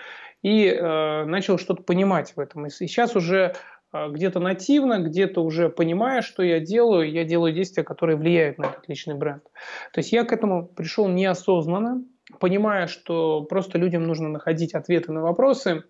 и 0.42 0.66
э, 0.66 1.24
начал 1.24 1.58
что-то 1.58 1.82
понимать 1.82 2.34
в 2.36 2.40
этом. 2.40 2.66
И 2.66 2.70
сейчас 2.70 3.16
уже 3.16 3.54
э, 3.94 4.08
где-то 4.10 4.40
нативно, 4.40 4.98
где-то 4.98 5.42
уже 5.42 5.70
понимая, 5.70 6.20
что 6.20 6.42
я 6.42 6.60
делаю, 6.60 7.10
я 7.10 7.24
делаю 7.24 7.54
действия, 7.54 7.82
которые 7.82 8.18
влияют 8.18 8.58
на 8.58 8.66
этот 8.66 8.86
личный 8.88 9.14
бренд. 9.14 9.44
То 9.94 10.00
есть 10.00 10.12
я 10.12 10.24
к 10.24 10.32
этому 10.32 10.66
пришел 10.66 11.08
неосознанно, 11.08 12.04
понимая, 12.40 12.88
что 12.88 13.42
просто 13.42 13.78
людям 13.78 14.04
нужно 14.06 14.28
находить 14.28 14.74
ответы 14.74 15.12
на 15.12 15.22
вопросы, 15.22 15.84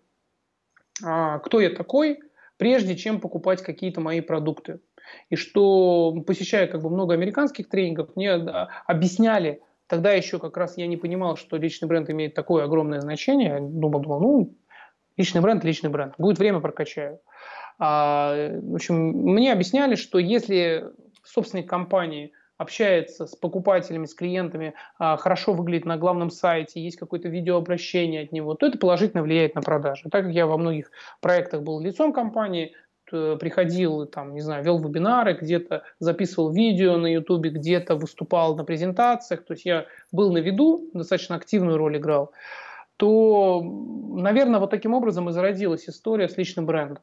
а, 1.05 1.38
кто 1.40 1.60
я 1.60 1.70
такой, 1.70 2.20
прежде 2.59 2.97
чем 2.97 3.20
покупать 3.20 3.62
какие-то 3.62 4.01
мои 4.01 4.20
продукты. 4.20 4.80
И 5.30 5.36
что, 5.36 6.22
посещая 6.26 6.66
как 6.66 6.82
бы 6.82 6.90
много 6.90 7.14
американских 7.14 7.68
тренингов, 7.70 8.14
мне 8.14 8.32
объясняли, 8.32 9.62
тогда 9.86 10.12
еще 10.12 10.39
как 10.39 10.56
раз 10.56 10.76
я 10.76 10.86
не 10.86 10.98
понимал, 10.98 11.36
что 11.36 11.56
личный 11.56 11.89
бренд 11.89 12.10
имеет 12.10 12.35
такое 12.35 12.64
огромное 12.64 13.01
значение. 13.01 13.59
Думал, 13.60 14.01
думал, 14.01 14.20
ну, 14.20 14.55
личный 15.16 15.40
бренд, 15.40 15.64
личный 15.64 15.89
бренд. 15.89 16.14
Будет 16.18 16.39
время, 16.39 16.60
прокачаю. 16.60 17.20
А, 17.78 18.51
в 18.60 18.74
общем, 18.74 18.97
мне 18.97 19.52
объясняли, 19.52 19.94
что 19.94 20.18
если 20.18 20.90
собственник 21.24 21.68
компании 21.68 22.32
общается 22.59 23.26
с 23.26 23.35
покупателями, 23.35 24.05
с 24.05 24.14
клиентами, 24.14 24.74
а, 24.98 25.16
хорошо 25.16 25.55
выглядит 25.55 25.86
на 25.86 25.97
главном 25.97 26.30
сайте, 26.30 26.82
есть 26.82 26.98
какое-то 26.98 27.28
видеообращение 27.28 28.24
от 28.24 28.32
него, 28.32 28.55
то 28.55 28.66
это 28.66 28.78
положительно 28.78 29.22
влияет 29.22 29.55
на 29.55 29.62
продажи. 29.62 30.10
Так 30.10 30.24
как 30.24 30.32
я 30.32 30.47
во 30.47 30.59
многих 30.59 30.90
проектах 31.20 31.62
был 31.62 31.80
лицом 31.80 32.12
компании, 32.12 32.74
приходил, 33.10 34.06
там, 34.06 34.35
не 34.35 34.40
знаю, 34.40 34.62
вел 34.64 34.78
вебинары, 34.78 35.32
где-то 35.32 35.82
записывал 35.98 36.51
видео 36.51 36.98
на 36.98 37.06
YouTube, 37.06 37.47
где-то 37.47 37.97
выступал 37.97 38.55
на 38.56 38.64
презентациях, 38.64 39.44
то 39.44 39.55
есть 39.55 39.64
я 39.64 39.86
был 40.12 40.32
на 40.32 40.39
виду, 40.39 40.90
достаточно 40.93 41.36
активную 41.36 41.78
роль 41.78 41.97
играл, 41.97 42.32
то, 42.98 43.62
наверное, 43.62 44.60
вот 44.60 44.70
таким 44.70 44.93
образом 44.93 45.28
и 45.28 45.32
зародилась 45.32 45.89
история 45.89 46.28
с 46.28 46.36
личным 46.36 46.66
брендом. 46.66 46.98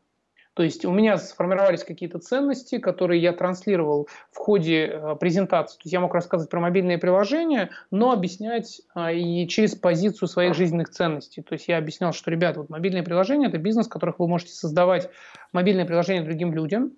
То 0.56 0.64
есть 0.64 0.86
у 0.86 0.91
меня 0.91 1.18
сформировались 1.18 1.84
какие-то 1.84 2.18
ценности, 2.18 2.77
которые 2.77 3.22
я 3.22 3.34
транслировал 3.34 4.07
в 4.32 4.38
ходе 4.38 4.86
э, 4.86 5.15
презентации. 5.19 5.76
То 5.76 5.82
есть 5.84 5.94
я 5.94 5.99
мог 5.99 6.14
рассказывать 6.14 6.49
про 6.49 6.61
мобильные 6.61 6.98
приложения, 6.98 7.72
но 7.91 8.14
объяснять 8.14 8.82
а, 8.94 9.11
и 9.11 9.48
через 9.49 9.76
позицию 9.76 10.30
своих 10.30 10.56
жизненных 10.56 10.90
ценностей. 10.90 11.41
То 11.41 11.53
есть 11.53 11.68
я 11.68 11.77
объяснял, 11.77 12.14
что, 12.14 12.32
ребят, 12.32 12.56
вот 12.56 12.69
мобильные 12.69 13.03
приложения– 13.03 13.48
это 13.49 13.57
бизнес, 13.57 13.88
в 13.88 13.90
которых 13.90 14.19
вы 14.19 14.30
можете 14.30 14.53
создавать 14.53 15.10
мобильное 15.52 15.86
приложение 15.86 16.23
другим 16.23 16.53
людям 16.53 16.94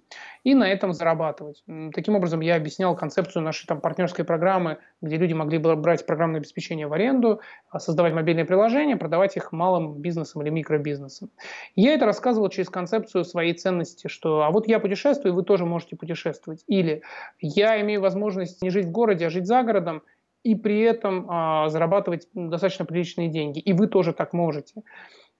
и 0.48 0.56
на 0.56 0.64
этом 0.64 0.94
зарабатывать. 0.94 1.62
Таким 1.94 2.16
образом, 2.16 2.40
я 2.40 2.56
объяснял 2.56 2.96
концепцию 2.96 3.44
нашей 3.44 3.68
там, 3.68 3.82
партнерской 3.82 4.24
программы, 4.24 4.78
где 5.02 5.18
люди 5.18 5.34
могли 5.34 5.58
брать 5.58 6.06
программное 6.06 6.40
обеспечение 6.40 6.88
в 6.88 6.94
аренду, 6.94 7.42
а, 7.70 7.80
создавать 7.80 8.14
мобильные 8.14 8.46
приложения, 8.46 8.96
продавать 8.96 9.36
их 9.36 9.52
малым 9.52 9.96
бизнесом 9.96 10.42
или 10.42 10.50
микробизнесом. 10.50 11.32
Я 11.76 11.96
это 11.96 12.06
рассказывал 12.06 12.48
через 12.48 12.70
концепцию 12.70 13.26
своей 13.26 13.56
ценности, 13.56 14.08
что 14.08 14.44
а 14.44 14.52
вот 14.52 14.70
я 14.70 14.80
путешествую, 14.80 15.34
вы 15.34 15.44
тоже 15.44 15.66
можете 15.66 15.98
путешествовать. 15.98 16.64
Или 16.68 17.02
я 17.42 17.82
имею 17.82 18.00
возможность 18.00 18.62
не 18.62 18.70
жить 18.70 18.86
в 18.86 18.92
городе, 18.92 19.26
а 19.26 19.30
жить 19.30 19.48
за 19.48 19.64
городом, 19.64 20.02
и 20.44 20.56
при 20.56 20.80
этом 20.80 21.26
а, 21.30 21.68
зарабатывать 21.68 22.30
достаточно 22.34 22.86
приличные 22.86 23.28
деньги. 23.28 23.60
И 23.60 23.74
вы 23.74 23.88
тоже 23.88 24.14
так 24.14 24.32
можете. 24.32 24.84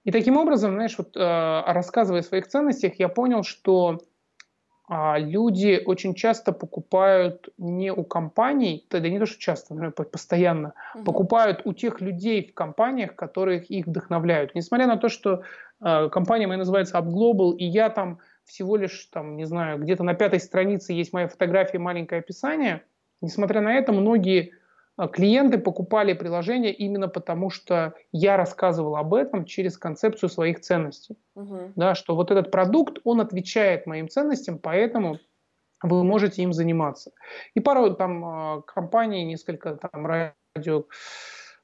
И 0.04 0.10
таким 0.10 0.36
образом, 0.36 0.72
знаешь, 0.74 0.96
вот 0.98 1.16
э, 1.16 1.62
рассказывая 1.66 2.20
о 2.20 2.24
своих 2.24 2.46
ценностях, 2.46 2.98
я 2.98 3.08
понял, 3.08 3.42
что 3.42 3.98
люди 4.88 5.82
очень 5.84 6.14
часто 6.14 6.52
покупают 6.52 7.50
не 7.58 7.92
у 7.92 8.04
компаний, 8.04 8.86
да 8.90 9.00
не 9.00 9.18
то, 9.18 9.26
что 9.26 9.38
часто, 9.38 9.74
наверное, 9.74 9.92
постоянно, 10.06 10.72
угу. 10.94 11.04
покупают 11.04 11.62
у 11.64 11.74
тех 11.74 12.00
людей 12.00 12.48
в 12.48 12.54
компаниях, 12.54 13.14
которые 13.14 13.62
их 13.62 13.86
вдохновляют. 13.86 14.54
Несмотря 14.54 14.86
на 14.86 14.96
то, 14.96 15.08
что 15.08 15.42
э, 15.84 16.08
компания 16.10 16.46
моя 16.46 16.58
называется 16.58 16.96
UpGlobal, 16.98 17.56
и 17.56 17.64
я 17.64 17.90
там 17.90 18.18
всего 18.44 18.76
лишь, 18.76 19.04
там, 19.12 19.36
не 19.36 19.44
знаю, 19.44 19.78
где-то 19.78 20.02
на 20.02 20.14
пятой 20.14 20.40
странице 20.40 20.94
есть 20.94 21.12
моя 21.12 21.28
фотография, 21.28 21.78
маленькое 21.78 22.20
описание, 22.20 22.82
несмотря 23.20 23.60
на 23.60 23.74
это, 23.74 23.92
многие 23.92 24.52
а, 24.52 24.54
клиенты 25.06 25.58
покупали 25.58 26.12
приложение 26.12 26.72
именно 26.72 27.06
потому, 27.06 27.50
что 27.50 27.94
я 28.10 28.36
рассказывал 28.36 28.96
об 28.96 29.14
этом 29.14 29.44
через 29.44 29.78
концепцию 29.78 30.28
своих 30.28 30.60
ценностей. 30.60 31.16
Угу. 31.36 31.74
Да, 31.76 31.94
что 31.94 32.16
вот 32.16 32.32
этот 32.32 32.50
продукт, 32.50 32.98
он 33.04 33.20
отвечает 33.20 33.86
моим 33.86 34.08
ценностям, 34.08 34.58
поэтому 34.58 35.18
вы 35.82 36.02
можете 36.02 36.42
им 36.42 36.52
заниматься. 36.52 37.12
И 37.54 37.60
пару 37.60 37.94
там 37.94 38.24
а, 38.24 38.62
компаний, 38.62 39.24
несколько 39.24 39.76
там 39.76 40.06
радио 40.06 40.78
а, 40.78 40.82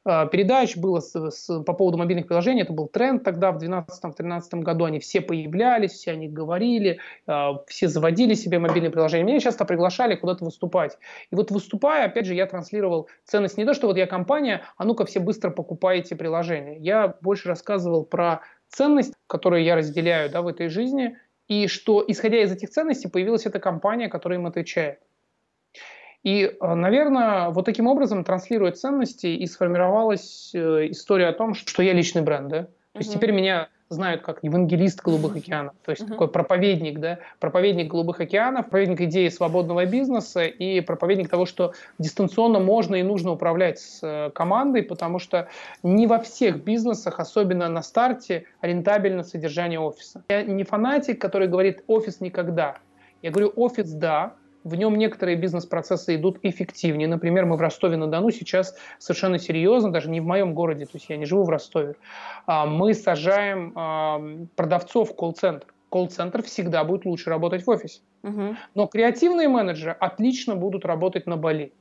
передач 0.05 0.77
было 0.77 1.01
с, 1.01 1.15
с, 1.31 1.63
по 1.63 1.73
поводу 1.73 1.97
мобильных 1.97 2.27
приложений. 2.27 2.63
Это 2.63 2.73
был 2.73 2.89
тренд 2.89 3.25
тогда, 3.25 3.53
в 3.53 3.63
2012-2013 3.63 4.61
году. 4.61 4.85
Они 4.85 4.99
все 4.99 5.21
появлялись, 5.21 5.93
все 5.93 6.13
они 6.13 6.29
говорили, 6.29 6.99
э, 7.27 7.49
все 7.67 7.89
заводили 7.89 8.35
себе 8.35 8.59
мобильные 8.59 8.91
приложения. 8.91 9.25
Меня 9.25 9.41
часто 9.41 9.65
приглашали 9.65 10.15
куда-то 10.15 10.45
выступать. 10.45 10.99
И 11.31 11.35
вот 11.35 11.51
выступая, 11.51 12.07
опять 12.07 12.27
же, 12.27 12.35
я 12.35 12.47
транслировал 12.47 13.09
ценность 13.25 13.57
не 13.57 13.65
то, 13.65 13.75
что 13.75 13.87
вот 13.87 13.97
я 13.97 14.07
компания, 14.07 14.63
а 14.77 14.85
ну-ка 14.85 15.07
все 15.07 15.21
быстро 15.21 15.51
покупаете 15.51 16.17
приложение. 16.17 16.77
Я 16.79 17.17
больше 17.21 17.49
рассказывал 17.49 18.05
про 18.05 18.43
ценность, 18.69 19.15
которую 19.27 19.63
я 19.63 19.77
разделяю 19.77 20.31
да, 20.31 20.43
в 20.43 20.49
этой 20.49 20.69
жизни, 20.69 21.17
и 21.49 21.67
что, 21.67 22.05
исходя 22.07 22.43
из 22.43 22.53
этих 22.53 22.71
ценностей, 22.71 23.09
появилась 23.09 23.47
эта 23.47 23.61
компания, 23.61 24.09
которая 24.09 24.39
им 24.39 24.47
отвечает. 24.47 25.01
И, 26.25 26.57
э, 26.59 26.75
наверное, 26.75 27.51
вот 27.51 27.67
таким 27.67 27.87
образом, 27.87 28.25
транслируя 28.25 28.73
ценности, 28.73 29.27
и 29.27 29.47
сформировалась 29.47 30.51
э, 30.55 30.89
история 30.91 31.29
о 31.29 31.33
том, 31.33 31.55
что 31.55 31.83
я 31.83 31.93
личный 31.93 32.23
бренд, 32.23 32.49
да. 32.49 32.63
То 32.93 32.99
есть 32.99 33.13
теперь 33.13 33.33
меня 33.33 33.69
знают 33.89 34.23
как 34.23 34.39
евангелист 34.43 35.03
голубых 35.03 35.37
океанов, 35.37 35.75
то 35.85 35.91
есть 35.91 36.07
такой 36.07 36.29
проповедник, 36.29 37.01
да, 37.01 37.19
проповедник 37.39 37.89
голубых 37.89 38.21
океанов, 38.21 38.65
проповедник 38.65 39.03
идеи 39.03 39.29
свободного 39.29 39.85
бизнеса 39.85 40.45
и 40.45 40.81
проповедник 40.81 41.29
того, 41.29 41.45
что 41.45 41.73
дистанционно 41.99 42.61
можно 42.61 42.95
и 42.97 43.03
нужно 43.03 43.33
управлять 43.33 43.79
с 43.79 44.01
э, 44.03 44.31
командой, 44.31 44.83
потому 44.83 45.19
что 45.19 45.49
не 45.83 46.07
во 46.07 46.19
всех 46.19 46.65
бизнесах, 46.65 47.21
особенно 47.21 47.69
на 47.69 47.83
старте, 47.83 48.47
рентабельно 48.63 49.23
содержание 49.23 49.79
офиса. 49.79 50.23
Я 50.29 50.43
не 50.43 50.65
фанатик, 50.65 51.21
который 51.21 51.49
говорит 51.49 51.85
офис 51.87 52.21
никогда. 52.21 52.77
Я 53.23 53.31
говорю 53.31 53.53
офис 53.57 53.91
да, 53.93 54.35
в 54.65 54.75
нем 54.75 54.97
некоторые 54.97 55.37
бизнес-процессы 55.37 56.17
идут 56.17 56.39
эффективнее. 56.43 57.07
Например, 57.07 57.45
мы 57.45 57.57
в 57.57 57.61
Ростове-на-Дону 57.61 58.31
сейчас 58.31 58.75
совершенно 58.99 59.39
серьезно, 59.39 59.93
даже 59.93 60.11
не 60.11 60.21
в 60.21 60.25
моем 60.25 60.55
городе, 60.55 60.87
то 60.87 60.93
есть 60.95 61.07
я 61.11 61.17
не 61.19 61.27
живу 61.27 61.45
в 61.45 61.51
Ростове, 61.51 61.97
а, 62.47 62.67
мы 62.67 62.95
сажаем 62.95 63.73
а, 63.77 64.21
продавцов 64.57 65.11
в 65.11 65.15
колл-центр. 65.15 65.67
колл-центр 65.91 66.43
всегда 66.43 66.83
будет 66.83 67.05
лучше 67.05 67.31
работать 67.31 67.67
в 67.67 67.71
офисе. 67.71 68.01
Угу. 68.23 68.57
Но 68.75 68.87
креативные 68.87 69.49
менеджеры 69.49 69.93
отлично 69.93 70.57
будут 70.57 70.87
работать 70.87 71.27
на 71.27 71.37
Бали, 71.37 71.75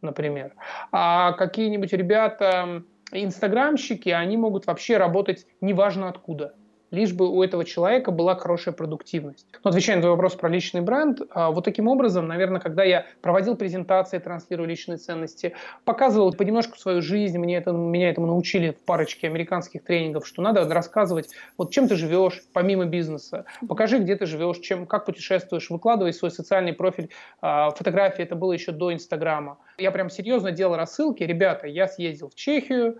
например. 0.00 0.54
А 0.90 1.32
какие-нибудь 1.32 1.92
ребята, 1.92 2.82
инстаграмщики, 3.12 4.08
они 4.08 4.38
могут 4.38 4.66
вообще 4.66 4.96
работать 4.96 5.46
неважно 5.60 6.08
откуда 6.08 6.54
лишь 6.92 7.12
бы 7.12 7.28
у 7.28 7.42
этого 7.42 7.64
человека 7.64 8.12
была 8.12 8.36
хорошая 8.36 8.74
продуктивность. 8.74 9.46
Но 9.64 9.70
отвечая 9.70 9.96
на 9.96 10.02
твой 10.02 10.12
вопрос 10.12 10.36
про 10.36 10.48
личный 10.48 10.82
бренд, 10.82 11.22
а, 11.30 11.50
вот 11.50 11.64
таким 11.64 11.88
образом, 11.88 12.28
наверное, 12.28 12.60
когда 12.60 12.84
я 12.84 13.06
проводил 13.22 13.56
презентации, 13.56 14.18
транслировал 14.18 14.68
личные 14.68 14.98
ценности, 14.98 15.54
показывал 15.84 16.32
понемножку 16.32 16.78
свою 16.78 17.02
жизнь, 17.02 17.38
мне 17.38 17.56
это, 17.56 17.72
меня 17.72 18.10
этому 18.10 18.26
научили 18.28 18.70
в 18.70 18.84
парочке 18.84 19.26
американских 19.26 19.82
тренингов, 19.82 20.26
что 20.26 20.42
надо 20.42 20.68
рассказывать, 20.68 21.30
вот 21.56 21.72
чем 21.72 21.88
ты 21.88 21.96
живешь 21.96 22.42
помимо 22.52 22.84
бизнеса, 22.84 23.46
покажи, 23.66 23.98
где 23.98 24.14
ты 24.14 24.26
живешь, 24.26 24.58
чем, 24.58 24.86
как 24.86 25.06
путешествуешь, 25.06 25.70
выкладывай 25.70 26.12
свой 26.12 26.30
социальный 26.30 26.74
профиль, 26.74 27.08
а, 27.40 27.70
фотографии, 27.70 28.22
это 28.22 28.36
было 28.36 28.52
еще 28.52 28.70
до 28.70 28.92
Инстаграма. 28.92 29.58
Я 29.78 29.90
прям 29.90 30.10
серьезно 30.10 30.52
делал 30.52 30.76
рассылки, 30.76 31.22
ребята, 31.22 31.66
я 31.66 31.88
съездил 31.88 32.28
в 32.28 32.34
Чехию, 32.34 32.98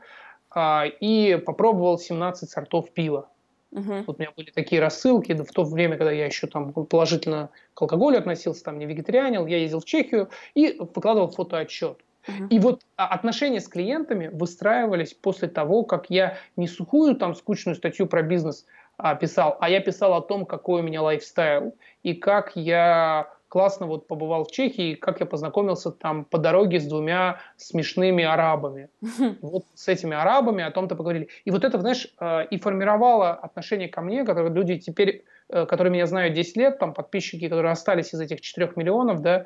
а, 0.55 0.85
и 1.01 1.37
попробовал 1.37 1.99
17 1.99 2.49
сортов 2.49 2.93
пива. 2.93 3.29
Угу. 3.73 4.05
Вот 4.07 4.17
у 4.19 4.21
меня 4.21 4.31
были 4.37 4.51
такие 4.51 4.81
рассылки 4.81 5.33
в 5.33 5.51
то 5.51 5.65
время, 5.65 5.97
когда 5.97 6.13
я 6.13 6.27
еще 6.27 6.47
там 6.47 6.73
положительно 6.73 7.51
к 7.75 7.83
алкоголю 7.83 8.19
относился, 8.19 8.65
там 8.65 8.79
не 8.79 8.87
вегетарианил, 8.87 9.47
я 9.47 9.59
ездил 9.59 9.81
в 9.81 9.87
Чехию 9.87 10.29
и 10.55 10.77
выкладывал 10.79 11.29
фотоотчет. 11.29 11.99
Угу. 12.29 12.47
И 12.51 12.59
вот 12.59 12.83
а, 12.97 13.09
отношения 13.09 13.61
с 13.61 13.69
клиентами 13.69 14.29
выстраивались 14.29 15.15
после 15.15 15.49
того, 15.49 15.85
как 15.85 16.11
я 16.11 16.37
не 16.57 16.69
сухую 16.69 17.17
там 17.17 17.35
скучную 17.35 17.75
статью 17.75 18.07
про 18.07 18.23
бизнес 18.23 18.67
а, 18.99 19.15
писал, 19.15 19.57
а 19.61 19.71
я 19.71 19.81
писал 19.81 20.15
о 20.15 20.21
том, 20.21 20.45
какой 20.45 20.83
у 20.83 20.85
меня 20.85 21.03
лайфстайл 21.03 21.75
и 22.03 22.15
как 22.15 22.53
я 22.55 23.33
классно 23.53 23.85
вот 23.85 24.07
побывал 24.07 24.45
в 24.45 24.51
Чехии, 24.51 24.95
как 24.95 25.21
я 25.21 25.27
познакомился 25.27 25.91
там 25.91 26.25
по 26.25 26.39
дороге 26.39 26.81
с 26.81 26.87
двумя 26.87 27.39
смешными 27.59 28.25
арабами. 28.25 28.89
Вот 29.43 29.65
с 29.75 29.89
этими 29.89 30.17
арабами 30.17 30.65
о 30.65 30.71
том-то 30.71 30.97
поговорили. 30.97 31.29
И 31.45 31.51
вот 31.51 31.63
это, 31.63 31.79
знаешь, 31.79 32.09
э, 32.19 32.47
и 32.47 32.59
формировало 32.59 33.35
отношение 33.35 33.89
ко 33.89 34.01
мне, 34.01 34.25
которые 34.25 34.51
люди 34.55 34.79
теперь, 34.79 35.27
э, 35.51 35.67
которые 35.67 35.93
меня 35.93 36.07
знают 36.07 36.33
10 36.33 36.57
лет, 36.57 36.79
там 36.79 36.95
подписчики, 36.95 37.47
которые 37.47 37.73
остались 37.73 38.15
из 38.15 38.21
этих 38.23 38.41
4 38.41 38.73
миллионов, 38.77 39.21
да, 39.21 39.45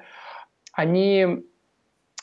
они 0.72 1.44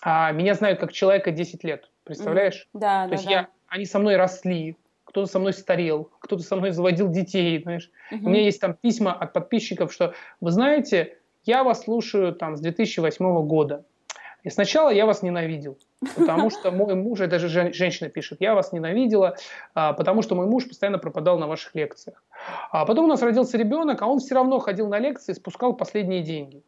а, 0.02 0.32
меня 0.32 0.54
знают 0.54 0.80
как 0.80 0.94
человека 0.94 1.32
10 1.32 1.66
лет, 1.66 1.90
представляешь? 2.06 2.70
Да, 2.72 3.04
То 3.04 3.10
да, 3.10 3.16
есть 3.16 3.26
да. 3.26 3.32
я, 3.32 3.48
они 3.68 3.84
со 3.84 4.00
мной 4.00 4.16
росли, 4.16 4.78
кто-то 5.04 5.30
со 5.30 5.38
мной 5.38 5.52
старел, 5.52 6.10
кто-то 6.20 6.44
со 6.44 6.56
мной 6.56 6.72
заводил 6.72 7.10
детей, 7.10 7.62
знаешь. 7.62 7.92
Угу. 8.10 8.26
У 8.26 8.30
меня 8.30 8.42
есть 8.44 8.62
там 8.62 8.74
письма 8.74 9.12
от 9.12 9.34
подписчиков, 9.34 9.92
что, 9.92 10.14
вы 10.40 10.52
знаете, 10.52 11.18
я 11.46 11.64
вас 11.64 11.84
слушаю 11.84 12.34
там 12.34 12.56
с 12.56 12.62
2008 12.62 13.46
года. 13.48 13.86
И 14.44 14.50
сначала 14.50 14.90
я 14.90 15.06
вас 15.06 15.24
ненавидел, 15.24 15.78
потому 16.16 16.50
что 16.50 16.70
мой 16.72 16.96
муж, 16.96 17.22
это 17.22 17.40
даже 17.40 17.72
женщина 17.74 18.10
пишет, 18.10 18.42
я 18.42 18.56
вас 18.56 18.74
ненавидела, 18.74 19.38
а, 19.74 19.94
потому 19.94 20.22
что 20.22 20.36
мой 20.36 20.48
муж 20.48 20.68
постоянно 20.68 20.98
пропадал 20.98 21.40
на 21.40 21.48
ваших 21.48 21.74
лекциях. 21.76 22.22
А 22.72 22.86
потом 22.86 23.06
у 23.06 23.08
нас 23.08 23.22
родился 23.22 23.58
ребенок, 23.58 24.02
а 24.02 24.08
он 24.08 24.20
все 24.20 24.36
равно 24.36 24.60
ходил 24.60 24.90
на 24.90 25.00
лекции, 25.00 25.32
спускал 25.32 25.74
последние 25.74 26.24
деньги. 26.24 26.62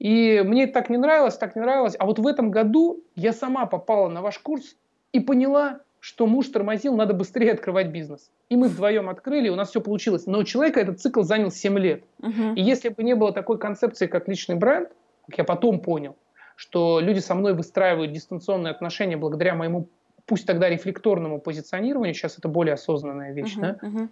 И 0.00 0.42
мне 0.44 0.66
так 0.66 0.90
не 0.90 0.96
нравилось, 0.96 1.38
так 1.38 1.54
не 1.54 1.62
нравилось. 1.62 1.94
А 1.98 2.06
вот 2.06 2.18
в 2.18 2.26
этом 2.26 2.50
году 2.50 3.04
я 3.14 3.32
сама 3.32 3.66
попала 3.66 4.08
на 4.08 4.20
ваш 4.20 4.38
курс 4.40 4.76
и 5.12 5.20
поняла, 5.20 5.80
что 6.06 6.28
муж 6.28 6.46
тормозил, 6.46 6.94
надо 6.94 7.14
быстрее 7.14 7.50
открывать 7.50 7.88
бизнес. 7.88 8.30
И 8.48 8.54
мы 8.54 8.68
вдвоем 8.68 9.08
открыли, 9.08 9.48
у 9.48 9.56
нас 9.56 9.70
все 9.70 9.80
получилось. 9.80 10.26
Но 10.26 10.38
у 10.38 10.44
человека 10.44 10.78
этот 10.78 11.00
цикл 11.00 11.22
занял 11.22 11.50
7 11.50 11.76
лет. 11.80 12.04
Uh-huh. 12.22 12.54
И 12.54 12.62
если 12.62 12.90
бы 12.90 13.02
не 13.02 13.16
было 13.16 13.32
такой 13.32 13.58
концепции, 13.58 14.06
как 14.06 14.28
личный 14.28 14.54
бренд, 14.54 14.88
как 15.26 15.38
я 15.38 15.42
потом 15.42 15.80
понял, 15.80 16.14
что 16.54 17.00
люди 17.00 17.18
со 17.18 17.34
мной 17.34 17.54
выстраивают 17.54 18.12
дистанционные 18.12 18.70
отношения 18.70 19.16
благодаря 19.16 19.56
моему, 19.56 19.88
пусть 20.26 20.46
тогда 20.46 20.68
рефлекторному 20.68 21.40
позиционированию, 21.40 22.14
сейчас 22.14 22.38
это 22.38 22.46
более 22.46 22.74
осознанная 22.74 23.32
вещь, 23.32 23.56
uh-huh, 23.56 23.60
да? 23.60 23.78
uh-huh 23.82 24.08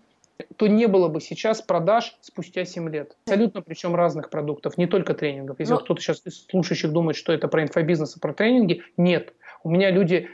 то 0.57 0.67
не 0.67 0.87
было 0.87 1.09
бы 1.09 1.21
сейчас 1.21 1.63
продаж 1.63 2.17
спустя 2.21 2.65
7 2.65 2.89
лет. 2.91 3.17
Абсолютно 3.27 3.63
причем 3.63 3.95
разных 3.95 4.31
продуктов, 4.31 4.77
не 4.79 4.87
только 4.87 5.15
тренингов. 5.15 5.61
Если 5.61 5.73
Но... 5.73 5.79
Ну 5.79 5.85
кто-то 5.85 6.01
сейчас 6.01 6.23
из 6.27 6.47
слушающих 6.47 6.93
думает, 6.93 7.17
что 7.17 7.33
это 7.33 7.49
про 7.49 7.63
инфобизнес 7.63 8.17
и 8.17 8.21
про 8.21 8.33
тренинги, 8.33 8.83
нет. 8.97 9.33
У 9.65 9.71
меня 9.71 9.91
люди 9.91 10.29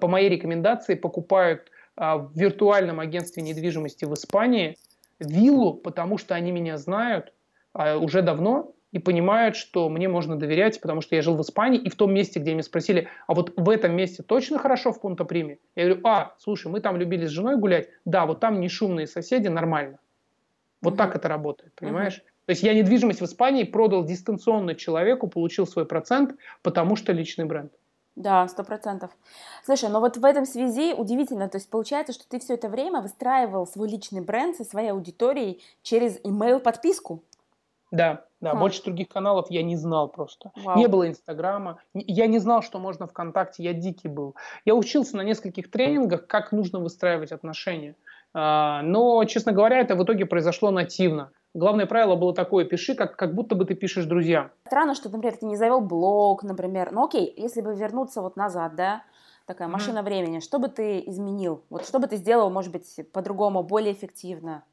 по 0.00 0.08
моей 0.08 0.28
рекомендации 0.30 0.94
покупают 0.94 1.70
а, 1.96 2.18
в 2.18 2.32
виртуальном 2.34 3.00
агентстве 3.00 3.42
недвижимости 3.42 4.04
в 4.04 4.14
Испании 4.14 4.76
виллу, 5.18 5.74
потому 5.74 6.18
что 6.18 6.34
они 6.34 6.52
меня 6.52 6.78
знают 6.78 7.32
а, 7.72 7.98
уже 7.98 8.22
давно 8.22 8.72
и 8.92 9.00
понимают, 9.00 9.56
что 9.56 9.88
мне 9.88 10.08
можно 10.08 10.36
доверять, 10.36 10.80
потому 10.80 11.00
что 11.00 11.16
я 11.16 11.22
жил 11.22 11.36
в 11.36 11.42
Испании, 11.42 11.80
и 11.80 11.90
в 11.90 11.96
том 11.96 12.14
месте, 12.14 12.38
где 12.38 12.52
меня 12.52 12.62
спросили, 12.62 13.08
а 13.26 13.34
вот 13.34 13.52
в 13.56 13.68
этом 13.68 13.94
месте 13.94 14.22
точно 14.22 14.58
хорошо 14.58 14.92
в 14.92 15.00
Пунто-Приме? 15.00 15.58
Я 15.74 15.84
говорю, 15.84 16.00
а, 16.06 16.34
слушай, 16.38 16.68
мы 16.68 16.80
там 16.80 16.96
любили 16.96 17.26
с 17.26 17.30
женой 17.30 17.56
гулять, 17.58 17.88
да, 18.04 18.24
вот 18.24 18.38
там 18.38 18.60
не 18.60 18.68
шумные 18.68 19.08
соседи, 19.08 19.48
нормально. 19.48 19.98
Вот 20.80 20.94
mm-hmm. 20.94 20.96
так 20.98 21.16
это 21.16 21.28
работает, 21.28 21.72
понимаешь? 21.74 22.18
Mm-hmm. 22.18 22.46
То 22.46 22.50
есть 22.50 22.62
я 22.62 22.74
недвижимость 22.74 23.20
в 23.20 23.24
Испании 23.24 23.64
продал 23.64 24.04
дистанционно 24.04 24.76
человеку, 24.76 25.26
получил 25.26 25.66
свой 25.66 25.86
процент, 25.86 26.36
потому 26.62 26.94
что 26.94 27.12
личный 27.12 27.44
бренд. 27.46 27.72
Да, 28.16 28.48
сто 28.48 28.64
процентов. 28.64 29.10
Слушай, 29.62 29.90
но 29.90 30.00
вот 30.00 30.16
в 30.16 30.24
этом 30.24 30.46
связи 30.46 30.94
удивительно, 30.94 31.50
то 31.50 31.58
есть 31.58 31.68
получается, 31.68 32.14
что 32.14 32.26
ты 32.26 32.40
все 32.40 32.54
это 32.54 32.68
время 32.70 33.02
выстраивал 33.02 33.66
свой 33.66 33.90
личный 33.90 34.22
бренд 34.22 34.56
со 34.56 34.64
своей 34.64 34.88
аудиторией 34.88 35.62
через 35.82 36.18
email 36.20 36.58
подписку. 36.58 37.22
Да, 37.90 38.24
да, 38.40 38.54
хм. 38.54 38.58
больше 38.58 38.82
других 38.82 39.08
каналов 39.08 39.50
я 39.50 39.62
не 39.62 39.76
знал 39.76 40.08
просто. 40.08 40.50
Вау. 40.56 40.78
Не 40.78 40.88
было 40.88 41.06
Инстаграма, 41.08 41.78
я 41.92 42.26
не 42.26 42.38
знал, 42.38 42.62
что 42.62 42.78
можно 42.78 43.06
ВКонтакте, 43.06 43.62
я 43.62 43.74
дикий 43.74 44.08
был. 44.08 44.34
Я 44.64 44.74
учился 44.74 45.16
на 45.18 45.22
нескольких 45.22 45.70
тренингах, 45.70 46.26
как 46.26 46.52
нужно 46.52 46.80
выстраивать 46.80 47.32
отношения. 47.32 47.96
А, 48.32 48.82
но, 48.82 49.22
честно 49.24 49.52
говоря, 49.52 49.78
это 49.78 49.94
в 49.94 50.02
итоге 50.02 50.24
произошло 50.24 50.70
нативно 50.70 51.30
главное 51.56 51.86
правило 51.86 52.16
было 52.16 52.34
такое, 52.34 52.64
пиши, 52.64 52.94
как, 52.94 53.16
как 53.16 53.34
будто 53.34 53.54
бы 53.54 53.64
ты 53.64 53.74
пишешь 53.74 54.04
друзьям. 54.04 54.50
Странно, 54.66 54.94
что, 54.94 55.08
например, 55.08 55.36
ты 55.36 55.46
не 55.46 55.56
завел 55.56 55.80
блог, 55.80 56.42
например. 56.42 56.92
Ну 56.92 57.04
окей, 57.04 57.32
если 57.36 57.60
бы 57.60 57.74
вернуться 57.74 58.22
вот 58.22 58.36
назад, 58.36 58.76
да, 58.76 59.02
такая 59.46 59.68
машина 59.68 59.98
mm-hmm. 59.98 60.04
времени, 60.04 60.40
что 60.40 60.58
бы 60.58 60.68
ты 60.68 61.02
изменил? 61.06 61.62
Вот 61.70 61.86
что 61.86 61.98
бы 61.98 62.06
ты 62.06 62.16
сделал, 62.16 62.50
может 62.50 62.72
быть, 62.72 63.00
по-другому, 63.12 63.62
более 63.62 63.92
эффективно? 63.92 64.64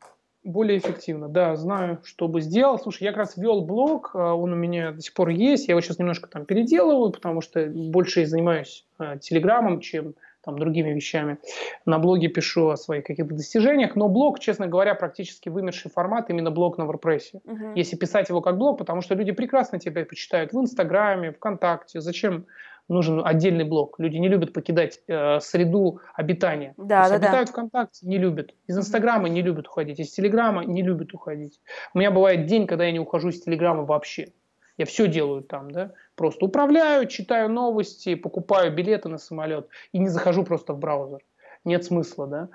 Более 0.44 0.78
эффективно, 0.78 1.30
да, 1.30 1.56
знаю, 1.56 2.02
что 2.04 2.28
бы 2.28 2.42
сделал. 2.42 2.78
Слушай, 2.78 3.04
я 3.04 3.12
как 3.12 3.20
раз 3.20 3.38
вел 3.38 3.62
блог, 3.62 4.12
а, 4.14 4.34
он 4.34 4.52
у 4.52 4.58
меня 4.58 4.92
до 4.92 5.00
сих 5.00 5.14
пор 5.14 5.30
есть, 5.30 5.70
я 5.70 5.72
его 5.72 5.80
сейчас 5.80 6.00
немножко 6.00 6.28
там 6.28 6.46
переделываю, 6.46 7.12
потому 7.12 7.40
что 7.40 7.66
больше 7.66 8.26
занимаюсь 8.26 8.86
э, 9.00 9.20
телеграммом, 9.22 9.80
чем 9.80 10.16
там, 10.44 10.58
другими 10.60 10.92
вещами. 10.92 11.38
На 11.86 12.00
блоге 12.00 12.28
пишу 12.28 12.70
о 12.70 12.78
своих 12.78 13.06
каких-то 13.06 13.34
достижениях, 13.34 13.96
но 13.96 14.10
блог, 14.10 14.40
честно 14.40 14.68
говоря, 14.68 14.96
практически 14.96 15.50
вымерший 15.50 15.90
формат, 15.90 16.30
именно 16.30 16.52
блог 16.52 16.78
на 16.78 16.84
WordPress. 16.84 17.42
Угу. 17.44 17.74
Если 17.76 17.96
писать 17.96 18.30
его 18.30 18.42
как 18.42 18.58
блог, 18.58 18.78
потому 18.78 19.02
что 19.02 19.16
люди 19.16 19.32
прекрасно 19.32 19.80
тебя 19.80 20.06
почитают 20.06 20.54
в 20.54 20.60
Инстаграме, 20.60 21.32
ВКонтакте. 21.32 22.02
Зачем 22.02 22.46
нужен 22.90 23.22
отдельный 23.26 23.64
блог? 23.64 24.00
Люди 24.00 24.18
не 24.18 24.28
любят 24.28 24.54
покидать 24.54 25.00
э, 25.08 25.40
среду 25.40 26.02
обитания. 26.16 26.74
Да, 26.78 27.08
да, 27.08 27.16
обитают 27.16 27.48
да. 27.48 27.52
ВКонтакте, 27.52 28.06
не 28.08 28.18
любят. 28.18 28.54
Из 28.68 28.78
Инстаграма 28.78 29.30
не 29.30 29.42
любят 29.42 29.68
уходить, 29.68 30.00
из 30.00 30.12
Телеграма 30.12 30.66
не 30.66 30.84
любят 30.84 31.14
уходить. 31.14 31.60
У 31.94 32.00
меня 32.00 32.12
бывает 32.12 32.46
день, 32.46 32.68
когда 32.68 32.86
я 32.86 32.92
не 32.92 33.00
ухожу 33.00 33.30
из 33.30 33.42
Телеграма 33.42 33.84
вообще. 33.84 34.34
Я 34.78 34.86
все 34.86 35.08
делаю 35.08 35.44
там, 35.44 35.72
да. 35.72 35.92
Просто 36.16 36.46
управляю, 36.46 37.08
читаю 37.08 37.50
новости, 37.50 38.16
покупаю 38.16 38.74
билеты 38.74 39.10
на 39.10 39.18
самолет 39.18 39.68
и 39.92 40.00
не 40.00 40.10
захожу 40.10 40.44
просто 40.44 40.74
в 40.74 40.80
браузер. 40.80 41.20
Нет 41.66 41.86
смысла, 41.86 42.28
да. 42.28 42.50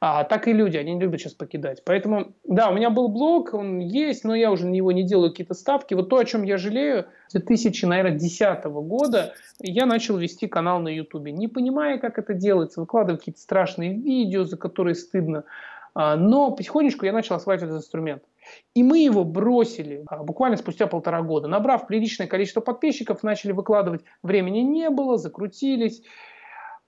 А 0.00 0.24
так 0.24 0.48
и 0.48 0.52
люди, 0.52 0.76
они 0.76 0.94
не 0.94 1.00
любят 1.00 1.20
сейчас 1.20 1.34
покидать. 1.34 1.82
Поэтому, 1.84 2.34
да, 2.44 2.70
у 2.70 2.74
меня 2.74 2.90
был 2.90 3.08
блог, 3.08 3.52
он 3.52 3.80
есть, 3.80 4.24
но 4.24 4.34
я 4.34 4.50
уже 4.50 4.66
на 4.66 4.70
него 4.70 4.92
не 4.92 5.02
делаю 5.02 5.30
какие-то 5.30 5.54
ставки. 5.54 5.94
Вот 5.94 6.08
то, 6.08 6.18
о 6.18 6.24
чем 6.24 6.42
я 6.42 6.56
жалею, 6.56 7.06
с 7.28 7.32
2010 7.32 8.64
года 8.64 9.34
я 9.60 9.86
начал 9.86 10.16
вести 10.16 10.46
канал 10.46 10.80
на 10.80 10.88
YouTube. 10.88 11.28
Не 11.28 11.48
понимая, 11.48 11.98
как 11.98 12.18
это 12.18 12.34
делается, 12.34 12.80
выкладываю 12.80 13.18
какие-то 13.18 13.40
страшные 13.40 13.94
видео, 13.94 14.44
за 14.44 14.56
которые 14.56 14.94
стыдно. 14.94 15.44
А, 15.94 16.16
но 16.16 16.50
потихонечку 16.50 17.06
я 17.06 17.12
начал 17.12 17.36
осваивать 17.36 17.64
этот 17.64 17.78
инструмент. 17.78 18.22
И 18.74 18.82
мы 18.82 18.98
его 18.98 19.24
бросили 19.24 20.04
а, 20.08 20.22
буквально 20.22 20.56
спустя 20.56 20.86
полтора 20.86 21.22
года. 21.22 21.48
Набрав 21.48 21.86
приличное 21.86 22.26
количество 22.26 22.60
подписчиков, 22.60 23.22
начали 23.22 23.52
выкладывать. 23.52 24.04
Времени 24.22 24.60
не 24.60 24.90
было, 24.90 25.16
закрутились. 25.16 26.02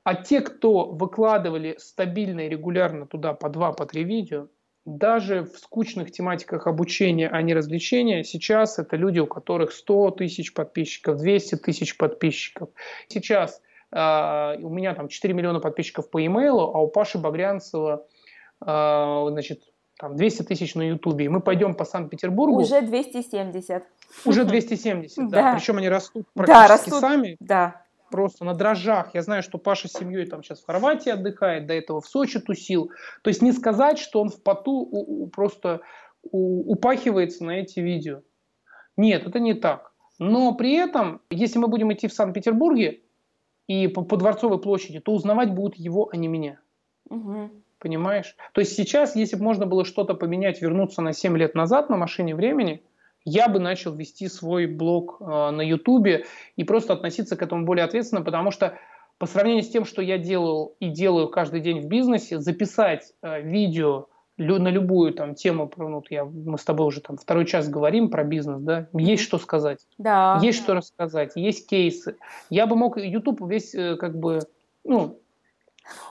А 0.04 0.14
те, 0.14 0.40
кто 0.40 0.86
выкладывали 0.86 1.76
стабильно 1.78 2.40
и 2.40 2.48
регулярно 2.48 3.06
туда 3.06 3.34
по 3.34 3.48
два, 3.48 3.72
по 3.72 3.84
три 3.84 4.04
видео, 4.04 4.48
даже 4.88 5.42
в 5.42 5.58
скучных 5.58 6.10
тематиках 6.12 6.66
обучения, 6.66 7.28
а 7.28 7.42
не 7.42 7.52
развлечения, 7.52 8.24
сейчас 8.24 8.78
это 8.78 8.96
люди, 8.96 9.18
у 9.18 9.26
которых 9.26 9.72
100 9.72 10.12
тысяч 10.12 10.54
подписчиков, 10.54 11.18
200 11.18 11.56
тысяч 11.56 11.96
подписчиков. 11.96 12.70
Сейчас 13.08 13.60
э, 13.92 14.56
у 14.62 14.70
меня 14.70 14.94
там 14.94 15.08
4 15.08 15.34
миллиона 15.34 15.60
подписчиков 15.60 16.10
по 16.10 16.18
e-mail, 16.18 16.58
а 16.72 16.80
у 16.80 16.88
Паши 16.88 17.18
Багрянцева 17.18 18.06
э, 18.64 19.26
значит, 19.30 19.62
там 19.98 20.16
200 20.16 20.42
тысяч 20.44 20.74
на 20.74 20.82
Ютубе, 20.88 21.24
и 21.24 21.28
мы 21.28 21.40
пойдем 21.40 21.74
по 21.74 21.84
Санкт-Петербургу. 21.84 22.60
Уже 22.60 22.82
270. 22.82 23.82
Уже 24.24 24.44
270, 24.46 25.28
да. 25.28 25.42
Да. 25.42 25.54
Причем 25.54 25.78
они 25.78 25.88
растут 25.88 26.26
Да, 26.34 26.44
практически 26.44 26.70
растут. 26.90 27.00
сами, 27.00 27.36
Да. 27.40 27.82
просто 28.10 28.44
на 28.44 28.54
дрожжах. 28.54 29.14
Я 29.14 29.22
знаю, 29.22 29.42
что 29.42 29.58
Паша 29.58 29.88
с 29.88 29.92
семьей 29.92 30.26
там 30.26 30.42
сейчас 30.42 30.60
в 30.62 30.66
Хорватии 30.66 31.10
отдыхает, 31.10 31.66
до 31.66 31.74
этого 31.74 32.00
в 32.00 32.06
Сочи 32.06 32.38
тусил. 32.38 32.90
То 33.22 33.28
есть 33.28 33.42
не 33.42 33.52
сказать, 33.52 33.98
что 33.98 34.20
он 34.20 34.28
в 34.30 34.40
поту 34.42 34.72
у- 34.72 35.24
у- 35.24 35.26
просто 35.26 35.80
у- 36.30 36.72
упахивается 36.72 37.44
на 37.44 37.52
эти 37.58 37.80
видео. 37.80 38.22
Нет, 38.96 39.26
это 39.26 39.40
не 39.40 39.54
так. 39.54 39.92
Но 40.20 40.54
при 40.54 40.74
этом, 40.74 41.20
если 41.30 41.58
мы 41.58 41.68
будем 41.68 41.92
идти 41.92 42.06
в 42.08 42.12
Санкт-Петербурге 42.12 43.00
и 43.68 43.86
по, 43.88 44.02
по 44.02 44.16
Дворцовой 44.16 44.60
площади, 44.60 44.98
то 45.00 45.12
узнавать 45.12 45.52
будут 45.52 45.76
его, 45.76 46.08
а 46.12 46.16
не 46.16 46.26
меня. 46.28 46.58
Мгм. 47.10 47.50
Понимаешь? 47.78 48.34
То 48.52 48.60
есть 48.60 48.74
сейчас, 48.74 49.14
если 49.14 49.36
бы 49.36 49.44
можно 49.44 49.66
было 49.66 49.84
что-то 49.84 50.14
поменять, 50.14 50.60
вернуться 50.60 51.00
на 51.00 51.12
7 51.12 51.36
лет 51.36 51.54
назад 51.54 51.90
на 51.90 51.96
машине 51.96 52.34
времени, 52.34 52.82
я 53.24 53.48
бы 53.48 53.58
начал 53.60 53.92
вести 53.94 54.28
свой 54.28 54.66
блог 54.66 55.18
э, 55.20 55.24
на 55.24 55.60
Ютубе 55.60 56.24
и 56.56 56.64
просто 56.64 56.94
относиться 56.94 57.36
к 57.36 57.42
этому 57.42 57.64
более 57.64 57.84
ответственно, 57.84 58.22
потому 58.22 58.50
что 58.50 58.78
по 59.18 59.26
сравнению 59.26 59.64
с 59.64 59.68
тем, 59.68 59.84
что 59.84 60.00
я 60.00 60.18
делал 60.18 60.76
и 60.80 60.88
делаю 60.88 61.28
каждый 61.28 61.60
день 61.60 61.80
в 61.80 61.86
бизнесе, 61.86 62.38
записать 62.38 63.12
э, 63.22 63.42
видео 63.42 64.06
лю- 64.38 64.58
на 64.58 64.68
любую 64.68 65.12
там 65.12 65.34
тему, 65.34 65.70
ну, 65.76 66.02
я, 66.08 66.24
мы 66.24 66.56
с 66.56 66.64
тобой 66.64 66.86
уже 66.86 67.00
там 67.00 67.16
второй 67.16 67.44
час 67.44 67.68
говорим 67.68 68.08
про 68.08 68.24
бизнес, 68.24 68.60
да, 68.62 68.88
есть 68.94 69.24
что 69.24 69.38
сказать. 69.38 69.86
Да. 69.98 70.38
Есть 70.42 70.62
что 70.62 70.74
рассказать, 70.74 71.32
есть 71.34 71.68
кейсы. 71.68 72.16
Я 72.48 72.66
бы 72.66 72.76
мог 72.76 72.96
YouTube 72.96 73.40
весь 73.50 73.74
э, 73.74 73.96
как 73.96 74.18
бы, 74.18 74.40
ну, 74.84 75.20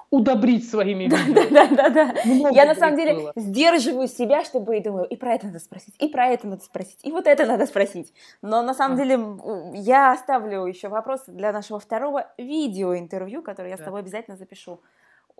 удобрить 0.10 0.70
своими 0.70 1.04
видео. 1.06 1.50
Да, 1.52 1.68
да, 1.68 1.90
да. 1.90 2.14
Много 2.26 2.56
Я 2.56 2.66
на 2.66 2.76
самом 2.76 2.96
деле 2.98 3.14
было. 3.14 3.34
сдерживаю 3.36 4.08
себя, 4.08 4.44
чтобы 4.44 4.78
и 4.78 4.82
думаю, 4.82 5.06
и 5.06 5.16
про 5.16 5.34
это 5.34 5.48
надо 5.48 5.60
спросить, 5.60 5.96
и 6.00 6.08
про 6.08 6.28
это 6.28 6.48
надо 6.48 6.64
спросить, 6.64 7.00
и 7.04 7.12
вот 7.12 7.28
это 7.28 7.46
надо 7.46 7.66
спросить. 7.66 8.14
Но 8.42 8.62
на 8.62 8.74
самом 8.74 8.96
А. 8.96 8.98
деле 9.04 9.20
я 9.80 10.12
оставлю 10.14 10.66
еще 10.66 10.88
вопросы 10.88 11.32
для 11.32 11.52
нашего 11.52 11.80
второго 11.80 12.32
видеоинтервью, 12.38 13.42
которое 13.42 13.70
я 13.72 13.76
с 13.78 13.80
Да. 13.80 13.86
тобой 13.86 14.02
обязательно 14.02 14.38
запишу 14.38 14.82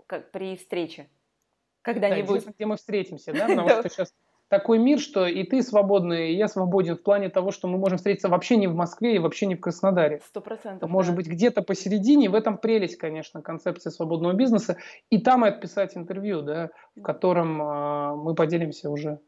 как 0.08 0.32
при 0.32 0.56
встрече 0.58 1.04
Да, 1.04 1.94
когда-нибудь. 1.94 2.30
интересно, 2.38 2.54
где 2.56 2.66
мы 2.66 2.78
встретимся, 2.78 3.34
да? 3.34 3.48
Потому 3.48 3.70
Да. 3.70 3.82
что 3.82 3.90
сейчас 3.90 4.14
такой 4.50 4.80
мир, 4.80 5.00
что 5.00 5.28
и 5.28 5.44
ты 5.44 5.62
свободный, 5.62 6.32
и 6.32 6.36
я 6.36 6.48
свободен 6.48 6.96
в 6.96 7.04
плане 7.04 7.30
того, 7.30 7.52
что 7.52 7.68
мы 7.68 7.78
можем 7.78 7.98
встретиться 7.98 8.30
вообще 8.30 8.58
не 8.58 8.68
в 8.68 8.76
Москве 8.76 9.16
и 9.16 9.20
вообще 9.20 9.46
не 9.46 9.56
в 9.56 9.62
Краснодаре. 9.62 10.22
Сто 10.26 10.42
процентов. 10.42 10.90
Может 10.90 11.12
да. 11.12 11.18
быть, 11.18 11.28
где-то 11.28 11.62
посередине, 11.62 12.30
в 12.30 12.36
этом 12.36 12.58
прелесть, 12.58 12.98
конечно, 12.98 13.42
концепции 13.42 13.90
свободного 13.90 14.34
бизнеса. 14.34 14.78
И 15.10 15.20
там 15.20 15.46
и 15.46 15.50
отписать 15.50 15.98
интервью, 15.98 16.42
да, 16.42 16.70
в 16.96 17.02
котором 17.02 17.62
а, 17.62 18.16
мы 18.16 18.36
поделимся 18.36 18.90
уже 18.90 19.20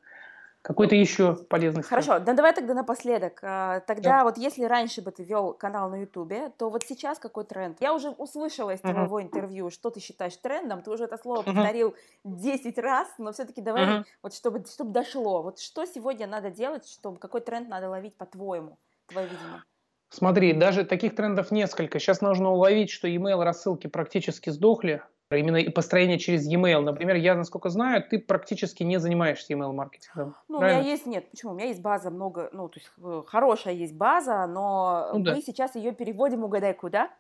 какой-то 0.62 0.96
еще 0.96 1.36
полезностью. 1.36 2.08
Хорошо, 2.08 2.20
да 2.20 2.34
давай 2.34 2.54
тогда 2.54 2.74
напоследок. 2.74 3.40
А, 3.44 3.80
Тогда 3.82 4.24
вот 4.24 4.38
если 4.38 4.64
раньше 4.66 5.02
бы 5.02 5.12
ты 5.12 5.24
вел 5.24 5.54
канал 5.54 5.90
на 5.90 6.02
Ютубе, 6.02 6.50
то 6.58 6.70
вот 6.70 6.84
сейчас 6.86 7.20
какой 7.20 7.46
тренд? 7.46 7.80
Я 7.82 7.94
уже 7.94 8.10
услышала 8.10 8.72
из 8.74 8.82
твоего 8.82 9.22
интервью, 9.22 9.70
что 9.70 9.90
ты 9.90 10.00
считаешь 10.00 10.36
трендом, 10.38 10.82
ты 10.82 10.92
уже 10.92 11.06
это 11.06 11.18
слово 11.18 11.44
Мгм. 11.46 11.70
повторил 11.72 11.96
10 12.24 12.78
раз, 12.80 13.08
но 13.18 13.32
все-таки 13.32 13.62
давай, 13.62 13.86
Мгм. 13.86 14.06
вот 14.22 14.34
чтобы, 14.34 14.66
чтобы 14.66 14.92
дошло, 14.92 15.42
вот 15.42 15.60
что 15.60 15.86
сегодня 15.86 16.28
надо 16.28 16.50
делать, 16.52 16.86
чтобы 16.88 17.18
какой 17.20 17.42
тренд 17.42 17.70
надо 17.70 17.90
ловить 17.90 18.18
по-твоему, 18.18 18.78
твое 19.08 19.28
видение? 19.28 19.64
Смотри, 20.10 20.54
даже 20.54 20.86
таких 20.86 21.16
трендов 21.16 21.50
несколько. 21.50 21.98
Сейчас 22.00 22.22
нужно 22.22 22.52
уловить, 22.52 22.92
что 22.92 23.08
email 23.08 23.44
рассылки 23.44 23.88
практически 23.88 24.52
сдохли. 24.52 25.02
Именно 25.32 25.58
и 25.58 25.70
построение 25.70 26.18
через 26.18 26.48
e-mail. 26.48 26.82
Например, 26.82 27.16
я, 27.16 27.36
насколько 27.36 27.70
знаю, 27.70 28.04
ты 28.04 28.18
практически 28.18 28.82
не 28.82 28.98
занимаешься 29.00 29.54
email 29.54 29.72
маркетингом. 29.74 30.36
Ну, 30.48 30.58
у 30.58 30.62
меня 30.62 30.80
есть, 30.80 31.06
нет, 31.06 31.30
почему? 31.30 31.52
У 31.52 31.56
меня 31.56 31.68
есть 31.68 31.82
база 31.84 32.10
много, 32.10 32.50
ну, 32.52 32.68
то 32.68 32.80
есть 32.80 32.92
э, 33.00 33.22
хорошая 33.28 33.76
есть 33.76 33.94
база, 33.94 34.48
но 34.48 35.12
Ну 35.14 35.20
да. 35.20 35.36
мы 35.36 35.42
сейчас 35.44 35.76
ее 35.76 35.92
переводим, 35.92 36.44
угадай, 36.44 36.74
куда? 36.74 37.12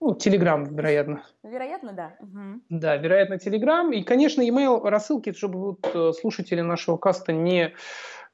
Ну, 0.00 0.14
Telegram, 0.16 0.66
вероятно. 0.74 1.22
Вероятно, 1.44 1.92
да. 1.92 2.16
Мгм. 2.18 2.62
Да, 2.68 2.96
вероятно, 2.96 3.34
Telegram. 3.34 3.94
И, 3.94 4.02
конечно, 4.02 4.42
email 4.42 4.80
рассылки, 4.88 5.32
чтобы 5.32 5.58
вот, 5.60 5.88
э, 5.94 6.12
слушатели 6.12 6.62
нашего 6.62 6.96
каста 6.96 7.32
не 7.32 7.74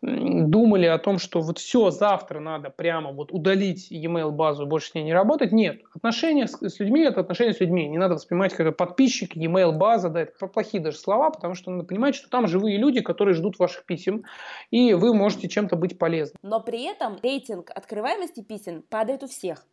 думали 0.02 0.86
о 0.86 0.98
том, 0.98 1.18
что 1.18 1.40
вот 1.40 1.58
все, 1.58 1.90
завтра 1.90 2.38
надо 2.38 2.70
прямо 2.70 3.12
вот 3.12 3.32
удалить 3.32 3.90
e-mail 3.90 4.30
базу 4.30 4.66
больше 4.66 4.90
с 4.90 4.94
ней 4.94 5.04
не 5.04 5.12
работать. 5.12 5.52
Нет, 5.52 5.80
отношения 5.94 6.46
с, 6.46 6.60
с 6.60 6.78
людьми– 6.78 7.00
это 7.02 7.20
отношения 7.20 7.52
с 7.52 7.60
людьми. 7.60 7.88
Не 7.88 7.98
надо 7.98 8.14
воспринимать 8.14 8.54
как 8.54 8.76
подписчик, 8.76 9.34
e-mail 9.36 9.72
база, 9.72 10.10
да, 10.10 10.22
это 10.22 10.46
плохие 10.46 10.82
даже 10.82 10.98
слова, 10.98 11.30
потому 11.30 11.54
что 11.54 11.70
надо 11.70 11.84
понимать, 11.84 12.14
что 12.14 12.28
там 12.28 12.46
живые 12.46 12.76
люди, 12.76 13.00
которые 13.00 13.34
ждут 13.34 13.58
ваших 13.58 13.86
писем, 13.86 14.24
и 14.70 14.94
вы 14.94 15.14
можете 15.14 15.48
чем-то 15.48 15.76
быть 15.76 15.98
полезны. 15.98 16.36
Но 16.42 16.60
при 16.60 16.84
этом 16.84 17.18
рейтинг 17.22 17.70
открываемости 17.74 18.42
писем 18.42 18.82
падает 18.88 19.22
у 19.22 19.26
всех. 19.26 19.66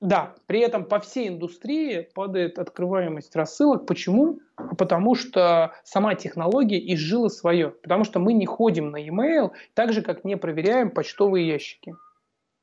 Да, 0.00 0.34
при 0.46 0.60
этом 0.60 0.84
по 0.86 0.98
всей 0.98 1.28
индустрии 1.28 2.08
падает 2.14 2.58
открываемость 2.58 3.36
рассылок. 3.36 3.86
Почему? 3.86 4.40
Потому 4.78 5.14
что 5.14 5.74
сама 5.84 6.14
технология 6.14 6.78
изжила 6.94 7.28
свое. 7.28 7.70
Потому 7.70 8.04
что 8.04 8.18
мы 8.18 8.32
не 8.32 8.46
ходим 8.46 8.90
на 8.90 8.96
e-mail, 8.96 9.50
так 9.74 9.92
же, 9.92 10.00
как 10.00 10.24
не 10.24 10.38
проверяем 10.38 10.90
почтовые 10.90 11.46
ящики. 11.46 11.94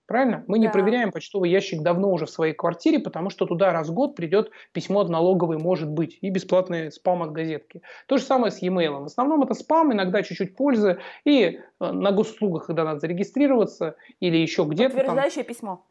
Правильно? 0.07 0.45
Мы 0.47 0.57
не 0.57 0.67
Да. 0.67 0.71
проверяем 0.71 1.11
почтовый 1.11 1.51
ящик 1.51 1.81
давно 1.83 2.09
уже 2.09 2.25
в 2.25 2.29
своей 2.29 2.53
квартире, 2.53 2.99
потому 2.99 3.29
что 3.29 3.45
туда 3.45 3.73
раз 3.73 3.89
в 3.89 3.93
год 3.93 4.15
придет 4.15 4.51
письмо 4.71 5.01
от 5.01 5.09
налоговой, 5.09 5.57
может 5.57 5.89
быть, 5.89 6.17
и 6.21 6.29
бесплатный 6.29 6.93
спам 6.93 7.23
от 7.23 7.33
газетки. 7.33 7.81
То 8.07 8.17
же 8.17 8.23
самое 8.23 8.51
с 8.51 8.61
e-mail. 8.61 9.01
В 9.01 9.05
основном 9.05 9.43
это 9.43 9.53
спам, 9.53 9.91
иногда 9.91 10.23
чуть-чуть 10.23 10.55
пользы. 10.55 10.99
И 11.25 11.59
э, 11.79 11.91
на 11.91 12.13
госуслугах, 12.13 12.67
когда 12.67 12.85
надо 12.85 13.01
зарегистрироваться, 13.01 13.97
или 14.21 14.37
еще 14.37 14.63
где-то 14.63 14.95
там, 14.95 15.05
Подтверждающее 15.05 15.43
письмо. 15.43 15.85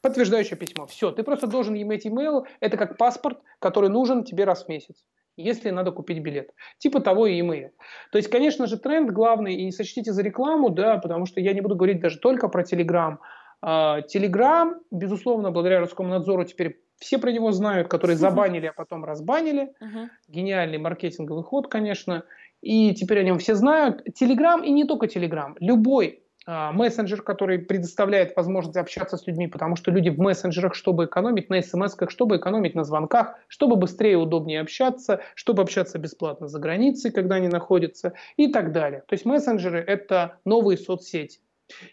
Подтверждающее 0.00 0.56
письмо. 0.56 0.86
Все, 0.86 1.10
ты 1.10 1.22
просто 1.22 1.46
должен 1.46 1.74
иметь 1.74 2.06
email. 2.06 2.44
Это 2.60 2.76
как 2.76 2.96
паспорт, 2.96 3.40
который 3.58 3.90
нужен 3.90 4.24
тебе 4.24 4.44
раз 4.44 4.64
в 4.64 4.68
месяц, 4.68 5.04
если 5.36 5.70
надо 5.70 5.90
купить 5.90 6.20
билет. 6.20 6.50
Типа 6.78 7.00
того 7.00 7.26
и 7.26 7.40
email. 7.40 7.70
То 8.12 8.18
есть, 8.18 8.30
конечно 8.30 8.66
же, 8.66 8.78
тренд 8.78 9.10
главный, 9.10 9.54
и 9.54 9.64
не 9.64 9.72
сочтите 9.72 10.12
за 10.12 10.22
рекламу, 10.22 10.70
да, 10.70 10.98
потому 10.98 11.26
что 11.26 11.40
я 11.40 11.52
не 11.52 11.60
буду 11.60 11.74
говорить 11.74 12.00
даже 12.00 12.18
только 12.18 12.48
про 12.48 12.62
Telegram. 12.62 13.16
Telegram, 13.64 14.74
безусловно, 14.92 15.50
благодаря 15.50 15.80
Роскомнадзору 15.80 16.44
теперь 16.44 16.80
все 16.96 17.18
про 17.18 17.32
него 17.32 17.50
знают, 17.52 17.88
которые 17.88 18.16
забанили, 18.18 18.66
а 18.66 18.72
потом 18.72 19.04
разбанили. 19.04 19.72
Мгм. 19.80 20.10
Гениальный 20.28 20.78
маркетинговый 20.78 21.42
ход, 21.42 21.68
конечно. 21.68 22.24
И 22.60 22.94
теперь 22.94 23.20
о 23.20 23.22
нем 23.24 23.38
все 23.38 23.54
знают. 23.54 24.02
Telegram 24.20 24.64
и 24.64 24.70
не 24.70 24.84
только 24.84 25.06
Telegram. 25.06 25.54
Любой 25.60 26.22
мессенджер, 26.48 27.20
который 27.20 27.58
предоставляет 27.58 28.34
возможность 28.34 28.78
общаться 28.78 29.18
с 29.18 29.26
людьми, 29.26 29.48
потому 29.48 29.76
что 29.76 29.90
люди 29.90 30.08
в 30.08 30.18
мессенджерах, 30.18 30.74
чтобы 30.74 31.04
экономить 31.04 31.50
на 31.50 31.60
смс-ках, 31.60 32.10
чтобы 32.10 32.38
экономить 32.38 32.74
на 32.74 32.84
звонках, 32.84 33.34
чтобы 33.48 33.76
быстрее 33.76 34.12
и 34.12 34.16
удобнее 34.16 34.60
общаться, 34.60 35.20
чтобы 35.34 35.62
общаться 35.62 35.98
бесплатно 35.98 36.48
за 36.48 36.58
границей, 36.58 37.10
когда 37.10 37.34
они 37.34 37.48
находятся 37.48 38.14
и 38.36 38.50
так 38.50 38.72
далее. 38.72 39.02
То 39.06 39.14
есть 39.14 39.26
мессенджеры– 39.26 39.78
это 39.86 40.38
новые 40.46 40.78
соцсети. 40.78 41.40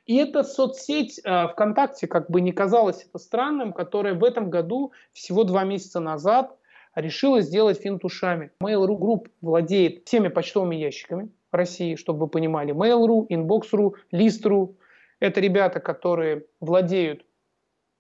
И 0.06 0.16
эта 0.16 0.44
соцсеть 0.44 1.20
э, 1.22 1.48
ВКонтакте, 1.50 2.08
как 2.08 2.32
бы 2.32 2.40
не 2.40 2.54
казалось 2.54 3.06
это 3.10 3.20
странным, 3.20 3.74
которая 3.74 4.14
в 4.14 4.24
этом 4.24 4.50
году, 4.50 4.94
всего 5.12 5.44
два 5.44 5.66
месяца 5.66 6.00
назад, 6.00 6.58
решила 6.96 7.42
сделать 7.42 7.82
финт 7.82 8.06
ушами. 8.06 8.52
Mail.ru 8.64 8.98
Group 8.98 9.28
владеет 9.42 10.08
всеми 10.08 10.30
почтовыми 10.30 10.78
ящиками 10.78 11.30
России, 11.52 11.96
чтобы 11.96 12.20
вы 12.22 12.28
понимали. 12.28 12.74
Mail.ru, 12.74 13.28
Inbox.ru, 13.30 13.94
List.ru– 14.12 14.76
это 15.20 15.40
ребята, 15.40 15.80
которые 15.80 16.46
владеют 16.60 17.26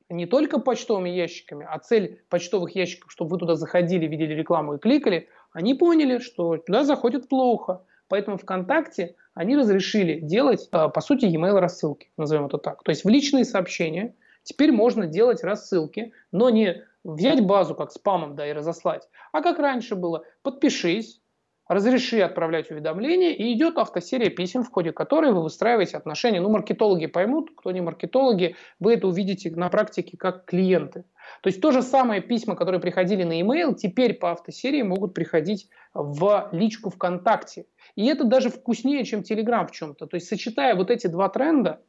не 0.10 0.26
только 0.26 0.60
почтовыми 0.60 1.10
ящиками, 1.10 1.66
а 1.68 1.80
цель 1.80 2.22
почтовых 2.30 2.76
ящиков, 2.76 3.12
чтобы 3.12 3.32
вы 3.32 3.38
туда 3.40 3.56
заходили, 3.56 4.06
видели 4.06 4.34
рекламу 4.34 4.76
и 4.76 4.80
кликали, 4.80 5.30
они 5.52 5.74
поняли, 5.74 6.20
что 6.20 6.58
туда 6.58 6.84
заходит 6.84 7.28
плохо. 7.30 7.84
Поэтому 8.08 8.38
ВКонтакте 8.38 9.16
они 9.34 9.58
разрешили 9.58 10.20
делать, 10.20 10.70
э, 10.72 10.90
по 10.90 11.02
сути, 11.02 11.26
e-mail 11.26 11.60
рассылки, 11.60 12.12
назовем 12.18 12.46
это 12.46 12.58
так. 12.58 12.84
То 12.84 12.92
есть 12.92 13.04
в 13.04 13.10
личные 13.10 13.46
сообщения 13.46 14.16
теперь 14.44 14.72
можно 14.72 15.08
делать 15.08 15.44
рассылки, 15.44 16.14
но 16.32 16.50
не 16.50 16.84
взять 17.04 17.46
базу 17.46 17.74
как 17.74 17.92
спамом, 17.92 18.36
да, 18.36 18.48
и 18.48 18.54
разослать, 18.54 19.08
а 19.32 19.42
как 19.42 19.60
раньше 19.60 19.96
было, 19.96 20.24
подпишись, 20.44 21.22
разреши 21.68 22.20
отправлять 22.20 22.70
уведомления, 22.70 23.32
и 23.32 23.54
идет 23.54 23.78
автосерия 23.78 24.30
писем, 24.30 24.64
в 24.64 24.72
ходе 24.72 24.92
которой 24.92 25.32
вы 25.32 25.42
выстраиваете 25.42 25.98
отношения. 25.98 26.40
Ну, 26.42 26.50
маркетологи 26.50 27.08
поймут, 27.08 27.52
кто 27.56 27.72
не 27.72 27.82
маркетологи, 27.82 28.56
вы 28.80 28.94
это 28.94 29.08
увидите 29.08 29.50
на 29.52 29.70
практике 29.70 30.18
как 30.18 30.46
клиенты. 30.46 31.06
То 31.42 31.48
есть 31.48 31.62
то 31.62 31.72
же 31.72 31.82
самое 31.82 32.22
письма, 32.22 32.56
которые 32.56 32.80
приходили 32.80 33.24
на 33.24 33.40
e-mail, 33.40 33.74
теперь 33.76 34.14
по 34.14 34.32
автосерии 34.32 34.84
могут 34.84 35.14
приходить 35.14 35.70
в 35.94 36.50
личку 36.52 36.90
ВКонтакте. 36.92 37.66
И 37.96 38.06
это 38.06 38.26
даже 38.26 38.50
вкуснее, 38.50 39.04
чем 39.06 39.22
Telegram 39.22 39.68
в 39.68 39.72
чем-то. 39.72 40.06
То 40.06 40.16
есть 40.16 40.28
сочетая 40.28 40.76
вот 40.76 40.92
эти 40.92 41.08
два 41.08 41.30
тренда, 41.30 41.82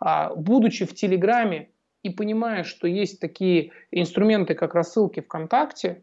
а, 0.00 0.34
будучи 0.34 0.84
в 0.84 0.94
Телеграме 0.94 1.70
и 2.02 2.10
понимая, 2.10 2.64
что 2.64 2.88
есть 2.88 3.20
такие 3.20 3.70
инструменты, 3.92 4.54
как 4.54 4.74
рассылки 4.74 5.20
ВКонтакте, 5.20 6.02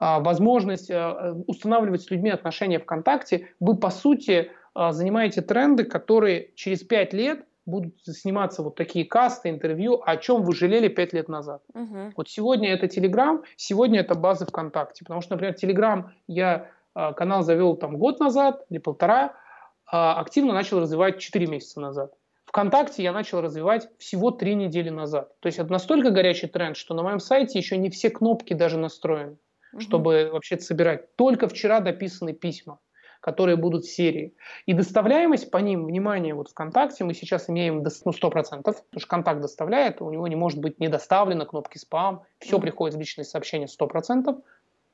возможность 0.00 0.90
а, 0.90 1.34
устанавливать 1.46 2.02
с 2.02 2.10
людьми 2.10 2.30
отношения 2.30 2.78
ВКонтакте, 2.78 3.48
вы, 3.60 3.76
по 3.76 3.90
сути, 3.90 4.50
а, 4.74 4.92
занимаете 4.92 5.42
тренды, 5.42 5.84
которые 5.84 6.52
через 6.54 6.82
пять 6.82 7.12
лет 7.12 7.44
будут 7.66 7.94
сниматься 8.04 8.62
вот 8.62 8.76
такие 8.76 9.04
касты, 9.04 9.50
интервью, 9.50 10.00
о 10.04 10.16
чем 10.16 10.42
вы 10.42 10.54
жалели 10.54 10.88
пять 10.88 11.12
лет 11.12 11.28
назад. 11.28 11.62
Угу. 11.74 12.12
Вот 12.16 12.28
сегодня 12.28 12.72
это 12.72 12.88
Телеграм, 12.88 13.42
сегодня 13.56 14.00
это 14.00 14.14
база 14.14 14.46
ВКонтакте. 14.46 15.04
Потому 15.04 15.20
что, 15.20 15.34
например, 15.34 15.54
Телеграм 15.54 16.12
я 16.26 16.70
канал 16.94 17.42
завел 17.42 17.76
там 17.76 17.98
год 17.98 18.20
назад 18.20 18.64
или 18.70 18.78
полтора, 18.78 19.34
активно 19.84 20.54
начал 20.54 20.80
развивать 20.80 21.18
4 21.18 21.46
месяца 21.46 21.80
назад. 21.80 22.12
ВКонтакте 22.48 23.02
я 23.02 23.12
начал 23.12 23.42
развивать 23.42 23.88
всего 23.98 24.30
три 24.30 24.54
недели 24.54 24.88
назад. 24.88 25.38
То 25.40 25.48
есть 25.48 25.58
это 25.58 25.70
настолько 25.70 26.10
горячий 26.10 26.46
тренд, 26.46 26.78
что 26.78 26.94
на 26.94 27.02
моем 27.02 27.20
сайте 27.20 27.58
еще 27.58 27.76
не 27.76 27.90
все 27.90 28.08
кнопки 28.08 28.54
даже 28.54 28.78
настроены, 28.78 29.36
угу. 29.72 29.80
чтобы 29.80 30.30
вообще 30.32 30.58
собирать. 30.58 31.16
Только 31.16 31.48
вчера 31.48 31.80
дописаны 31.80 32.32
письма, 32.32 32.80
которые 33.20 33.56
будут 33.56 33.84
в 33.84 33.90
серии. 33.90 34.34
И 34.66 34.72
доставляемость 34.72 35.50
по 35.50 35.58
ним, 35.58 35.86
внимание, 35.86 36.34
вот 36.34 36.50
ВКонтакте 36.50 37.04
мы 37.04 37.14
сейчас 37.14 37.48
имеем 37.50 37.82
до, 37.82 37.90
ну, 38.04 38.12
100%, 38.12 38.30
потому 38.58 38.74
что 38.96 39.08
контакт 39.08 39.40
доставляет, 39.40 40.00
у 40.00 40.10
него 40.10 40.26
не 40.28 40.36
может 40.36 40.60
быть 40.60 40.78
не 40.78 40.88
доставлено 40.88 41.46
кнопки 41.46 41.78
спам, 41.78 42.22
все 42.38 42.56
угу. 42.56 42.62
приходит 42.62 42.96
в 42.96 43.00
личные 43.00 43.24
сообщения 43.24 43.66
100%, 43.66 44.42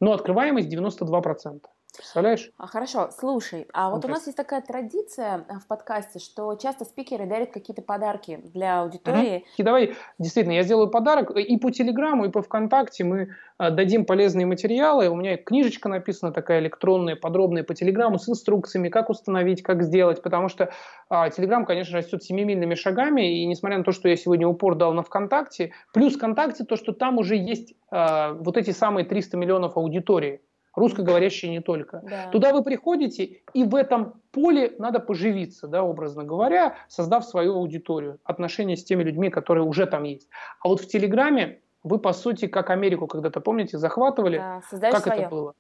но 0.00 0.12
открываемость 0.12 0.72
92%. 0.72 1.62
Представляешь? 1.96 2.50
А, 2.58 2.66
хорошо, 2.66 3.10
слушай, 3.16 3.68
а 3.72 3.90
вот 3.90 4.04
у 4.04 4.08
нас 4.08 4.26
есть 4.26 4.36
такая 4.36 4.60
традиция 4.62 5.44
э, 5.48 5.58
в 5.60 5.66
подкасте, 5.68 6.18
что 6.18 6.54
часто 6.56 6.84
спикеры 6.84 7.26
дарят 7.26 7.52
какие-то 7.52 7.82
подарки 7.82 8.40
для 8.42 8.80
аудитории. 8.80 9.36
Угу. 9.36 9.44
И 9.58 9.62
давай, 9.62 9.94
действительно, 10.18 10.54
я 10.54 10.64
сделаю 10.64 10.88
подарок 10.88 11.30
и 11.30 11.56
по 11.56 11.70
Телеграму, 11.70 12.24
и 12.24 12.30
по 12.30 12.42
ВКонтакте 12.42 13.04
мы 13.04 13.28
э, 13.58 13.70
дадим 13.70 14.06
полезные 14.06 14.44
материалы. 14.44 15.08
У 15.08 15.14
меня 15.14 15.36
книжечка 15.36 15.88
написана 15.88 16.32
такая 16.32 16.60
электронная, 16.60 17.14
подробная 17.14 17.62
по 17.62 17.74
Телеграму 17.74 18.18
с 18.18 18.28
инструкциями, 18.28 18.88
как 18.88 19.08
установить, 19.08 19.62
как 19.62 19.82
сделать, 19.82 20.20
потому 20.22 20.48
что 20.48 20.72
а, 21.08 21.30
Телеграм, 21.30 21.64
конечно, 21.64 21.98
растет 21.98 22.24
семимильными 22.24 22.74
шагами, 22.74 23.42
и 23.42 23.46
несмотря 23.46 23.78
на 23.78 23.84
то, 23.84 23.92
что 23.92 24.08
я 24.08 24.16
сегодня 24.16 24.48
упор 24.48 24.74
дал 24.74 24.92
на 24.92 25.02
ВКонтакте, 25.02 25.72
плюс 25.92 26.16
ВКонтакте 26.16 26.64
то, 26.64 26.76
что 26.76 26.92
там 26.92 27.18
уже 27.18 27.36
есть 27.36 27.74
а, 27.90 28.32
вот 28.32 28.56
эти 28.56 28.70
самые 28.70 29.04
300 29.04 29.36
миллионов 29.36 29.76
аудитории 29.76 30.40
русскоговорящие 30.76 31.50
не 31.50 31.60
только. 31.60 32.02
Да. 32.04 32.28
Туда 32.30 32.52
вы 32.52 32.62
приходите, 32.62 33.42
и 33.52 33.64
в 33.64 33.74
этом 33.74 34.14
поле 34.32 34.74
надо 34.78 35.00
поживиться, 35.00 35.68
да, 35.68 35.82
образно 35.82 36.24
говоря, 36.24 36.76
создав 36.88 37.24
свою 37.24 37.54
аудиторию, 37.54 38.18
отношения 38.24 38.76
с 38.76 38.84
теми 38.84 39.02
людьми, 39.02 39.30
которые 39.30 39.64
уже 39.64 39.86
там 39.86 40.04
есть. 40.04 40.28
А 40.60 40.68
вот 40.68 40.80
в 40.80 40.88
Телеграме 40.88 41.60
вы, 41.82 41.98
по 41.98 42.12
сути, 42.12 42.46
как 42.46 42.70
Америку 42.70 43.06
когда-то, 43.06 43.40
помните, 43.40 43.78
захватывали, 43.78 44.38
да, 44.72 44.90
как 44.90 45.02
свое. 45.02 45.20
это 45.20 45.30
было? 45.30 45.54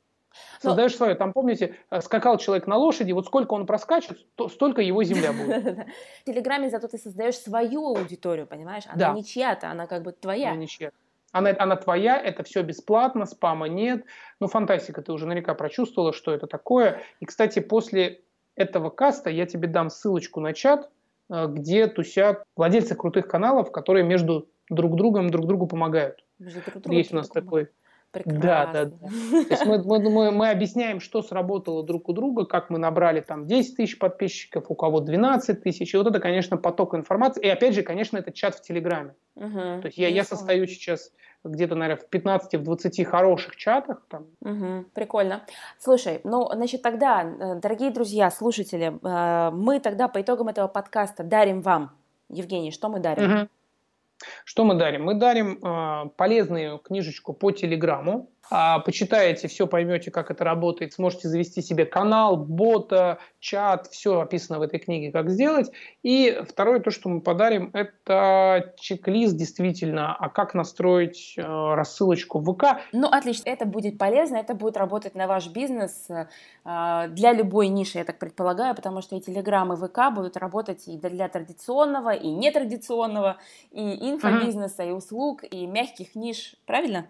Ну, 0.62 0.70
Создаешь 0.70 0.92
Но... 0.92 0.96
свое. 0.96 1.14
Там, 1.14 1.32
помните, 1.32 1.76
э, 1.90 2.00
скакал 2.00 2.38
человек 2.38 2.66
на 2.66 2.76
лошади, 2.76 3.12
вот 3.12 3.26
сколько 3.26 3.54
он 3.54 3.66
проскачет, 3.66 4.26
то 4.34 4.48
столько 4.48 4.82
его 4.82 5.04
земля 5.04 5.32
будет. 5.32 5.86
В 6.22 6.24
Телеграме 6.24 6.70
зато 6.70 6.88
ты 6.88 6.98
создаешь 6.98 7.38
свою 7.38 7.86
аудиторию, 7.86 8.46
понимаешь? 8.46 8.84
Она 8.88 9.12
не 9.12 9.24
чья-то, 9.24 9.70
она 9.70 9.86
как 9.86 10.02
бы 10.02 10.12
твоя. 10.12 10.50
Она 10.50 10.56
не 10.58 10.66
чья-то. 10.66 10.96
Она, 11.34 11.52
она 11.58 11.74
твоя, 11.74 12.16
это 12.16 12.44
все 12.44 12.62
бесплатно, 12.62 13.26
спама 13.26 13.66
нет. 13.66 14.04
Ну, 14.38 14.46
фантастика, 14.46 15.02
ты 15.02 15.12
уже 15.12 15.26
наверняка 15.26 15.54
прочувствовала, 15.54 16.12
что 16.12 16.32
это 16.32 16.46
такое. 16.46 17.02
И, 17.18 17.24
кстати, 17.24 17.58
после 17.58 18.20
этого 18.54 18.88
каста 18.88 19.30
я 19.30 19.44
тебе 19.44 19.66
дам 19.66 19.90
ссылочку 19.90 20.38
на 20.38 20.52
чат, 20.52 20.88
э, 21.28 21.46
где 21.48 21.88
тусят 21.88 22.44
владельцы 22.54 22.94
крутых 22.94 23.26
каналов, 23.26 23.72
которые 23.72 24.04
между 24.04 24.48
друг 24.70 24.94
другом 24.94 25.28
друг 25.30 25.48
другу 25.48 25.66
помогают. 25.66 26.24
Друг 26.38 26.54
другом 26.72 26.92
Есть 26.92 27.12
у 27.12 27.16
нас 27.16 27.28
такой 27.28 27.68
Прекрасно. 28.14 28.40
Да, 28.40 28.72
да, 28.72 28.84
да. 28.84 29.44
То 29.44 29.50
есть 29.50 29.66
мы, 29.66 29.82
мы, 29.82 30.10
мы, 30.10 30.30
мы 30.30 30.50
объясняем, 30.50 31.00
что 31.00 31.20
сработало 31.20 31.84
друг 31.84 32.08
у 32.08 32.12
друга, 32.12 32.44
как 32.46 32.70
мы 32.70 32.78
набрали 32.78 33.20
там 33.20 33.46
10 33.46 33.76
тысяч 33.76 33.98
подписчиков, 33.98 34.66
у 34.68 34.74
кого 34.74 35.00
12 35.00 35.62
тысяч. 35.62 35.92
И 35.92 35.96
вот 35.96 36.06
это, 36.06 36.20
конечно, 36.20 36.56
поток 36.56 36.94
информации. 36.94 37.42
И 37.42 37.48
опять 37.48 37.74
же, 37.74 37.82
конечно, 37.82 38.16
это 38.16 38.30
чат 38.32 38.54
в 38.54 38.62
Телеграме. 38.62 39.14
Угу. 39.34 39.80
То 39.80 39.86
есть 39.86 39.98
я, 39.98 40.08
я 40.08 40.22
состою 40.22 40.66
сейчас 40.68 41.10
где-то, 41.42 41.74
наверное, 41.74 42.02
в 42.02 42.14
15-20 42.14 43.04
хороших 43.04 43.56
чатах. 43.56 44.02
Там. 44.08 44.26
Угу, 44.40 44.86
прикольно. 44.94 45.42
Слушай, 45.78 46.20
ну, 46.24 46.48
значит, 46.52 46.82
тогда, 46.82 47.22
э, 47.22 47.54
дорогие 47.56 47.90
друзья, 47.90 48.30
слушатели, 48.30 48.94
э, 49.02 49.50
мы 49.50 49.80
тогда 49.80 50.08
по 50.08 50.20
итогам 50.20 50.48
этого 50.48 50.68
подкаста 50.68 51.22
дарим 51.22 51.60
вам, 51.60 51.90
Евгений, 52.30 52.70
что 52.70 52.88
мы 52.88 53.00
дарим? 53.00 53.40
Угу. 53.40 53.48
Что 54.44 54.64
мы 54.64 54.74
дарим? 54.74 55.04
Мы 55.04 55.14
дарим 55.14 55.58
э, 55.62 56.10
полезную 56.16 56.78
книжечку 56.78 57.32
по 57.32 57.50
Телеграму. 57.50 58.30
А, 58.50 58.78
почитаете, 58.80 59.48
все 59.48 59.66
поймете, 59.66 60.10
как 60.10 60.30
это 60.30 60.44
работает. 60.44 60.92
Сможете 60.92 61.28
завести 61.28 61.62
себе 61.62 61.86
канал, 61.86 62.36
бота, 62.36 63.18
чат. 63.40 63.88
Все 63.88 64.20
описано 64.20 64.58
в 64.58 64.62
этой 64.62 64.78
книге, 64.78 65.12
как 65.12 65.30
сделать. 65.30 65.70
И 66.02 66.40
второе, 66.48 66.80
то, 66.80 66.90
что 66.90 67.08
мы 67.08 67.20
подарим, 67.20 67.70
это 67.72 68.74
чек-лист 68.78 69.36
действительно, 69.36 70.14
а 70.14 70.28
как 70.28 70.54
настроить 70.54 71.34
э, 71.36 71.42
рассылочку 71.42 72.38
в 72.38 72.52
ВК. 72.52 72.80
Ну, 72.92 73.08
отлично. 73.08 73.48
Это 73.48 73.64
будет 73.64 73.98
полезно, 73.98 74.36
это 74.36 74.54
будет 74.54 74.76
работать 74.76 75.14
на 75.14 75.26
ваш 75.26 75.48
бизнес 75.48 76.08
э, 76.08 77.08
для 77.08 77.32
любой 77.32 77.68
ниши, 77.68 77.98
я 77.98 78.04
так 78.04 78.18
предполагаю, 78.18 78.74
потому 78.74 79.00
что 79.02 79.16
и 79.16 79.20
Телеграм, 79.20 79.72
и 79.72 79.76
ВК 79.76 80.14
будут 80.14 80.36
работать 80.36 80.86
и 80.86 80.98
для 80.98 81.28
традиционного, 81.28 82.10
и 82.10 82.28
нетрадиционного, 82.28 83.38
и 83.70 84.10
инфобизнеса, 84.10 84.82
uh-huh. 84.82 84.90
и 84.90 84.92
услуг, 84.92 85.44
и 85.50 85.66
мягких 85.66 86.14
ниш. 86.14 86.56
Правильно? 86.66 87.06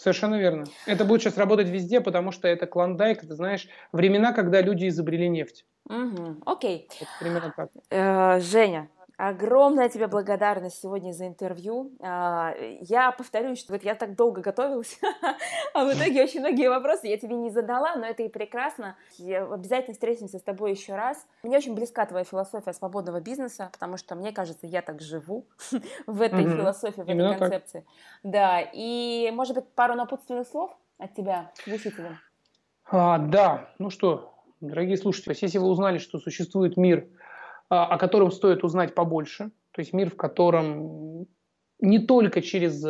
Совершенно 0.00 0.36
верно. 0.36 0.64
Это 0.86 1.04
будет 1.04 1.20
сейчас 1.20 1.36
работать 1.36 1.68
везде, 1.68 2.00
потому 2.00 2.32
что 2.32 2.48
это 2.48 2.66
клондайк, 2.66 3.20
ты 3.20 3.34
знаешь, 3.34 3.68
времена, 3.92 4.32
когда 4.32 4.62
люди 4.62 4.88
изобрели 4.88 5.28
нефть. 5.28 5.66
Угу, 5.90 6.44
окей. 6.46 6.88
Вот 6.98 7.08
примерно 7.20 7.52
так. 7.54 7.68
Э, 7.90 8.40
Женя, 8.40 8.88
Огромная 9.20 9.90
тебе 9.90 10.06
благодарность 10.06 10.80
сегодня 10.80 11.12
за 11.12 11.26
интервью. 11.26 11.92
А, 12.00 12.54
я 12.80 13.12
повторюсь, 13.12 13.58
что 13.58 13.74
вот 13.74 13.84
я 13.84 13.94
так 13.94 14.16
долго 14.16 14.40
готовилась, 14.40 14.98
а 15.74 15.84
в 15.84 15.92
итоге 15.92 16.22
очень 16.22 16.40
многие 16.40 16.70
вопросы 16.70 17.06
я 17.06 17.18
тебе 17.18 17.34
не 17.34 17.50
задала, 17.50 17.96
но 17.96 18.06
это 18.06 18.22
и 18.22 18.30
прекрасно. 18.30 18.96
Я 19.18 19.44
обязательно 19.44 19.92
встретимся 19.92 20.38
с 20.38 20.42
тобой 20.42 20.70
еще 20.70 20.94
раз. 20.94 21.26
Мне 21.42 21.58
очень 21.58 21.74
близка 21.74 22.06
твоя 22.06 22.24
философия 22.24 22.72
свободного 22.72 23.20
бизнеса, 23.20 23.68
потому 23.70 23.98
что, 23.98 24.14
мне 24.14 24.32
кажется, 24.32 24.66
я 24.66 24.80
так 24.80 25.02
живу 25.02 25.44
в 26.06 26.22
этой 26.22 26.44
философии, 26.44 27.02
в 27.02 27.08
этой 27.10 27.38
концепции. 27.38 27.84
Да, 28.22 28.62
и, 28.72 29.30
может 29.34 29.54
быть, 29.54 29.68
пару 29.74 29.96
напутственных 29.96 30.48
слов 30.48 30.74
от 30.96 31.12
тебя 31.12 31.52
слушателям? 31.62 32.18
А, 32.90 33.18
да, 33.18 33.68
ну 33.78 33.90
что, 33.90 34.32
дорогие 34.62 34.96
слушатели, 34.96 35.36
если 35.38 35.58
вы 35.58 35.66
узнали, 35.66 35.98
что 35.98 36.18
существует 36.18 36.78
мир– 36.78 37.06
о 37.70 37.96
котором 37.98 38.30
стоит 38.30 38.64
узнать 38.64 38.94
побольше. 38.94 39.50
То 39.70 39.80
есть 39.80 39.92
мир, 39.92 40.10
в 40.10 40.16
котором 40.16 41.26
не 41.78 41.98
только 42.00 42.42
через 42.42 42.84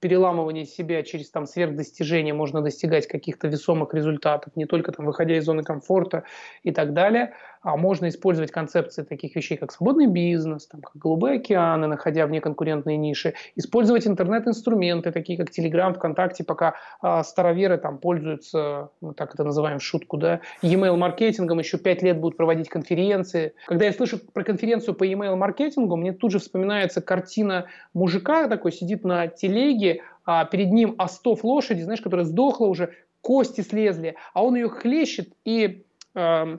переламывание 0.00 0.64
себя 0.64 1.02
через 1.02 1.30
там 1.30 1.46
сверхдостижения 1.46 2.32
можно 2.32 2.62
достигать 2.62 3.06
каких-то 3.06 3.48
весомых 3.48 3.92
результатов, 3.92 4.56
не 4.56 4.64
только 4.64 4.92
там 4.92 5.04
выходя 5.04 5.36
из 5.36 5.44
зоны 5.44 5.62
комфорта 5.62 6.24
и 6.62 6.72
так 6.72 6.94
далее, 6.94 7.34
а 7.62 7.76
можно 7.76 8.08
использовать 8.08 8.50
концепции 8.50 9.02
таких 9.02 9.36
вещей, 9.36 9.56
как 9.56 9.72
свободный 9.72 10.06
бизнес, 10.06 10.66
там, 10.66 10.80
как 10.80 10.96
голубые 10.96 11.36
океаны, 11.36 11.86
находя 11.86 12.26
в 12.26 12.30
неконкурентные 12.30 12.96
ниши, 12.96 13.34
использовать 13.54 14.06
интернет-инструменты, 14.06 15.12
такие 15.12 15.38
как 15.38 15.48
Telegram, 15.50 15.92
ВКонтакте, 15.92 16.44
пока 16.44 16.74
а, 17.02 17.22
староверы 17.22 17.76
там 17.76 17.98
пользуются, 17.98 18.90
ну, 19.00 19.12
так 19.12 19.34
это 19.34 19.44
называем 19.44 19.80
шутку, 19.80 20.16
да, 20.16 20.40
e-mail 20.62 20.96
маркетингом, 20.96 21.58
еще 21.58 21.78
пять 21.78 22.02
лет 22.02 22.18
будут 22.18 22.36
проводить 22.36 22.68
конференции. 22.68 23.52
Когда 23.66 23.84
я 23.84 23.92
слышу 23.92 24.18
про 24.18 24.42
конференцию 24.42 24.94
по 24.94 25.04
e-mail 25.04 25.36
маркетингу, 25.36 25.96
мне 25.96 26.12
тут 26.12 26.32
же 26.32 26.38
вспоминается 26.38 27.02
картина 27.02 27.66
мужика 27.92 28.48
такой, 28.48 28.72
сидит 28.72 29.04
на 29.04 29.26
телеге, 29.26 30.02
а 30.24 30.44
перед 30.44 30.70
ним 30.70 30.94
остов 30.98 31.44
лошади, 31.44 31.82
знаешь, 31.82 32.00
которая 32.00 32.24
сдохла 32.24 32.66
уже, 32.66 32.94
кости 33.20 33.60
слезли, 33.60 34.16
а 34.32 34.44
он 34.44 34.54
ее 34.54 34.68
хлещет 34.68 35.34
и 35.44 35.84
э, 36.14 36.56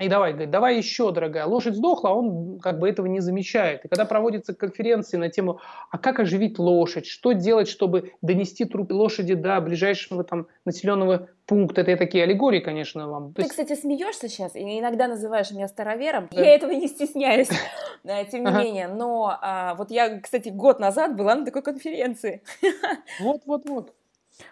и 0.00 0.08
давай, 0.08 0.32
говорит, 0.32 0.50
давай 0.50 0.76
еще, 0.78 1.12
дорогая. 1.12 1.46
Лошадь 1.46 1.74
сдохла, 1.74 2.10
а 2.10 2.14
он 2.14 2.58
как 2.58 2.78
бы 2.78 2.88
этого 2.88 3.06
не 3.06 3.20
замечает. 3.20 3.84
И 3.84 3.88
когда 3.88 4.04
проводятся 4.04 4.54
конференции 4.54 5.16
на 5.16 5.28
тему, 5.28 5.60
а 5.90 5.98
как 5.98 6.20
оживить 6.20 6.58
лошадь, 6.58 7.06
что 7.06 7.32
делать, 7.32 7.68
чтобы 7.68 8.12
донести 8.22 8.64
труп 8.64 8.92
лошади 8.92 9.34
до 9.34 9.60
ближайшего 9.60 10.24
там 10.24 10.46
населенного 10.64 11.28
пункта, 11.46 11.82
это 11.82 11.96
такие 11.96 12.24
аллегории, 12.24 12.60
конечно, 12.60 13.08
вам. 13.08 13.34
Ты, 13.34 13.46
кстати, 13.46 13.74
смеешься 13.74 14.28
сейчас 14.28 14.56
и 14.56 14.80
иногда 14.80 15.06
называешь 15.06 15.50
меня 15.50 15.68
старовером. 15.68 16.28
Да. 16.32 16.40
Я 16.40 16.54
этого 16.54 16.70
не 16.72 16.88
стесняюсь, 16.88 17.50
тем 18.30 18.44
не 18.44 18.52
менее. 18.52 18.88
Но 18.88 19.38
а, 19.42 19.74
вот 19.74 19.90
я, 19.90 20.20
кстати, 20.20 20.48
год 20.48 20.80
назад 20.80 21.16
была 21.16 21.34
на 21.34 21.44
такой 21.44 21.62
конференции. 21.62 22.42
Вот-вот-вот. 23.20 23.92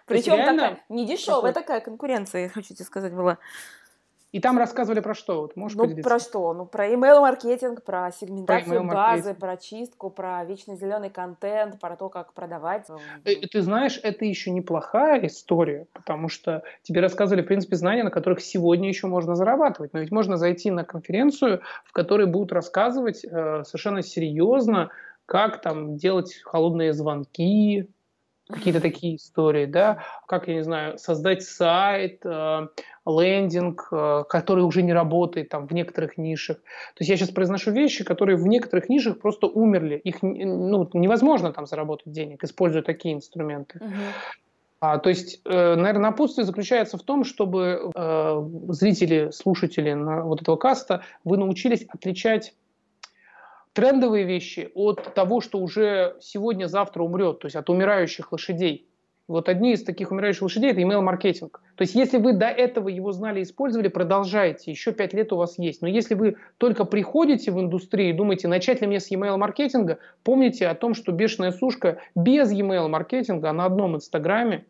Причем 0.06 0.36
такая 0.36 0.80
не 0.88 1.06
дешевая 1.06 1.52
такая 1.52 1.80
конкуренция, 1.80 2.48
хочу 2.48 2.74
тебе 2.74 2.84
сказать, 2.84 3.14
была. 3.14 3.38
И 4.30 4.40
там 4.40 4.58
рассказывали 4.58 5.00
про 5.00 5.14
что? 5.14 5.42
Вот 5.42 5.56
можешь 5.56 5.76
ну, 5.78 5.84
поделиться? 5.84 6.08
про 6.08 6.18
что? 6.18 6.52
Ну, 6.52 6.66
про 6.66 6.88
email-маркетинг, 6.88 7.82
про 7.82 8.10
сегментацию 8.12 8.86
про 8.86 8.94
базы, 8.94 9.32
про 9.32 9.56
чистку, 9.56 10.10
про 10.10 10.44
вечно 10.44 10.76
зеленый 10.76 11.08
контент, 11.08 11.80
про 11.80 11.96
то, 11.96 12.10
как 12.10 12.34
продавать. 12.34 12.86
Ты, 13.24 13.32
э, 13.32 13.46
ты 13.46 13.62
знаешь, 13.62 13.98
это 14.02 14.26
еще 14.26 14.50
неплохая 14.50 15.26
история, 15.26 15.86
потому 15.94 16.28
что 16.28 16.62
тебе 16.82 17.00
рассказывали, 17.00 17.42
в 17.42 17.46
принципе, 17.46 17.76
знания, 17.76 18.04
на 18.04 18.10
которых 18.10 18.40
сегодня 18.40 18.88
еще 18.88 19.06
можно 19.06 19.34
зарабатывать. 19.34 19.94
Но 19.94 20.00
ведь 20.00 20.10
можно 20.10 20.36
зайти 20.36 20.70
на 20.70 20.84
конференцию, 20.84 21.62
в 21.84 21.92
которой 21.92 22.26
будут 22.26 22.52
рассказывать 22.52 23.24
э, 23.24 23.62
совершенно 23.64 24.02
серьезно, 24.02 24.90
как 25.24 25.62
там 25.62 25.96
делать 25.96 26.38
холодные 26.44 26.92
звонки, 26.92 27.88
какие-то 28.50 28.80
такие 28.80 29.16
истории, 29.16 29.66
да, 29.66 30.04
как, 30.26 30.48
я 30.48 30.54
не 30.54 30.64
знаю, 30.64 30.98
создать 30.98 31.42
сайт, 31.42 32.20
э, 32.24 32.68
лендинг, 33.06 33.88
э, 33.92 34.24
который 34.28 34.64
уже 34.64 34.82
не 34.82 34.92
работает 34.92 35.50
там 35.50 35.66
в 35.66 35.72
некоторых 35.72 36.16
нишах. 36.16 36.56
То 36.56 37.00
есть 37.00 37.10
я 37.10 37.16
сейчас 37.16 37.30
произношу 37.30 37.70
вещи, 37.72 38.04
которые 38.04 38.36
в 38.36 38.46
некоторых 38.46 38.88
нишах 38.88 39.20
просто 39.20 39.46
умерли. 39.46 39.96
Их 39.96 40.22
ну, 40.22 40.88
невозможно 40.94 41.52
там 41.52 41.66
заработать 41.66 42.12
денег, 42.12 42.42
используя 42.44 42.82
такие 42.82 43.14
инструменты. 43.14 43.78
Uh-huh. 43.78 43.92
А, 44.80 44.98
то 44.98 45.08
есть, 45.08 45.40
э, 45.44 45.74
наверное, 45.74 46.10
напутствие 46.10 46.44
заключается 46.44 46.98
в 46.98 47.02
том, 47.02 47.24
чтобы 47.24 47.90
э, 47.94 48.48
зрители, 48.68 49.30
слушатели 49.32 49.92
на, 49.92 50.22
вот 50.22 50.40
этого 50.40 50.56
каста, 50.56 51.02
вы 51.24 51.36
научились 51.36 51.84
отличать 51.88 52.54
трендовые 53.78 54.24
вещи 54.24 54.72
от 54.74 55.14
того, 55.14 55.40
что 55.40 55.60
уже 55.60 56.16
сегодня-завтра 56.18 57.00
умрет, 57.00 57.38
то 57.38 57.46
есть 57.46 57.54
от 57.54 57.70
умирающих 57.70 58.32
лошадей. 58.32 58.88
Вот 59.28 59.48
одни 59.48 59.72
из 59.72 59.84
таких 59.84 60.10
умирающих 60.10 60.42
лошадей– 60.42 60.70
это 60.72 60.80
email-маркетинг. 60.80 61.62
То 61.76 61.82
есть 61.82 61.94
если 61.94 62.18
вы 62.18 62.32
до 62.32 62.46
этого 62.46 62.88
его 62.88 63.12
знали 63.12 63.38
и 63.38 63.42
использовали, 63.44 63.86
продолжайте, 63.86 64.72
еще 64.72 64.90
пять 64.90 65.12
лет 65.12 65.32
у 65.32 65.36
вас 65.36 65.60
есть. 65.60 65.80
Но 65.80 65.86
если 65.86 66.14
вы 66.14 66.38
только 66.56 66.84
приходите 66.84 67.52
в 67.52 67.60
индустрию 67.60 68.10
и 68.10 68.14
думаете, 68.14 68.48
начать 68.48 68.80
ли 68.80 68.88
мне 68.88 68.98
с 68.98 69.12
email-маркетинга, 69.12 69.98
помните 70.24 70.66
о 70.66 70.74
том, 70.74 70.94
что 70.94 71.12
бешеная 71.12 71.52
сушка 71.52 72.00
без 72.16 72.50
email-маркетинга 72.50 73.52
на 73.52 73.66
одном 73.66 73.94
инстаграме 73.94 74.66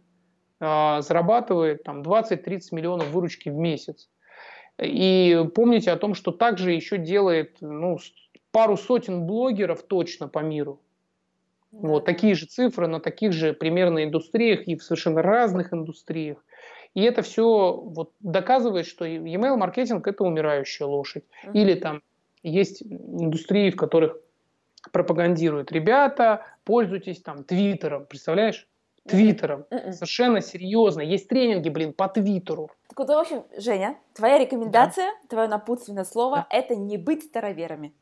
э, 0.60 1.00
зарабатывает 1.00 1.82
там, 1.82 2.02
20-30 2.02 2.60
миллионов 2.72 3.10
выручки 3.10 3.48
в 3.48 3.54
месяц. 3.54 4.10
И 4.80 5.44
помните 5.54 5.90
о 5.90 5.96
том, 5.96 6.14
что 6.14 6.30
также 6.30 6.72
еще 6.72 6.98
делает 6.98 7.56
ну, 7.60 7.98
пару 8.50 8.76
сотен 8.76 9.26
блогеров 9.26 9.82
точно 9.82 10.28
по 10.28 10.40
миру. 10.40 10.80
Да. 11.70 11.88
Вот 11.88 12.04
такие 12.04 12.34
же 12.34 12.46
цифры 12.46 12.86
на 12.86 13.00
таких 13.00 13.32
же 13.32 13.52
примерно 13.52 14.04
индустриях 14.04 14.66
и 14.66 14.76
в 14.76 14.82
совершенно 14.82 15.22
разных 15.22 15.72
индустриях. 15.72 16.38
И 16.94 17.02
это 17.02 17.22
все 17.22 17.74
вот 17.74 18.12
доказывает, 18.20 18.86
что 18.86 19.06
email 19.06 19.56
маркетинг 19.56 20.06
это 20.06 20.24
умирающая 20.24 20.86
лошадь. 20.86 21.24
Uh-huh. 21.44 21.52
Или 21.52 21.74
там 21.74 22.02
есть 22.42 22.82
индустрии, 22.82 23.70
в 23.70 23.76
которых 23.76 24.16
пропагандируют 24.92 25.70
ребята, 25.70 26.46
пользуйтесь 26.64 27.20
там 27.20 27.44
твиттером, 27.44 28.06
представляешь? 28.06 28.66
Твиттером. 29.06 29.64
Совершенно 29.70 30.40
серьезно. 30.40 31.00
Есть 31.00 31.28
тренинги, 31.28 31.68
блин, 31.68 31.92
по 31.92 32.08
твиттеру. 32.08 32.70
Так 32.88 32.98
вот, 32.98 33.08
в 33.08 33.12
общем, 33.12 33.44
Женя, 33.56 33.96
твоя 34.14 34.38
рекомендация, 34.38 35.06
да. 35.06 35.28
твое 35.28 35.48
напутственное 35.48 36.04
слово 36.04 36.46
да. 36.50 36.56
это 36.56 36.76
не 36.76 36.98
быть 36.98 37.22
староверами 37.24 37.94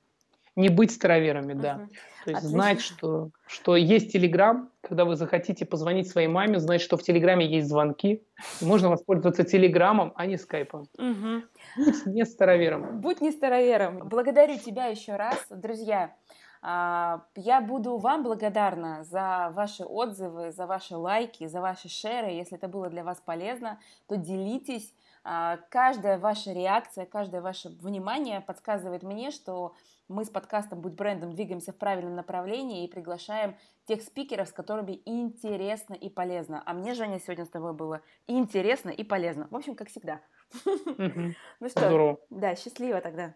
не 0.57 0.70
быть 0.70 0.91
староверами, 0.91 1.53
да. 1.53 1.74
Угу. 1.74 1.89
То 2.24 2.31
есть 2.31 2.39
Отлично. 2.39 2.49
знать, 2.49 2.81
что, 2.81 3.31
что 3.47 3.77
есть 3.77 4.12
Телеграм, 4.12 4.70
когда 4.81 5.05
вы 5.05 5.15
захотите 5.15 5.65
позвонить 5.65 6.09
своей 6.09 6.27
маме, 6.27 6.59
знать, 6.59 6.81
что 6.81 6.97
в 6.97 7.03
Телеграме 7.03 7.47
есть 7.47 7.69
звонки, 7.69 8.24
можно 8.61 8.89
воспользоваться 8.89 9.45
Телеграмом, 9.45 10.12
а 10.16 10.27
не 10.27 10.37
Скайпом. 10.37 10.89
Угу. 10.99 11.43
Будь 11.77 12.07
не 12.07 12.24
старовером. 12.24 13.01
Будь 13.01 13.20
не 13.20 13.31
старовером. 13.31 14.09
Благодарю 14.09 14.59
тебя 14.59 14.87
еще 14.87 15.15
раз, 15.15 15.47
друзья. 15.51 16.15
А, 16.62 17.23
я 17.37 17.61
буду 17.61 17.97
вам 17.99 18.24
благодарна 18.24 19.05
за 19.05 19.53
ваши 19.55 19.85
отзывы, 19.85 20.51
за 20.51 20.66
ваши 20.66 20.97
лайки, 20.97 21.47
за 21.47 21.61
ваши 21.61 21.89
шеры. 21.89 22.31
Если 22.31 22.57
это 22.57 22.66
было 22.66 22.89
для 22.89 23.05
вас 23.05 23.23
полезно, 23.24 23.78
то 24.09 24.16
делитесь. 24.16 24.93
А, 25.23 25.59
каждая 25.70 26.19
ваша 26.19 26.53
реакция, 26.53 27.07
каждое 27.07 27.41
ваше 27.41 27.69
внимание 27.69 28.41
подсказывает 28.41 29.05
мне, 29.05 29.31
что 29.31 29.74
мы 30.09 30.24
с 30.24 30.31
подкастом 30.31 30.81
«Будь 30.81 30.93
брендом» 30.93 31.33
двигаемся 31.33 31.73
в 31.73 31.77
правильном 31.77 32.15
направлении 32.15 32.85
и 32.85 32.91
приглашаем 32.91 33.57
тех 33.87 34.03
спикеров, 34.03 34.49
с 34.49 34.53
которыми 34.53 35.03
интересно 35.05 35.95
и 35.95 36.09
полезно. 36.09 36.62
А 36.65 36.73
мне, 36.74 36.95
Женя, 36.95 37.19
сегодня 37.19 37.45
с 37.45 37.49
тобой 37.49 37.73
было 37.73 38.03
интересно 38.27 38.91
и 38.91 39.05
полезно. 39.05 39.49
В 39.51 39.57
общем, 39.57 39.74
как 39.74 39.89
всегда. 39.89 40.20
Ну 41.59 41.69
что, 41.69 42.20
да, 42.31 42.55
счастливо 42.55 43.01
тогда. 43.01 43.35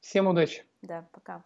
Всем 0.00 0.26
удачи. 0.26 0.64
Да, 0.82 1.08
пока. 1.12 1.44